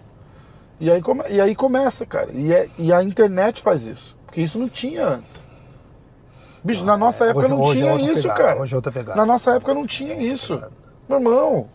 E 0.79 0.89
aí, 0.89 1.01
come- 1.01 1.23
e 1.29 1.39
aí 1.39 1.55
começa, 1.55 2.05
cara. 2.05 2.29
E, 2.33 2.51
é- 2.53 2.69
e 2.77 2.91
a 2.91 3.03
internet 3.03 3.61
faz 3.61 3.85
isso. 3.85 4.15
Porque 4.33 4.41
isso 4.41 4.57
não 4.57 4.67
tinha 4.67 5.05
antes. 5.07 5.39
Bicho, 6.63 6.83
na 6.83 6.97
nossa 6.97 7.25
época 7.25 7.45
Hoje- 7.45 7.49
não 7.53 7.61
hoje 7.61 7.85
é 7.87 7.95
tinha 7.97 8.11
isso, 8.11 8.21
pegada, 8.23 8.43
cara. 8.43 8.59
hoje 8.61 8.73
é 8.73 8.75
outra 8.75 8.91
pegada. 8.91 9.15
Na 9.15 9.27
nossa 9.27 9.51
época 9.51 9.75
não 9.75 9.85
tinha 9.85 10.15
isso. 10.15 10.59
Meu 11.07 11.19
irmão, 11.19 11.67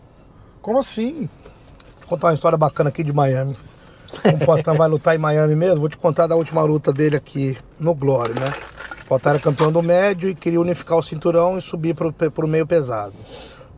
como 0.61 0.77
assim? 0.77 1.29
Vou 2.01 2.09
contar 2.09 2.27
uma 2.27 2.33
história 2.33 2.57
bacana 2.57 2.89
aqui 2.89 3.01
de 3.01 3.13
Miami. 3.13 3.55
O 4.41 4.45
Potan 4.45 4.73
vai 4.73 4.89
lutar 4.89 5.15
em 5.15 5.17
Miami 5.17 5.55
mesmo. 5.55 5.79
Vou 5.79 5.87
te 5.87 5.95
contar 5.95 6.27
da 6.27 6.35
última 6.35 6.61
luta 6.63 6.91
dele 6.91 7.15
aqui 7.15 7.57
no 7.79 7.95
Glory, 7.95 8.33
né? 8.37 8.51
O 9.03 9.05
Potan 9.07 9.29
era 9.29 9.39
campeão 9.39 9.71
do 9.71 9.81
médio 9.81 10.27
e 10.29 10.35
queria 10.35 10.59
unificar 10.59 10.97
o 10.97 11.03
cinturão 11.03 11.57
e 11.57 11.61
subir 11.61 11.95
pro, 11.95 12.11
pro 12.11 12.45
meio 12.45 12.67
pesado. 12.67 13.13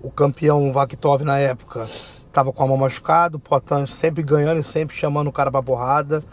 O 0.02 0.10
campeão 0.10 0.72
Vakitov 0.72 1.22
na 1.24 1.38
época 1.38 1.88
tava 2.34 2.52
com 2.52 2.64
a 2.64 2.68
mão 2.68 2.78
machucada, 2.78 3.38
o 3.38 3.40
Potan 3.40 3.86
sempre 3.86 4.24
ganhando 4.24 4.60
e 4.60 4.64
sempre 4.64 4.96
chamando 4.98 5.28
o 5.28 5.32
cara 5.32 5.52
pra 5.52 5.62
porrada. 5.62 6.24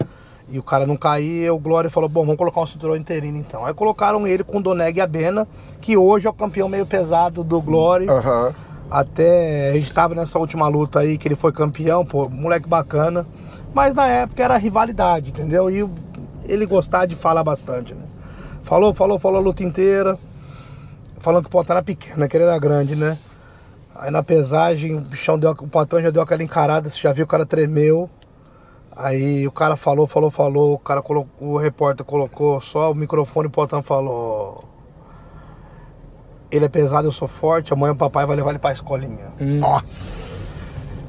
E 0.50 0.58
o 0.58 0.62
cara 0.62 0.86
não 0.86 0.96
caía, 0.96 1.52
o 1.52 1.58
Glória 1.58 1.90
falou, 1.90 2.08
bom, 2.08 2.22
vamos 2.22 2.38
colocar 2.38 2.60
um 2.60 2.66
cinturão 2.66 2.96
interino 2.96 3.36
então. 3.36 3.66
Aí 3.66 3.74
colocaram 3.74 4.26
ele 4.26 4.42
com 4.42 4.58
o 4.58 4.62
Doneg 4.62 5.00
Abena, 5.00 5.46
que 5.80 5.96
hoje 5.96 6.26
é 6.26 6.30
o 6.30 6.32
campeão 6.32 6.68
meio 6.68 6.86
pesado 6.86 7.44
do 7.44 7.60
Glory. 7.60 8.08
Aham. 8.08 8.54
Até 8.90 9.70
a 9.70 9.74
gente 9.74 9.92
tava 9.92 10.14
nessa 10.14 10.38
última 10.38 10.66
luta 10.66 11.00
aí 11.00 11.18
que 11.18 11.28
ele 11.28 11.34
foi 11.34 11.52
campeão, 11.52 12.06
pô, 12.06 12.28
moleque 12.28 12.66
bacana. 12.66 13.26
Mas 13.74 13.94
na 13.94 14.06
época 14.06 14.42
era 14.42 14.56
rivalidade, 14.56 15.30
entendeu? 15.30 15.70
E 15.70 15.86
ele 16.44 16.64
gostava 16.64 17.06
de 17.06 17.14
falar 17.14 17.44
bastante, 17.44 17.92
né? 17.92 18.04
Falou, 18.62 18.94
falou, 18.94 19.18
falou 19.18 19.38
a 19.38 19.42
luta 19.42 19.62
inteira. 19.62 20.18
Falando 21.20 21.42
que 21.42 21.48
o 21.48 21.50
Potan 21.50 21.74
era 21.74 21.82
pequeno, 21.82 22.20
né? 22.20 22.28
Que 22.28 22.38
ele 22.38 22.44
era 22.44 22.58
grande, 22.58 22.96
né? 22.96 23.18
Aí 23.94 24.10
na 24.10 24.22
pesagem, 24.22 24.96
o 24.96 25.00
bichão 25.00 25.38
deu, 25.38 25.50
o 25.50 25.68
Potan 25.68 26.00
já 26.00 26.10
deu 26.10 26.22
aquela 26.22 26.42
encarada, 26.42 26.88
você 26.88 26.98
já 26.98 27.12
viu 27.12 27.24
o 27.24 27.28
cara 27.28 27.44
tremeu. 27.44 28.08
Aí 29.00 29.46
o 29.46 29.52
cara 29.52 29.76
falou, 29.76 30.08
falou, 30.08 30.28
falou, 30.28 30.74
o 30.74 30.78
cara 30.78 31.00
colocou, 31.00 31.48
o 31.50 31.56
repórter 31.56 32.04
colocou 32.04 32.60
só 32.60 32.90
o 32.90 32.94
microfone 32.96 33.46
e 33.46 33.48
o 33.48 33.50
Potan 33.50 33.80
falou. 33.80 34.64
Ele 36.50 36.64
é 36.64 36.68
pesado, 36.68 37.06
eu 37.06 37.12
sou 37.12 37.28
forte, 37.28 37.72
amanhã 37.72 37.92
o 37.92 37.96
papai 37.96 38.26
vai 38.26 38.34
levar 38.34 38.50
ele 38.50 38.58
pra 38.58 38.72
escolinha. 38.72 39.26
Nossa! 39.38 41.04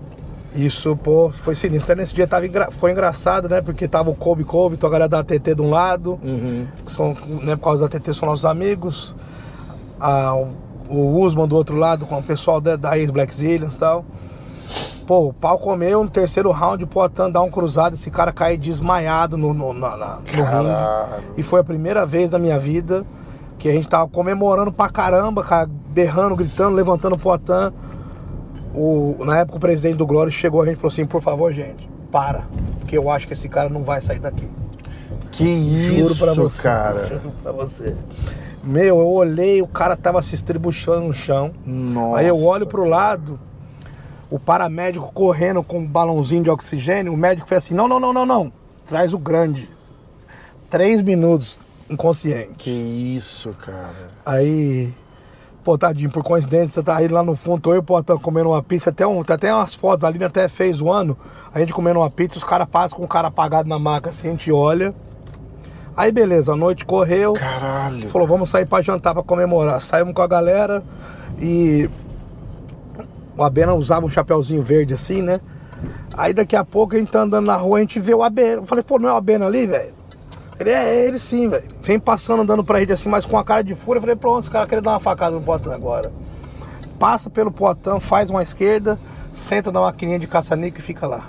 Isso, 0.53 0.95
pô, 0.97 1.31
foi 1.31 1.55
sinistro. 1.55 1.95
Nesse 1.95 2.13
dia 2.13 2.27
tava 2.27 2.45
engra- 2.45 2.69
foi 2.71 2.91
engraçado, 2.91 3.47
né? 3.49 3.59
Porque 3.61 3.87
tava 3.87 4.09
o 4.11 4.15
Kobe 4.15 4.43
Kobe, 4.43 4.77
a 4.79 4.89
galera 4.89 5.07
da 5.09 5.23
TT 5.23 5.55
de 5.55 5.61
um 5.61 5.69
lado, 5.69 6.19
Uhum. 6.23 6.67
que 6.85 6.91
são, 6.91 7.15
né, 7.43 7.55
por 7.55 7.63
causa 7.63 7.83
da 7.83 7.89
TT 7.89 8.13
são 8.13 8.27
nossos 8.29 8.45
amigos. 8.45 9.15
A- 9.99 10.35
o- 10.35 10.49
o 10.89 11.19
Usman 11.23 11.47
do 11.47 11.55
outro 11.55 11.75
lado, 11.75 12.05
com 12.05 12.17
o 12.19 12.23
pessoal 12.23 12.59
da, 12.61 12.75
da 12.75 12.97
ex-Black 12.97 13.33
Zillions 13.33 13.75
e 13.75 13.79
tal. 13.79 14.05
Pô, 15.09 15.29
o 15.29 15.33
pau 15.33 15.57
comeu 15.57 16.03
no 16.03 16.09
terceiro 16.11 16.51
round, 16.51 16.83
o 16.83 16.87
Poatan 16.87 17.31
dá 17.31 17.41
um 17.41 17.49
cruzado, 17.49 17.95
esse 17.95 18.11
cara 18.11 18.31
cai 18.31 18.55
desmaiado 18.55 19.37
no, 19.39 19.55
no, 19.55 19.73
na- 19.73 19.97
na- 19.97 20.19
no 20.37 20.43
ringue. 20.43 21.33
E 21.35 21.41
foi 21.41 21.61
a 21.61 21.63
primeira 21.63 22.05
vez 22.05 22.29
da 22.29 22.37
minha 22.37 22.59
vida 22.59 23.03
que 23.57 23.67
a 23.67 23.71
gente 23.71 23.87
tava 23.89 24.07
comemorando 24.07 24.71
pra 24.71 24.87
caramba, 24.87 25.43
cara, 25.43 25.67
berrando, 25.67 26.35
gritando, 26.35 26.75
levantando 26.75 27.15
o 27.15 27.17
Poatan. 27.17 27.73
O, 28.75 29.15
na 29.25 29.39
época 29.39 29.57
o 29.57 29.59
presidente 29.59 29.95
do 29.97 30.05
Glória 30.05 30.31
chegou 30.31 30.61
a 30.61 30.65
gente 30.65 30.75
e 30.75 30.79
falou 30.79 30.93
assim, 30.93 31.07
por 31.07 31.23
favor, 31.23 31.51
gente, 31.51 31.89
para. 32.11 32.43
Porque 32.79 32.95
eu 32.95 33.09
acho 33.09 33.25
que 33.25 33.33
esse 33.33 33.49
cara 33.49 33.67
não 33.67 33.81
vai 33.81 34.01
sair 34.01 34.19
daqui. 34.19 34.47
Que 35.31 35.43
isso, 35.43 35.95
Juro 36.03 36.15
pra 36.17 36.33
você. 36.35 36.61
cara. 36.61 37.07
Juro 37.07 37.33
pra 37.41 37.51
você. 37.51 37.95
Meu, 38.63 38.99
eu 38.99 39.07
olhei, 39.07 39.59
o 39.59 39.67
cara 39.67 39.95
tava 39.97 40.21
se 40.21 40.35
estribuchando 40.35 41.07
no 41.07 41.13
chão. 41.13 41.49
Nossa. 41.65 42.19
Aí 42.19 42.27
eu 42.27 42.39
olho 42.45 42.67
pro 42.67 42.87
lado, 42.87 43.39
o 44.29 44.39
paramédico 44.39 45.11
correndo 45.11 45.63
com 45.63 45.79
um 45.79 45.85
balãozinho 45.85 46.43
de 46.43 46.49
oxigênio, 46.49 47.13
o 47.13 47.17
médico 47.17 47.47
fez 47.47 47.65
assim, 47.65 47.73
não, 47.73 47.87
não, 47.87 47.99
não, 47.99 48.13
não, 48.13 48.25
não. 48.25 48.53
Traz 48.85 49.13
o 49.13 49.17
grande. 49.17 49.69
Três 50.69 51.01
minutos 51.01 51.59
inconsciente. 51.89 52.53
Que 52.57 52.69
isso, 52.69 53.49
cara. 53.53 54.09
Aí, 54.25 54.93
pô, 55.63 55.77
tadinho, 55.77 56.11
por 56.11 56.23
coincidência, 56.23 56.75
você 56.75 56.83
tá 56.83 56.97
aí 56.97 57.07
lá 57.07 57.23
no 57.23 57.35
fundo, 57.35 57.61
tô 57.61 57.71
eu 57.71 57.77
e 57.77 57.79
o 57.79 57.83
Potão 57.83 58.19
comendo 58.19 58.49
uma 58.49 58.61
pizza, 58.61 58.91
até 58.91 59.05
um, 59.05 59.23
tem 59.23 59.33
até 59.33 59.53
umas 59.53 59.73
fotos 59.73 60.03
ali, 60.03 60.23
até 60.23 60.47
fez 60.47 60.79
um 60.79 60.91
ano, 60.91 61.17
a 61.53 61.59
gente 61.59 61.73
comendo 61.73 61.99
uma 61.99 62.09
pizza, 62.09 62.37
os 62.37 62.43
caras 62.43 62.67
passam 62.69 62.97
com 62.99 63.05
o 63.05 63.07
cara 63.07 63.29
apagado 63.29 63.67
na 63.67 63.79
maca, 63.79 64.11
assim, 64.11 64.27
a 64.27 64.31
gente 64.31 64.51
olha. 64.51 64.93
Aí 65.97 66.11
beleza, 66.11 66.53
a 66.53 66.55
noite 66.55 66.85
correu. 66.85 67.33
Caralho. 67.33 68.07
Falou, 68.09 68.27
vamos 68.27 68.49
sair 68.49 68.65
pra 68.65 68.81
jantar 68.81 69.13
pra 69.13 69.21
comemorar. 69.21 69.81
Saímos 69.81 70.13
com 70.13 70.21
a 70.21 70.27
galera 70.27 70.81
e 71.41 71.89
o 73.39 73.43
Abena 73.43 73.73
usava 73.73 74.05
um 74.05 74.09
chapeuzinho 74.09 74.61
verde 74.61 74.93
assim, 74.93 75.21
né? 75.21 75.39
Aí 76.13 76.33
daqui 76.33 76.57
a 76.57 76.65
pouco 76.65 76.93
a 76.93 76.99
gente 76.99 77.09
tá 77.09 77.21
andando 77.21 77.45
na 77.47 77.55
rua, 77.55 77.77
a 77.77 77.81
gente 77.81 77.97
vê 77.97 78.13
o 78.13 78.21
Abena. 78.21 78.61
Eu 78.61 78.65
falei, 78.65 78.83
pô, 78.83 78.99
não 78.99 79.07
é 79.07 79.13
o 79.13 79.15
Abena 79.15 79.45
ali, 79.45 79.65
velho? 79.65 79.93
Ele 80.59 80.69
é 80.69 81.07
ele 81.07 81.17
sim, 81.17 81.47
velho. 81.47 81.63
Vem 81.81 81.97
passando, 81.97 82.41
andando 82.41 82.65
pra 82.65 82.81
gente 82.81 82.91
assim, 82.91 83.07
mas 83.07 83.25
com 83.25 83.37
a 83.37 83.43
cara 83.45 83.63
de 83.63 83.73
fúria. 83.75 83.99
Eu 83.99 84.01
falei, 84.01 84.17
pronto, 84.17 84.41
esse 84.41 84.51
cara 84.51 84.67
quer 84.67 84.81
dar 84.81 84.91
uma 84.91 84.99
facada 84.99 85.37
no 85.37 85.41
Potan 85.41 85.73
agora. 85.73 86.11
Passa 86.99 87.29
pelo 87.29 87.49
Potan, 87.49 88.01
faz 88.01 88.29
uma 88.29 88.43
esquerda, 88.43 88.99
senta 89.33 89.71
na 89.71 89.79
maquininha 89.79 90.19
de 90.19 90.27
caça-níquel 90.27 90.81
e 90.81 90.83
fica 90.83 91.07
lá. 91.07 91.25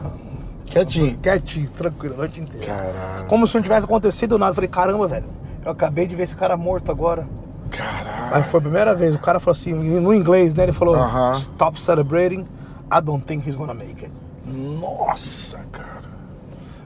Quietinho. 0.67 1.17
Quietinho, 1.19 1.71
tranquilo, 1.71 2.15
a 2.15 2.19
noite 2.19 2.41
inteira. 2.41 2.67
Caralho. 2.67 3.27
Como 3.29 3.47
se 3.47 3.55
não 3.55 3.63
tivesse 3.63 3.85
acontecido 3.85 4.37
nada. 4.37 4.51
Eu 4.51 4.55
falei, 4.57 4.69
caramba, 4.69 5.07
velho. 5.07 5.27
Eu 5.65 5.71
acabei 5.71 6.09
de 6.09 6.17
ver 6.17 6.25
esse 6.25 6.37
cara 6.37 6.57
morto 6.57 6.91
agora. 6.91 7.25
Caralho. 7.71 8.35
Aí 8.35 8.43
foi 8.43 8.59
a 8.59 8.63
primeira 8.63 8.95
vez, 8.95 9.15
o 9.15 9.19
cara 9.19 9.39
falou 9.41 9.57
assim, 9.59 9.73
no 9.73 10.13
inglês, 10.13 10.55
né? 10.55 10.65
Ele 10.65 10.73
falou, 10.73 10.95
Aham. 10.97 11.33
stop 11.33 11.81
celebrating, 11.81 12.47
I 12.93 13.01
don't 13.03 13.25
think 13.25 13.49
he's 13.49 13.57
gonna 13.57 13.75
make 13.75 14.05
it. 14.05 14.13
Nossa, 14.47 15.59
cara. 15.73 16.01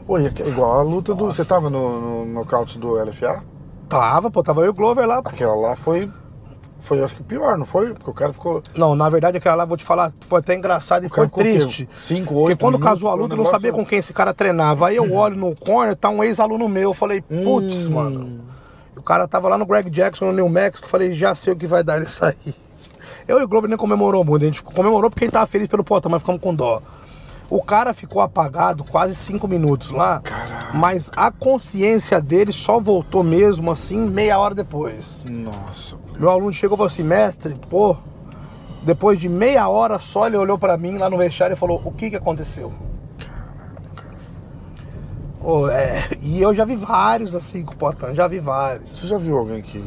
Oi, 0.07 0.27
é 0.27 0.49
igual 0.49 0.81
a 0.81 0.83
luta 0.83 1.15
do. 1.15 1.25
Nossa. 1.27 1.43
Você 1.43 1.49
tava 1.49 1.71
no, 1.71 2.25
no 2.25 2.27
nocaute 2.33 2.79
do 2.79 2.93
LFA? 3.03 3.43
Tava, 3.89 4.31
pô, 4.31 4.43
tava 4.43 4.61
eu 4.61 4.67
e 4.67 4.69
o 4.69 4.75
Glover 4.75 5.07
lá. 5.07 5.23
pô. 5.23 5.29
Aquela 5.31 5.55
lá 5.55 5.77
foi. 5.77 6.11
Foi, 6.81 7.03
acho 7.03 7.15
que 7.15 7.23
pior, 7.23 7.57
não 7.57 7.65
foi? 7.65 7.95
Porque 7.95 8.11
o 8.11 8.13
cara 8.13 8.31
ficou. 8.31 8.63
Não, 8.77 8.95
na 8.95 9.09
verdade 9.09 9.39
aquela 9.39 9.55
lá, 9.55 9.65
vou 9.65 9.79
te 9.79 9.85
falar, 9.85 10.13
foi 10.29 10.41
até 10.41 10.55
engraçado 10.55 11.07
e 11.07 11.09
foi 11.09 11.27
triste. 11.29 11.89
Cinco, 11.97 12.35
Porque 12.35 12.41
oito 12.51 12.59
quando 12.61 12.75
minutos, 12.75 12.93
casou 13.01 13.09
a 13.09 13.13
foi 13.13 13.23
luta, 13.23 13.33
eu 13.35 13.39
não 13.39 13.47
sabia 13.47 13.73
com 13.73 13.87
quem 13.87 13.99
esse 14.01 14.13
cara 14.13 14.35
treinava. 14.35 14.89
Aí 14.89 14.97
eu 14.97 15.11
olho 15.15 15.35
no 15.37 15.57
corner, 15.57 15.97
tá 15.97 16.11
um 16.11 16.23
ex-aluno 16.23 16.69
meu. 16.69 16.91
Eu 16.91 16.95
falei, 16.95 17.23
putz, 17.23 17.87
Hum. 17.87 17.91
mano. 17.95 18.41
O 18.97 19.03
cara 19.03 19.27
tava 19.27 19.49
lá 19.49 19.59
no 19.59 19.67
Greg 19.67 19.91
Jackson, 19.91 20.27
no 20.27 20.33
New 20.33 20.49
Mexico. 20.49 20.89
Falei, 20.89 21.15
já 21.15 21.35
sei 21.35 21.53
o 21.53 21.57
que 21.57 21.67
vai 21.67 21.83
dar 21.83 22.01
nisso 22.01 22.25
aí. 22.25 22.37
Eu 23.27 23.41
e 23.41 23.45
o 23.45 23.49
Glover 23.49 23.69
nem 23.69 23.79
comemorou 23.79 24.25
muito. 24.25 24.43
A 24.43 24.47
gente 24.47 24.63
comemorou 24.63 25.11
porque 25.11 25.25
ele 25.25 25.33
tava 25.33 25.47
feliz 25.47 25.69
pelo 25.69 25.83
Potan, 25.83 26.09
mas 26.09 26.21
ficamos 26.21 26.41
com 26.41 26.55
dó. 26.55 26.83
O 27.51 27.63
cara 27.63 27.93
ficou 27.93 28.23
apagado 28.23 28.85
quase 28.85 29.15
cinco 29.15 29.47
minutos 29.47 29.91
lá. 29.91 30.21
Caralho. 30.21 30.77
Mas 30.77 31.11
a 31.15 31.31
consciência 31.31 32.21
dele 32.21 32.53
só 32.53 32.81
voltou 32.81 33.23
mesmo 33.23 33.71
assim 33.71 33.99
meia 33.99 34.39
hora 34.39 34.55
depois. 34.55 35.25
Nossa. 35.29 35.97
Meu 36.19 36.31
aluno 36.31 36.53
chegou 36.53 36.77
e 36.77 36.79
falou 36.79 36.87
assim, 36.87 37.03
mestre, 37.03 37.55
pô, 37.69 37.97
depois 38.83 39.19
de 39.19 39.29
meia 39.29 39.69
hora 39.69 39.99
só 39.99 40.27
ele 40.27 40.37
olhou 40.37 40.59
pra 40.59 40.77
mim 40.77 40.97
lá 40.99 41.11
no 41.11 41.19
vestiário 41.19 41.55
e 41.55 41.57
falou, 41.57 41.83
o 41.85 41.93
que 41.93 42.11
que 42.11 42.17
aconteceu? 42.17 42.73
Pô, 45.45 45.69
é, 45.69 46.09
e 46.23 46.41
eu 46.41 46.55
já 46.55 46.65
vi 46.65 46.75
vários 46.75 47.35
assim 47.35 47.63
com 47.63 47.75
o 47.75 47.77
Potan, 47.77 48.15
já 48.15 48.27
vi 48.27 48.39
vários. 48.41 48.89
Você 48.93 49.07
já 49.07 49.19
viu 49.19 49.37
alguém 49.37 49.61
que. 49.61 49.85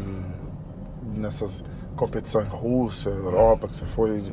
nessas 1.16 1.64
competições 1.95 2.47
Rússia, 2.47 3.10
Europa, 3.10 3.68
que 3.68 3.76
você 3.76 3.86
foi. 3.86 4.24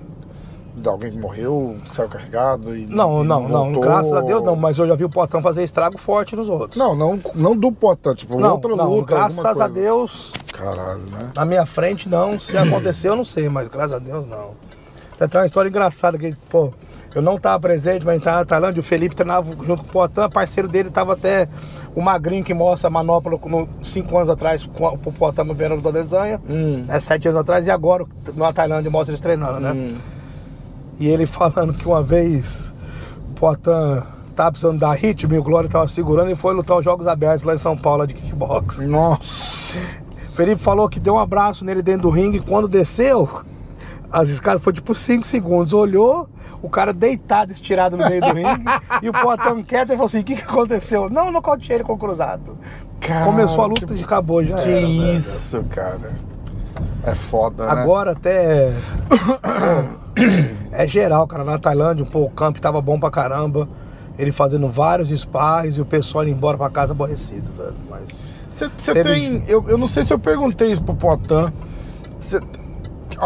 De 0.77 0.89
alguém 0.89 1.13
que 1.13 1.17
morreu, 1.17 1.77
que 1.89 1.97
saiu 1.97 2.11
carregado 2.11 2.77
e. 2.77 2.85
Não, 2.85 3.25
e 3.25 3.27
não, 3.27 3.49
não, 3.49 3.65
voltou? 3.65 3.81
graças 3.81 4.13
a 4.13 4.21
Deus 4.21 4.43
não, 4.43 4.55
mas 4.55 4.77
eu 4.77 4.87
já 4.87 4.95
vi 4.95 5.05
o 5.05 5.09
Potan 5.09 5.41
fazer 5.41 5.63
estrago 5.63 5.97
forte 5.97 6.37
nos 6.37 6.51
outros. 6.51 6.77
Não, 6.77 6.95
não, 6.95 7.19
não 7.35 7.57
do 7.57 7.73
Potan, 7.73 8.15
tipo, 8.15 8.39
não, 8.39 8.53
outra 8.53 8.77
não, 8.77 8.91
luta. 8.91 9.15
graças 9.15 9.61
a. 9.63 9.67
Deus, 9.67 10.31
Caralho, 10.53 11.07
né? 11.07 11.31
na 11.35 11.45
minha 11.47 11.65
frente 11.65 12.07
não, 12.07 12.39
se 12.39 12.55
aconteceu 12.59 13.13
eu 13.13 13.17
não 13.17 13.25
sei, 13.25 13.49
mas 13.49 13.69
graças 13.69 13.95
a 13.95 13.99
Deus 13.99 14.27
não. 14.27 14.51
Tem 15.17 15.25
até 15.25 15.39
uma 15.39 15.47
história 15.47 15.71
engraçada 15.71 16.19
que, 16.19 16.37
pô, 16.51 16.71
eu 17.15 17.23
não 17.23 17.37
estava 17.37 17.61
presente, 17.61 18.05
mas 18.05 18.19
estava 18.19 18.39
na 18.39 18.45
Tailândia, 18.45 18.81
o 18.81 18.83
Felipe 18.83 19.15
treinava 19.15 19.51
junto 19.65 19.83
com 19.83 19.89
o 19.89 19.93
Potan, 19.93 20.29
parceiro 20.29 20.69
dele 20.69 20.89
estava 20.89 21.13
até 21.13 21.49
o 21.95 22.03
magrinho 22.03 22.45
que 22.45 22.53
mostra 22.53 22.89
a 22.89 22.91
manopla 22.91 23.39
no, 23.47 23.69
cinco 23.83 24.17
anos 24.17 24.29
atrás 24.29 24.65
com 24.65 24.87
o 24.87 25.13
Potan 25.13 25.45
no 25.45 25.55
Verão 25.55 25.81
da 25.81 25.91
Desanha, 25.91 26.41
Hum. 26.49 26.85
é 26.89 26.99
sete 27.01 27.29
anos 27.29 27.41
atrás, 27.41 27.67
e 27.67 27.71
agora 27.71 28.05
na 28.35 28.53
Tailândia 28.53 28.91
mostra 28.91 29.13
eles 29.13 29.21
treinando, 29.21 29.61
né? 29.61 29.73
Hum. 29.73 29.95
E 30.99 31.09
ele 31.09 31.27
falando 31.27 31.75
que 31.75 31.87
uma 31.87 32.03
vez 32.03 32.73
o 33.31 33.35
Potan 33.35 34.03
tava 34.35 34.51
precisando 34.53 34.79
dar 34.79 34.93
ritmo 34.95 35.35
e 35.35 35.39
o 35.39 35.43
Glória 35.43 35.71
tava 35.71 35.87
segurando 35.87 36.31
e 36.31 36.35
foi 36.37 36.53
lutar 36.55 36.77
os 36.77 36.85
Jogos 36.85 37.07
Abertos 37.07 37.45
lá 37.45 37.55
em 37.55 37.59
São 37.59 37.77
Paulo 37.77 38.07
de 38.07 38.15
kickbox. 38.15 38.79
Nossa. 38.79 40.03
Felipe 40.35 40.61
falou 40.61 40.89
que 40.89 40.99
deu 40.99 41.15
um 41.15 41.19
abraço 41.19 41.65
nele 41.65 41.81
dentro 41.83 42.03
do 42.03 42.11
ringue 42.11 42.39
e 42.39 42.41
quando 42.41 42.67
desceu, 42.67 43.29
as 44.11 44.29
escadas 44.29 44.63
foi 44.63 44.73
tipo 44.73 44.93
5 44.95 45.25
segundos. 45.25 45.73
Olhou, 45.73 46.29
o 46.65 46.69
cara 46.71 46.93
deitado, 46.93 47.53
estirado 47.53 47.97
no 47.97 48.09
meio 48.09 48.21
do 48.21 48.33
ringue, 48.33 48.65
e 49.03 49.09
o 49.09 49.13
Potan 49.13 49.63
quieto 49.65 49.89
e 49.91 49.93
falou 49.93 50.07
assim: 50.07 50.21
o 50.21 50.25
que, 50.25 50.37
que 50.37 50.43
aconteceu? 50.43 51.11
Não, 51.11 51.31
nocauteei 51.31 51.77
ele 51.77 51.85
com 51.85 51.93
o 51.93 51.99
cruzado. 51.99 52.57
Cara, 53.01 53.25
Começou 53.27 53.65
a 53.65 53.67
luta 53.67 53.87
que- 53.87 53.95
e 53.95 54.03
acabou 54.03 54.43
já. 54.43 54.57
Que 54.57 54.69
era, 54.71 54.81
velho. 54.81 55.15
isso, 55.17 55.63
cara. 55.71 56.13
É 57.05 57.15
foda, 57.15 57.67
né? 57.67 57.71
Agora 57.83 58.13
até. 58.13 58.73
é 60.73 60.87
geral, 60.87 61.27
cara. 61.27 61.45
Na 61.45 61.59
Tailândia, 61.59 62.05
pô, 62.07 62.21
o 62.21 62.31
camp 62.31 62.57
tava 62.59 62.81
bom 62.81 62.99
pra 62.99 63.11
caramba. 63.11 63.69
Ele 64.19 64.31
fazendo 64.33 64.69
vários 64.69 65.11
spas 65.11 65.77
e 65.77 65.81
o 65.81 65.85
pessoal 65.85 66.25
indo 66.25 66.33
embora 66.37 66.57
pra 66.57 66.71
casa 66.71 66.93
aborrecido, 66.93 67.51
velho. 67.57 67.75
Mas. 67.91 68.09
Você 68.53 68.95
Teve- 68.95 69.03
tem. 69.13 69.43
Eu, 69.49 69.65
eu 69.69 69.77
não 69.77 69.89
sei 69.89 70.05
se 70.05 70.13
eu 70.15 70.19
perguntei 70.19 70.71
isso 70.71 70.83
pro 70.83 70.95
Potan. 70.95 71.53
Cê- 72.21 72.41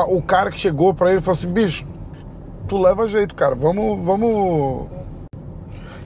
o 0.09 0.23
cara 0.23 0.51
que 0.51 0.59
chegou 0.59 0.95
pra 0.95 1.13
ele 1.13 1.21
falou 1.21 1.37
assim: 1.39 1.53
bicho, 1.53 1.85
tu 2.69 2.79
leva 2.79 3.07
jeito, 3.09 3.35
cara. 3.35 3.55
Vamos. 3.55 4.05
Vamos. 4.05 4.87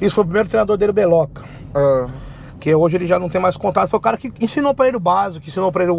Isso 0.00 0.14
foi 0.14 0.22
o 0.24 0.26
primeiro 0.26 0.48
treinador 0.48 0.76
dele, 0.76 0.90
o 0.90 0.94
Beloca. 0.94 1.44
ah, 1.74 2.08
Que 2.58 2.74
hoje 2.74 2.96
ele 2.96 3.06
já 3.06 3.18
não 3.18 3.28
tem 3.28 3.40
mais 3.40 3.56
contato. 3.56 3.88
Foi 3.88 3.98
o 3.98 4.02
cara 4.02 4.16
que 4.16 4.32
ensinou 4.40 4.74
pra 4.74 4.88
ele 4.88 4.96
o 4.96 5.00
básico, 5.00 5.42
que 5.44 5.50
ensinou 5.50 5.70
pra 5.72 5.84
ele 5.84 5.92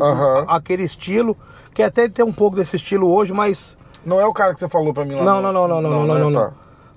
aquele 0.48 0.84
estilo. 0.84 1.38
Que 1.74 1.84
até 1.84 2.08
tem 2.08 2.24
um 2.24 2.32
pouco 2.34 2.56
desse 2.56 2.76
estilo 2.76 3.12
hoje, 3.12 3.34
mas. 3.34 3.78
não 4.06 4.20
é 4.20 4.26
o 4.26 4.34
cara 4.34 4.54
que 4.54 4.60
você 4.60 4.70
falou 4.70 4.94
pra 4.94 5.06
mim 5.06 5.16
lá 5.16 5.24
Não, 5.24 5.42
no- 5.42 5.52
não, 5.54 5.68
não, 5.68 5.82
não, 5.82 5.90
não, 5.92 6.06
não, 6.08 6.14
né? 6.16 6.20
não, 6.22 6.30
não. 6.30 6.42
Tá. 6.50 6.52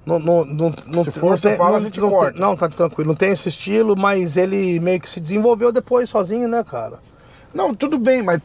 Não, 0.05 0.19
não, 0.21 0.45
não, 0.45 0.75
não, 0.87 1.03
Se 1.05 1.11
for, 1.11 1.31
não 1.31 1.37
você 1.39 1.57
fala, 1.57 1.79
a 1.79 1.81
gente 1.81 2.01
não 2.01 2.11
corta. 2.11 2.33
tem- 2.33 2.41
não, 2.41 2.57
tá 2.57 2.69
tranquilo. 2.69 3.09
Não 3.09 3.17
tem 3.17 3.31
esse 3.33 3.49
estilo, 3.49 3.97
mas 3.97 4.37
ele 4.37 4.79
meio 4.79 5.01
que 5.01 5.09
se 5.11 5.19
desenvolveu 5.19 5.73
depois 5.73 6.09
sozinho, 6.09 6.47
né, 6.47 6.63
cara? 6.63 6.99
Não, 7.53 7.75
tudo 7.75 7.99
bem, 7.99 8.23
mas 8.23 8.41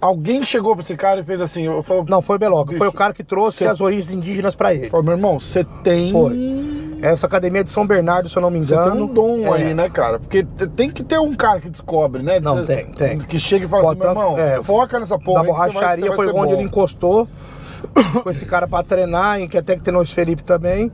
alguém 0.00 0.44
chegou 0.44 0.74
pra 0.74 0.82
esse 0.82 0.96
cara 0.96 1.20
e 1.20 1.24
fez 1.24 1.40
assim: 1.40 1.62
eu 1.64 1.82
falo, 1.82 2.04
Não, 2.08 2.20
foi 2.22 2.36
o 2.36 2.38
Beloca. 2.38 2.76
Foi 2.76 2.88
o 2.88 2.92
cara 2.92 3.12
que 3.12 3.22
trouxe 3.24 3.58
cê- 3.58 3.66
as 3.66 3.80
origens 3.80 4.10
indígenas 4.12 4.54
pra 4.54 4.74
ele. 4.74 4.90
falou, 4.90 5.04
meu 5.04 5.14
irmão, 5.14 5.38
você 5.40 5.64
tem. 5.82 6.10
Foi. 6.12 6.68
Essa 7.00 7.26
academia 7.28 7.62
de 7.62 7.70
São 7.70 7.86
Bernardo, 7.86 8.28
se 8.28 8.36
eu 8.36 8.42
não 8.42 8.50
me 8.50 8.58
Você 8.64 8.74
engano. 8.74 8.90
tem 8.92 9.02
um 9.02 9.06
dom 9.06 9.54
é. 9.54 9.62
aí, 9.62 9.74
né, 9.74 9.88
cara? 9.88 10.18
Porque 10.18 10.42
tem 10.74 10.90
que 10.90 11.04
ter 11.04 11.18
um 11.20 11.32
cara 11.32 11.60
que 11.60 11.70
descobre, 11.70 12.22
né? 12.24 12.40
Não, 12.40 12.66
tem, 12.66 12.86
tem. 12.86 13.18
Que 13.18 13.38
chega 13.38 13.66
e 13.66 13.68
fala 13.68 13.92
assim, 13.92 14.00
meu 14.00 14.14
Portanto, 14.14 14.32
irmão, 14.32 14.38
é, 14.38 14.62
foca 14.64 14.98
nessa 14.98 15.16
porra. 15.16 15.44
vai- 15.44 15.46
borracharia 15.52 16.12
foi 16.12 16.26
onde 16.26 16.32
bom. 16.48 16.52
ele 16.54 16.62
encostou 16.62 17.28
com 18.24 18.28
esse 18.30 18.44
cara 18.44 18.66
pra 18.66 18.82
treinar, 18.82 19.40
e 19.40 19.46
que 19.46 19.56
até 19.56 19.76
que 19.76 19.82
treinou 19.82 20.02
esse 20.02 20.12
Felipe 20.12 20.42
também. 20.42 20.90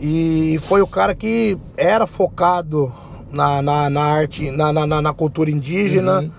E 0.00 0.58
foi 0.62 0.80
o 0.80 0.86
cara 0.86 1.14
que 1.14 1.58
era 1.76 2.06
focado 2.06 2.90
na, 3.30 3.60
na, 3.60 3.90
na 3.90 4.00
arte, 4.02 4.50
na, 4.50 4.72
na, 4.72 4.86
na- 4.86 5.02
na 5.02 5.12
cultura 5.12 5.50
indígena. 5.50 6.20
Uhum. 6.20 6.30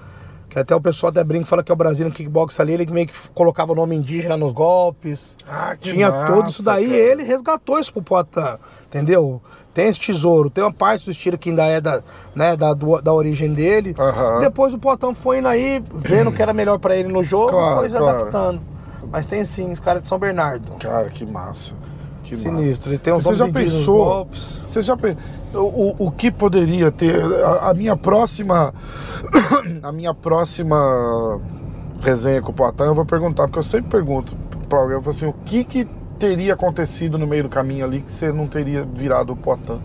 Que 0.51 0.59
até 0.59 0.75
o 0.75 0.81
pessoal 0.81 1.09
até 1.11 1.23
brinca, 1.23 1.45
fala 1.45 1.63
que 1.63 1.71
é 1.71 1.73
o 1.73 1.77
Brasil 1.77 2.05
no 2.05 2.11
kickbox 2.11 2.59
ali, 2.59 2.73
ele 2.73 2.85
meio 2.91 3.07
que 3.07 3.13
colocava 3.33 3.71
o 3.71 3.75
nome 3.75 3.95
indígena 3.95 4.35
nos 4.35 4.51
golpes. 4.51 5.37
Ah, 5.49 5.75
que 5.79 5.93
Tinha 5.93 6.11
massa, 6.11 6.33
tudo 6.33 6.49
isso 6.49 6.61
daí, 6.61 6.87
cara. 6.87 6.97
ele 6.97 7.23
resgatou 7.23 7.79
isso 7.79 7.93
pro 7.93 8.01
Poitin, 8.01 8.57
entendeu? 8.85 9.41
Tem 9.73 9.87
esse 9.87 9.99
tesouro, 10.01 10.49
tem 10.49 10.61
uma 10.61 10.73
parte 10.73 11.05
do 11.05 11.11
estilo 11.11 11.37
que 11.37 11.49
ainda 11.51 11.65
é 11.65 11.79
da, 11.79 12.03
né, 12.35 12.57
da, 12.57 12.73
do- 12.73 13.01
da 13.01 13.13
origem 13.13 13.53
dele. 13.53 13.95
Aham. 13.97 14.41
Depois 14.41 14.73
o 14.73 14.77
Poitin 14.77 15.13
foi 15.13 15.39
indo 15.39 15.47
aí, 15.47 15.81
vendo 15.93 16.33
que 16.33 16.41
era 16.41 16.51
melhor 16.53 16.77
pra 16.79 16.97
ele 16.97 17.07
no 17.07 17.23
jogo, 17.23 17.51
Claro, 17.51 17.77
foi 17.79 17.89
claro. 17.89 18.05
adaptando. 18.09 18.61
Mas 19.09 19.25
tem 19.25 19.45
sim, 19.45 19.71
os 19.71 19.79
caras 19.79 20.01
de 20.01 20.09
São 20.09 20.19
Bernardo. 20.19 20.75
Cara, 20.77 21.09
que 21.09 21.25
massa. 21.25 21.73
Que 22.31 22.37
Sinistro. 22.37 22.69
massa. 22.71 22.89
Ele 22.89 22.97
tem 22.97 23.13
uns 23.13 23.23
Você 23.23 23.35
já 23.35 23.47
pensou? 23.49 24.05
golpes. 24.05 24.61
Você 24.67 24.81
já 24.81 24.97
pensou? 24.97 25.19
O, 25.53 25.95
o 26.07 26.11
que 26.11 26.31
poderia 26.31 26.91
ter. 26.91 27.21
A, 27.43 27.69
a 27.69 27.73
minha 27.73 27.95
próxima. 27.95 28.73
A 29.83 29.91
minha 29.91 30.13
próxima 30.13 31.39
resenha 32.01 32.41
com 32.41 32.51
o 32.51 32.53
Poitin, 32.53 32.83
eu 32.83 32.95
vou 32.95 33.05
perguntar, 33.05 33.43
porque 33.47 33.59
eu 33.59 33.63
sempre 33.63 33.89
pergunto 33.91 34.35
pra 34.67 34.79
alguém, 34.79 34.95
eu 34.95 35.01
falo 35.01 35.15
assim, 35.15 35.25
o 35.27 35.33
que 35.45 35.63
que 35.63 35.85
teria 36.17 36.53
acontecido 36.53 37.17
no 37.17 37.27
meio 37.27 37.43
do 37.43 37.49
caminho 37.49 37.85
ali 37.85 38.01
que 38.01 38.11
você 38.11 38.31
não 38.31 38.47
teria 38.47 38.83
virado 38.83 39.33
o 39.33 39.35
Poitin? 39.35 39.79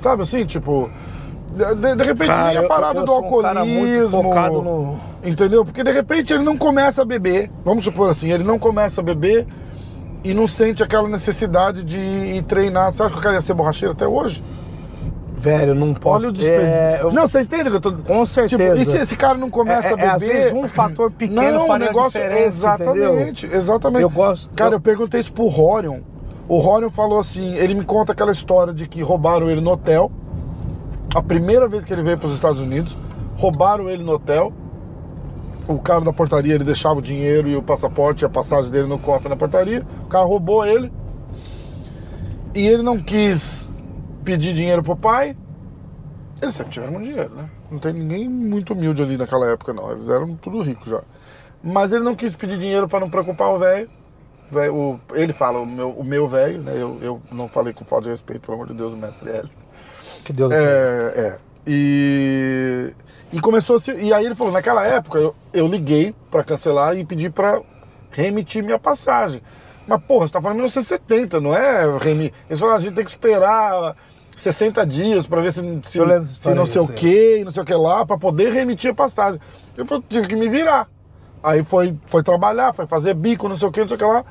Sabe 0.00 0.22
assim, 0.22 0.44
tipo. 0.44 0.90
De, 1.54 1.94
de- 1.96 2.04
repente 2.04 2.28
Cara, 2.30 2.48
nem 2.48 2.56
a 2.58 2.62
eu- 2.62 2.68
parada 2.68 3.00
eu 3.00 3.04
do 3.06 3.12
um 3.18 3.42
cara 3.42 3.64
muito 3.64 3.78
alcoolismo. 3.78 4.22
focado 4.22 4.62
no- 4.62 5.00
Entendeu? 5.22 5.64
Porque 5.64 5.84
de 5.84 5.92
repente 5.92 6.32
ele 6.32 6.42
não 6.42 6.56
começa 6.56 7.02
a 7.02 7.04
beber. 7.04 7.50
Vamos 7.64 7.84
supor 7.84 8.08
assim, 8.10 8.30
ele 8.32 8.42
não 8.42 8.58
começa 8.58 9.00
a 9.00 9.04
beber 9.04 9.46
e 10.24 10.32
não 10.34 10.46
sente 10.46 10.82
aquela 10.82 11.08
necessidade 11.08 11.82
de 11.84 11.98
ir 11.98 12.42
treinar. 12.42 12.92
Você 12.92 13.02
acha 13.02 13.12
que 13.12 13.18
o 13.18 13.22
cara 13.22 13.34
ia 13.36 13.40
ser 13.40 13.54
borracheiro 13.54 13.92
até 13.92 14.06
hoje? 14.06 14.42
Velho, 15.36 15.74
não 15.74 15.92
posso. 15.92 16.18
Olha 16.18 16.28
o 16.28 16.32
desperdício. 16.32 16.66
é, 16.68 16.98
eu- 17.02 17.12
Não, 17.12 17.26
você 17.26 17.40
entende 17.40 17.68
que 17.68 17.74
eu 17.76 17.80
tô. 17.80 17.92
Com 17.92 18.24
certeza. 18.24 18.62
Tipo, 18.74 18.80
e 18.80 18.84
se 18.84 18.96
esse 18.98 19.16
cara 19.16 19.36
não 19.36 19.50
começa 19.50 19.88
É- 19.88 19.92
é- 19.94 20.04
é, 20.04 20.06
a 20.08 20.12
às 20.12 20.20
beber. 20.20 20.34
vezes 20.34 20.52
um 20.52 20.68
fator 20.68 21.10
pequeno 21.10 21.42
não, 21.52 21.64
o 21.64 21.66
faria 21.66 21.86
negócio 21.88 22.10
diferença, 22.20 22.46
Exatamente, 22.46 23.46
exatamente. 23.52 24.02
Eu 24.02 24.10
gosto- 24.10 24.48
Cara, 24.54 24.70
eu- 24.70 24.76
eu 24.76 24.80
perguntei 24.80 25.18
isso 25.18 25.32
pro 25.32 25.48
Rorion. 25.48 25.98
O 26.48 26.58
Rorion 26.58 26.90
falou 26.90 27.18
assim: 27.18 27.54
ele 27.56 27.74
me 27.74 27.84
conta 27.84 28.12
aquela 28.12 28.30
história 28.30 28.72
de 28.72 28.86
que 28.86 29.02
roubaram 29.02 29.50
ele 29.50 29.60
no 29.60 29.72
hotel. 29.72 30.12
A 31.14 31.22
primeira 31.22 31.66
vez 31.66 31.84
que 31.84 31.92
ele 31.92 32.02
veio 32.02 32.16
para 32.18 32.28
os 32.28 32.34
Estados 32.34 32.60
Unidos, 32.60 32.96
roubaram 33.36 33.90
ele 33.90 34.04
no 34.04 34.12
hotel. 34.12 34.52
O 35.68 35.78
cara 35.78 36.00
da 36.00 36.12
portaria 36.12 36.54
ele 36.54 36.64
deixava 36.64 36.98
o 36.98 37.02
dinheiro 37.02 37.48
e 37.48 37.56
o 37.56 37.62
passaporte 37.62 38.22
e 38.22 38.26
a 38.26 38.28
passagem 38.28 38.70
dele 38.70 38.88
no 38.88 38.98
cofre 38.98 39.28
na 39.28 39.36
portaria. 39.36 39.86
O 40.04 40.08
cara 40.08 40.24
roubou 40.24 40.64
ele. 40.64 40.92
E 42.54 42.66
ele 42.66 42.82
não 42.82 43.00
quis 43.02 43.70
pedir 44.24 44.52
dinheiro 44.52 44.82
pro 44.82 44.96
pai. 44.96 45.36
Eles 46.40 46.54
sempre 46.54 46.72
tiveram 46.72 46.92
muito 46.92 47.06
dinheiro, 47.06 47.34
né? 47.34 47.48
Não 47.70 47.78
tem 47.78 47.92
ninguém 47.92 48.28
muito 48.28 48.74
humilde 48.74 49.00
ali 49.00 49.16
naquela 49.16 49.46
época, 49.46 49.72
não. 49.72 49.90
Eles 49.92 50.08
eram 50.08 50.34
tudo 50.36 50.60
ricos 50.60 50.88
já. 50.88 51.02
Mas 51.62 51.92
ele 51.92 52.04
não 52.04 52.16
quis 52.16 52.34
pedir 52.34 52.58
dinheiro 52.58 52.88
para 52.88 53.00
não 53.00 53.08
preocupar 53.08 53.48
o 53.50 53.58
velho. 53.58 53.88
Ele 55.14 55.32
fala, 55.32 55.60
o 55.60 55.66
meu 55.66 55.90
o 55.90 56.04
meu 56.04 56.26
velho, 56.26 56.60
né? 56.60 56.72
Eu, 56.74 56.98
eu 57.00 57.22
não 57.30 57.48
falei 57.48 57.72
com 57.72 57.84
falta 57.84 58.04
de 58.04 58.10
respeito, 58.10 58.42
pelo 58.42 58.56
amor 58.56 58.66
de 58.66 58.74
Deus, 58.74 58.92
o 58.92 58.96
mestre 58.96 59.30
Hélio. 59.30 59.50
Que 60.24 60.32
Deus 60.32 60.52
É, 60.52 61.12
é. 61.16 61.38
E, 61.66 62.92
e 63.32 63.40
começou 63.40 63.76
a 63.76 63.80
se, 63.80 63.92
E 63.92 64.12
aí 64.12 64.26
ele 64.26 64.34
falou, 64.34 64.52
naquela 64.52 64.84
época 64.84 65.18
eu, 65.18 65.34
eu 65.52 65.66
liguei 65.66 66.14
pra 66.30 66.44
cancelar 66.44 66.96
e 66.96 67.04
pedi 67.04 67.30
pra 67.30 67.60
remitir 68.10 68.62
minha 68.62 68.78
passagem. 68.78 69.42
Mas, 69.86 70.00
porra, 70.04 70.26
você 70.26 70.32
tá 70.34 70.40
falando 70.40 70.56
1970, 70.56 71.40
não 71.40 71.54
é 71.54 71.98
remi... 71.98 72.32
Eles 72.48 72.60
falaram, 72.60 72.78
a 72.78 72.82
gente 72.82 72.94
tem 72.94 73.04
que 73.04 73.10
esperar 73.10 73.96
60 74.36 74.86
dias 74.86 75.26
pra 75.26 75.40
ver 75.40 75.52
se, 75.52 75.60
se, 75.84 75.98
se 76.26 76.54
não 76.54 76.66
sei 76.66 76.80
o 76.80 76.88
que, 76.88 77.42
não 77.44 77.50
sei 77.50 77.62
o 77.62 77.66
que 77.66 77.74
lá, 77.74 78.06
pra 78.06 78.16
poder 78.16 78.52
remitir 78.52 78.90
a 78.90 78.94
passagem. 78.94 79.40
Eu 79.76 79.86
falei, 79.86 80.04
tive 80.08 80.28
que 80.28 80.36
me 80.36 80.48
virar. 80.48 80.88
Aí 81.42 81.64
foi, 81.64 81.96
foi 82.06 82.22
trabalhar, 82.22 82.72
foi 82.72 82.86
fazer 82.86 83.14
bico, 83.14 83.48
não 83.48 83.56
sei 83.56 83.68
o 83.68 83.72
que, 83.72 83.80
não 83.80 83.88
sei 83.88 83.96
o 83.96 83.98
que 83.98 84.04
lá. 84.04 84.24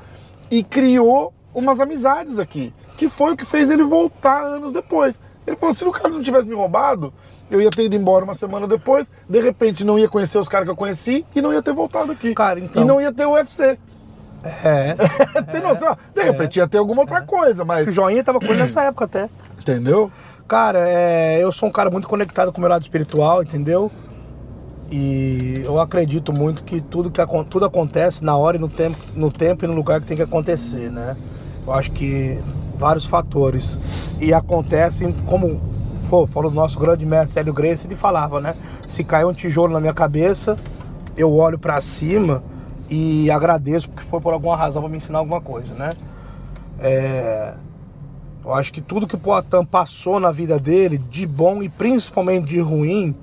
E 0.50 0.64
criou 0.64 1.34
umas 1.52 1.80
amizades 1.80 2.38
aqui. 2.38 2.72
Que 2.96 3.10
foi 3.10 3.32
o 3.32 3.36
que 3.36 3.44
fez 3.44 3.70
ele 3.70 3.82
voltar 3.82 4.42
anos 4.42 4.72
depois. 4.72 5.20
Ele 5.46 5.56
falou, 5.56 5.74
se 5.74 5.84
o 5.84 5.92
cara 5.92 6.08
não 6.08 6.22
tivesse 6.22 6.46
me 6.46 6.54
roubado, 6.54 7.12
eu 7.52 7.60
ia 7.60 7.70
ter 7.70 7.84
ido 7.84 7.94
embora 7.94 8.24
uma 8.24 8.34
semana 8.34 8.66
depois, 8.66 9.10
de 9.28 9.40
repente 9.40 9.84
não 9.84 9.98
ia 9.98 10.08
conhecer 10.08 10.38
os 10.38 10.48
caras 10.48 10.66
que 10.66 10.72
eu 10.72 10.76
conheci 10.76 11.24
e 11.36 11.40
não 11.42 11.52
ia 11.52 11.62
ter 11.62 11.72
voltado 11.72 12.10
aqui. 12.10 12.34
Cara, 12.34 12.58
então- 12.58 12.82
E 12.82 12.84
não 12.84 13.00
ia 13.00 13.12
ter 13.12 13.26
o 13.26 13.32
UFC. 13.34 13.78
É. 14.64 14.96
Tem 15.52 15.60
noção? 15.60 15.96
De 16.14 16.22
repente 16.22 16.56
ia 16.56 16.66
ter 16.66 16.78
alguma 16.78 17.02
outra 17.02 17.22
coisa, 17.22 17.64
mas. 17.64 17.86
O 17.88 17.92
Joinha 17.92 18.24
tava 18.24 18.40
com 18.40 18.46
ele 18.46 18.56
nessa 18.56 18.82
época 18.82 19.04
até. 19.04 19.28
Entendeu? 19.58 20.10
Cara, 20.48 20.80
é, 20.88 21.38
eu 21.40 21.52
sou 21.52 21.68
um 21.68 21.72
cara 21.72 21.88
muito 21.90 22.08
conectado 22.08 22.50
com 22.52 22.58
o 22.58 22.60
meu 22.60 22.68
lado 22.68 22.82
espiritual, 22.82 23.42
entendeu? 23.42 23.90
E 24.90 25.62
eu 25.64 25.80
acredito 25.80 26.32
muito 26.32 26.64
que 26.64 26.80
tudo, 26.80 27.10
que 27.10 27.20
tudo 27.48 27.64
acontece 27.64 28.22
na 28.22 28.36
hora 28.36 28.56
e 28.56 28.60
no 28.60 28.68
tempo, 28.68 28.98
no 29.14 29.30
tempo 29.30 29.64
e 29.64 29.68
no 29.68 29.74
lugar 29.74 30.00
que 30.00 30.06
tem 30.06 30.16
que 30.16 30.22
acontecer, 30.22 30.90
né? 30.90 31.16
Eu 31.66 31.72
acho 31.72 31.90
que 31.92 32.38
vários 32.76 33.06
fatores. 33.06 33.78
E 34.20 34.34
acontecem 34.34 35.12
como, 35.24 35.60
pô, 36.12 36.26
falou 36.26 36.50
do 36.50 36.54
nosso 36.54 36.78
grande 36.78 37.06
mestre 37.06 37.40
Hélio 37.40 37.54
Gracie, 37.54 37.88
ele 37.88 37.96
falava, 37.96 38.38
né? 38.38 38.54
Se 38.86 39.02
cair 39.02 39.24
um 39.24 39.32
tijolo 39.32 39.72
na 39.72 39.80
minha 39.80 39.94
cabeça, 39.94 40.58
eu 41.16 41.32
olho 41.34 41.58
pra 41.58 41.80
cima 41.80 42.44
e 42.90 43.30
agradeço 43.30 43.88
porque 43.88 44.04
foi 44.04 44.20
por 44.20 44.34
alguma 44.34 44.54
razão 44.54 44.82
pra 44.82 44.90
me 44.90 44.98
ensinar 44.98 45.20
alguma 45.20 45.40
coisa, 45.40 45.74
né? 45.74 45.94
É, 46.78 47.54
eu 48.44 48.52
acho 48.52 48.74
que 48.74 48.82
tudo 48.82 49.06
que 49.06 49.14
o 49.14 49.18
Poitin 49.18 49.64
passou 49.64 50.20
na 50.20 50.30
vida 50.30 50.58
dele, 50.58 50.98
de 50.98 51.26
bom 51.26 51.62
e 51.62 51.70
principalmente 51.70 52.48
de 52.48 52.60
ruim, 52.60 53.16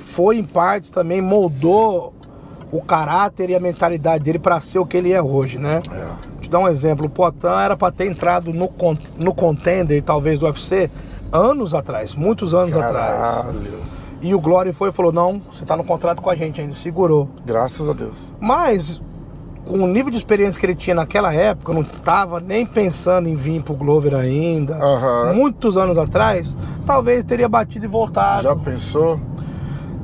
foi 0.00 0.38
em 0.38 0.44
partes 0.44 0.90
também 0.90 1.20
moldou 1.20 2.12
o 2.72 2.82
caráter 2.82 3.48
e 3.50 3.54
a 3.54 3.60
mentalidade 3.60 4.24
dele 4.24 4.40
para 4.40 4.60
ser 4.60 4.80
o 4.80 4.86
que 4.86 4.96
ele 4.96 5.12
é 5.12 5.22
hoje, 5.22 5.56
né? 5.56 5.80
É. 5.88 6.04
Vou 6.32 6.40
te 6.40 6.50
dar 6.50 6.58
um 6.58 6.66
exemplo, 6.66 7.06
o 7.06 7.08
Poitin 7.08 7.46
era 7.46 7.76
para 7.76 7.92
ter 7.92 8.06
entrado 8.06 8.52
no, 8.52 8.68
no 9.16 9.32
contender, 9.32 10.02
talvez 10.02 10.40
do 10.40 10.46
UFC, 10.46 10.90
anos 11.32 11.74
atrás, 11.74 12.14
muitos 12.14 12.54
anos 12.54 12.74
atrás. 12.74 13.36
Caralho. 13.36 13.80
E 14.20 14.34
o 14.34 14.40
Glória 14.40 14.72
foi 14.72 14.90
e 14.90 14.92
falou: 14.92 15.12
"Não, 15.12 15.42
você 15.52 15.64
tá 15.64 15.76
no 15.76 15.84
contrato 15.84 16.22
com 16.22 16.30
a 16.30 16.34
gente 16.34 16.60
ainda", 16.60 16.74
segurou. 16.74 17.28
Graças 17.44 17.88
a 17.88 17.92
Deus. 17.92 18.32
Mas 18.40 19.00
com 19.64 19.78
o 19.78 19.86
nível 19.86 20.10
de 20.10 20.18
experiência 20.18 20.58
que 20.58 20.66
ele 20.66 20.74
tinha 20.74 20.94
naquela 20.94 21.32
época, 21.32 21.72
não 21.72 21.82
estava 21.82 22.40
nem 22.40 22.66
pensando 22.66 23.28
em 23.28 23.34
vir 23.34 23.62
pro 23.62 23.74
Glover 23.74 24.14
ainda. 24.14 24.76
Aham. 24.76 25.34
Muitos 25.34 25.76
anos 25.76 25.98
atrás, 25.98 26.56
talvez 26.84 27.24
teria 27.24 27.48
batido 27.48 27.84
e 27.84 27.88
voltado. 27.88 28.42
Já 28.42 28.56
pensou? 28.56 29.20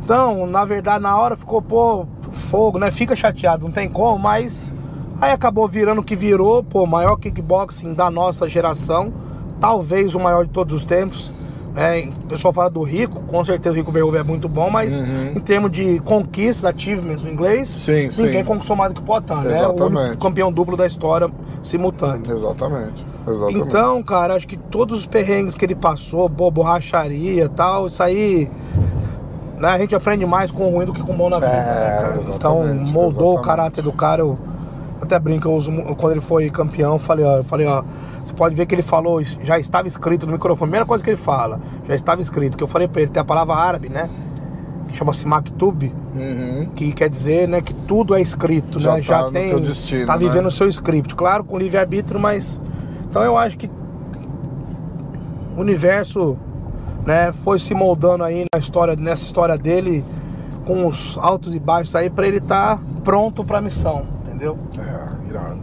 Então, 0.04 0.46
na 0.46 0.64
verdade, 0.64 1.02
na 1.02 1.18
hora 1.18 1.36
ficou, 1.36 1.60
pô, 1.60 2.06
fogo, 2.32 2.78
né? 2.78 2.90
Fica 2.90 3.14
chateado, 3.14 3.64
não 3.64 3.70
tem 3.70 3.88
como, 3.88 4.18
mas 4.18 4.72
aí 5.20 5.32
acabou 5.32 5.68
virando 5.68 6.00
o 6.00 6.04
que 6.04 6.16
virou, 6.16 6.62
pô, 6.62 6.86
maior 6.86 7.16
kickboxing 7.16 7.92
da 7.94 8.10
nossa 8.10 8.48
geração, 8.48 9.12
talvez 9.60 10.14
o 10.14 10.20
maior 10.20 10.44
de 10.46 10.52
todos 10.52 10.74
os 10.74 10.84
tempos. 10.84 11.32
Né? 11.74 12.10
O 12.24 12.26
pessoal 12.26 12.52
fala 12.52 12.68
do 12.70 12.82
Rico, 12.82 13.20
com 13.22 13.44
certeza 13.44 13.72
o 13.74 13.76
Rico 13.78 13.92
Verhoeven 13.92 14.20
é 14.20 14.24
muito 14.24 14.48
bom, 14.48 14.68
mas 14.68 14.98
Uhum. 14.98 15.32
em 15.36 15.40
termos 15.40 15.70
de 15.70 16.00
conquistas, 16.00 16.64
achievements 16.64 17.22
no 17.22 17.30
inglês, 17.30 17.68
Sim, 17.68 18.10
sim. 18.10 18.22
ninguém 18.24 18.44
conquistou 18.44 18.74
mais 18.74 18.92
do 18.92 18.96
que 18.96 19.00
o 19.02 19.04
Poitin, 19.04 19.34
né? 19.34 19.66
O 20.14 20.18
campeão 20.18 20.50
duplo 20.50 20.76
da 20.76 20.86
história 20.86 21.30
simultâneo. 21.62 22.22
Exatamente. 22.32 23.06
Exatamente. 23.28 23.60
Então, 23.68 24.02
cara, 24.02 24.34
acho 24.34 24.48
que 24.48 24.56
todos 24.56 24.98
os 25.00 25.06
perrengues 25.06 25.54
que 25.54 25.64
ele 25.64 25.74
passou, 25.74 26.28
borracharia 26.28 27.44
e 27.44 27.48
tal, 27.48 27.86
isso 27.86 28.02
aí. 28.02 28.50
Né, 29.58 29.68
a 29.68 29.78
gente 29.78 29.94
aprende 29.94 30.24
mais 30.24 30.50
com 30.52 30.68
o 30.68 30.70
ruim 30.74 30.86
do 30.86 30.92
que 30.92 31.02
com 31.02 31.12
o 31.12 31.16
bom 31.16 31.28
na 31.28 31.36
vida. 31.40 31.50
É, 31.50 32.14
né, 32.16 32.32
Então, 32.34 32.62
moldou 32.64 33.02
o 33.02 33.10
exatamente. 33.34 33.44
caráter 33.44 33.82
do 33.82 33.92
cara. 33.92 34.22
Eu 34.22 34.38
até 35.00 35.18
brinco, 35.18 35.46
eu 35.48 35.52
uso, 35.52 35.70
quando 35.96 36.12
ele 36.12 36.20
foi 36.20 36.50
campeão, 36.50 36.94
eu 36.94 36.98
falei, 36.98 37.24
ó, 37.24 37.36
eu 37.38 37.44
falei, 37.44 37.66
ó, 37.66 37.82
você 38.22 38.32
pode 38.34 38.54
ver 38.54 38.66
que 38.66 38.74
ele 38.74 38.82
falou, 38.82 39.22
já 39.22 39.58
estava 39.58 39.86
escrito 39.88 40.26
no 40.26 40.32
microfone, 40.32 40.68
primeira 40.68 40.84
coisa 40.86 41.02
que 41.02 41.10
ele 41.10 41.16
fala, 41.16 41.60
já 41.86 41.94
estava 41.94 42.20
escrito, 42.20 42.56
que 42.56 42.62
eu 42.64 42.68
falei 42.68 42.88
pra 42.88 43.02
ele, 43.02 43.10
tem 43.10 43.20
a 43.20 43.24
palavra 43.24 43.54
árabe, 43.54 43.88
né? 43.88 44.08
Chama-se 44.92 45.26
maktub, 45.26 45.92
Uhum. 46.14 46.70
que 46.74 46.90
quer 46.92 47.08
dizer, 47.08 47.46
né, 47.46 47.60
que 47.60 47.72
tudo 47.74 48.14
é 48.14 48.20
escrito, 48.20 48.80
Já 48.80 48.94
né? 48.94 48.96
tá 48.98 49.02
Já 49.02 49.22
no 49.26 49.30
tem, 49.32 49.50
teu 49.50 49.60
destino, 49.60 50.06
tá 50.06 50.14
né? 50.14 50.18
vivendo 50.18 50.46
o 50.46 50.50
seu 50.50 50.68
script, 50.68 51.14
claro, 51.14 51.44
com 51.44 51.56
livre 51.58 51.76
arbítrio, 51.78 52.18
mas 52.18 52.60
então 53.08 53.22
eu 53.22 53.36
acho 53.36 53.56
que 53.56 53.70
o 55.56 55.60
universo, 55.60 56.36
né, 57.06 57.32
foi 57.44 57.58
se 57.58 57.74
moldando 57.74 58.24
aí 58.24 58.44
na 58.52 58.58
história, 58.58 58.96
nessa 58.96 59.24
história 59.24 59.56
dele, 59.56 60.04
com 60.64 60.86
os 60.86 61.16
altos 61.20 61.54
e 61.54 61.58
baixos 61.58 61.94
aí 61.94 62.10
pra 62.10 62.26
ele 62.26 62.38
estar 62.38 62.80
pronto 63.04 63.44
pra 63.44 63.60
missão, 63.60 64.02
entendeu? 64.38 64.58
É, 64.78 65.28
irado. 65.28 65.60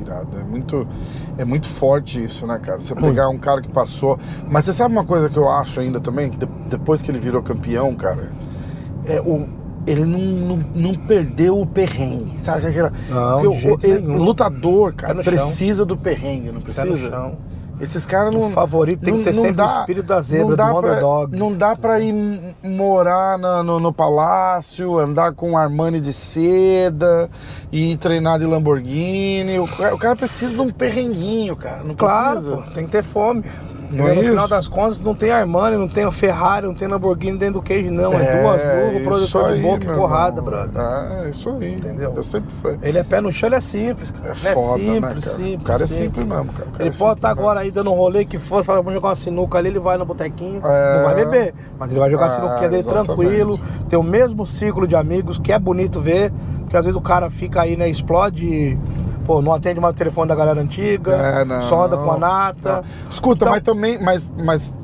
Irado. 0.00 0.38
É 0.40 0.44
muito, 0.44 0.86
é 1.38 1.44
muito 1.44 1.66
forte 1.68 2.22
isso, 2.24 2.46
né, 2.46 2.58
cara? 2.58 2.80
Você 2.80 2.94
pegar 2.94 3.28
um 3.28 3.38
cara 3.38 3.60
que 3.60 3.68
passou. 3.68 4.18
Mas 4.50 4.64
você 4.64 4.72
sabe 4.72 4.92
uma 4.94 5.04
coisa 5.04 5.28
que 5.28 5.36
eu 5.38 5.48
acho 5.48 5.78
ainda 5.80 6.00
também? 6.00 6.30
Que 6.30 6.38
de- 6.38 6.48
depois 6.68 7.02
que 7.02 7.10
ele 7.10 7.18
virou 7.18 7.42
campeão, 7.42 7.94
cara, 7.94 8.32
é 9.04 9.20
o, 9.20 9.46
ele 9.86 10.04
não, 10.04 10.18
não, 10.56 10.64
não 10.74 10.94
perdeu 10.94 11.58
o 11.60 11.66
perrengue, 11.66 12.38
sabe? 12.40 12.66
Aquela, 12.66 12.92
Não, 13.10 13.52
jeito 13.52 13.86
ele- 13.86 14.06
lutador, 14.06 14.92
cara, 14.94 15.14
precisa 15.22 15.84
do 15.84 15.96
perrengue, 15.96 16.50
não 16.50 16.60
precisa? 16.60 16.86
Esses 17.80 18.06
caras 18.06 18.32
não. 18.32 18.42
O 18.46 18.50
favorito 18.50 19.00
tem 19.04 19.18
que 19.18 19.24
ter 19.24 19.34
sempre 19.34 19.62
o 19.62 19.80
espírito 19.80 20.06
da 20.06 20.20
zebra, 20.20 20.46
não 20.48 20.56
dá 20.56 20.70
do 20.72 20.78
underdog. 20.78 21.36
Não 21.36 21.52
dá 21.52 21.74
pra 21.74 21.98
ir 22.00 22.54
morar 22.62 23.36
na- 23.38 23.62
no, 23.62 23.80
no 23.80 23.92
palácio, 23.92 24.98
andar 24.98 25.32
com 25.32 25.56
Armani 25.58 26.00
de 26.00 26.12
seda 26.12 27.28
e 27.72 27.96
treinar 27.96 28.38
de 28.38 28.46
Lamborghini. 28.46 29.58
O 29.58 29.66
cara, 29.66 29.94
o 29.94 29.98
cara 29.98 30.14
precisa 30.16 30.52
de 30.52 30.60
um 30.60 30.70
perrenguinho, 30.70 31.56
cara. 31.56 31.82
Não 31.82 31.94
Claro, 31.96 32.40
precisa. 32.40 32.56
pô, 32.58 32.62
tem 32.74 32.84
que 32.84 32.92
ter 32.92 33.02
fome. 33.02 33.44
Não 33.92 34.08
é 34.08 34.14
no 34.14 34.20
final 34.22 34.44
isso? 34.44 34.48
das 34.54 34.68
contas, 34.68 35.00
não 35.00 35.14
tem 35.14 35.30
Armani, 35.30 35.76
não 35.76 35.88
tem 35.88 36.10
Ferrari, 36.12 36.66
não 36.66 36.74
tem 36.74 36.88
Lamborghini 36.88 37.36
dentro 37.38 37.54
do 37.54 37.62
queijo, 37.62 37.90
não. 37.90 38.12
É, 38.14 38.40
duas 38.40 38.62
luvas, 38.62 39.22
isso 39.22 39.32
protetor 39.32 39.48
de 39.48 39.54
aí, 39.54 39.62
boca 39.62 39.84
e 39.84 39.96
porrada, 39.96 40.40
irmão. 40.40 40.44
brother. 40.44 40.82
É, 41.26 41.30
isso 41.30 41.50
aí. 41.50 41.74
Entendeu? 41.74 42.12
Eu 42.16 42.22
sempre 42.22 42.50
fui. 42.62 42.78
Ele 42.82 42.98
é 42.98 43.04
pé 43.04 43.20
no 43.20 43.30
chão, 43.30 43.48
ele 43.48 43.56
é 43.56 43.60
simples, 43.60 44.10
cara. 44.10 44.28
É 44.28 44.30
Ele 44.48 44.54
foda, 44.54 44.82
é 44.82 44.86
né, 44.86 44.92
simples, 44.94 45.24
cara? 45.24 45.36
simples. 45.36 45.54
O 45.60 45.64
cara 45.64 45.82
é 45.82 45.86
simples 45.86 46.26
mesmo, 46.26 46.52
cara. 46.52 46.68
O 46.78 46.82
Ele 46.82 46.88
é 46.88 46.92
pode 46.92 47.18
estar 47.18 47.28
mesmo. 47.28 47.40
agora 47.42 47.60
aí 47.60 47.70
dando 47.70 47.90
um 47.90 47.94
rolê 47.94 48.24
que 48.24 48.38
fosse, 48.38 48.66
vamos 48.66 48.92
jogar 48.94 49.08
uma 49.08 49.14
sinuca 49.14 49.58
ali, 49.58 49.68
ele 49.68 49.78
vai 49.78 49.96
no 49.98 50.04
botequinho, 50.04 50.60
É. 50.64 50.96
não 50.96 51.04
vai 51.04 51.14
beber, 51.14 51.54
mas 51.78 51.90
ele 51.90 52.00
vai 52.00 52.10
jogar 52.10 52.26
a 52.26 52.32
É, 52.32 52.36
sinuquinha 52.36 52.68
dele 52.68 52.80
exatamente. 52.82 53.06
tranquilo, 53.06 53.60
ter 53.88 53.96
o 53.96 54.02
mesmo 54.02 54.46
ciclo 54.46 54.86
de 54.86 54.96
amigos, 54.96 55.38
que 55.38 55.52
é 55.52 55.58
bonito 55.58 56.00
ver, 56.00 56.32
porque 56.60 56.76
às 56.76 56.84
vezes 56.84 56.96
o 56.98 57.02
cara 57.02 57.28
fica 57.30 57.62
aí, 57.62 57.76
né, 57.76 57.88
explode 57.88 58.78
pô, 59.26 59.40
não 59.42 59.52
atende 59.52 59.80
mais 59.80 59.94
o 59.94 59.98
telefone 59.98 60.28
da 60.28 60.34
galera 60.34 60.60
antiga, 60.60 61.12
É, 61.12 61.44
não, 61.44 61.62
só 61.62 61.84
anda 61.86 61.96
com 61.96 62.10
a 62.12 62.16
nata. 62.18 62.76
não. 62.76 63.10
Escuta, 63.10 63.44
Então- 63.44 63.50
mas 63.54 63.62
também. 63.62 63.98
Mas, 64.02 64.30
mas 64.42 64.74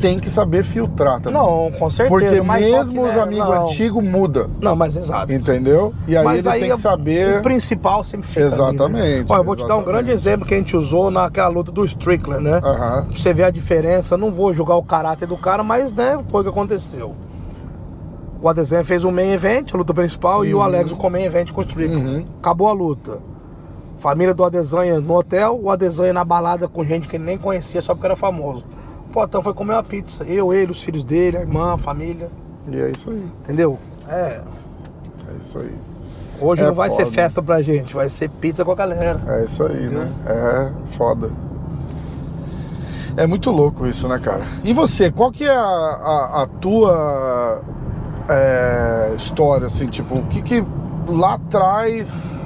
tem 0.00 0.18
que 0.18 0.28
saber 0.28 0.64
filtrar 0.64 1.20
também. 1.20 1.40
Não, 1.40 1.70
com 1.78 1.88
certeza. 1.88 2.08
Porque 2.08 2.40
mesmo 2.42 2.92
que, 2.92 2.98
os 3.08 3.14
né, 3.14 3.20
amigos 3.22 3.48
antigos 3.56 4.02
mudam. 4.04 4.50
Não, 4.60 4.74
mas 4.74 4.96
exato. 4.96 5.32
Entendeu? 5.32 5.94
E 6.08 6.16
aí 6.16 6.24
Mas 6.24 6.44
ele 6.44 6.58
tem 6.58 6.70
é 6.70 6.74
que 6.74 6.80
saber. 6.80 7.38
O 7.38 7.42
principal 7.42 8.02
sempre 8.02 8.26
fica. 8.26 8.40
ali, 8.46 8.50
né? 8.50 8.56
Exatamente, 8.56 9.32
Olha, 9.32 9.40
eu 9.40 9.44
vou 9.44 9.54
te 9.54 9.58
dar 9.60 9.64
um 9.64 9.66
exatamente. 9.78 9.86
grande 9.86 10.10
exemplo 10.10 10.44
que 10.46 10.54
a 10.54 10.56
gente 10.56 10.76
usou 10.76 11.08
naquela 11.08 11.46
luta 11.48 11.70
do 11.70 11.84
Strickland, 11.84 12.42
né? 12.42 12.60
Você 13.14 13.32
ver 13.32 13.44
a 13.44 13.50
diferença, 13.50 14.16
não 14.16 14.32
vou 14.32 14.52
julgar 14.52 14.74
o 14.74 14.82
caráter 14.82 15.28
do 15.28 15.36
cara, 15.36 15.62
mas 15.62 15.92
né, 15.92 16.18
foi 16.28 16.40
o 16.40 16.44
que 16.44 16.50
aconteceu. 16.50 17.14
O 18.42 18.48
Adesanya 18.48 18.82
fez 18.82 19.04
o 19.04 19.12
main 19.12 19.30
event, 19.30 19.72
a 19.72 19.76
luta 19.78 19.94
principal, 19.94 20.44
e 20.44 20.52
o 20.52 20.60
Alex 20.60 20.90
o 20.90 21.10
main 21.10 21.22
event 21.22 21.52
com 21.52 21.60
o 21.60 21.64
Strickland. 21.64 22.04
Uhum. 22.08 22.24
Acabou 22.40 22.66
a 22.66 22.72
luta. 22.72 23.18
Família 24.02 24.34
do 24.34 24.42
Adesanya 24.44 25.00
no 25.00 25.14
hotel, 25.14 25.60
o 25.62 25.70
Adesanya 25.70 26.12
na 26.12 26.24
balada 26.24 26.66
com 26.66 26.84
gente 26.84 27.06
que 27.06 27.14
ele 27.16 27.24
nem 27.24 27.38
conhecia 27.38 27.80
só 27.80 27.94
porque 27.94 28.04
era 28.06 28.16
famoso. 28.16 28.64
O 29.08 29.12
Potão 29.12 29.40
foi 29.44 29.54
comer 29.54 29.74
uma 29.74 29.82
pizza. 29.84 30.24
Eu, 30.24 30.52
ele, 30.52 30.72
os 30.72 30.82
filhos 30.82 31.04
dele, 31.04 31.36
a 31.36 31.40
irmã, 31.42 31.74
a 31.74 31.78
família. 31.78 32.28
E 32.68 32.76
é 32.76 32.90
isso 32.90 33.10
aí. 33.10 33.24
Entendeu? 33.44 33.78
É. 34.08 34.40
É 35.30 35.34
isso 35.40 35.56
aí. 35.56 35.72
Hoje 36.40 36.62
É 36.62 36.66
não 36.66 36.74
vai 36.74 36.90
ser 36.90 37.04
foda. 37.04 37.14
festa 37.14 37.40
pra 37.40 37.62
gente, 37.62 37.94
vai 37.94 38.08
ser 38.08 38.28
pizza 38.28 38.64
com 38.64 38.72
a 38.72 38.74
galera. 38.74 39.20
É 39.28 39.44
isso 39.44 39.62
aí, 39.62 39.86
né? 39.88 40.10
É 40.26 40.72
foda. 40.96 41.30
É 43.16 43.24
muito 43.24 43.52
louco 43.52 43.86
isso, 43.86 44.08
né, 44.08 44.18
cara? 44.18 44.42
E 44.64 44.72
você, 44.72 45.12
qual 45.12 45.30
que 45.30 45.44
é 45.44 45.54
a, 45.54 45.60
a- 45.60 46.42
a 46.42 46.46
tua 46.46 47.62
é, 48.28 49.12
história, 49.16 49.68
assim, 49.68 49.86
tipo, 49.86 50.16
o 50.16 50.26
que 50.26 50.42
que 50.42 50.64
lá 51.06 51.34
atrás 51.34 52.44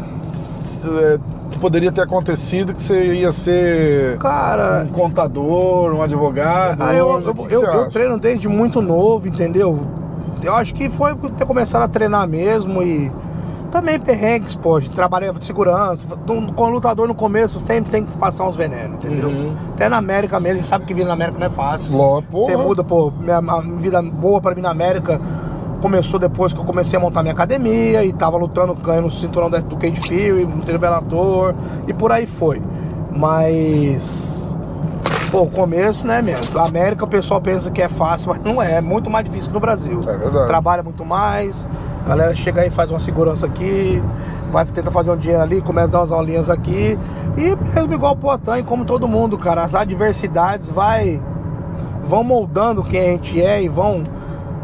é, 1.56 1.60
poderia 1.60 1.90
ter 1.92 2.02
acontecido 2.02 2.72
que 2.74 2.82
você 2.82 3.14
ia 3.14 3.32
ser 3.32 4.16
Cara, 4.18 4.84
um 4.84 4.92
contador, 4.92 5.92
um 5.94 6.02
advogado? 6.02 6.82
Ah, 6.82 6.94
eu, 6.94 7.06
hoje? 7.06 7.26
eu, 7.28 7.34
que 7.34 7.46
que 7.46 7.54
eu- 7.54 7.62
eu 7.62 7.88
treino 7.90 8.18
desde 8.18 8.48
muito 8.48 8.80
novo, 8.80 9.26
entendeu? 9.26 9.78
Eu 10.42 10.54
acho 10.54 10.74
que 10.74 10.88
foi 10.90 11.14
por 11.14 11.30
ter 11.30 11.44
começado 11.46 11.82
a 11.82 11.88
treinar 11.88 12.28
mesmo 12.28 12.82
e 12.82 13.10
também 13.70 13.98
perrengues, 13.98 14.54
pô. 14.54 14.80
Trabalhei 14.80 15.32
de 15.32 15.44
segurança. 15.44 16.06
Com 16.54 16.68
lutador 16.70 17.08
no 17.08 17.14
começo 17.14 17.58
sempre 17.58 17.90
tem 17.90 18.04
que 18.04 18.16
passar 18.16 18.44
uns 18.44 18.56
venenos, 18.56 18.98
entendeu? 19.04 19.28
Uhum. 19.28 19.54
Até 19.74 19.88
na 19.88 19.96
América 19.96 20.38
mesmo, 20.38 20.58
a 20.58 20.60
gente 20.60 20.68
sabe 20.68 20.84
que 20.84 20.94
vir 20.94 21.04
na 21.04 21.14
América 21.14 21.38
não 21.38 21.46
é 21.46 21.50
fácil. 21.50 21.96
Ló. 21.96 22.22
Você 22.30 22.56
muda, 22.56 22.84
pô, 22.84 23.10
minha, 23.18 23.38
a 23.38 23.60
vida 23.60 24.00
boa 24.02 24.40
pra 24.40 24.54
mim 24.54 24.60
na 24.60 24.70
América 24.70 25.20
começou 25.86 26.18
depois 26.18 26.52
que 26.52 26.58
eu 26.58 26.64
comecei 26.64 26.98
a 26.98 27.00
montar 27.00 27.22
minha 27.22 27.32
academia 27.32 28.04
e 28.04 28.12
tava 28.12 28.36
lutando, 28.36 28.74
ganhando 28.74 29.06
o 29.06 29.10
cinturão 29.10 29.48
do 29.48 29.76
Cage 29.76 30.00
Fury, 30.00 30.44
no 30.44 30.60
Tribelator 30.62 31.54
e 31.86 31.94
por 31.94 32.10
aí 32.10 32.26
foi. 32.26 32.60
Mas, 33.14 34.52
pô, 35.30 35.42
o 35.42 35.46
começo, 35.46 36.04
né, 36.04 36.20
mesmo? 36.20 36.52
Na 36.52 36.64
América 36.66 37.04
o 37.04 37.06
pessoal 37.06 37.40
pensa 37.40 37.70
que 37.70 37.80
é 37.80 37.88
fácil, 37.88 38.30
mas 38.34 38.42
não 38.42 38.60
é, 38.60 38.78
é 38.78 38.80
muito 38.80 39.08
mais 39.08 39.24
difícil 39.24 39.46
que 39.46 39.54
no 39.54 39.60
Brasil. 39.60 40.00
É 40.08 40.18
verdade. 40.18 40.48
Trabalha 40.48 40.82
muito 40.82 41.04
mais, 41.04 41.68
a 42.04 42.08
galera 42.08 42.34
chega 42.34 42.62
aí, 42.62 42.70
faz 42.70 42.90
uma 42.90 42.98
segurança 42.98 43.46
aqui, 43.46 44.02
vai 44.50 44.64
tentar 44.64 44.90
fazer 44.90 45.12
um 45.12 45.16
dinheiro 45.16 45.40
ali, 45.40 45.60
começa 45.60 45.86
a 45.86 45.90
dar 45.92 45.98
umas 46.00 46.10
aulinhas 46.10 46.50
aqui. 46.50 46.98
E 47.36 47.54
mesmo 47.76 47.94
igual 47.94 48.14
o 48.14 48.16
Poitin, 48.16 48.64
como 48.64 48.84
todo 48.84 49.06
mundo, 49.06 49.38
cara, 49.38 49.62
as 49.62 49.76
adversidades 49.76 50.68
vai 50.68 51.22
vão 52.04 52.24
moldando 52.24 52.82
quem 52.82 53.00
a 53.00 53.12
gente 53.12 53.40
é 53.40 53.62
e 53.62 53.68
vão 53.68 54.02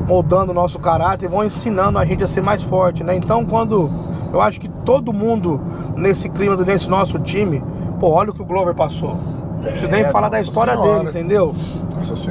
moldando 0.07 0.51
o 0.53 0.55
nosso 0.55 0.79
caráter 0.79 1.27
e 1.27 1.29
vão 1.29 1.45
ensinando 1.45 1.99
a 1.99 2.05
gente 2.05 2.23
a 2.25 2.27
ser 2.27 2.41
mais 2.43 2.63
forte, 2.63 3.03
né? 3.05 3.15
Então, 3.15 3.45
quando 3.45 3.91
eu 4.33 4.41
acho 4.41 4.61
que 4.61 4.69
todo 4.69 5.13
mundo 5.13 5.61
nesse 5.97 6.29
clima, 6.29 6.57
nesse 6.57 6.89
nosso 6.89 7.19
time, 7.19 7.63
pô, 8.01 8.09
olha 8.11 8.31
o 8.31 8.35
que 8.35 8.43
o 8.43 8.45
Glover 8.45 8.75
passou. 8.75 9.15
Não 9.15 9.63
preciso 9.71 9.89
nem 9.89 10.03
É, 10.03 10.11
falar 10.11 10.29
da 10.29 10.41
história 10.41 10.73
senhora. 10.75 10.99
dele, 10.99 11.11
entendeu? 11.11 11.55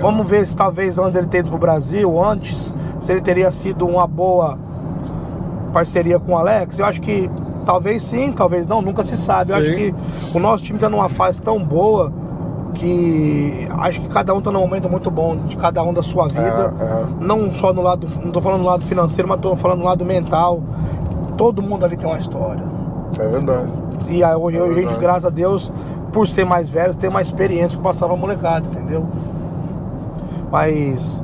Vamos 0.02 0.28
ver 0.28 0.46
se 0.46 0.56
talvez 0.56 1.00
antes 1.00 1.16
ele 1.18 1.28
ter 1.28 1.40
ido 1.40 1.50
pro 1.50 1.58
Brasil, 1.58 2.22
antes, 2.22 2.76
se 3.00 3.12
ele 3.12 3.22
teria 3.22 3.50
sido 3.52 3.88
uma 3.88 4.06
boa 4.06 4.58
parceria 5.72 6.20
com 6.20 6.34
o 6.34 6.38
Alex. 6.38 6.78
Eu 6.78 6.86
acho 6.86 7.00
que 7.02 7.30
talvez 7.66 8.04
sim, 8.04 8.34
talvez 8.34 8.68
não, 8.68 8.82
nunca 8.82 9.04
se 9.04 9.16
sabe. 9.16 9.52
Eu 9.52 9.58
Sim. 9.58 9.62
acho 9.62 9.76
que 9.78 9.96
o 10.38 10.40
nosso 10.40 10.64
time 10.64 10.78
tá 10.78 10.90
numa 10.90 11.08
fase 11.08 11.42
tão 11.42 11.64
boa 11.64 12.12
que 12.74 13.68
acho 13.80 14.02
que 14.02 14.08
cada 14.10 14.34
um 14.34 14.42
tá 14.42 14.52
num 14.52 14.60
momento 14.62 14.90
muito 14.90 15.12
bom 15.12 15.36
de 15.48 15.56
cada 15.56 15.84
um 15.84 15.94
da 15.94 16.02
sua 16.02 16.28
vida. 16.28 16.74
É, 16.80 16.84
é. 16.84 17.06
Não 17.20 17.52
só 17.52 17.74
no 17.74 17.82
lado, 17.82 18.08
não 18.24 18.32
tô 18.32 18.42
falando 18.42 18.62
no 18.62 18.68
lado 18.68 18.84
financeiro, 18.86 19.28
mas 19.28 19.40
tô 19.40 19.56
falando 19.56 19.80
no 19.80 19.86
lado 19.86 20.06
mental. 20.06 20.62
Todo 21.38 21.62
mundo 21.62 21.86
ali 21.86 21.98
tem 21.98 22.10
uma 22.10 22.20
história. 22.20 22.64
É 23.20 23.28
verdade. 23.28 23.72
E 24.08 24.24
aí, 24.24 24.36
hoje, 24.36 24.58
É 24.58 24.62
hoje 24.62 24.82
gente, 24.82 24.96
graças 25.00 25.26
a 25.26 25.30
Deus, 25.30 25.72
por 26.12 26.28
ser 26.28 26.46
mais 26.46 26.70
velhos, 26.70 26.98
tem 26.98 27.10
mais 27.10 27.28
experiência 27.28 27.78
pra 27.78 27.90
passar 27.90 28.08
pra 28.08 28.16
molecada, 28.16 28.66
entendeu? 28.68 29.06
Mas, 30.52 31.24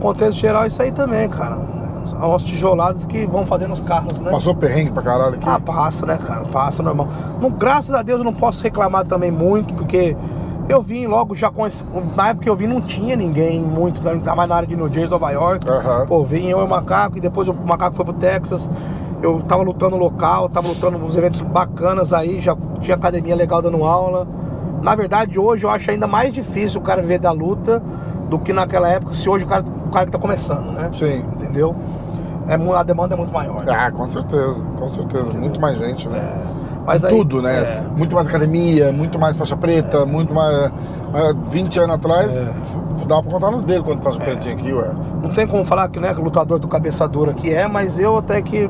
contexto 0.00 0.38
geral, 0.38 0.64
é 0.64 0.66
isso 0.66 0.82
aí 0.82 0.92
também, 0.92 1.28
cara. 1.28 1.58
São 2.04 2.34
as 2.34 2.42
tijoladas 2.42 3.04
que 3.06 3.24
vão 3.26 3.46
fazendo 3.46 3.72
os 3.72 3.80
carros, 3.80 4.20
né? 4.20 4.30
Passou 4.30 4.54
perrengue 4.54 4.90
pra 4.90 5.02
caralho 5.02 5.36
aqui? 5.36 5.48
Ah, 5.48 5.58
passa, 5.58 6.04
né, 6.04 6.18
cara? 6.18 6.42
Passa 6.52 6.82
normal. 6.82 7.08
Não, 7.40 7.50
graças 7.50 7.94
a 7.94 8.02
Deus 8.02 8.18
eu 8.18 8.24
não 8.24 8.34
posso 8.34 8.62
reclamar 8.62 9.06
também 9.06 9.30
muito, 9.30 9.72
porque 9.74 10.14
eu 10.68 10.82
vim 10.82 11.06
logo 11.06 11.34
já 11.34 11.50
com 11.50 11.66
esse. 11.66 11.84
Na 12.16 12.28
época 12.28 12.44
que 12.44 12.50
eu 12.50 12.56
vim 12.56 12.66
não 12.66 12.80
tinha 12.80 13.16
ninguém 13.16 13.62
muito, 13.62 14.02
né, 14.02 14.12
ainda 14.12 14.34
mais 14.34 14.48
na 14.48 14.56
área 14.56 14.68
de 14.68 14.76
New 14.76 14.88
Jersey, 14.88 15.10
Nova 15.10 15.30
York. 15.30 15.68
Aham. 15.68 16.06
Pô, 16.06 16.24
vim 16.24 16.48
eu 16.48 16.60
e 16.60 16.62
o 16.62 16.68
Macaco, 16.68 17.18
e 17.18 17.20
depois 17.20 17.48
o 17.48 17.54
Macaco 17.54 17.96
foi 17.96 18.04
pro 18.04 18.14
Texas. 18.14 18.70
Eu 19.22 19.40
tava 19.42 19.62
lutando 19.62 19.96
local, 19.96 20.48
tava 20.48 20.68
lutando 20.68 20.98
nos 20.98 21.16
eventos 21.16 21.40
bacanas 21.42 22.12
aí, 22.12 22.40
já 22.40 22.56
tinha 22.80 22.94
academia 22.94 23.34
legal 23.34 23.62
dando 23.62 23.82
aula. 23.84 24.26
Na 24.82 24.94
verdade, 24.94 25.38
hoje 25.38 25.64
eu 25.64 25.70
acho 25.70 25.90
ainda 25.90 26.06
mais 26.06 26.32
difícil 26.32 26.80
o 26.80 26.84
cara 26.84 27.00
viver 27.00 27.18
da 27.18 27.30
luta 27.30 27.82
do 28.28 28.38
que 28.38 28.52
naquela 28.52 28.88
época, 28.88 29.14
se 29.14 29.28
hoje 29.28 29.44
o 29.44 29.48
cara, 29.48 29.64
o 29.86 29.90
cara 29.90 30.06
que 30.06 30.12
tá 30.12 30.18
começando, 30.18 30.72
né? 30.72 30.88
Sim. 30.92 31.24
Entendeu? 31.34 31.74
É, 32.46 32.54
a 32.54 32.82
demanda 32.82 33.14
é 33.14 33.16
muito 33.16 33.32
maior. 33.32 33.64
Ah, 33.66 33.90
com 33.90 34.06
certeza, 34.06 34.62
com 34.78 34.88
certeza. 34.88 35.32
Muito 35.32 35.58
mais 35.58 35.78
gente, 35.78 36.08
né? 36.08 36.18
É. 36.18 36.53
Mas 36.86 37.04
aí- 37.04 37.16
Tudo, 37.16 37.40
né? 37.42 37.54
é. 37.54 37.82
Muito 37.96 38.14
mais 38.14 38.28
academia, 38.28 38.92
muito 38.92 39.18
mais 39.18 39.36
faixa 39.36 39.56
preta, 39.56 40.04
muito 40.04 40.34
mais. 40.34 40.70
é, 41.14 41.32
20 41.48 41.78
anos 41.78 41.94
atrás, 41.96 42.34
É. 42.34 42.52
dá 43.06 43.22
pra 43.22 43.30
contar 43.32 43.50
nos 43.52 43.62
dedos 43.62 43.86
quando 43.86 44.02
faz 44.02 44.16
o 44.16 44.18
pretinho 44.18 44.54
aqui, 44.54 44.72
ué. 44.72 44.90
Não 45.22 45.30
tem 45.30 45.46
como 45.46 45.64
falar 45.64 45.88
que, 45.88 46.00
né, 46.00 46.12
que 46.12 46.20
o 46.20 46.24
lutador 46.24 46.58
do 46.58 46.66
cabeça 46.68 47.06
dura 47.06 47.32
que 47.32 47.52
é, 47.54 47.68
mas 47.68 47.98
eu 47.98 48.18
até 48.18 48.42
que 48.42 48.68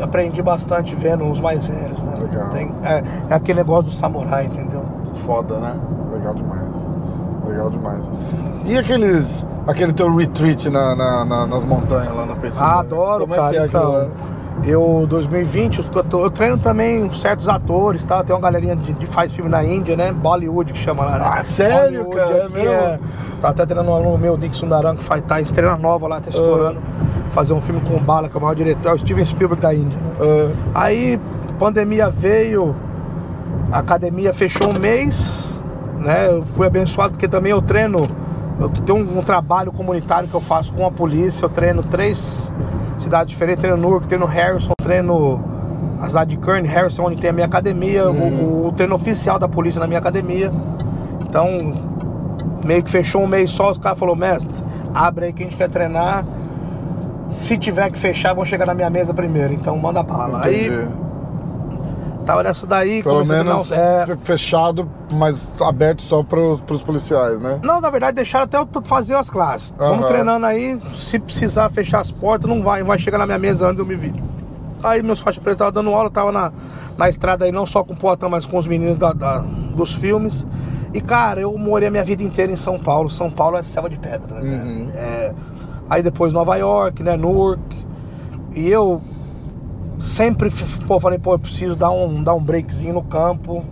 aprendi 0.00 0.42
bastante 0.42 0.94
vendo 0.94 1.24
os 1.28 1.40
mais 1.40 1.64
velhos, 1.64 2.02
né? 2.02 2.12
Legal. 2.20 2.50
Tem- 2.50 2.70
é, 2.84 3.02
é 3.30 3.34
aquele 3.34 3.58
negócio 3.60 3.84
do 3.84 3.92
samurai, 3.92 4.44
entendeu? 4.44 4.82
Foda, 5.26 5.58
né? 5.58 5.74
Legal 6.12 6.34
demais. 6.34 6.90
Legal 7.46 7.70
demais. 7.70 8.10
E 8.66 8.76
aqueles. 8.76 9.46
Aquele 9.66 9.94
teu 9.94 10.14
retreat 10.14 10.68
na, 10.68 10.94
na- 10.94 11.24
na- 11.24 11.46
nas 11.46 11.64
montanhas 11.64 12.14
lá 12.14 12.26
na 12.26 12.34
PC? 12.36 12.58
Ah, 12.60 12.80
adoro, 12.80 13.22
Como 13.22 13.32
é 13.34 13.36
cara. 13.38 13.50
que 13.50 13.56
é 13.56 13.62
aquilo 13.64 13.82
então, 13.82 13.92
lá? 13.92 14.06
Eu, 14.62 15.06
2020, 15.08 15.84
eu, 16.12 16.30
treino 16.30 16.56
também 16.56 17.12
certos 17.12 17.48
atores, 17.48 18.04
tá? 18.04 18.22
Tem 18.22 18.34
uma 18.34 18.40
galerinha 18.40 18.76
de, 18.76 18.92
de 18.92 19.06
faz 19.06 19.32
filme 19.32 19.50
na 19.50 19.64
Índia, 19.64 19.96
né? 19.96 20.12
Bollywood 20.12 20.72
que 20.72 20.78
chama 20.78 21.04
lá, 21.04 21.18
né? 21.18 21.24
Ah, 21.26 21.44
sério, 21.44 22.04
Bollywood 22.04 22.16
cara? 22.16 22.36
É 22.36 22.44
aqui 22.44 22.52
mesmo? 22.52 23.08
Tá 23.40 23.48
até 23.50 23.66
treinando 23.66 23.90
um 23.90 23.94
aluno 23.94 24.16
meu, 24.16 24.38
Nick 24.38 24.56
Sundaram, 24.56 24.96
que 24.96 25.04
faz, 25.04 25.22
tá 25.22 25.40
estrela 25.40 25.76
nova 25.76 26.06
lá, 26.06 26.20
tá 26.20 26.30
estourando. 26.30 26.80
Fazer 27.32 27.52
um 27.52 27.60
filme 27.60 27.80
com 27.80 27.96
o 27.96 28.00
Bala, 28.00 28.28
que 28.28 28.36
é 28.36 28.38
o 28.38 28.40
maior 28.40 28.54
diretor, 28.54 28.90
é 28.90 28.92
o 28.94 28.98
Steven 28.98 29.24
Spielberg 29.24 29.60
da 29.60 29.74
Índia, 29.74 29.98
né? 29.98 30.12
Ah, 30.74 30.84
Aí, 30.84 31.20
pandemia 31.58 32.08
veio, 32.08 32.74
a 33.70 33.80
academia 33.80 34.32
fechou 34.32 34.74
um 34.74 34.78
mês, 34.78 35.60
né? 35.98 36.28
Eu 36.28 36.44
fui 36.44 36.66
abençoado 36.66 37.12
porque 37.12 37.28
também 37.28 37.50
eu 37.52 37.60
treino 37.60 38.08
Eu 38.58 38.68
tenho 38.68 38.98
um, 38.98 39.18
um 39.18 39.22
trabalho 39.22 39.72
comunitário 39.72 40.28
que 40.28 40.34
eu 40.34 40.40
faço 40.40 40.72
com 40.72 40.86
a 40.86 40.90
polícia. 40.90 41.44
Eu 41.44 41.48
treino 41.48 41.82
três 41.82 42.52
cidades 42.98 43.30
diferentes. 43.30 43.60
Treino 43.60 43.76
Newark, 43.76 44.06
treino 44.06 44.26
Harrison, 44.26 44.72
treino 44.76 45.42
a 46.00 46.08
cidade 46.08 46.30
de 46.30 46.36
Kearney, 46.36 46.68
Harrison, 46.68 47.04
onde 47.04 47.16
tem 47.16 47.30
a 47.30 47.32
minha 47.32 47.46
academia. 47.46 48.10
O, 48.10 48.68
o 48.68 48.72
treino 48.72 48.94
oficial 48.94 49.38
da 49.38 49.48
polícia 49.48 49.80
na 49.80 49.86
minha 49.86 49.98
academia. 49.98 50.52
Então, 51.26 51.72
meio 52.64 52.82
que 52.82 52.90
fechou 52.90 53.22
um 53.22 53.26
mês 53.26 53.50
só. 53.50 53.70
Os 53.70 53.78
caras 53.78 53.98
falaram, 53.98 54.18
mestre, 54.18 54.54
abre 54.94 55.26
aí 55.26 55.32
que 55.32 55.42
a 55.42 55.46
gente 55.46 55.56
quer 55.56 55.68
treinar. 55.68 56.24
Se 57.30 57.58
tiver 57.58 57.90
que 57.90 57.98
fechar, 57.98 58.34
vão 58.34 58.44
chegar 58.44 58.66
na 58.66 58.74
minha 58.74 58.90
mesa 58.90 59.12
primeiro. 59.12 59.52
Então, 59.52 59.76
manda 59.76 60.02
bala. 60.02 60.44
Aí, 60.44 60.70
Entendi. 62.24 62.26
tava 62.26 62.42
nessa 62.42 62.66
daí. 62.66 63.02
Pelo 63.02 63.24
menos 63.24 63.68
treinar, 63.68 64.02
é, 64.02 64.06
fe- 64.06 64.16
fechado, 64.24 64.88
mas 65.12 65.52
aberto 65.60 66.02
só 66.02 66.22
pros, 66.22 66.60
pros 66.62 66.82
policiais, 66.82 67.38
né? 67.40 67.60
Não, 67.62 67.80
na 67.80 67.90
verdade, 67.90 68.16
deixaram 68.16 68.44
até 68.44 68.58
eu 68.58 68.66
fazer 68.84 69.14
as 69.14 69.28
classes. 69.30 69.74
Vamos 69.78 70.00
Aham. 70.00 70.08
treinando 70.08 70.46
aí. 70.46 70.78
Se 70.94 71.18
precisar 71.18 71.70
fechar 71.70 72.00
as 72.00 72.10
portas, 72.10 72.48
não 72.48 72.62
vai, 72.62 72.82
vai 72.82 72.98
chegar 72.98 73.18
na 73.18 73.26
minha 73.26 73.38
mesa 73.38 73.68
antes 73.68 73.78
eu 73.78 73.86
me 73.86 73.94
vi. 73.94 74.12
Aí 74.82 75.02
meus 75.02 75.20
faixas 75.20 75.42
pretas 75.42 75.56
estavam 75.66 75.72
dando 75.72 75.94
aula, 75.94 76.10
tava 76.10 76.30
na, 76.32 76.52
na 76.98 77.08
estrada 77.08 77.44
aí, 77.44 77.52
não 77.52 77.64
só 77.66 77.82
com 77.84 77.94
o 77.94 77.96
Poatã, 77.96 78.28
mas 78.28 78.44
com 78.46 78.58
os 78.58 78.66
meninos 78.66 78.98
da, 78.98 79.12
da- 79.12 79.38
dos 79.74 79.94
filmes. 79.94 80.46
E, 80.92 81.00
cara, 81.00 81.40
eu 81.40 81.56
morei 81.58 81.88
a 81.88 81.90
minha 81.90 82.04
vida 82.04 82.22
inteira 82.22 82.52
em 82.52 82.56
São 82.56 82.78
Paulo. 82.78 83.10
São 83.10 83.30
Paulo 83.30 83.56
é 83.56 83.62
selva 83.62 83.90
de 83.90 83.98
pedra, 83.98 84.40
né? 84.40 84.60
Uhum. 84.64 84.90
É, 84.94 85.32
aí 85.90 86.02
depois 86.02 86.32
Nova 86.32 86.54
York, 86.56 87.02
né? 87.02 87.16
Newark. 87.16 87.60
E 88.54 88.68
eu 88.70 89.00
sempre 89.98 90.50
pô, 90.86 90.98
falei, 91.00 91.18
pô, 91.18 91.34
eu 91.34 91.38
preciso 91.38 91.76
dar 91.76 91.90
um, 91.90 92.22
dar 92.22 92.34
um 92.34 92.42
breakzinho 92.42 92.94
no 92.94 93.02
campo, 93.02 93.64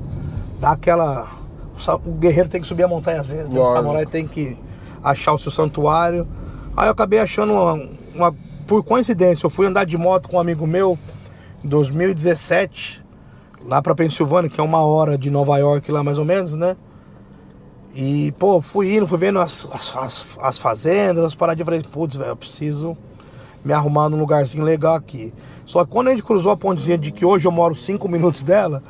dar 0.60 0.72
aquela. 0.72 1.28
o 2.04 2.12
guerreiro 2.12 2.48
tem 2.48 2.60
que 2.60 2.66
subir 2.66 2.84
a 2.84 2.88
montanha 2.88 3.20
às 3.20 3.26
vezes, 3.26 3.50
né? 3.50 3.58
o 3.60 3.72
samurai 3.72 4.06
tem 4.06 4.26
que 4.26 4.56
achar 5.02 5.32
o 5.32 5.38
seu 5.38 5.50
santuário. 5.50 6.26
Aí 6.76 6.86
eu 6.86 6.92
acabei 6.92 7.18
achando 7.18 7.52
uma, 7.52 7.88
uma- 8.14 8.34
Por 8.66 8.82
coincidência, 8.84 9.44
eu 9.46 9.50
fui 9.50 9.66
andar 9.66 9.84
de 9.84 9.96
moto 9.98 10.28
com 10.28 10.36
um 10.36 10.40
amigo 10.40 10.66
meu 10.66 10.98
em 11.64 11.68
2017, 11.68 13.04
lá 13.66 13.82
pra 13.82 13.94
Pensilvânia, 13.94 14.48
que 14.50 14.60
é 14.60 14.64
uma 14.64 14.80
hora 14.80 15.18
de 15.18 15.30
Nova 15.30 15.56
York 15.58 15.90
lá 15.92 16.02
mais 16.02 16.18
ou 16.18 16.24
menos, 16.24 16.54
né? 16.54 16.76
E, 17.94 18.32
pô, 18.38 18.60
fui 18.62 18.96
indo, 18.96 19.06
fui 19.06 19.18
vendo 19.18 19.38
as, 19.38 19.68
as, 19.70 19.94
as, 19.96 20.26
as 20.40 20.58
fazendas, 20.58 21.24
as 21.24 21.34
paradinhas, 21.34 21.66
falei, 21.66 21.82
putz, 21.82 22.16
velho, 22.16 22.30
eu 22.30 22.36
preciso 22.36 22.96
me 23.62 23.72
arrumar 23.72 24.08
num 24.08 24.18
lugarzinho 24.18 24.64
legal 24.64 24.94
aqui. 24.94 25.32
Só 25.72 25.86
que 25.86 25.90
quando 25.90 26.08
a 26.08 26.10
gente 26.10 26.22
cruzou 26.22 26.52
a 26.52 26.56
pontezinha 26.56 26.98
de 26.98 27.10
que 27.10 27.24
hoje 27.24 27.48
eu 27.48 27.50
moro 27.50 27.74
cinco 27.74 28.06
minutos 28.06 28.42
dela, 28.42 28.82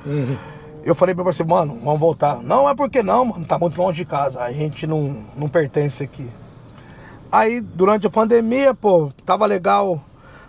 eu 0.83 0.97
falei 0.97 1.15
pra 1.15 1.23
você, 1.23 1.45
mano, 1.45 1.79
vamos 1.81 2.01
voltar. 2.01 2.43
Não, 2.43 2.69
é 2.69 2.75
porque 2.75 3.05
não, 3.05 3.25
mano, 3.25 3.47
tá 3.47 3.57
muito 3.57 3.81
longe 3.81 3.99
de 3.99 4.05
casa, 4.05 4.43
a 4.43 4.51
gente 4.51 4.85
não, 4.85 5.19
não 5.37 5.49
pertence 5.49 6.03
aqui. 6.03 6.29
Aí, 7.31 7.61
durante 7.61 8.05
a 8.09 8.11
pandemia, 8.11 8.75
pô, 8.75 9.13
tava 9.25 9.47
legal 9.47 10.01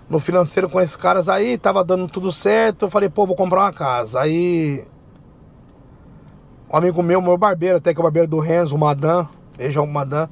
no 0.09 0.19
financeiro 0.19 0.67
com 0.67 0.81
esses 0.81 0.95
caras 0.95 1.29
aí, 1.29 1.55
tava 1.55 1.83
dando 1.83 2.07
tudo 2.07 2.31
certo. 2.31 2.85
Eu 2.85 2.89
falei, 2.89 3.09
pô, 3.09 3.27
vou 3.27 3.35
comprar 3.35 3.61
uma 3.61 3.71
casa. 3.71 4.19
Aí, 4.19 4.83
um 6.67 6.75
amigo 6.75 7.03
meu, 7.03 7.21
meu 7.21 7.37
barbeiro, 7.37 7.77
até 7.77 7.93
que 7.93 7.99
é 7.99 8.01
o 8.01 8.03
barbeiro 8.03 8.27
do 8.27 8.39
Renzo, 8.39 8.75
o 8.75 8.79
Madan, 8.79 9.27
beijão, 9.55 9.85
Madan, 9.85 10.27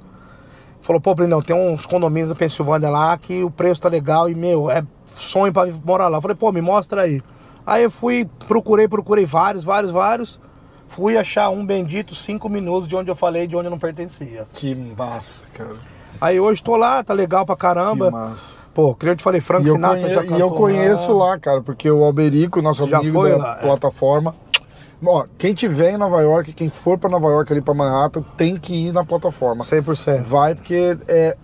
falou, 0.81 0.99
pô, 0.99 1.13
Brinão, 1.13 1.43
tem 1.43 1.55
uns 1.55 1.85
condomínios 1.85 2.29
na 2.29 2.35
Pensilvânia 2.35 2.89
lá 2.89 3.15
que 3.19 3.43
o 3.43 3.51
preço 3.51 3.81
tá 3.81 3.87
legal 3.87 4.27
e, 4.27 4.33
meu, 4.33 4.67
é 4.71 4.83
sonho 5.15 5.51
pra 5.53 5.67
morar 5.83 6.07
lá. 6.07 6.17
Eu 6.17 6.21
falei, 6.21 6.35
pô, 6.35 6.51
me 6.51 6.61
mostra 6.61 7.01
aí. 7.03 7.21
Aí 7.65 7.83
eu 7.83 7.91
fui, 7.91 8.27
procurei, 8.47 8.87
procurei 8.87 9.25
vários, 9.25 9.63
vários, 9.63 9.91
vários. 9.91 10.39
Fui 10.87 11.17
achar 11.17 11.49
um 11.49 11.65
bendito 11.65 12.13
cinco 12.13 12.49
minutos 12.49 12.87
de 12.87 12.95
onde 12.95 13.09
eu 13.09 13.15
falei, 13.15 13.47
de 13.47 13.55
onde 13.55 13.67
eu 13.67 13.71
não 13.71 13.79
pertencia. 13.79 14.45
Que 14.51 14.75
massa, 14.75 15.43
cara. 15.53 15.75
Aí 16.19 16.39
hoje 16.39 16.61
tô 16.61 16.75
lá, 16.75 17.03
tá 17.03 17.13
legal 17.13 17.45
pra 17.45 17.55
caramba. 17.55 18.05
Que 18.07 18.11
massa. 18.11 18.55
Pô, 18.73 18.93
que 18.95 19.05
eu 19.07 19.15
te 19.15 19.23
falei, 19.23 19.41
Frank 19.41 19.65
E 19.67 19.71
Sinatra 19.71 20.01
conhe- 20.01 20.13
já 20.13 20.23
e 20.23 20.39
eu 20.39 20.51
conheço 20.51 21.11
lá, 21.13 21.37
cara, 21.39 21.61
porque 21.61 21.89
o 21.89 22.03
Alberico, 22.03 22.61
nosso 22.61 22.87
já 22.89 22.99
amigo 22.99 23.27
da 23.27 23.37
lá, 23.37 23.57
é. 23.57 23.61
plataforma. 23.61 24.33
Ó, 25.03 25.25
quem 25.37 25.53
tiver 25.53 25.91
em 25.93 25.97
Nova 25.97 26.21
York, 26.21 26.53
quem 26.53 26.69
for 26.69 26.97
pra 26.97 27.09
Nova 27.09 27.27
York 27.29 27.51
ali 27.51 27.59
pra 27.61 27.73
Manhattan, 27.73 28.21
tem 28.37 28.55
que 28.57 28.87
ir 28.87 28.91
na 28.93 29.03
plataforma. 29.03 29.63
100%. 29.63 30.21
Vai, 30.23 30.53
porque 30.55 30.95
é. 31.07 31.35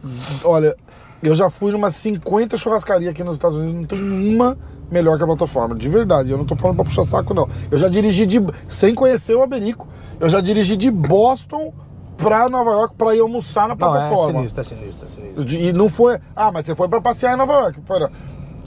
Olha, 0.43 0.75
eu 1.21 1.33
já 1.35 1.49
fui 1.49 1.71
numa 1.71 1.89
50 1.91 2.57
churrascaria 2.57 3.09
aqui 3.09 3.23
nos 3.23 3.35
Estados 3.35 3.57
Unidos, 3.57 3.75
não 3.81 3.85
tem 3.85 4.33
uma 4.35 4.57
melhor 4.89 5.17
que 5.17 5.23
a 5.23 5.27
plataforma, 5.27 5.75
de 5.75 5.89
verdade. 5.89 6.31
Eu 6.31 6.37
não 6.37 6.45
tô 6.45 6.55
falando 6.55 6.77
pra 6.77 6.85
puxar 6.85 7.05
saco, 7.05 7.33
não. 7.33 7.47
Eu 7.69 7.77
já 7.77 7.87
dirigi 7.87 8.25
de. 8.25 8.39
Sem 8.67 8.93
conhecer 8.95 9.35
o 9.35 9.41
Alberico, 9.41 9.87
eu 10.19 10.29
já 10.29 10.39
dirigi 10.41 10.77
de 10.77 10.89
Boston 10.89 11.73
pra 12.15 12.49
Nova 12.49 12.71
York 12.71 12.95
pra 12.95 13.15
ir 13.15 13.19
almoçar 13.19 13.67
na 13.67 13.75
Não, 13.75 13.95
é 13.95 13.99
plataforma. 13.99 14.39
sinistro, 14.39 14.61
é 14.61 14.63
sinistro, 14.63 15.05
é 15.05 15.09
sinistro. 15.09 15.53
E 15.53 15.73
não 15.73 15.89
foi. 15.89 16.19
Ah, 16.35 16.51
mas 16.51 16.65
você 16.65 16.75
foi 16.75 16.87
pra 16.87 17.01
passear 17.01 17.33
em 17.33 17.37
Nova 17.37 17.53
York. 17.53 17.81
Foi. 17.85 18.07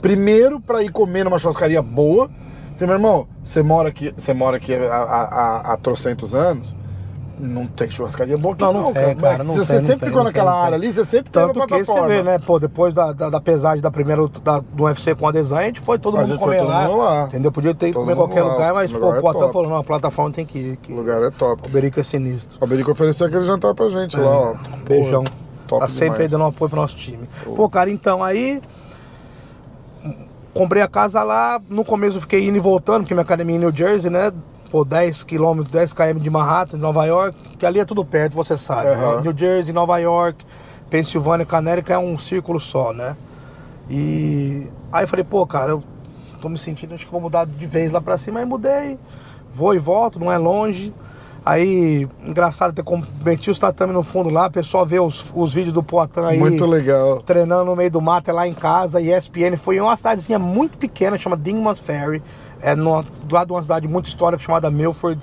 Primeiro 0.01 0.59
pra 0.59 0.81
ir 0.83 0.89
comer 0.89 1.23
numa 1.23 1.37
churrascaria 1.37 1.81
boa. 1.81 2.29
Porque, 2.69 2.85
meu 2.85 2.95
irmão, 2.95 3.27
você 3.43 3.61
mora 3.61 3.89
aqui, 3.89 4.13
você 4.17 4.33
mora 4.33 4.57
aqui 4.57 4.73
há, 4.73 4.95
há, 4.95 5.23
há, 5.23 5.73
há 5.73 5.77
trocentos 5.77 6.33
anos. 6.33 6.75
Não 7.41 7.65
tem 7.65 7.89
churrascaria 7.89 8.37
boa 8.37 8.53
aqui, 8.53 8.63
Não, 8.63 8.73
não 8.73 8.93
tem, 8.93 9.15
cara, 9.15 9.43
não 9.43 9.53
Se 9.53 9.59
tem, 9.59 9.65
você 9.65 9.73
não 9.73 9.81
sempre 9.81 9.99
tem, 9.99 10.09
ficou 10.09 10.19
não 10.19 10.23
naquela 10.25 10.51
tem, 10.51 10.59
não 10.59 10.65
área 10.65 10.79
tem. 10.79 10.87
ali, 10.87 10.95
você 10.95 11.05
sempre 11.05 11.31
Tanto 11.31 11.61
a 11.61 11.67
que 11.67 11.83
você 11.83 12.01
vê, 12.07 12.21
né, 12.21 12.37
pô, 12.37 12.59
depois 12.59 12.93
da, 12.93 13.11
da, 13.11 13.29
da 13.31 13.41
pesagem 13.41 13.81
da 13.81 13.89
primeira 13.89 14.27
da, 14.43 14.59
do 14.59 14.83
UFC 14.83 15.15
com 15.15 15.27
a 15.27 15.31
Design, 15.31 15.63
a 15.63 15.67
gente 15.67 15.79
foi 15.79 15.97
todo 15.97 16.17
A 16.17 16.21
mundo 16.21 16.37
comer 16.37 16.61
lá, 16.61 16.87
lá. 16.87 17.23
Entendeu? 17.23 17.51
Podia 17.51 17.73
ter 17.73 17.91
Todo 17.91 18.03
comer 18.03 18.15
qualquer 18.15 18.43
lá, 18.43 18.53
lugar, 18.53 18.73
mas, 18.75 18.91
o 18.91 18.99
pô, 18.99 19.05
lugar 19.07 19.17
é 19.17 19.19
o 19.19 19.33
top. 19.33 19.53
falou, 19.53 19.69
não, 19.69 19.77
a 19.77 19.83
plataforma 19.83 20.31
tem 20.31 20.45
que 20.45 20.59
ir. 20.59 20.77
Que... 20.77 20.93
O 20.93 20.97
lugar 20.97 21.23
é 21.23 21.31
top. 21.31 21.67
O 21.67 21.69
Berico 21.71 21.99
é 21.99 22.03
sinistro. 22.03 22.59
O 22.59 22.63
Alberico 22.63 22.91
ofereceu 22.91 23.25
aquele 23.25 23.43
jantar 23.43 23.73
pra 23.73 23.89
gente 23.89 24.15
lá, 24.17 24.51
ó. 24.51 24.55
Beijão. 24.87 25.23
Pô, 25.23 25.31
top 25.67 25.81
tá 25.81 25.87
sempre 25.87 26.13
demais. 26.13 26.31
dando 26.31 26.43
um 26.43 26.47
apoio 26.47 26.69
pro 26.69 26.79
nosso 26.79 26.95
time. 26.95 27.23
Pô, 27.55 27.67
cara, 27.67 27.89
então 27.89 28.23
aí. 28.23 28.61
Comprei 30.53 30.83
a 30.83 30.87
casa 30.87 31.23
lá. 31.23 31.61
No 31.69 31.85
começo 31.85 32.17
eu 32.17 32.21
fiquei 32.21 32.45
indo 32.45 32.57
e 32.57 32.59
voltando, 32.59 33.03
porque 33.03 33.13
minha 33.13 33.23
academia 33.23 33.55
é 33.55 33.57
em 33.57 33.59
New 33.59 33.71
Jersey, 33.73 34.11
né? 34.11 34.31
Pô, 34.71 34.85
10 34.85 35.23
km, 35.23 35.63
10 35.69 35.93
km 35.93 36.17
de 36.19 36.29
Manhattan, 36.29 36.77
de 36.77 36.81
Nova 36.81 37.05
York, 37.05 37.37
que 37.59 37.65
ali 37.65 37.79
é 37.79 37.85
tudo 37.85 38.05
perto, 38.05 38.33
você 38.33 38.55
sabe. 38.55 38.87
Aham. 38.89 39.17
né? 39.17 39.21
New 39.23 39.37
Jersey, 39.37 39.73
Nova 39.73 39.97
York, 39.97 40.45
Pensilvânia, 40.89 41.45
Canérica 41.45 41.93
é 41.93 41.97
um 41.97 42.17
círculo 42.17 42.59
só, 42.59 42.93
né? 42.93 43.15
E 43.89 44.67
aí 44.91 45.03
eu 45.03 45.07
falei, 45.07 45.25
pô, 45.25 45.45
cara, 45.45 45.71
eu 45.71 45.83
tô 46.41 46.47
me 46.47 46.57
sentindo, 46.57 46.95
acho 46.95 47.05
que 47.05 47.11
vou 47.11 47.19
mudar 47.19 47.45
de 47.45 47.65
vez 47.65 47.91
lá 47.91 47.99
pra 47.99 48.17
cima. 48.17 48.39
Aí 48.39 48.45
mudei, 48.45 48.97
vou 49.53 49.75
e 49.75 49.79
volto, 49.79 50.19
não 50.19 50.31
é 50.31 50.37
longe. 50.37 50.93
Aí, 51.43 52.07
engraçado 52.23 52.71
ter 52.71 52.83
meti 53.25 53.49
os 53.49 53.57
tatame 53.57 53.91
no 53.91 54.03
fundo 54.03 54.29
lá, 54.29 54.45
o 54.45 54.51
pessoal 54.51 54.85
vê 54.85 54.99
os, 54.99 55.31
os 55.33 55.53
vídeos 55.53 55.73
do 55.73 55.81
Poatan 55.81 56.27
aí. 56.27 56.37
Muito 56.37 56.65
legal. 56.65 57.21
Treinando 57.23 57.65
no 57.65 57.75
meio 57.75 57.89
do 57.89 57.99
mato, 57.99 58.29
é 58.29 58.33
lá 58.33 58.47
em 58.47 58.53
casa, 58.53 59.01
e 59.01 59.11
ESPN 59.11 59.57
foi 59.57 59.77
em 59.77 59.81
uma 59.81 59.97
cidadezinha 59.97 60.37
muito 60.37 60.77
pequena, 60.77 61.17
chama 61.17 61.35
Dingman's 61.35 61.79
Ferry, 61.79 62.21
é 62.61 62.75
no, 62.75 63.03
do 63.03 63.33
lado 63.35 63.47
de 63.47 63.53
uma 63.53 63.61
cidade 63.61 63.87
muito 63.87 64.07
histórica 64.07 64.41
chamada 64.43 64.69
Milford. 64.71 65.19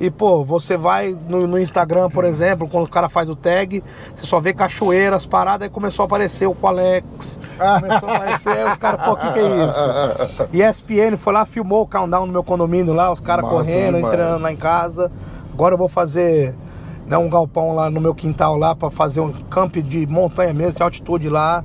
E, 0.00 0.10
pô, 0.10 0.42
você 0.44 0.76
vai 0.76 1.16
no, 1.28 1.46
no 1.46 1.58
Instagram, 1.58 2.10
por 2.10 2.24
exemplo, 2.24 2.66
quando 2.68 2.86
o 2.86 2.88
cara 2.88 3.08
faz 3.08 3.28
o 3.28 3.36
tag, 3.36 3.84
você 4.16 4.26
só 4.26 4.40
vê 4.40 4.52
cachoeiras, 4.52 5.24
paradas, 5.26 5.66
aí 5.66 5.70
começou 5.70 6.02
a 6.02 6.06
aparecer 6.06 6.48
o 6.48 6.56
Alex, 6.66 7.38
começou 7.80 8.08
a 8.08 8.16
aparecer, 8.16 8.66
os 8.66 8.78
caras, 8.78 9.04
pô, 9.04 9.12
o 9.12 9.16
que, 9.16 9.32
que 9.32 9.38
é 9.38 9.66
isso? 9.66 10.50
E 10.52 10.62
ESPN 10.62 11.16
foi 11.16 11.32
lá, 11.32 11.44
filmou 11.44 11.82
o 11.82 11.86
countdown 11.86 12.26
no 12.26 12.32
meu 12.32 12.42
condomínio 12.42 12.92
lá, 12.92 13.12
os 13.12 13.20
caras 13.20 13.44
correndo, 13.48 13.96
demais. 13.96 14.14
entrando 14.14 14.42
lá 14.42 14.52
em 14.52 14.56
casa. 14.56 15.12
Agora 15.52 15.74
eu 15.74 15.78
vou 15.78 15.88
fazer 15.88 16.52
né, 17.06 17.16
um 17.16 17.28
galpão 17.28 17.72
lá 17.74 17.88
no 17.88 18.00
meu 18.00 18.14
quintal 18.14 18.56
lá 18.56 18.74
para 18.74 18.90
fazer 18.90 19.20
um 19.20 19.30
camp 19.30 19.76
de 19.76 20.04
montanha 20.06 20.52
mesmo, 20.52 20.72
sem 20.72 20.82
altitude 20.84 21.28
lá. 21.28 21.62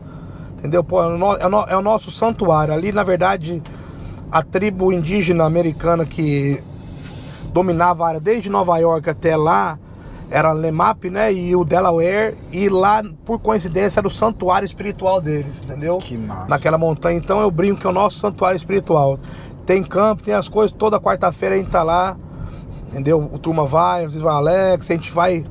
Entendeu? 0.60 0.84
Pô, 0.84 1.02
é 1.02 1.06
é 1.06 1.46
o 1.46 1.50
no- 1.50 1.66
é 1.70 1.78
o 1.78 1.82
nosso 1.82 2.12
santuário. 2.12 2.74
Ali, 2.74 2.92
na 2.92 3.04
verdade, 3.04 3.64
a 4.32 4.42
tribo 4.42 4.92
indígena 4.92 5.46
americana 5.46 6.06
que 6.06 6.62
dominava 7.54 8.06
a 8.06 8.08
área 8.10 8.20
desde 8.20 8.50
Nova 8.50 8.78
York 8.78 9.10
até 9.10 9.36
lá 9.36 9.80
era 10.30 10.52
Lemap, 10.52 11.06
né? 11.06 11.34
E 11.34 11.56
o 11.56 11.64
Delaware. 11.64 12.36
E 12.52 12.68
lá, 12.70 13.04
por 13.26 13.40
coincidência, 13.40 14.00
era 14.00 14.08
o 14.08 14.12
santuário 14.12 14.66
espiritual 14.66 15.22
deles, 15.22 15.64
entendeu? 15.64 15.98
Que 15.98 16.18
massa. 16.18 16.50
Naquela 16.50 16.78
montanha. 16.78 17.18
Então 17.18 17.40
eu 17.42 17.50
brinco 17.50 17.80
que 17.80 17.88
é 17.88 17.90
o 17.90 17.94
nosso 17.94 18.20
santuário 18.20 18.58
espiritual. 18.58 19.20
Tem 19.66 19.84
campo, 19.84 20.24
tem 20.24 20.34
as 20.34 20.48
coisas. 20.48 20.72
Toda 20.72 21.00
quarta-feira 21.00 21.56
a 21.56 21.58
gente 21.58 21.70
tá 21.70 21.84
lá. 21.84 22.18
Entendeu? 22.90 23.30
O 23.32 23.38
turma 23.38 23.66
vai, 23.66 24.06
às 24.06 24.12
vezes 24.12 24.22
vai 24.22 24.34
o 24.34 24.38
Alex, 24.38 24.90
a 24.90 24.94
gente 24.94 25.12
vai. 25.12 25.46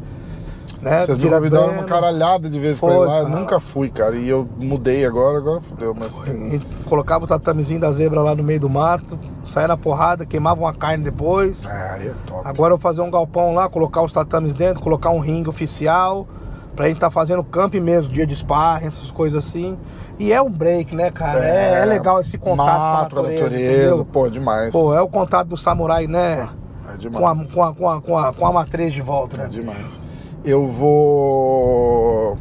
Né, 0.80 1.06
Vocês 1.06 1.16
me 1.18 1.30
convidaram 1.30 1.72
uma 1.72 1.84
caralhada 1.84 2.50
de 2.50 2.60
vezes 2.60 2.78
pra 2.78 2.90
ir 2.90 2.96
Foi, 2.96 3.06
lá. 3.06 3.18
Eu 3.18 3.26
cara. 3.26 3.36
nunca 3.40 3.60
fui, 3.60 3.88
cara. 3.88 4.14
E 4.16 4.28
eu 4.28 4.46
mudei 4.58 5.04
agora, 5.06 5.38
agora 5.38 5.60
fudeu, 5.60 5.94
mas. 5.98 6.14
Gente 6.26 6.66
colocava 6.84 7.24
o 7.24 7.26
tatamezinho 7.26 7.80
da 7.80 7.90
zebra 7.90 8.20
lá 8.20 8.34
no 8.34 8.42
meio 8.42 8.60
do 8.60 8.68
mato, 8.68 9.18
saía 9.44 9.68
na 9.68 9.76
porrada, 9.76 10.26
queimava 10.26 10.60
uma 10.60 10.74
carne 10.74 11.02
depois. 11.02 11.66
Ah, 11.66 11.92
aí 11.94 12.08
é 12.08 12.14
top. 12.26 12.42
Agora 12.44 12.74
eu 12.74 12.76
vou 12.76 12.82
fazer 12.82 13.00
um 13.00 13.10
galpão 13.10 13.54
lá, 13.54 13.68
colocar 13.68 14.02
os 14.02 14.12
tatames 14.12 14.54
dentro, 14.54 14.82
colocar 14.82 15.10
um 15.10 15.18
ringue 15.18 15.48
oficial, 15.48 16.26
pra 16.74 16.88
gente 16.88 17.00
tá 17.00 17.10
fazendo 17.10 17.42
camp 17.42 17.74
mesmo, 17.76 18.12
dia 18.12 18.26
de 18.26 18.36
sparring, 18.36 18.86
essas 18.86 19.10
coisas 19.10 19.44
assim. 19.46 19.78
E 20.18 20.32
é 20.32 20.40
um 20.40 20.50
break, 20.50 20.94
né, 20.94 21.10
cara? 21.10 21.44
É, 21.44 21.80
é 21.82 21.84
legal 21.84 22.20
esse 22.20 22.36
contato 22.38 22.66
mato, 22.66 23.14
com 23.14 23.20
a 23.20 23.22
natureza, 23.22 23.44
natureza 23.50 24.04
pô, 24.04 24.28
demais. 24.28 24.72
Pô, 24.72 24.94
é 24.94 25.00
o 25.00 25.08
contato 25.08 25.48
do 25.48 25.56
samurai, 25.56 26.06
né? 26.06 26.48
é 26.92 26.96
demais. 26.96 27.22
Com 27.22 27.28
a, 27.28 27.34
com, 27.46 27.62
a, 27.62 27.74
com, 27.74 27.88
a, 27.88 28.00
com, 28.02 28.18
a, 28.18 28.32
com 28.32 28.46
a 28.46 28.52
matriz 28.52 28.92
de 28.92 29.02
volta, 29.02 29.36
É 29.36 29.42
né? 29.44 29.48
demais. 29.48 30.00
Eu 30.46 30.64
vou. 30.66 32.38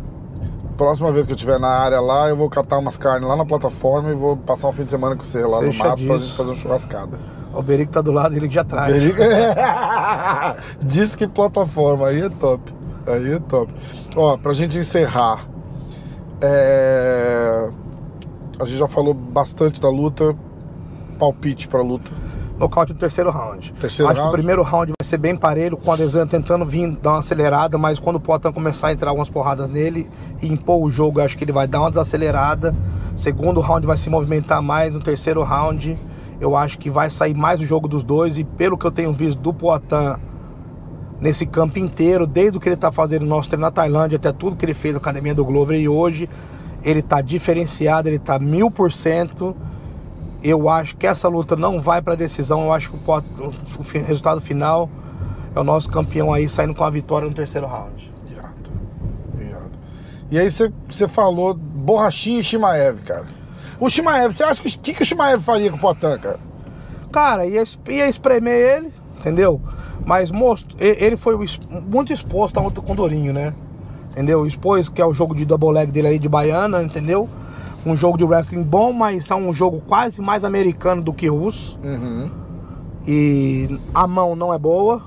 Próxima 0.78 1.12
vez 1.12 1.26
que 1.26 1.32
eu 1.32 1.36
estiver 1.36 1.60
na 1.60 1.70
área 1.70 2.00
lá, 2.00 2.30
eu 2.30 2.36
vou 2.36 2.50
catar 2.50 2.78
umas 2.78 2.98
carnes 2.98 3.28
lá 3.28 3.36
na 3.36 3.46
plataforma 3.46 4.12
e 4.12 4.14
vou 4.14 4.38
passar 4.38 4.68
um 4.68 4.74
fim 4.74 4.84
de 4.84 4.92
semana 4.92 5.16
com 5.16 5.24
você 5.24 5.40
lá 5.42 5.62
no 5.62 5.68
mato 5.74 5.78
pra 5.78 5.92
Fechadíssimo. 5.98 6.20
gente 6.20 6.36
fazer 6.38 6.50
uma 6.50 6.56
churrascada. 6.56 7.20
O 7.54 7.62
Berico 7.62 7.92
tá 7.94 8.02
do 8.02 8.12
lado, 8.12 8.36
ele 8.36 8.52
já 8.52 8.64
traz. 8.66 8.94
Diz 10.82 11.16
que 11.16 11.26
plataforma, 11.28 12.08
aí 12.10 12.22
é 12.22 12.30
top. 12.30 12.74
Aí 13.08 13.34
é 13.34 13.40
top. 13.40 13.74
Ó, 14.16 14.36
pra 14.38 14.52
gente 14.54 14.78
encerrar. 14.78 15.48
é, 16.42 17.70
A 18.60 18.66
gente 18.66 18.78
já 18.78 18.88
falou 18.88 19.14
bastante 19.14 19.80
da 19.80 19.90
luta. 19.90 20.36
Palpite 21.18 21.68
pra 21.70 21.82
luta. 21.82 22.12
Nocaute 22.58 22.94
no 22.94 23.00
terceiro 23.00 23.30
round. 23.30 23.74
Terceiro 23.74 24.10
Acho 24.10 24.22
round? 24.22 24.32
que 24.32 24.36
o 24.36 24.38
primeiro 24.38 24.64
round 24.64 24.94
vai 24.98 25.06
ser 25.06 25.18
bem 25.18 25.36
parelho, 25.36 25.76
com 25.76 25.90
o 25.90 25.94
Adesanya 25.94 26.26
tentando 26.26 26.66
vir 26.66 26.90
dar 27.02 27.12
uma 27.12 27.20
acelerada, 27.20 27.78
mas 27.78 28.00
quando 28.00 28.16
o 28.16 28.20
Potan 28.20 28.54
começar 28.54 28.88
a 28.88 28.94
entrar 28.94 29.10
algumas 29.10 29.30
porradas 29.30 29.68
nele 29.68 30.10
e 30.42 30.48
impor 30.48 30.82
o 30.82 30.90
jogo, 30.90 31.20
eu 31.20 31.26
acho 31.26 31.38
que 31.38 31.44
ele 31.44 31.52
vai 31.52 31.68
dar 31.68 31.82
uma 31.82 31.90
desacelerada. 31.90 32.74
Segundo 33.16 33.60
round 33.60 33.86
vai 33.86 33.98
se 33.98 34.10
movimentar 34.10 34.62
mais. 34.62 34.94
No 34.94 35.02
terceiro 35.02 35.44
round, 35.44 35.98
eu 36.40 36.56
acho 36.56 36.80
que 36.80 36.90
vai 36.90 37.10
sair 37.10 37.34
mais 37.34 37.60
o 37.60 37.66
jogo 37.66 37.88
dos 37.88 38.04
dois. 38.04 38.38
E 38.38 38.44
pelo 38.46 38.78
que 38.78 38.86
eu 38.86 38.92
tenho 38.92 39.12
visto 39.12 39.40
do 39.40 39.54
Poatan 39.54 40.18
nesse 41.20 41.46
campo 41.46 41.78
inteiro, 41.78 42.26
desde 42.26 42.58
o 42.58 42.62
que 42.62 42.70
ele 42.70 42.78
tá 42.78 42.92
fazendo 42.92 43.24
no 43.24 43.30
nosso 43.30 43.50
treino 43.50 43.66
na 43.66 43.72
Tailândia, 43.72 44.16
até 44.16 44.32
tudo 44.32 44.56
que 44.56 44.66
ele 44.66 44.74
fez 44.74 44.94
na 44.94 45.00
academia 45.00 45.36
do 45.36 45.44
Glover 45.44 45.80
e 45.80 45.90
hoje, 45.90 46.30
ele 46.84 47.02
tá 47.02 47.22
diferenciado, 47.22 48.08
ele 48.08 48.20
tá 48.20 48.40
mil 48.40 48.72
por 48.72 48.92
cento. 48.94 49.56
Eu 50.48 50.70
acho 50.70 50.96
que 50.96 51.08
essa 51.08 51.28
luta 51.28 51.56
não 51.56 51.82
vai 51.82 52.02
para 52.04 52.14
decisão. 52.14 52.66
Eu 52.66 52.72
acho 52.72 52.92
que 52.92 52.98
o, 52.98 54.04
resultado 54.06 54.40
final 54.40 54.88
é 55.56 55.60
o 55.60 55.64
nosso 55.64 55.90
campeão 55.90 56.32
aí 56.32 56.48
saindo 56.48 56.76
com 56.76 56.84
a 56.84 56.90
vitória 56.92 57.28
no 57.28 57.34
terceiro 57.34 57.66
round. 57.66 58.14
Irado. 58.30 58.72
Irado. 59.40 59.72
E 60.30 60.38
aí 60.38 60.48
você- 60.50 61.08
falou 61.08 61.56
borrachinha 61.56 62.40
e 62.40 62.44
Shimaev, 62.44 63.00
cara. 63.02 63.26
O 63.80 63.90
Shimaev, 63.90 64.34
você 64.34 64.44
acha 64.44 64.62
que 64.62 64.68
o 64.68 64.80
que, 64.80 64.94
que 64.94 65.02
o 65.02 65.06
Shimaev 65.06 65.42
faria 65.42 65.72
com 65.72 65.78
o 65.78 65.80
Potan, 65.80 66.18
cara? 66.20 66.40
Cara, 67.12 67.46
ia, 67.48 67.64
ia 67.90 68.08
espremer 68.08 68.54
ele, 68.78 68.94
entendeu? 69.18 69.60
Mas 70.06 70.30
moço, 70.30 70.68
e- 70.80 71.04
ele 71.04 71.18
foi 71.18 71.36
muito 71.90 72.14
exposto 72.14 72.60
a 72.60 72.62
luta 72.62 72.82
com 72.82 72.94
o 72.94 72.96
Dorinho, 72.96 73.34
né? 73.34 73.52
Entendeu? 74.12 74.46
Expôs 74.46 74.90
que 74.90 75.02
é 75.02 75.06
o 75.06 75.14
jogo 75.14 75.34
de 75.34 75.44
double 75.44 75.72
leg 75.72 75.92
dele 75.92 76.08
ali 76.08 76.20
de 76.20 76.30
Baiana, 76.30 76.84
entendeu? 76.84 77.28
Um 77.86 77.96
jogo 77.96 78.18
de 78.18 78.24
wrestling 78.24 78.64
bom, 78.64 78.92
mas 78.92 79.30
é 79.30 79.36
um 79.36 79.54
jogo 79.54 79.82
quase 79.88 80.20
mais 80.22 80.44
americano 80.44 81.02
do 81.04 81.14
que 81.14 81.28
russo. 81.28 81.80
Uhum. 81.84 82.32
E 83.08 83.80
a 83.94 84.08
mão 84.08 84.36
não 84.36 84.54
é 84.54 84.58
boa. 84.58 85.02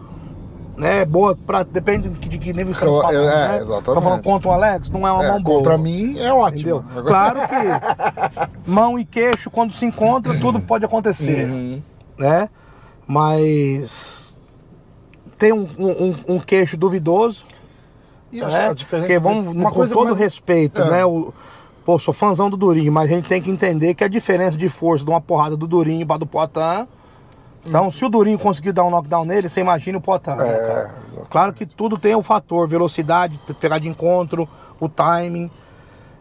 Né? 0.76 0.98
É 1.00 1.04
boa 1.04 1.34
pra. 1.34 1.64
Depende 1.64 2.08
de 2.08 2.38
que, 2.38 2.52
nível 2.52 2.70
estamos 2.70 2.98
É, 2.98 3.02
falando. 3.02 3.28
é, 3.28 3.48
né? 3.48 3.56
exatamente. 3.58 3.84
Tá 3.94 4.00
falando 4.00 4.22
contra 4.22 4.48
o 4.48 4.52
Alex, 4.52 4.90
não 4.90 5.08
é 5.08 5.10
uma 5.10 5.24
É, 5.24 5.28
mão 5.32 5.42
boa. 5.42 5.56
contra 5.56 5.76
mim 5.76 6.16
é 6.20 6.32
ótimo. 6.32 6.76
Entendeu? 6.78 6.84
Claro 7.04 7.40
que 7.40 8.70
mão 8.70 8.96
e 8.96 9.04
queixo, 9.04 9.50
quando 9.50 9.72
se 9.72 9.84
encontram, 9.84 10.38
tudo 10.38 10.60
pode 10.60 10.84
acontecer. 10.84 11.48
Uhum. 11.48 11.82
Né? 12.16 12.48
Mas 13.04 14.38
tem 15.36 15.52
um, 15.52 15.66
um- 15.78 16.14
um 16.34 16.38
queixo 16.38 16.76
duvidoso. 16.76 17.44
E 18.30 18.40
né? 18.40 18.68
a 18.68 18.72
diferença 18.74 19.08
Porque 19.08 19.18
vamos, 19.18 19.56
uma 19.56 19.70
com 19.70 19.76
coisa 19.76 19.94
todo 19.94 20.06
mais- 20.08 20.18
respeito, 20.18 20.80
É. 20.82 20.90
né? 20.90 21.04
O, 21.04 21.32
pô, 21.88 21.98
sou 21.98 22.12
fãzão 22.12 22.50
do 22.50 22.56
Durinho, 22.58 22.92
mas 22.92 23.10
a 23.10 23.14
gente 23.14 23.26
tem 23.26 23.40
que 23.40 23.50
entender 23.50 23.94
que 23.94 24.04
a 24.04 24.08
diferença 24.08 24.58
de 24.58 24.68
força 24.68 25.06
de 25.06 25.10
uma 25.10 25.22
porrada 25.22 25.56
do 25.56 25.66
Durinho 25.66 26.06
para 26.06 26.18
do 26.18 26.26
Potan. 26.26 26.86
Então, 27.64 27.90
se 27.90 28.04
o 28.04 28.10
Durinho 28.10 28.38
conseguir 28.38 28.72
dar 28.72 28.84
um 28.84 28.90
knockdown 28.90 29.24
nele, 29.24 29.48
você 29.48 29.62
imagina 29.62 29.96
o 29.96 30.00
Potan. 30.00 30.36
né, 30.36 30.46
É, 30.46 30.90
exatamente. 31.06 31.30
Claro 31.30 31.52
que 31.54 31.64
tudo 31.64 31.96
tem 31.96 32.14
o 32.14 32.22
fator, 32.22 32.68
velocidade, 32.68 33.40
pegar 33.58 33.78
de 33.78 33.88
encontro, 33.88 34.46
o 34.78 34.86
timing. 34.86 35.50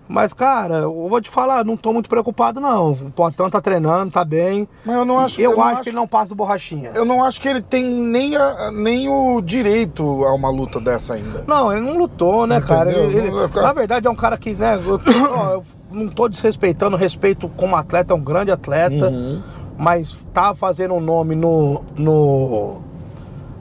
Mas, 0.09 0.31
cara, 0.33 0.75
eu 0.77 1.07
vou 1.09 1.19
te 1.19 1.29
falar, 1.29 1.65
não 1.65 1.75
tô 1.75 1.91
muito 1.91 2.07
preocupado, 2.07 2.61
não. 2.61 2.91
O 2.93 3.11
Potan 3.11 3.49
tá 3.49 3.59
treinando, 3.59 4.11
tá 4.11 4.23
bem. 4.23 4.67
Mas 4.85 4.95
eu 4.95 5.03
não 5.05 5.19
acho 5.19 5.41
eu, 5.41 5.51
não 5.55 5.61
acho 5.63 5.81
que 5.83 5.89
ele 5.89 5.95
não 5.97 6.07
passa 6.07 6.29
do 6.29 6.35
borrachinha. 6.35 6.91
Eu 6.95 7.03
não 7.03 7.21
acho 7.23 7.41
que 7.41 7.47
ele 7.49 7.61
tem 7.61 7.83
nem, 7.83 8.35
a- 8.37 8.71
nem 8.71 9.09
o 9.09 9.41
direito 9.41 10.03
a 10.25 10.33
uma 10.33 10.49
luta 10.49 10.79
dessa 10.79 11.15
ainda. 11.15 11.43
Não, 11.45 11.71
ele 11.73 11.81
não 11.81 11.97
lutou, 11.97 12.47
né, 12.47 12.61
cara? 12.61 12.89
Ele- 12.91 13.17
ele- 13.17 13.31
Não, 13.31 13.49
cara. 13.49 13.67
na 13.67 13.73
verdade, 13.73 14.07
é 14.07 14.09
um 14.09 14.15
cara 14.15 14.37
que, 14.37 14.53
né, 14.53 14.75
eu, 14.81 14.99
ó, 15.33 15.51
eu 15.55 15.63
não 15.91 16.07
tô 16.07 16.29
desrespeitando, 16.29 16.95
respeito 16.95 17.49
como 17.49 17.75
atleta, 17.75 18.13
é 18.13 18.15
um 18.15 18.21
grande 18.21 18.49
atleta, 18.49 19.09
Uhum. 19.09 19.41
mas 19.77 20.17
tá 20.33 20.55
fazendo 20.55 20.93
um 20.93 21.01
nome 21.01 21.35
no, 21.35 21.83
no, 21.97 22.77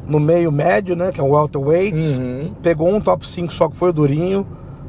no 0.06 0.20
meio 0.20 0.52
médio, 0.52 0.94
né, 0.94 1.10
que 1.10 1.20
é 1.20 1.24
o 1.24 1.32
welterweight. 1.32 2.16
Uhum. 2.16 2.52
Pegou 2.62 2.88
um 2.94 3.00
top 3.00 3.28
5 3.28 3.52
só 3.52 3.68
que 3.68 3.74
foi 3.76 3.90
o 3.90 3.92
Durinho, 3.92 4.46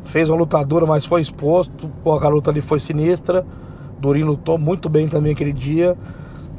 fez 0.08 0.30
uma 0.30 0.38
lutadora, 0.38 0.86
mas 0.86 1.06
foi 1.06 1.22
exposto, 1.22 1.90
pô, 2.04 2.14
a 2.14 2.28
luta 2.28 2.50
ali 2.50 2.62
foi 2.62 2.80
sinistra. 2.80 3.46
Durinho 4.00 4.28
lutou 4.28 4.58
muito 4.58 4.90
bem 4.90 5.08
também 5.08 5.34
aquele 5.34 5.54
dia. 5.54 5.96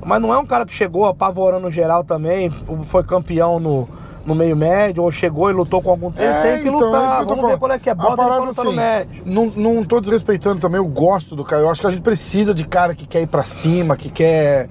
Mas 0.05 0.21
não 0.23 0.33
é 0.33 0.39
um 0.39 0.47
cara 0.47 0.65
que 0.65 0.73
chegou 0.75 1.07
apavorando 1.07 1.71
geral 1.71 2.05
também, 2.05 2.51
foi 2.85 3.03
campeão 3.03 3.59
no, 3.59 3.89
no 4.25 4.35
meio 4.35 4.57
médio, 4.57 5.03
ou 5.03 5.11
chegou 5.11 5.51
e 5.51 5.53
lutou 5.53 5.83
com 5.83 5.91
algum 5.91 6.11
tempo. 6.11 6.23
É, 6.23 6.43
tem 6.55 6.63
que 6.63 6.69
então, 6.69 6.81
é 6.81 6.85
lutar, 6.87 7.17
que 7.17 7.23
eu 7.23 7.27
tô 7.27 7.29
vamos 7.29 7.35
ver 7.37 7.41
falando. 7.43 7.59
qual 7.59 7.73
é 7.73 7.79
que 7.79 7.89
é. 7.89 7.93
A 7.93 7.95
Bota 7.95 8.09
ele 8.11 8.17
parada, 8.17 8.41
pra 8.41 8.49
lutar 8.49 8.65
no 8.65 8.71
assim, 8.71 8.79
médio. 8.79 9.23
Não, 9.27 9.47
não 9.57 9.85
tô 9.85 10.01
desrespeitando 10.01 10.61
também, 10.61 10.79
eu 10.79 10.87
gosto 10.87 11.35
do 11.35 11.45
cara. 11.45 11.63
Eu 11.63 11.69
acho 11.71 11.81
que 11.81 11.87
a 11.87 11.91
gente 11.91 12.03
precisa 12.03 12.55
de 12.55 12.67
cara 12.67 12.95
que 12.95 13.07
quer 13.07 13.23
ir 13.23 13.27
pra 13.27 13.43
cima, 13.43 13.97
que 13.97 14.09
quer. 14.09 14.69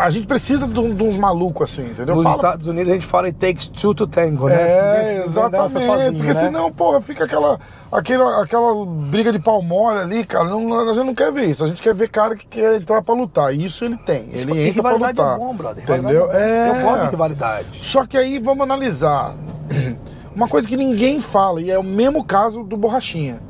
A 0.00 0.10
gente 0.10 0.26
precisa 0.26 0.66
de, 0.66 0.94
de 0.94 1.02
uns 1.02 1.16
malucos 1.16 1.70
assim, 1.70 1.86
entendeu? 1.90 2.16
Nos 2.16 2.24
Fala- 2.24 2.36
Estados 2.36 2.66
Unidos 2.66 2.90
a 2.90 2.94
gente 2.94 3.06
fala 3.06 3.26
it 3.28 3.38
takes 3.38 3.68
two 3.68 3.94
to 3.94 4.06
tango, 4.06 4.48
né? 4.48 4.56
É, 4.56 5.22
exatamente. 5.24 5.72
sozinho, 5.72 6.12
porque 6.14 6.28
né? 6.28 6.34
senão, 6.34 6.72
porra, 6.72 7.00
fica 7.00 7.24
aquela, 7.24 7.58
aquela, 7.98 8.42
aquela 8.42 8.86
briga 8.86 9.32
de 9.32 9.38
pau 9.38 9.62
mole 9.62 9.98
ali, 10.00 10.24
cara. 10.24 10.48
Não, 10.48 10.78
a 10.88 10.92
gente 10.92 11.04
não 11.06 11.14
quer 11.14 11.32
ver 11.32 11.44
isso. 11.44 11.64
A 11.64 11.68
gente 11.68 11.82
quer 11.82 11.94
ver 11.94 12.08
cara 12.08 12.36
que 12.36 12.46
quer 12.46 12.76
entrar 12.76 13.02
pra 13.02 13.14
lutar. 13.14 13.54
E 13.54 13.64
Isso 13.64 13.84
ele 13.84 13.96
tem. 13.96 14.28
Ele 14.32 14.52
E 14.52 14.68
entra 14.68 14.82
pra 14.82 14.92
rivalidade 14.92 15.18
lutar. 15.18 15.34
é 15.34 15.38
bom, 15.38 15.54
brother. 15.54 15.84
Entendeu? 15.84 16.30
É. 16.32 16.68
É. 16.68 16.70
Eu 16.80 16.82
gosto 16.86 17.04
de 17.04 17.10
rivalidade. 17.10 17.66
Só 17.82 18.06
que 18.06 18.16
aí 18.16 18.38
vamos 18.38 18.62
analisar. 18.62 19.34
Uma 20.34 20.48
coisa 20.48 20.68
que 20.68 20.76
ninguém 20.76 21.18
fala, 21.20 21.62
e 21.62 21.70
é 21.70 21.78
o 21.78 21.82
mesmo 21.82 22.22
caso 22.22 22.62
do 22.62 22.76
Borrachinha. 22.76 23.40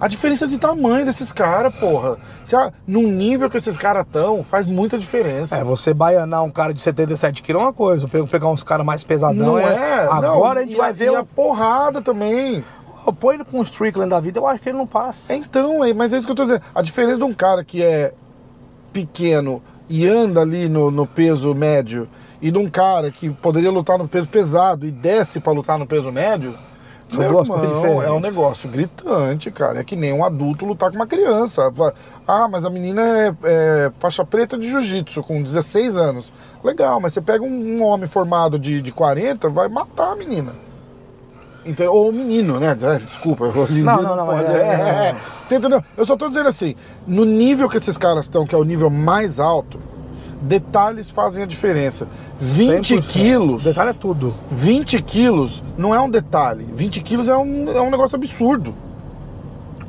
A 0.00 0.08
diferença 0.08 0.46
de 0.48 0.56
tamanho 0.56 1.04
desses 1.04 1.30
caras, 1.30 1.74
porra. 1.74 2.16
Se 2.42 2.56
a, 2.56 2.72
num 2.86 3.02
nível 3.02 3.50
que 3.50 3.58
esses 3.58 3.76
caras 3.76 4.06
estão, 4.06 4.42
faz 4.42 4.66
muita 4.66 4.96
diferença. 4.96 5.54
É, 5.56 5.62
você 5.62 5.92
baianar 5.92 6.42
um 6.42 6.50
cara 6.50 6.72
de 6.72 6.80
77 6.80 7.42
quilos 7.42 7.60
é 7.60 7.64
uma 7.66 7.72
coisa, 7.74 8.08
pe- 8.08 8.22
pegar 8.26 8.48
uns 8.48 8.62
caras 8.62 8.86
mais 8.86 9.04
pesadão 9.04 9.34
não 9.34 9.58
é. 9.58 9.74
é? 9.74 9.94
Agora 10.10 10.60
Não, 10.60 10.62
a 10.62 10.64
gente 10.64 10.76
vai 10.76 10.92
ver 10.94 11.12
e 11.12 11.14
a 11.16 11.20
o. 11.20 11.26
porrada 11.26 12.00
também. 12.00 12.64
Põe 13.18 13.34
ele 13.34 13.44
com 13.44 13.60
o 13.60 13.62
Strickland 13.62 14.10
da 14.10 14.20
vida, 14.20 14.38
eu 14.38 14.46
acho 14.46 14.60
que 14.60 14.68
ele 14.68 14.78
não 14.78 14.86
passa. 14.86 15.32
É, 15.32 15.36
Então, 15.36 15.84
é, 15.84 15.92
mas 15.92 16.12
é 16.12 16.16
isso 16.16 16.26
que 16.26 16.32
eu 16.32 16.36
tô 16.36 16.44
dizendo. 16.44 16.62
A 16.74 16.82
diferença 16.82 17.18
de 17.18 17.24
um 17.24 17.34
cara 17.34 17.64
que 17.64 17.82
é 17.82 18.12
pequeno 18.92 19.62
e 19.88 20.06
anda 20.06 20.40
ali 20.40 20.68
no, 20.68 20.90
no 20.90 21.06
peso 21.06 21.54
médio 21.54 22.08
e 22.40 22.50
de 22.50 22.58
um 22.58 22.68
cara 22.68 23.10
que 23.10 23.30
poderia 23.30 23.70
lutar 23.70 23.98
no 23.98 24.08
peso 24.08 24.28
pesado 24.28 24.86
e 24.86 24.90
desce 24.90 25.40
pra 25.40 25.52
lutar 25.52 25.78
no 25.78 25.86
peso 25.86 26.10
médio, 26.10 26.56
meu 27.16 27.24
irmão, 27.24 28.02
é 28.02 28.10
um 28.12 28.20
negócio 28.20 28.68
gritante, 28.68 29.50
cara. 29.50 29.80
É 29.80 29.84
que 29.84 29.96
nem 29.96 30.12
um 30.12 30.24
adulto 30.24 30.64
lutar 30.64 30.90
com 30.90 30.96
uma 30.96 31.06
criança. 31.06 31.72
Ah, 32.26 32.46
mas 32.48 32.64
a 32.64 32.70
menina 32.70 33.02
é, 33.02 33.34
é 33.42 33.92
faixa 33.98 34.24
preta 34.24 34.56
de 34.56 34.68
jiu-jitsu 34.68 35.22
com 35.22 35.42
16 35.42 35.96
anos. 35.96 36.32
Legal, 36.62 37.00
mas 37.00 37.12
você 37.12 37.20
pega 37.20 37.44
um, 37.44 37.78
um 37.78 37.82
homem 37.82 38.06
formado 38.06 38.58
de, 38.58 38.80
de 38.80 38.92
40, 38.92 39.48
vai 39.48 39.68
matar 39.68 40.12
a 40.12 40.16
menina. 40.16 40.52
Entendeu? 41.64 41.92
Ou 41.92 42.08
o 42.08 42.12
menino, 42.12 42.58
né? 42.58 42.76
É, 42.80 42.98
Desculpa. 42.98 43.46
em 43.70 43.82
Não, 43.82 44.02
não, 44.02 44.16
não, 44.16 44.26
pode. 44.26 44.44
é, 44.46 44.56
é, 44.56 45.08
é. 45.10 45.16
Você 45.48 45.56
entendeu? 45.56 45.82
Eu 45.96 46.06
só 46.06 46.16
tô 46.16 46.28
dizendo 46.28 46.48
assim, 46.48 46.74
no 47.06 47.24
nível 47.24 47.68
que 47.68 47.76
esses 47.76 47.98
caras 47.98 48.24
estão, 48.24 48.46
que 48.46 48.54
é 48.54 48.58
o 48.58 48.64
nível 48.64 48.88
mais 48.88 49.38
alto, 49.38 49.78
detalhes 50.40 51.10
fazem 51.10 51.42
a 51.42 51.46
diferença. 51.46 52.06
20 52.38 52.96
100%. 52.96 53.02
quilos. 53.02 53.64
Detalhe 53.64 53.90
é 53.90 53.94
tudo. 53.94 54.34
20 54.50 55.02
quilos 55.02 55.62
não 55.76 55.94
é 55.94 56.00
um 56.00 56.08
detalhe. 56.08 56.66
20 56.72 57.00
quilos 57.00 57.28
é 57.28 57.36
um, 57.36 57.70
é 57.70 57.80
um 57.80 57.90
negócio 57.90 58.16
absurdo. 58.16 58.74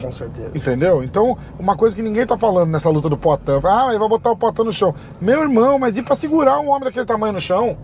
Com 0.01 0.11
certeza. 0.11 0.51
Entendeu? 0.55 1.03
Então, 1.03 1.37
uma 1.59 1.77
coisa 1.77 1.95
que 1.95 2.01
ninguém 2.01 2.25
tá 2.25 2.37
falando 2.37 2.71
nessa 2.71 2.89
luta 2.89 3.07
do 3.07 3.15
Potan, 3.15 3.61
ah, 3.63 3.87
ele 3.89 3.99
vai 3.99 4.09
botar 4.09 4.31
o 4.31 4.37
Potan 4.37 4.63
no 4.63 4.71
chão. 4.71 4.95
Meu 5.21 5.41
irmão, 5.43 5.77
mas 5.77 5.95
e 5.95 6.01
pra 6.01 6.15
segurar 6.15 6.59
um 6.59 6.69
homem 6.69 6.85
daquele 6.85 7.05
tamanho 7.05 7.33
no 7.33 7.41
chão? 7.41 7.77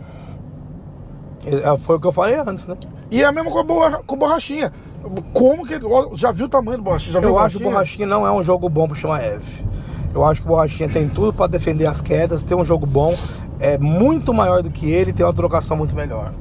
É, 1.48 1.78
Foi 1.78 1.95
o 1.95 1.99
que 1.99 2.07
eu 2.07 2.11
falei 2.11 2.36
antes, 2.36 2.68
né? 2.68 2.76
E 3.10 3.22
é 3.22 3.26
a 3.26 3.32
mesma 3.32 3.49
com 3.52 3.60
a 3.60 3.64
borra- 3.64 4.02
com 4.06 4.18
borrachinha. 4.18 4.72
Como 5.34 5.65
que. 5.65 5.80
Já 6.18 6.32
viu 6.32 6.48
o 6.48 6.49
tamanho 6.49 6.78
do 6.78 6.84
borrachinha? 6.84 7.14
Já 7.14 7.19
Eu 7.22 7.34
o 7.34 7.40
acho 7.40 7.57
que 7.57 7.64
o 7.64 7.65
borrachinha? 7.69 8.06
Borrachinha 8.06 8.07
não 8.07 8.28
é 8.28 8.32
um 8.32 8.44
jogo 8.44 8.68
bom 8.69 8.88
pro 8.88 8.95
Shimaev. 8.95 9.44
Eu 10.14 10.26
acho 10.26 10.41
que 10.41 10.48
o 10.48 10.49
Borrachinha 10.49 10.90
tem 10.90 11.07
tudo 11.07 11.32
pra 11.32 11.45
defender 11.45 11.86
as 11.86 12.02
quedas, 12.02 12.44
tem 12.44 12.57
um 12.57 12.65
jogo 12.65 12.88
bom, 12.88 13.15
é 13.60 13.78
muito 13.78 14.34
maior 14.34 14.64
do 14.64 14.72
que 14.72 14.90
ele, 14.90 15.14
tem 15.14 15.24
uma 15.24 15.34
trocação 15.34 15.78
muito 15.78 15.94
melhor. 15.95 16.34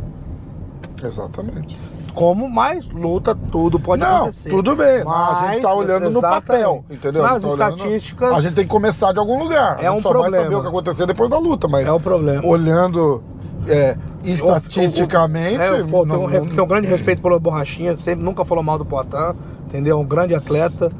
Exatamente. 1.03 1.77
Como 2.17 2.49
mais 2.49 2.89
luta, 2.89 3.37
tudo 3.53 3.79
pode 3.79 4.01
Não, 4.03 4.17
acontecer. 4.23 4.49
tudo 4.49 4.75
bem, 4.75 5.05
mas, 5.05 5.39
a 5.45 5.53
gente 5.53 5.63
tá 5.63 5.75
olhando 5.75 6.11
no 6.11 6.21
papel, 6.23 6.83
entendeu? 6.91 7.23
Nas 7.23 7.43
tá 7.43 7.49
estatísticas. 7.51 8.33
A 8.33 8.41
gente 8.41 8.55
tem 8.55 8.65
que 8.65 8.71
começar 8.71 9.13
de 9.13 9.19
algum 9.19 9.39
lugar. 9.39 9.77
É 9.85 9.91
um 9.91 10.01
só 10.01 10.11
vai 10.13 10.23
problema. 10.23 10.45
saber 10.45 10.57
o 10.57 10.61
que 10.63 10.67
acontecer 10.69 11.07
depois 11.07 11.29
da 11.29 11.39
luta, 11.39 11.69
mas 11.69 11.87
É 11.87 11.93
o 11.93 12.01
problema. 12.01 12.43
olhando 12.47 13.23
é, 13.69 13.97
estatisticamente. 14.25 15.61
É, 15.61 15.85
pô, 15.85 16.07
não- 16.07 16.23
um, 16.23 16.27
re- 16.27 16.41
não- 16.41 16.65
um 16.65 16.67
grande 16.67 16.87
respeito 16.87 17.21
pelo 17.21 17.39
Borrachinha, 17.39 17.97
sempre 17.97 18.25
nunca 18.25 18.45
falou 18.45 18.65
mal 18.65 18.79
do 18.79 18.85
Poitin, 18.85 19.37
entendeu? 19.67 19.99
Um 20.01 20.05
grande 20.05 20.35
atleta. 20.35 20.91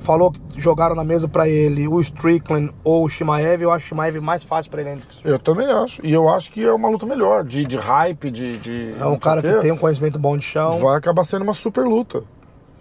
Falou 0.00 0.30
que 0.30 0.40
jogaram 0.56 0.94
na 0.94 1.02
mesa 1.02 1.26
pra 1.26 1.48
ele 1.48 1.88
o 1.88 2.00
Strickland 2.00 2.72
ou 2.84 3.04
o 3.04 3.08
Shimaev. 3.08 3.62
Eu 3.62 3.72
acho 3.72 3.86
o 3.86 3.88
Shimaev 3.88 4.20
mais 4.20 4.44
fácil 4.44 4.70
pra 4.70 4.80
ele 4.80 4.90
ainda. 4.90 5.02
Eu 5.24 5.38
também 5.38 5.70
acho. 5.70 6.04
E 6.04 6.12
eu 6.12 6.28
acho 6.28 6.50
que 6.52 6.64
é 6.64 6.72
uma 6.72 6.88
luta 6.88 7.06
melhor, 7.06 7.44
de, 7.44 7.64
de 7.66 7.76
hype, 7.76 8.30
de. 8.30 8.58
de 8.58 8.94
É 8.98 9.06
um 9.06 9.18
cara 9.18 9.42
que 9.42 9.60
tem 9.60 9.72
um 9.72 9.76
conhecimento 9.76 10.18
bom 10.18 10.36
de 10.36 10.44
chão. 10.44 10.78
Vai 10.78 10.96
acabar 10.96 11.24
sendo 11.24 11.42
uma 11.42 11.54
super 11.54 11.84
luta. 11.84 12.22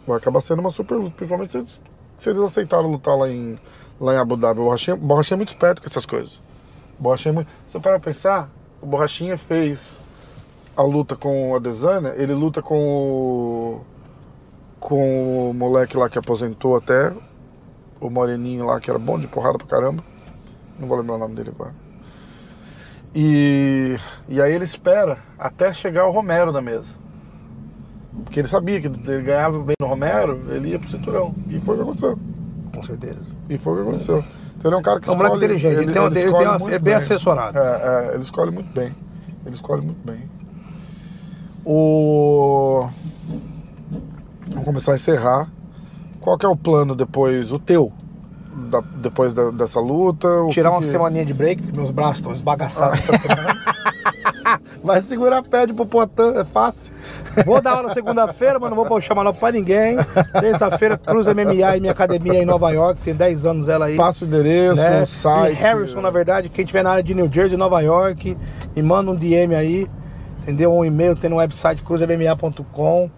Vai 0.06 0.18
acabar 0.18 0.42
sendo 0.42 0.60
uma 0.60 0.70
super 0.70 0.96
luta. 0.96 1.16
Principalmente 1.16 1.52
se 1.52 1.58
eles, 1.58 1.84
se 2.18 2.30
eles 2.30 2.42
aceitaram 2.42 2.90
lutar 2.90 3.18
lá 3.18 3.30
em, 3.30 3.58
lá 4.00 4.14
em 4.14 4.18
Abu 4.18 4.38
Dhabi. 4.38 4.60
O 4.60 4.66
Borrachinha, 4.66 4.96
Borrachinha 4.96 5.36
é 5.36 5.40
muito 5.40 5.50
esperto 5.50 5.82
com 5.82 5.88
essas 5.88 6.06
coisas. 6.06 6.42
O 7.00 7.04
Borrachinha 7.04 7.32
é 7.32 7.36
muito. 7.36 7.48
Você 7.66 7.80
para 7.80 8.00
pensar, 8.00 8.50
o 8.82 8.86
Borrachinha 8.86 9.38
fez 9.38 9.98
a 10.76 10.84
luta 10.84 11.16
com 11.16 11.52
o 11.52 11.56
Adesanya, 11.56 12.14
ele 12.18 12.34
luta 12.34 12.62
com 12.62 12.78
o. 12.78 13.82
com 14.88 15.50
o 15.50 15.54
moleque 15.56 15.98
lá 15.98 16.08
que 16.08 16.20
aposentou 16.20 16.78
até, 16.78 17.12
o 18.00 18.08
Moreninho 18.08 18.68
lá, 18.68 18.80
que 18.80 18.88
era 18.88 19.00
bom 19.00 19.18
de 19.18 19.28
porrada 19.28 19.58
pra 19.58 19.66
caramba. 19.66 20.04
Não 20.80 20.88
vou 20.88 20.96
lembrar 20.96 21.16
o 21.16 21.18
nome 21.18 21.34
dele 21.34 21.50
agora. 21.56 21.74
E, 23.16 23.98
e 24.30 24.40
aí 24.40 24.54
ele 24.54 24.64
espera 24.66 25.18
até 25.40 25.74
chegar 25.74 26.06
o 26.06 26.12
Romero 26.12 26.52
na 26.52 26.62
mesa. 26.62 26.94
Porque 28.26 28.40
ele 28.40 28.48
sabia 28.48 28.80
que 28.80 28.86
ele 28.86 29.22
ganhava 29.24 29.58
bem 29.60 29.74
no 29.80 29.88
Romero, 29.88 30.40
ele 30.52 30.70
ia 30.70 30.78
pro 30.80 30.88
cinturão. 30.88 31.34
E 31.50 31.60
foi 31.60 31.74
o 31.74 31.78
que 31.78 31.84
aconteceu. 31.84 32.20
Com 32.76 32.84
certeza. 32.84 33.36
E 33.50 33.58
foi 33.58 33.74
o 33.74 33.76
que 33.78 33.82
aconteceu. 33.90 34.24
Então 34.58 34.70
ele 34.70 34.76
é 34.76 34.78
um 34.78 34.84
cara 34.84 35.00
que 35.00 35.10
É 35.10 35.12
um 35.12 35.16
escolhe- 35.16 35.36
inteligente, 35.38 35.74
ele 35.82 35.92
tem 35.92 36.04
ele 36.04 36.14
tem 36.14 36.26
escolhe 36.26 36.46
uma- 36.46 36.60
muito 36.60 36.76
é 36.76 36.80
bem 36.80 36.94
assessorado. 36.94 37.58
É, 37.58 37.62
é, 38.12 38.14
ele 38.14 38.22
escolhe 38.24 38.52
muito 38.52 38.72
bem. 38.72 38.96
Ele 39.46 39.56
escolhe 39.56 39.82
muito 39.82 40.06
bem. 40.06 40.30
O... 41.66 42.88
Vamos 44.56 44.66
começar 44.66 44.94
a 44.94 44.96
encerrar. 44.96 45.50
Qual 46.22 46.38
que 46.38 46.46
é 46.46 46.50
o 46.50 46.56
plano 46.56 46.96
depois, 46.96 47.52
o 47.52 47.60
teu? 47.60 47.92
Da- 48.72 48.82
depois 48.96 49.34
da- 49.34 49.52
dessa 49.52 49.80
luta? 49.80 50.28
Tirar 50.50 50.70
que 50.70 50.76
uma 50.76 50.82
que- 50.82 50.88
semaninha 50.88 51.26
de 51.26 51.34
break, 51.34 51.62
porque 51.62 51.78
meus 51.78 51.92
braços 51.92 52.18
estão 52.18 52.32
esbagaçados 52.32 53.00
essa 53.00 53.18
semana. 53.18 53.56
Vai 54.84 55.02
segurar 55.02 55.42
pede 55.44 55.74
pro 55.74 55.86
Poitin, 55.86 56.38
é 56.38 56.44
fácil. 56.46 56.94
Vou 57.46 57.60
dar 57.62 57.74
aula 57.78 57.94
segunda-feira, 57.94 58.60
mas 58.60 58.70
não 58.70 58.84
vou 58.86 59.02
chamar 59.02 59.24
não 59.24 59.34
pra 59.34 59.52
ninguém. 59.52 59.98
Terça-feira, 60.40 60.98
Cruz 60.98 61.28
MMA 61.28 61.76
e 61.78 61.80
minha 61.80 61.92
academia 61.92 62.42
em 62.42 62.46
Nova 62.46 62.70
York, 62.72 63.02
tem 63.02 63.14
10 63.16 63.46
anos 63.46 63.68
ela 63.68 63.86
aí. 63.86 63.98
Passa 63.98 64.24
o 64.24 64.28
endereço, 64.28 64.82
né? 64.82 65.02
o 65.02 65.06
site. 65.08 65.52
E 65.54 65.56
Harrison, 65.56 66.00
na 66.02 66.10
verdade, 66.12 66.48
quem 66.50 66.64
tiver 66.64 66.84
na 66.84 66.92
área 66.92 67.04
de 67.04 67.14
New 67.14 67.30
Jersey, 67.32 67.58
Nova 67.58 67.82
York, 67.82 68.38
me 68.76 68.82
manda 68.82 69.12
um 69.12 69.16
DM 69.16 69.54
aí, 69.56 69.88
entendeu? 70.44 70.72
Um 70.72 70.86
e-mail, 70.86 71.16
tem 71.16 71.30
no 71.30 71.38
website 71.38 71.82
cruzmma.com. 71.82 73.10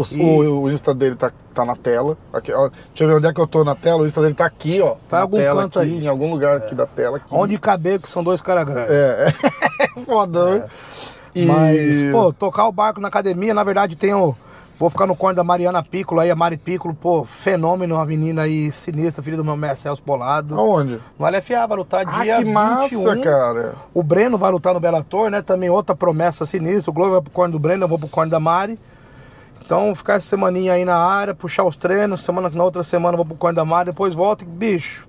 O, 0.00 0.16
E- 0.16 0.48
o, 0.48 0.60
o 0.62 0.70
Insta 0.70 0.94
dele 0.94 1.16
tá, 1.16 1.30
tá 1.54 1.64
na 1.64 1.74
tela. 1.76 2.16
Aqui, 2.32 2.52
ó, 2.52 2.68
deixa 2.68 3.04
eu 3.04 3.08
ver 3.08 3.14
onde 3.16 3.26
é 3.26 3.32
que 3.32 3.40
eu 3.40 3.46
tô 3.46 3.64
na 3.64 3.74
tela. 3.74 4.02
O 4.02 4.06
Insta 4.06 4.20
dele 4.22 4.34
tá 4.34 4.46
aqui, 4.46 4.80
ó. 4.80 4.94
Tá 5.08 5.16
em 5.16 5.18
na 5.18 5.20
algum 5.22 5.36
tela 5.38 5.62
canto 5.62 5.80
aqui, 5.80 5.90
aí. 5.90 6.04
Em 6.04 6.08
algum 6.08 6.30
lugar 6.30 6.56
aqui 6.58 6.74
da 6.74 6.86
tela. 6.86 7.16
Aqui. 7.18 7.26
Onde 7.30 7.58
caber, 7.58 8.00
que 8.00 8.08
são 8.08 8.22
dois 8.22 8.40
caras 8.42 8.64
grandes. 8.64 8.90
É, 8.90 9.28
é 9.80 9.88
foda, 10.04 10.46
né? 10.60 10.64
E- 11.34 11.44
Mas, 11.46 12.00
pô, 12.10 12.32
tocar 12.32 12.66
o 12.66 12.72
barco 12.72 13.00
na 13.00 13.08
academia, 13.08 13.52
na 13.54 13.62
verdade 13.64 13.96
tem 13.96 14.14
o. 14.14 14.34
Vou 14.80 14.88
ficar 14.88 15.08
no 15.08 15.16
corner 15.16 15.34
da 15.34 15.42
Mariana 15.42 15.82
Piccolo 15.82 16.20
aí, 16.20 16.30
a 16.30 16.36
Mari 16.36 16.56
Piccolo, 16.56 16.94
pô, 16.94 17.24
fenômeno, 17.24 17.96
uma 17.96 18.06
menina 18.06 18.42
aí 18.42 18.70
sinistra, 18.70 19.20
filha 19.24 19.36
do 19.36 19.44
meu 19.44 19.56
mestre 19.56 19.80
Celso 19.82 20.00
Polado. 20.00 20.54
Aonde? 20.56 21.00
No 21.18 21.26
LFA 21.28 21.66
vai 21.66 21.76
lutar 21.78 22.04
Ah, 22.06 22.22
dia 22.22 22.38
que 22.38 22.44
massa, 22.44 23.14
21. 23.16 23.20
cara. 23.20 23.74
O 23.92 24.04
Breno 24.04 24.38
vai 24.38 24.52
lutar 24.52 24.72
no 24.72 24.78
Bellator, 24.78 25.30
né? 25.30 25.42
Também 25.42 25.68
outra 25.68 25.96
promessa 25.96 26.46
sinistra. 26.46 26.92
O 26.92 26.94
Glover 26.94 27.14
vai 27.14 27.22
pro 27.22 27.32
corner 27.32 27.50
do 27.50 27.58
Breno, 27.58 27.82
eu 27.82 27.88
vou 27.88 27.98
pro 27.98 28.06
corner 28.06 28.30
da 28.30 28.38
Mari. 28.38 28.78
Então, 29.68 29.94
ficar 29.94 30.14
essa 30.14 30.26
semaninha 30.26 30.72
aí 30.72 30.82
na 30.82 30.96
área, 30.96 31.34
puxar 31.34 31.62
os 31.64 31.76
treinos. 31.76 32.24
Semana, 32.24 32.48
na 32.48 32.64
outra 32.64 32.82
semana 32.82 33.18
vou 33.18 33.26
pro 33.26 33.34
corner 33.36 33.54
da 33.56 33.66
Mari, 33.66 33.90
depois 33.90 34.14
volto 34.14 34.40
e, 34.40 34.46
bicho, 34.46 35.06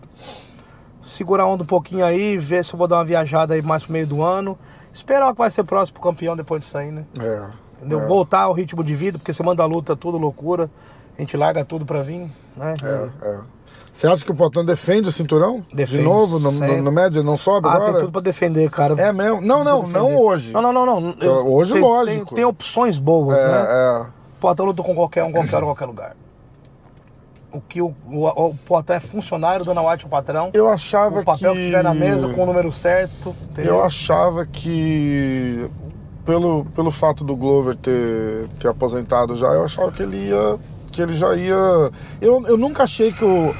segurar 1.02 1.44
a 1.44 1.48
onda 1.48 1.64
um 1.64 1.66
pouquinho 1.66 2.04
aí, 2.04 2.38
ver 2.38 2.66
se 2.66 2.74
eu 2.74 2.78
vou 2.78 2.86
dar 2.86 2.98
uma 2.98 3.06
viajada 3.06 3.54
aí 3.54 3.62
mais 3.62 3.84
pro 3.86 3.94
meio 3.94 4.06
do 4.06 4.22
ano. 4.22 4.60
Esperar 4.94 5.30
o 5.30 5.32
que 5.32 5.38
vai 5.38 5.50
ser 5.50 5.64
próximo 5.64 6.02
campeão 6.02 6.36
depois 6.36 6.62
disso 6.62 6.78
aí, 6.78 6.92
né? 6.92 7.06
É. 7.22 7.42
Entendeu? 7.78 8.02
é, 8.02 8.06
Voltar 8.06 8.42
ao 8.42 8.52
ritmo 8.54 8.84
de 8.84 8.94
vida, 8.94 9.18
porque 9.18 9.32
semana 9.32 9.56
da 9.56 9.66
luta 9.66 9.94
é 9.94 9.96
tudo 9.96 10.18
loucura. 10.18 10.70
A 11.18 11.22
gente 11.22 11.38
larga 11.38 11.64
tudo 11.64 11.86
pra 11.86 12.02
vir, 12.04 12.30
né? 12.58 12.76
É, 12.84 13.28
é. 13.30 13.40
Você 13.94 14.08
acha 14.08 14.26
que 14.26 14.32
o 14.32 14.36
Poitin 14.36 14.66
defende 14.66 15.08
o 15.08 15.12
cinturão? 15.14 15.64
Defende, 15.74 16.00
De 16.00 16.04
novo, 16.04 16.38
no, 16.38 16.52
no, 16.52 16.82
no 16.82 16.92
médio? 16.92 17.24
Não 17.24 17.38
sobe 17.38 17.66
Ah, 17.70 17.76
agora? 17.76 17.92
tem 17.94 18.02
tudo 18.02 18.12
pra 18.12 18.22
defender, 18.22 18.70
cara. 18.70 18.94
É 19.02 19.14
mesmo? 19.14 19.40
Não, 19.40 19.64
não, 19.64 19.88
não 19.88 20.18
hoje. 20.18 20.52
Não, 20.52 20.62
não, 20.62 20.74
não, 20.74 20.86
não. 21.00 21.16
Eu- 21.22 21.48
Hoje, 21.54 21.72
tem, 21.74 21.82
lógico. 21.82 22.26
Tem, 22.26 22.36
tem 22.36 22.44
opções 22.44 23.00
boas, 23.00 23.38
É, 23.38 23.48
né? 23.48 23.68
é. 23.70 24.19
Poitin 24.40 24.62
luta 24.64 24.84
com 24.84 24.96
qualquer 24.96 25.24
um, 25.24 25.32
qualquer 25.32 25.56
hora, 25.58 25.66
qualquer 25.66 25.86
lugar. 25.86 26.16
O 27.52 27.60
que 27.60 27.82
o, 27.82 27.94
o, 28.08 28.28
o 28.28 28.56
Poitin 28.66 28.94
é 28.94 29.00
funcionário, 29.00 29.66
Dona 29.66 29.82
White 29.82 30.04
é 30.04 30.08
o 30.08 30.10
patrão. 30.10 30.50
Eu 30.54 30.70
achava 30.70 31.22
O 31.22 31.26
papel 31.26 31.54
que... 31.54 31.58
que... 31.60 31.66
tiver 31.66 31.84
na 31.84 31.94
mesa 31.94 32.28
com 32.30 32.44
o 32.44 32.46
número 32.46 32.72
certo. 32.72 33.36
entendeu? 33.50 33.76
Eu 33.76 33.84
achava 33.84 34.46
que, 34.46 35.68
pelo, 36.26 36.66
pelo 36.76 36.92
fato 36.92 37.24
do 37.24 37.36
Glover 37.36 37.76
ter, 37.76 38.48
ter 38.60 38.68
aposentado 38.68 39.36
já, 39.36 39.48
eu 39.48 39.64
achava 39.64 39.92
que 39.92 40.04
ele 40.04 40.30
ia. 40.30 40.60
que 40.92 41.02
ele 41.02 41.16
já 41.16 41.34
ia. 41.36 41.56
Eu, 42.22 42.46
eu 42.46 42.56
nunca 42.58 42.84
achei 42.84 43.12
que 43.12 43.26
o, 43.26 43.56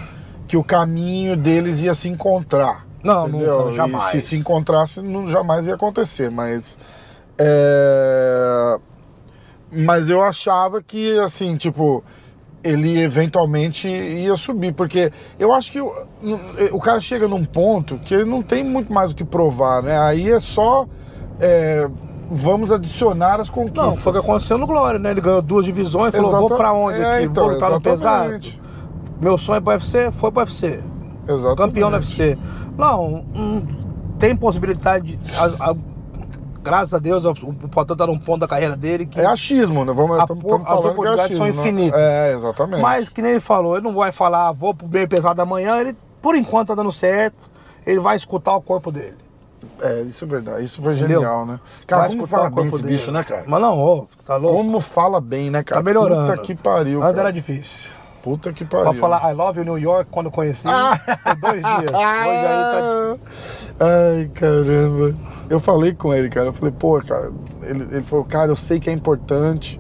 que 0.48 0.56
o 0.56 0.64
caminho 0.64 1.36
deles 1.36 1.82
ia 1.82 1.96
se 1.96 2.08
encontrar. 2.10 2.86
Não, 3.04 3.28
entendeu? 3.28 3.60
nunca, 3.60 3.72
E 3.72 3.76
jamais. 3.76 4.04
se 4.04 4.22
se 4.22 4.36
encontrasse, 4.36 5.02
não, 5.02 5.26
jamais 5.26 5.66
ia 5.66 5.74
acontecer, 5.74 6.30
mas. 6.30 6.78
é, 7.40 8.78
Mas 9.72 10.10
eu 10.10 10.22
achava 10.22 10.82
que, 10.82 11.18
assim, 11.20 11.56
tipo, 11.56 12.04
ele 12.64 13.00
eventualmente 13.02 13.88
ia 13.88 14.36
subir, 14.36 14.74
porque 14.74 15.12
eu 15.38 15.54
acho 15.54 15.72
que 15.72 15.80
o, 15.80 15.92
o 16.72 16.80
cara 16.80 17.00
chega 17.00 17.28
num 17.28 17.46
ponto 17.46 17.98
que 18.00 18.14
ele 18.14 18.26
não 18.26 18.42
tem 18.42 18.64
muito 18.64 18.92
mais 18.92 19.12
o 19.12 19.16
que 19.16 19.24
provar, 19.24 19.84
né? 19.84 19.98
Aí 20.00 20.32
é 20.32 20.40
só. 20.40 20.86
é, 21.40 21.88
vamos 22.32 22.72
adicionar 22.72 23.40
as 23.40 23.50
conquistas. 23.50 23.96
Não, 23.96 24.02
foi 24.02 24.12
o 24.12 24.14
que 24.16 24.22
aconteceu 24.22 24.58
no 24.58 24.68
Glória, 24.68 25.00
né? 25.00 25.12
Ele 25.12 25.22
ganhou 25.22 25.42
duas 25.42 25.66
divisões, 25.66 26.14
falou, 26.14 26.32
vou 26.48 26.58
pra 26.58 26.74
onde 26.74 27.00
É, 27.00 27.16
aqui? 27.18 27.26
então, 27.26 27.46
vou 27.46 27.54
lutar 27.54 27.72
no 27.72 27.82
pesado. 27.82 28.40
Meu 29.22 29.38
sonho 29.38 29.58
é 29.58 29.62
pro 29.62 29.72
UFC, 29.74 30.12
foi 30.12 30.32
pro 30.32 30.42
UFC. 30.42 30.84
Exatamente. 31.28 31.58
Campeão 31.58 31.90
do 31.92 31.96
UFC. 31.98 32.38
Não, 32.78 33.26
hum, 33.36 33.62
tem 34.20 34.36
possibilidade, 34.36 35.16
de- 35.18 35.36
a- 35.36 35.72
a- 35.72 35.76
graças 36.64 36.94
a 36.94 37.00
Deus, 37.00 37.26
o, 37.26 37.32
o 37.32 37.54
Poitin 37.70 37.96
tá 37.96 38.08
num 38.08 38.18
ponto 38.20 38.40
da 38.42 38.48
carreira 38.48 38.76
dele 38.76 39.06
que 39.06 39.20
É 39.20 39.26
achismo, 39.26 39.84
né? 39.86 39.94
Vamos, 39.94 40.18
A 40.20 40.22
estamos 40.24 40.44
por- 40.44 40.62
as 40.62 40.68
é 40.70 40.74
oportunidades 40.74 41.38
são 41.38 41.46
achismo. 41.46 41.62
né? 41.64 41.70
infinitas. 41.70 42.00
É, 42.00 42.34
exatamente. 42.34 42.82
Mas 42.82 43.10
que 43.10 43.22
nem 43.22 43.32
ele 43.32 43.40
falou, 43.40 43.76
ele 43.76 43.84
não 43.84 43.94
vai 43.94 44.12
falar, 44.12 44.48
"Ah, 44.48 44.52
vou 44.52 44.74
pro 44.74 44.88
meio 44.88 45.08
pesado 45.08 45.42
amanhã, 45.42 45.78
ele 45.80 45.96
por 46.22 46.36
enquanto 46.36 46.68
tá 46.70 46.76
dando 46.76 46.92
certo, 46.92 47.50
ele 47.88 48.00
vai 48.00 48.16
escutar 48.18 48.56
o 48.56 48.62
corpo 48.62 48.92
dele. 48.92 49.16
É, 49.82 50.02
isso 50.02 50.24
é 50.26 50.28
verdade. 50.28 50.64
Isso 50.64 50.82
foi 50.82 50.94
Entendeu? 50.94 51.20
genial, 51.22 51.46
né? 51.46 51.60
Cara, 51.88 52.02
vai 52.04 52.10
como 52.12 52.24
escutar 52.24 52.38
fala 52.38 52.50
o 52.50 52.52
bem 52.56 52.64
corpo 52.66 52.76
esse 52.78 52.84
dele. 52.84 52.96
bicho, 52.98 53.12
né, 53.12 53.24
cara? 53.24 53.44
Mas 53.48 53.62
não, 53.62 53.78
ô, 53.78 54.08
tá 54.26 54.36
louco? 54.38 54.58
Como 54.58 54.80
fala 54.82 55.20
bem, 55.22 55.50
né, 55.50 55.64
cara? 55.64 55.82
Tá 55.82 55.86
melhorando. 55.86 56.32
Puta 56.32 56.42
que 56.44 56.56
pariu. 56.56 57.00
Antes 57.02 57.16
cara. 57.16 57.28
era 57.30 57.34
difícil. 57.34 57.90
Puta 58.22 58.52
que 58.52 58.66
pariu. 58.66 58.92
Pra 58.92 58.94
falar 59.00 59.32
I 59.32 59.34
love 59.34 59.60
you 59.60 59.66
New 59.66 59.78
York 59.78 60.10
quando 60.12 60.30
conheci, 60.30 60.68
foi 61.24 61.36
dois 61.36 61.62
dias. 61.62 61.92
Hoje 61.94 61.96
aí 61.96 63.18
tá 63.78 63.86
Ai, 63.86 64.30
caramba. 64.34 65.16
Eu 65.50 65.60
falei 65.60 65.94
com 65.94 66.14
ele, 66.14 66.30
cara. 66.30 66.48
Eu 66.48 66.54
falei, 66.54 66.74
pô, 66.78 67.00
cara. 67.02 67.32
Ele, 67.64 67.84
ele 67.92 68.02
falou, 68.04 68.24
cara, 68.26 68.52
eu 68.52 68.56
sei 68.56 68.80
que 68.80 68.90
é 68.90 68.94
importante, 68.94 69.80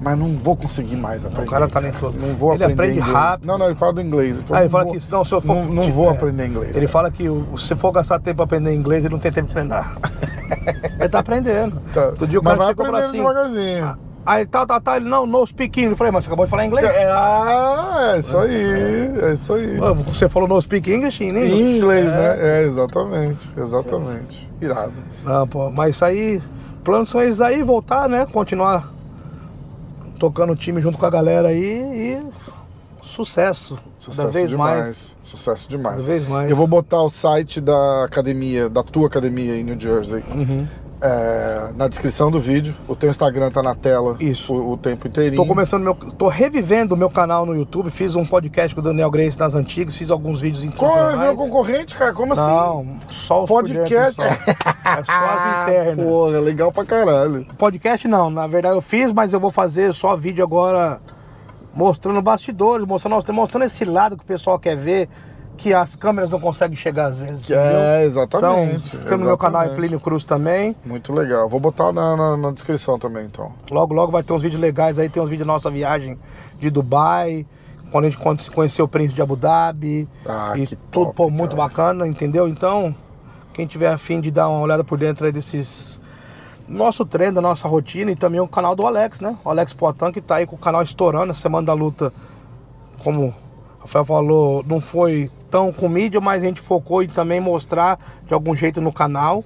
mas 0.00 0.16
não 0.18 0.36
vou 0.36 0.56
conseguir 0.56 0.96
mais 0.96 1.24
aprender. 1.24 1.50
cara 1.50 1.64
é 1.64 1.68
talentoso. 1.68 2.18
Não 2.18 2.34
vou 2.34 2.54
Ele 2.54 2.64
aprender 2.64 2.82
aprende 2.82 2.98
inglês. 2.98 3.14
rápido. 3.16 3.46
Não, 3.46 3.58
não, 3.58 3.66
ele 3.66 3.74
fala 3.76 3.92
do 3.94 4.00
inglês. 4.02 4.36
Ele 4.36 4.44
Ah, 4.50 4.60
ele 4.60 4.68
fala 4.68 4.84
não 4.84 4.92
que 4.92 4.98
vou- 4.98 5.06
se 5.06 5.10
não, 5.12 5.24
se 5.24 5.32
eu 5.34 5.40
for. 5.40 5.54
Não, 5.56 5.64
não 5.66 5.92
vou 5.92 6.08
é, 6.08 6.12
aprender 6.12 6.46
inglês. 6.46 6.70
Ele 6.76 6.86
cara. 6.86 6.88
fala 6.88 7.10
que 7.10 7.28
o- 7.28 7.56
se 7.58 7.74
for 7.76 7.92
gastar 7.92 8.18
tempo 8.20 8.36
pra 8.36 8.44
aprender 8.44 8.74
inglês, 8.74 9.04
ele 9.04 9.14
não 9.14 9.20
tem 9.20 9.32
tempo 9.32 9.46
de 9.48 9.52
treinar. 9.54 9.96
ele 11.00 11.08
tá 11.08 11.18
aprendendo. 11.20 11.80
Tá. 11.94 12.06
Outro 12.08 12.26
dia 12.26 12.38
o 12.40 12.44
Mas 12.44 12.52
cara 12.52 12.64
vai 12.64 12.68
chegou 12.68 12.86
aprendendo 12.86 13.06
assim. 13.08 13.16
devagarzinho. 13.18 14.09
Aí 14.24 14.46
tá, 14.46 14.66
tá, 14.66 14.80
tá, 14.80 14.96
ele 14.96 15.08
não, 15.08 15.26
no 15.26 15.44
speak 15.46 15.80
English. 15.80 15.92
Eu 15.92 15.96
falei, 15.96 16.12
mas 16.12 16.24
você 16.24 16.28
acabou 16.28 16.44
de 16.44 16.50
falar 16.50 16.66
inglês? 16.66 16.86
É, 16.86 17.10
ah, 17.10 18.12
é 18.14 18.18
isso 18.18 18.36
aí. 18.36 19.20
É 19.22 19.32
isso 19.32 19.52
aí. 19.52 19.78
Você 20.06 20.28
falou 20.28 20.48
no 20.48 20.60
speak 20.60 20.92
English 20.92 21.24
em 21.24 21.28
inglês? 21.30 21.52
Em 21.52 21.76
inglês, 21.78 22.12
né? 22.12 22.36
É, 22.38 22.62
exatamente. 22.64 23.50
Exatamente. 23.56 24.50
Irado. 24.60 24.94
Não, 25.24 25.48
pô, 25.48 25.70
mas 25.70 25.96
isso 25.96 26.04
aí, 26.04 26.42
planos 26.84 27.08
são 27.08 27.22
esses 27.22 27.40
aí, 27.40 27.62
voltar, 27.62 28.08
né? 28.08 28.26
Continuar 28.26 28.92
tocando 30.18 30.52
o 30.52 30.56
time 30.56 30.82
junto 30.82 30.98
com 30.98 31.06
a 31.06 31.10
galera 31.10 31.48
aí 31.48 31.64
e 31.64 32.22
sucesso. 33.02 33.78
Sucesso 33.96 34.18
cada 34.18 34.30
vez 34.30 34.50
demais. 34.50 34.80
mais. 34.80 35.16
Sucesso 35.22 35.68
demais. 35.68 35.96
Cada 35.96 36.06
vez 36.08 36.28
mais. 36.28 36.50
Eu 36.50 36.56
vou 36.56 36.66
botar 36.66 37.02
o 37.02 37.08
site 37.08 37.60
da 37.60 38.04
academia, 38.04 38.68
da 38.68 38.82
tua 38.82 39.06
academia 39.06 39.56
em 39.56 39.64
New 39.64 39.80
Jersey. 39.80 40.22
Uhum. 40.30 40.66
É, 41.02 41.70
na 41.76 41.88
descrição 41.88 42.30
do 42.30 42.38
vídeo. 42.38 42.74
O 42.86 42.94
teu 42.94 43.08
Instagram 43.08 43.50
tá 43.50 43.62
na 43.62 43.74
tela 43.74 44.16
Isso. 44.20 44.52
O, 44.52 44.72
o 44.72 44.76
tempo 44.76 45.08
inteirinho. 45.08 45.40
Tô 45.42 45.46
começando 45.48 45.82
meu. 45.82 45.94
tô 45.94 46.28
revivendo 46.28 46.94
o 46.94 46.98
meu 46.98 47.08
canal 47.08 47.46
no 47.46 47.54
YouTube, 47.54 47.90
fiz 47.90 48.14
um 48.14 48.24
podcast 48.24 48.74
com 48.74 48.80
o 48.80 48.84
Daniel 48.84 49.10
Grace 49.10 49.38
nas 49.38 49.54
antigas, 49.54 49.96
fiz 49.96 50.10
alguns 50.10 50.40
vídeos 50.40 50.62
Qual 50.76 50.90
é 50.90 50.94
o 50.94 51.06
institucionais. 51.06 51.36
concorrente, 51.38 51.96
cara? 51.96 52.12
Como 52.12 52.32
assim? 52.32 52.42
Não, 52.42 52.86
só 53.08 53.44
os 53.44 53.48
Podcast. 53.48 54.14
só. 54.14 54.22
É 54.24 55.04
só 55.04 55.12
as 55.12 55.62
internas. 55.62 56.06
Porra, 56.06 56.40
legal 56.40 56.70
pra 56.72 56.84
caralho. 56.84 57.46
Podcast 57.56 58.06
não, 58.06 58.28
na 58.30 58.46
verdade 58.46 58.74
eu 58.74 58.82
fiz, 58.82 59.12
mas 59.12 59.32
eu 59.32 59.40
vou 59.40 59.50
fazer 59.50 59.94
só 59.94 60.16
vídeo 60.16 60.44
agora 60.44 61.00
mostrando 61.74 62.20
bastidores, 62.20 62.86
mostrando, 62.86 63.32
mostrando 63.32 63.64
esse 63.64 63.84
lado 63.84 64.16
que 64.16 64.24
o 64.24 64.26
pessoal 64.26 64.58
quer 64.58 64.76
ver, 64.76 65.08
que 65.60 65.74
as 65.74 65.94
câmeras 65.94 66.30
não 66.30 66.40
conseguem 66.40 66.74
chegar 66.74 67.06
às 67.08 67.18
vezes. 67.18 67.44
Que 67.44 67.52
é, 67.52 67.58
Então, 67.58 68.00
exatamente. 68.06 68.76
inscreva 68.78 69.18
no 69.18 69.24
meu 69.26 69.36
canal 69.36 69.62
é. 69.64 69.68
Plínio 69.68 70.00
Cruz 70.00 70.24
também. 70.24 70.74
Muito 70.86 71.12
legal. 71.12 71.50
Vou 71.50 71.60
botar 71.60 71.92
na, 71.92 72.16
na- 72.16 72.36
na 72.38 72.50
descrição 72.50 72.98
também, 72.98 73.26
então. 73.26 73.52
Logo, 73.70 73.92
logo 73.92 74.10
vai 74.10 74.22
ter 74.22 74.32
uns 74.32 74.42
vídeos 74.42 74.58
legais 74.60 74.98
aí, 74.98 75.10
tem 75.10 75.22
uns 75.22 75.28
vídeos 75.28 75.46
da 75.46 75.52
nossa 75.52 75.70
viagem 75.70 76.18
de 76.58 76.70
Dubai, 76.70 77.44
quando 77.92 78.06
a 78.06 78.08
gente 78.08 78.18
con- 78.18 78.36
conheceu 78.54 78.86
o 78.86 78.88
príncipe 78.88 79.16
de 79.16 79.22
Abu 79.22 79.36
Dhabi. 79.36 80.08
Ah, 80.26 80.54
e 80.56 80.66
que 80.66 80.76
tudo, 80.76 81.06
top, 81.06 81.16
pô, 81.16 81.30
muito 81.30 81.54
cara. 81.54 81.68
bacana, 81.68 82.08
entendeu? 82.08 82.48
Então, 82.48 82.94
quem 83.52 83.66
tiver 83.66 83.92
afim 83.92 84.18
de 84.18 84.30
dar 84.30 84.48
uma 84.48 84.60
olhada 84.60 84.82
por 84.82 84.98
dentro 84.98 85.26
aí 85.26 85.32
desses. 85.32 86.00
Nosso 86.66 87.04
treino, 87.04 87.34
da 87.34 87.40
nossa 87.42 87.68
rotina 87.68 88.12
e 88.12 88.16
também 88.16 88.40
o 88.40 88.48
canal 88.48 88.74
do 88.74 88.86
Alex, 88.86 89.20
né? 89.20 89.36
O 89.44 89.50
Alex 89.50 89.72
Poitin, 89.74 90.10
que 90.12 90.20
tá 90.22 90.36
aí 90.36 90.46
com 90.46 90.54
o 90.56 90.58
canal 90.58 90.82
estourando, 90.82 91.32
a 91.32 91.34
Semana 91.34 91.66
da 91.66 91.74
Luta, 91.74 92.12
como 93.02 93.26
o 93.26 93.34
Rafael 93.80 94.04
falou, 94.04 94.64
não 94.66 94.80
foi 94.80 95.28
tão 95.50 95.72
com 95.72 95.88
mídia, 95.88 96.20
mas 96.20 96.42
a 96.42 96.46
gente 96.46 96.60
focou 96.60 97.02
em 97.02 97.08
também 97.08 97.40
mostrar 97.40 97.98
de 98.26 98.32
algum 98.32 98.54
jeito 98.54 98.80
no 98.80 98.92
canal. 98.92 99.44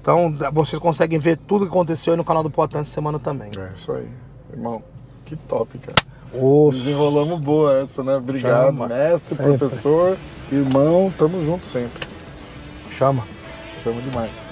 Então, 0.00 0.34
vocês 0.52 0.80
conseguem 0.80 1.18
ver 1.18 1.38
tudo 1.38 1.64
que 1.64 1.70
aconteceu 1.70 2.12
aí 2.12 2.16
no 2.16 2.24
canal 2.24 2.42
do 2.42 2.52
essa 2.74 2.84
semana 2.84 3.18
também. 3.18 3.50
É 3.56 3.72
isso 3.74 3.90
aí. 3.92 4.08
Irmão, 4.52 4.82
que 5.24 5.34
top, 5.36 5.78
cara. 5.78 5.96
Ô, 6.34 6.70
Desenrolamos 6.72 7.40
boa 7.40 7.80
essa, 7.80 8.02
né? 8.02 8.16
Obrigado, 8.16 8.66
Chama. 8.66 8.88
mestre, 8.88 9.36
Sempre. 9.36 9.56
professor, 9.56 10.16
irmão, 10.50 11.12
tamo 11.16 11.42
junto 11.44 11.66
sempre. 11.66 12.06
chama. 12.98 13.24
Chama 13.82 14.00
demais. 14.02 14.43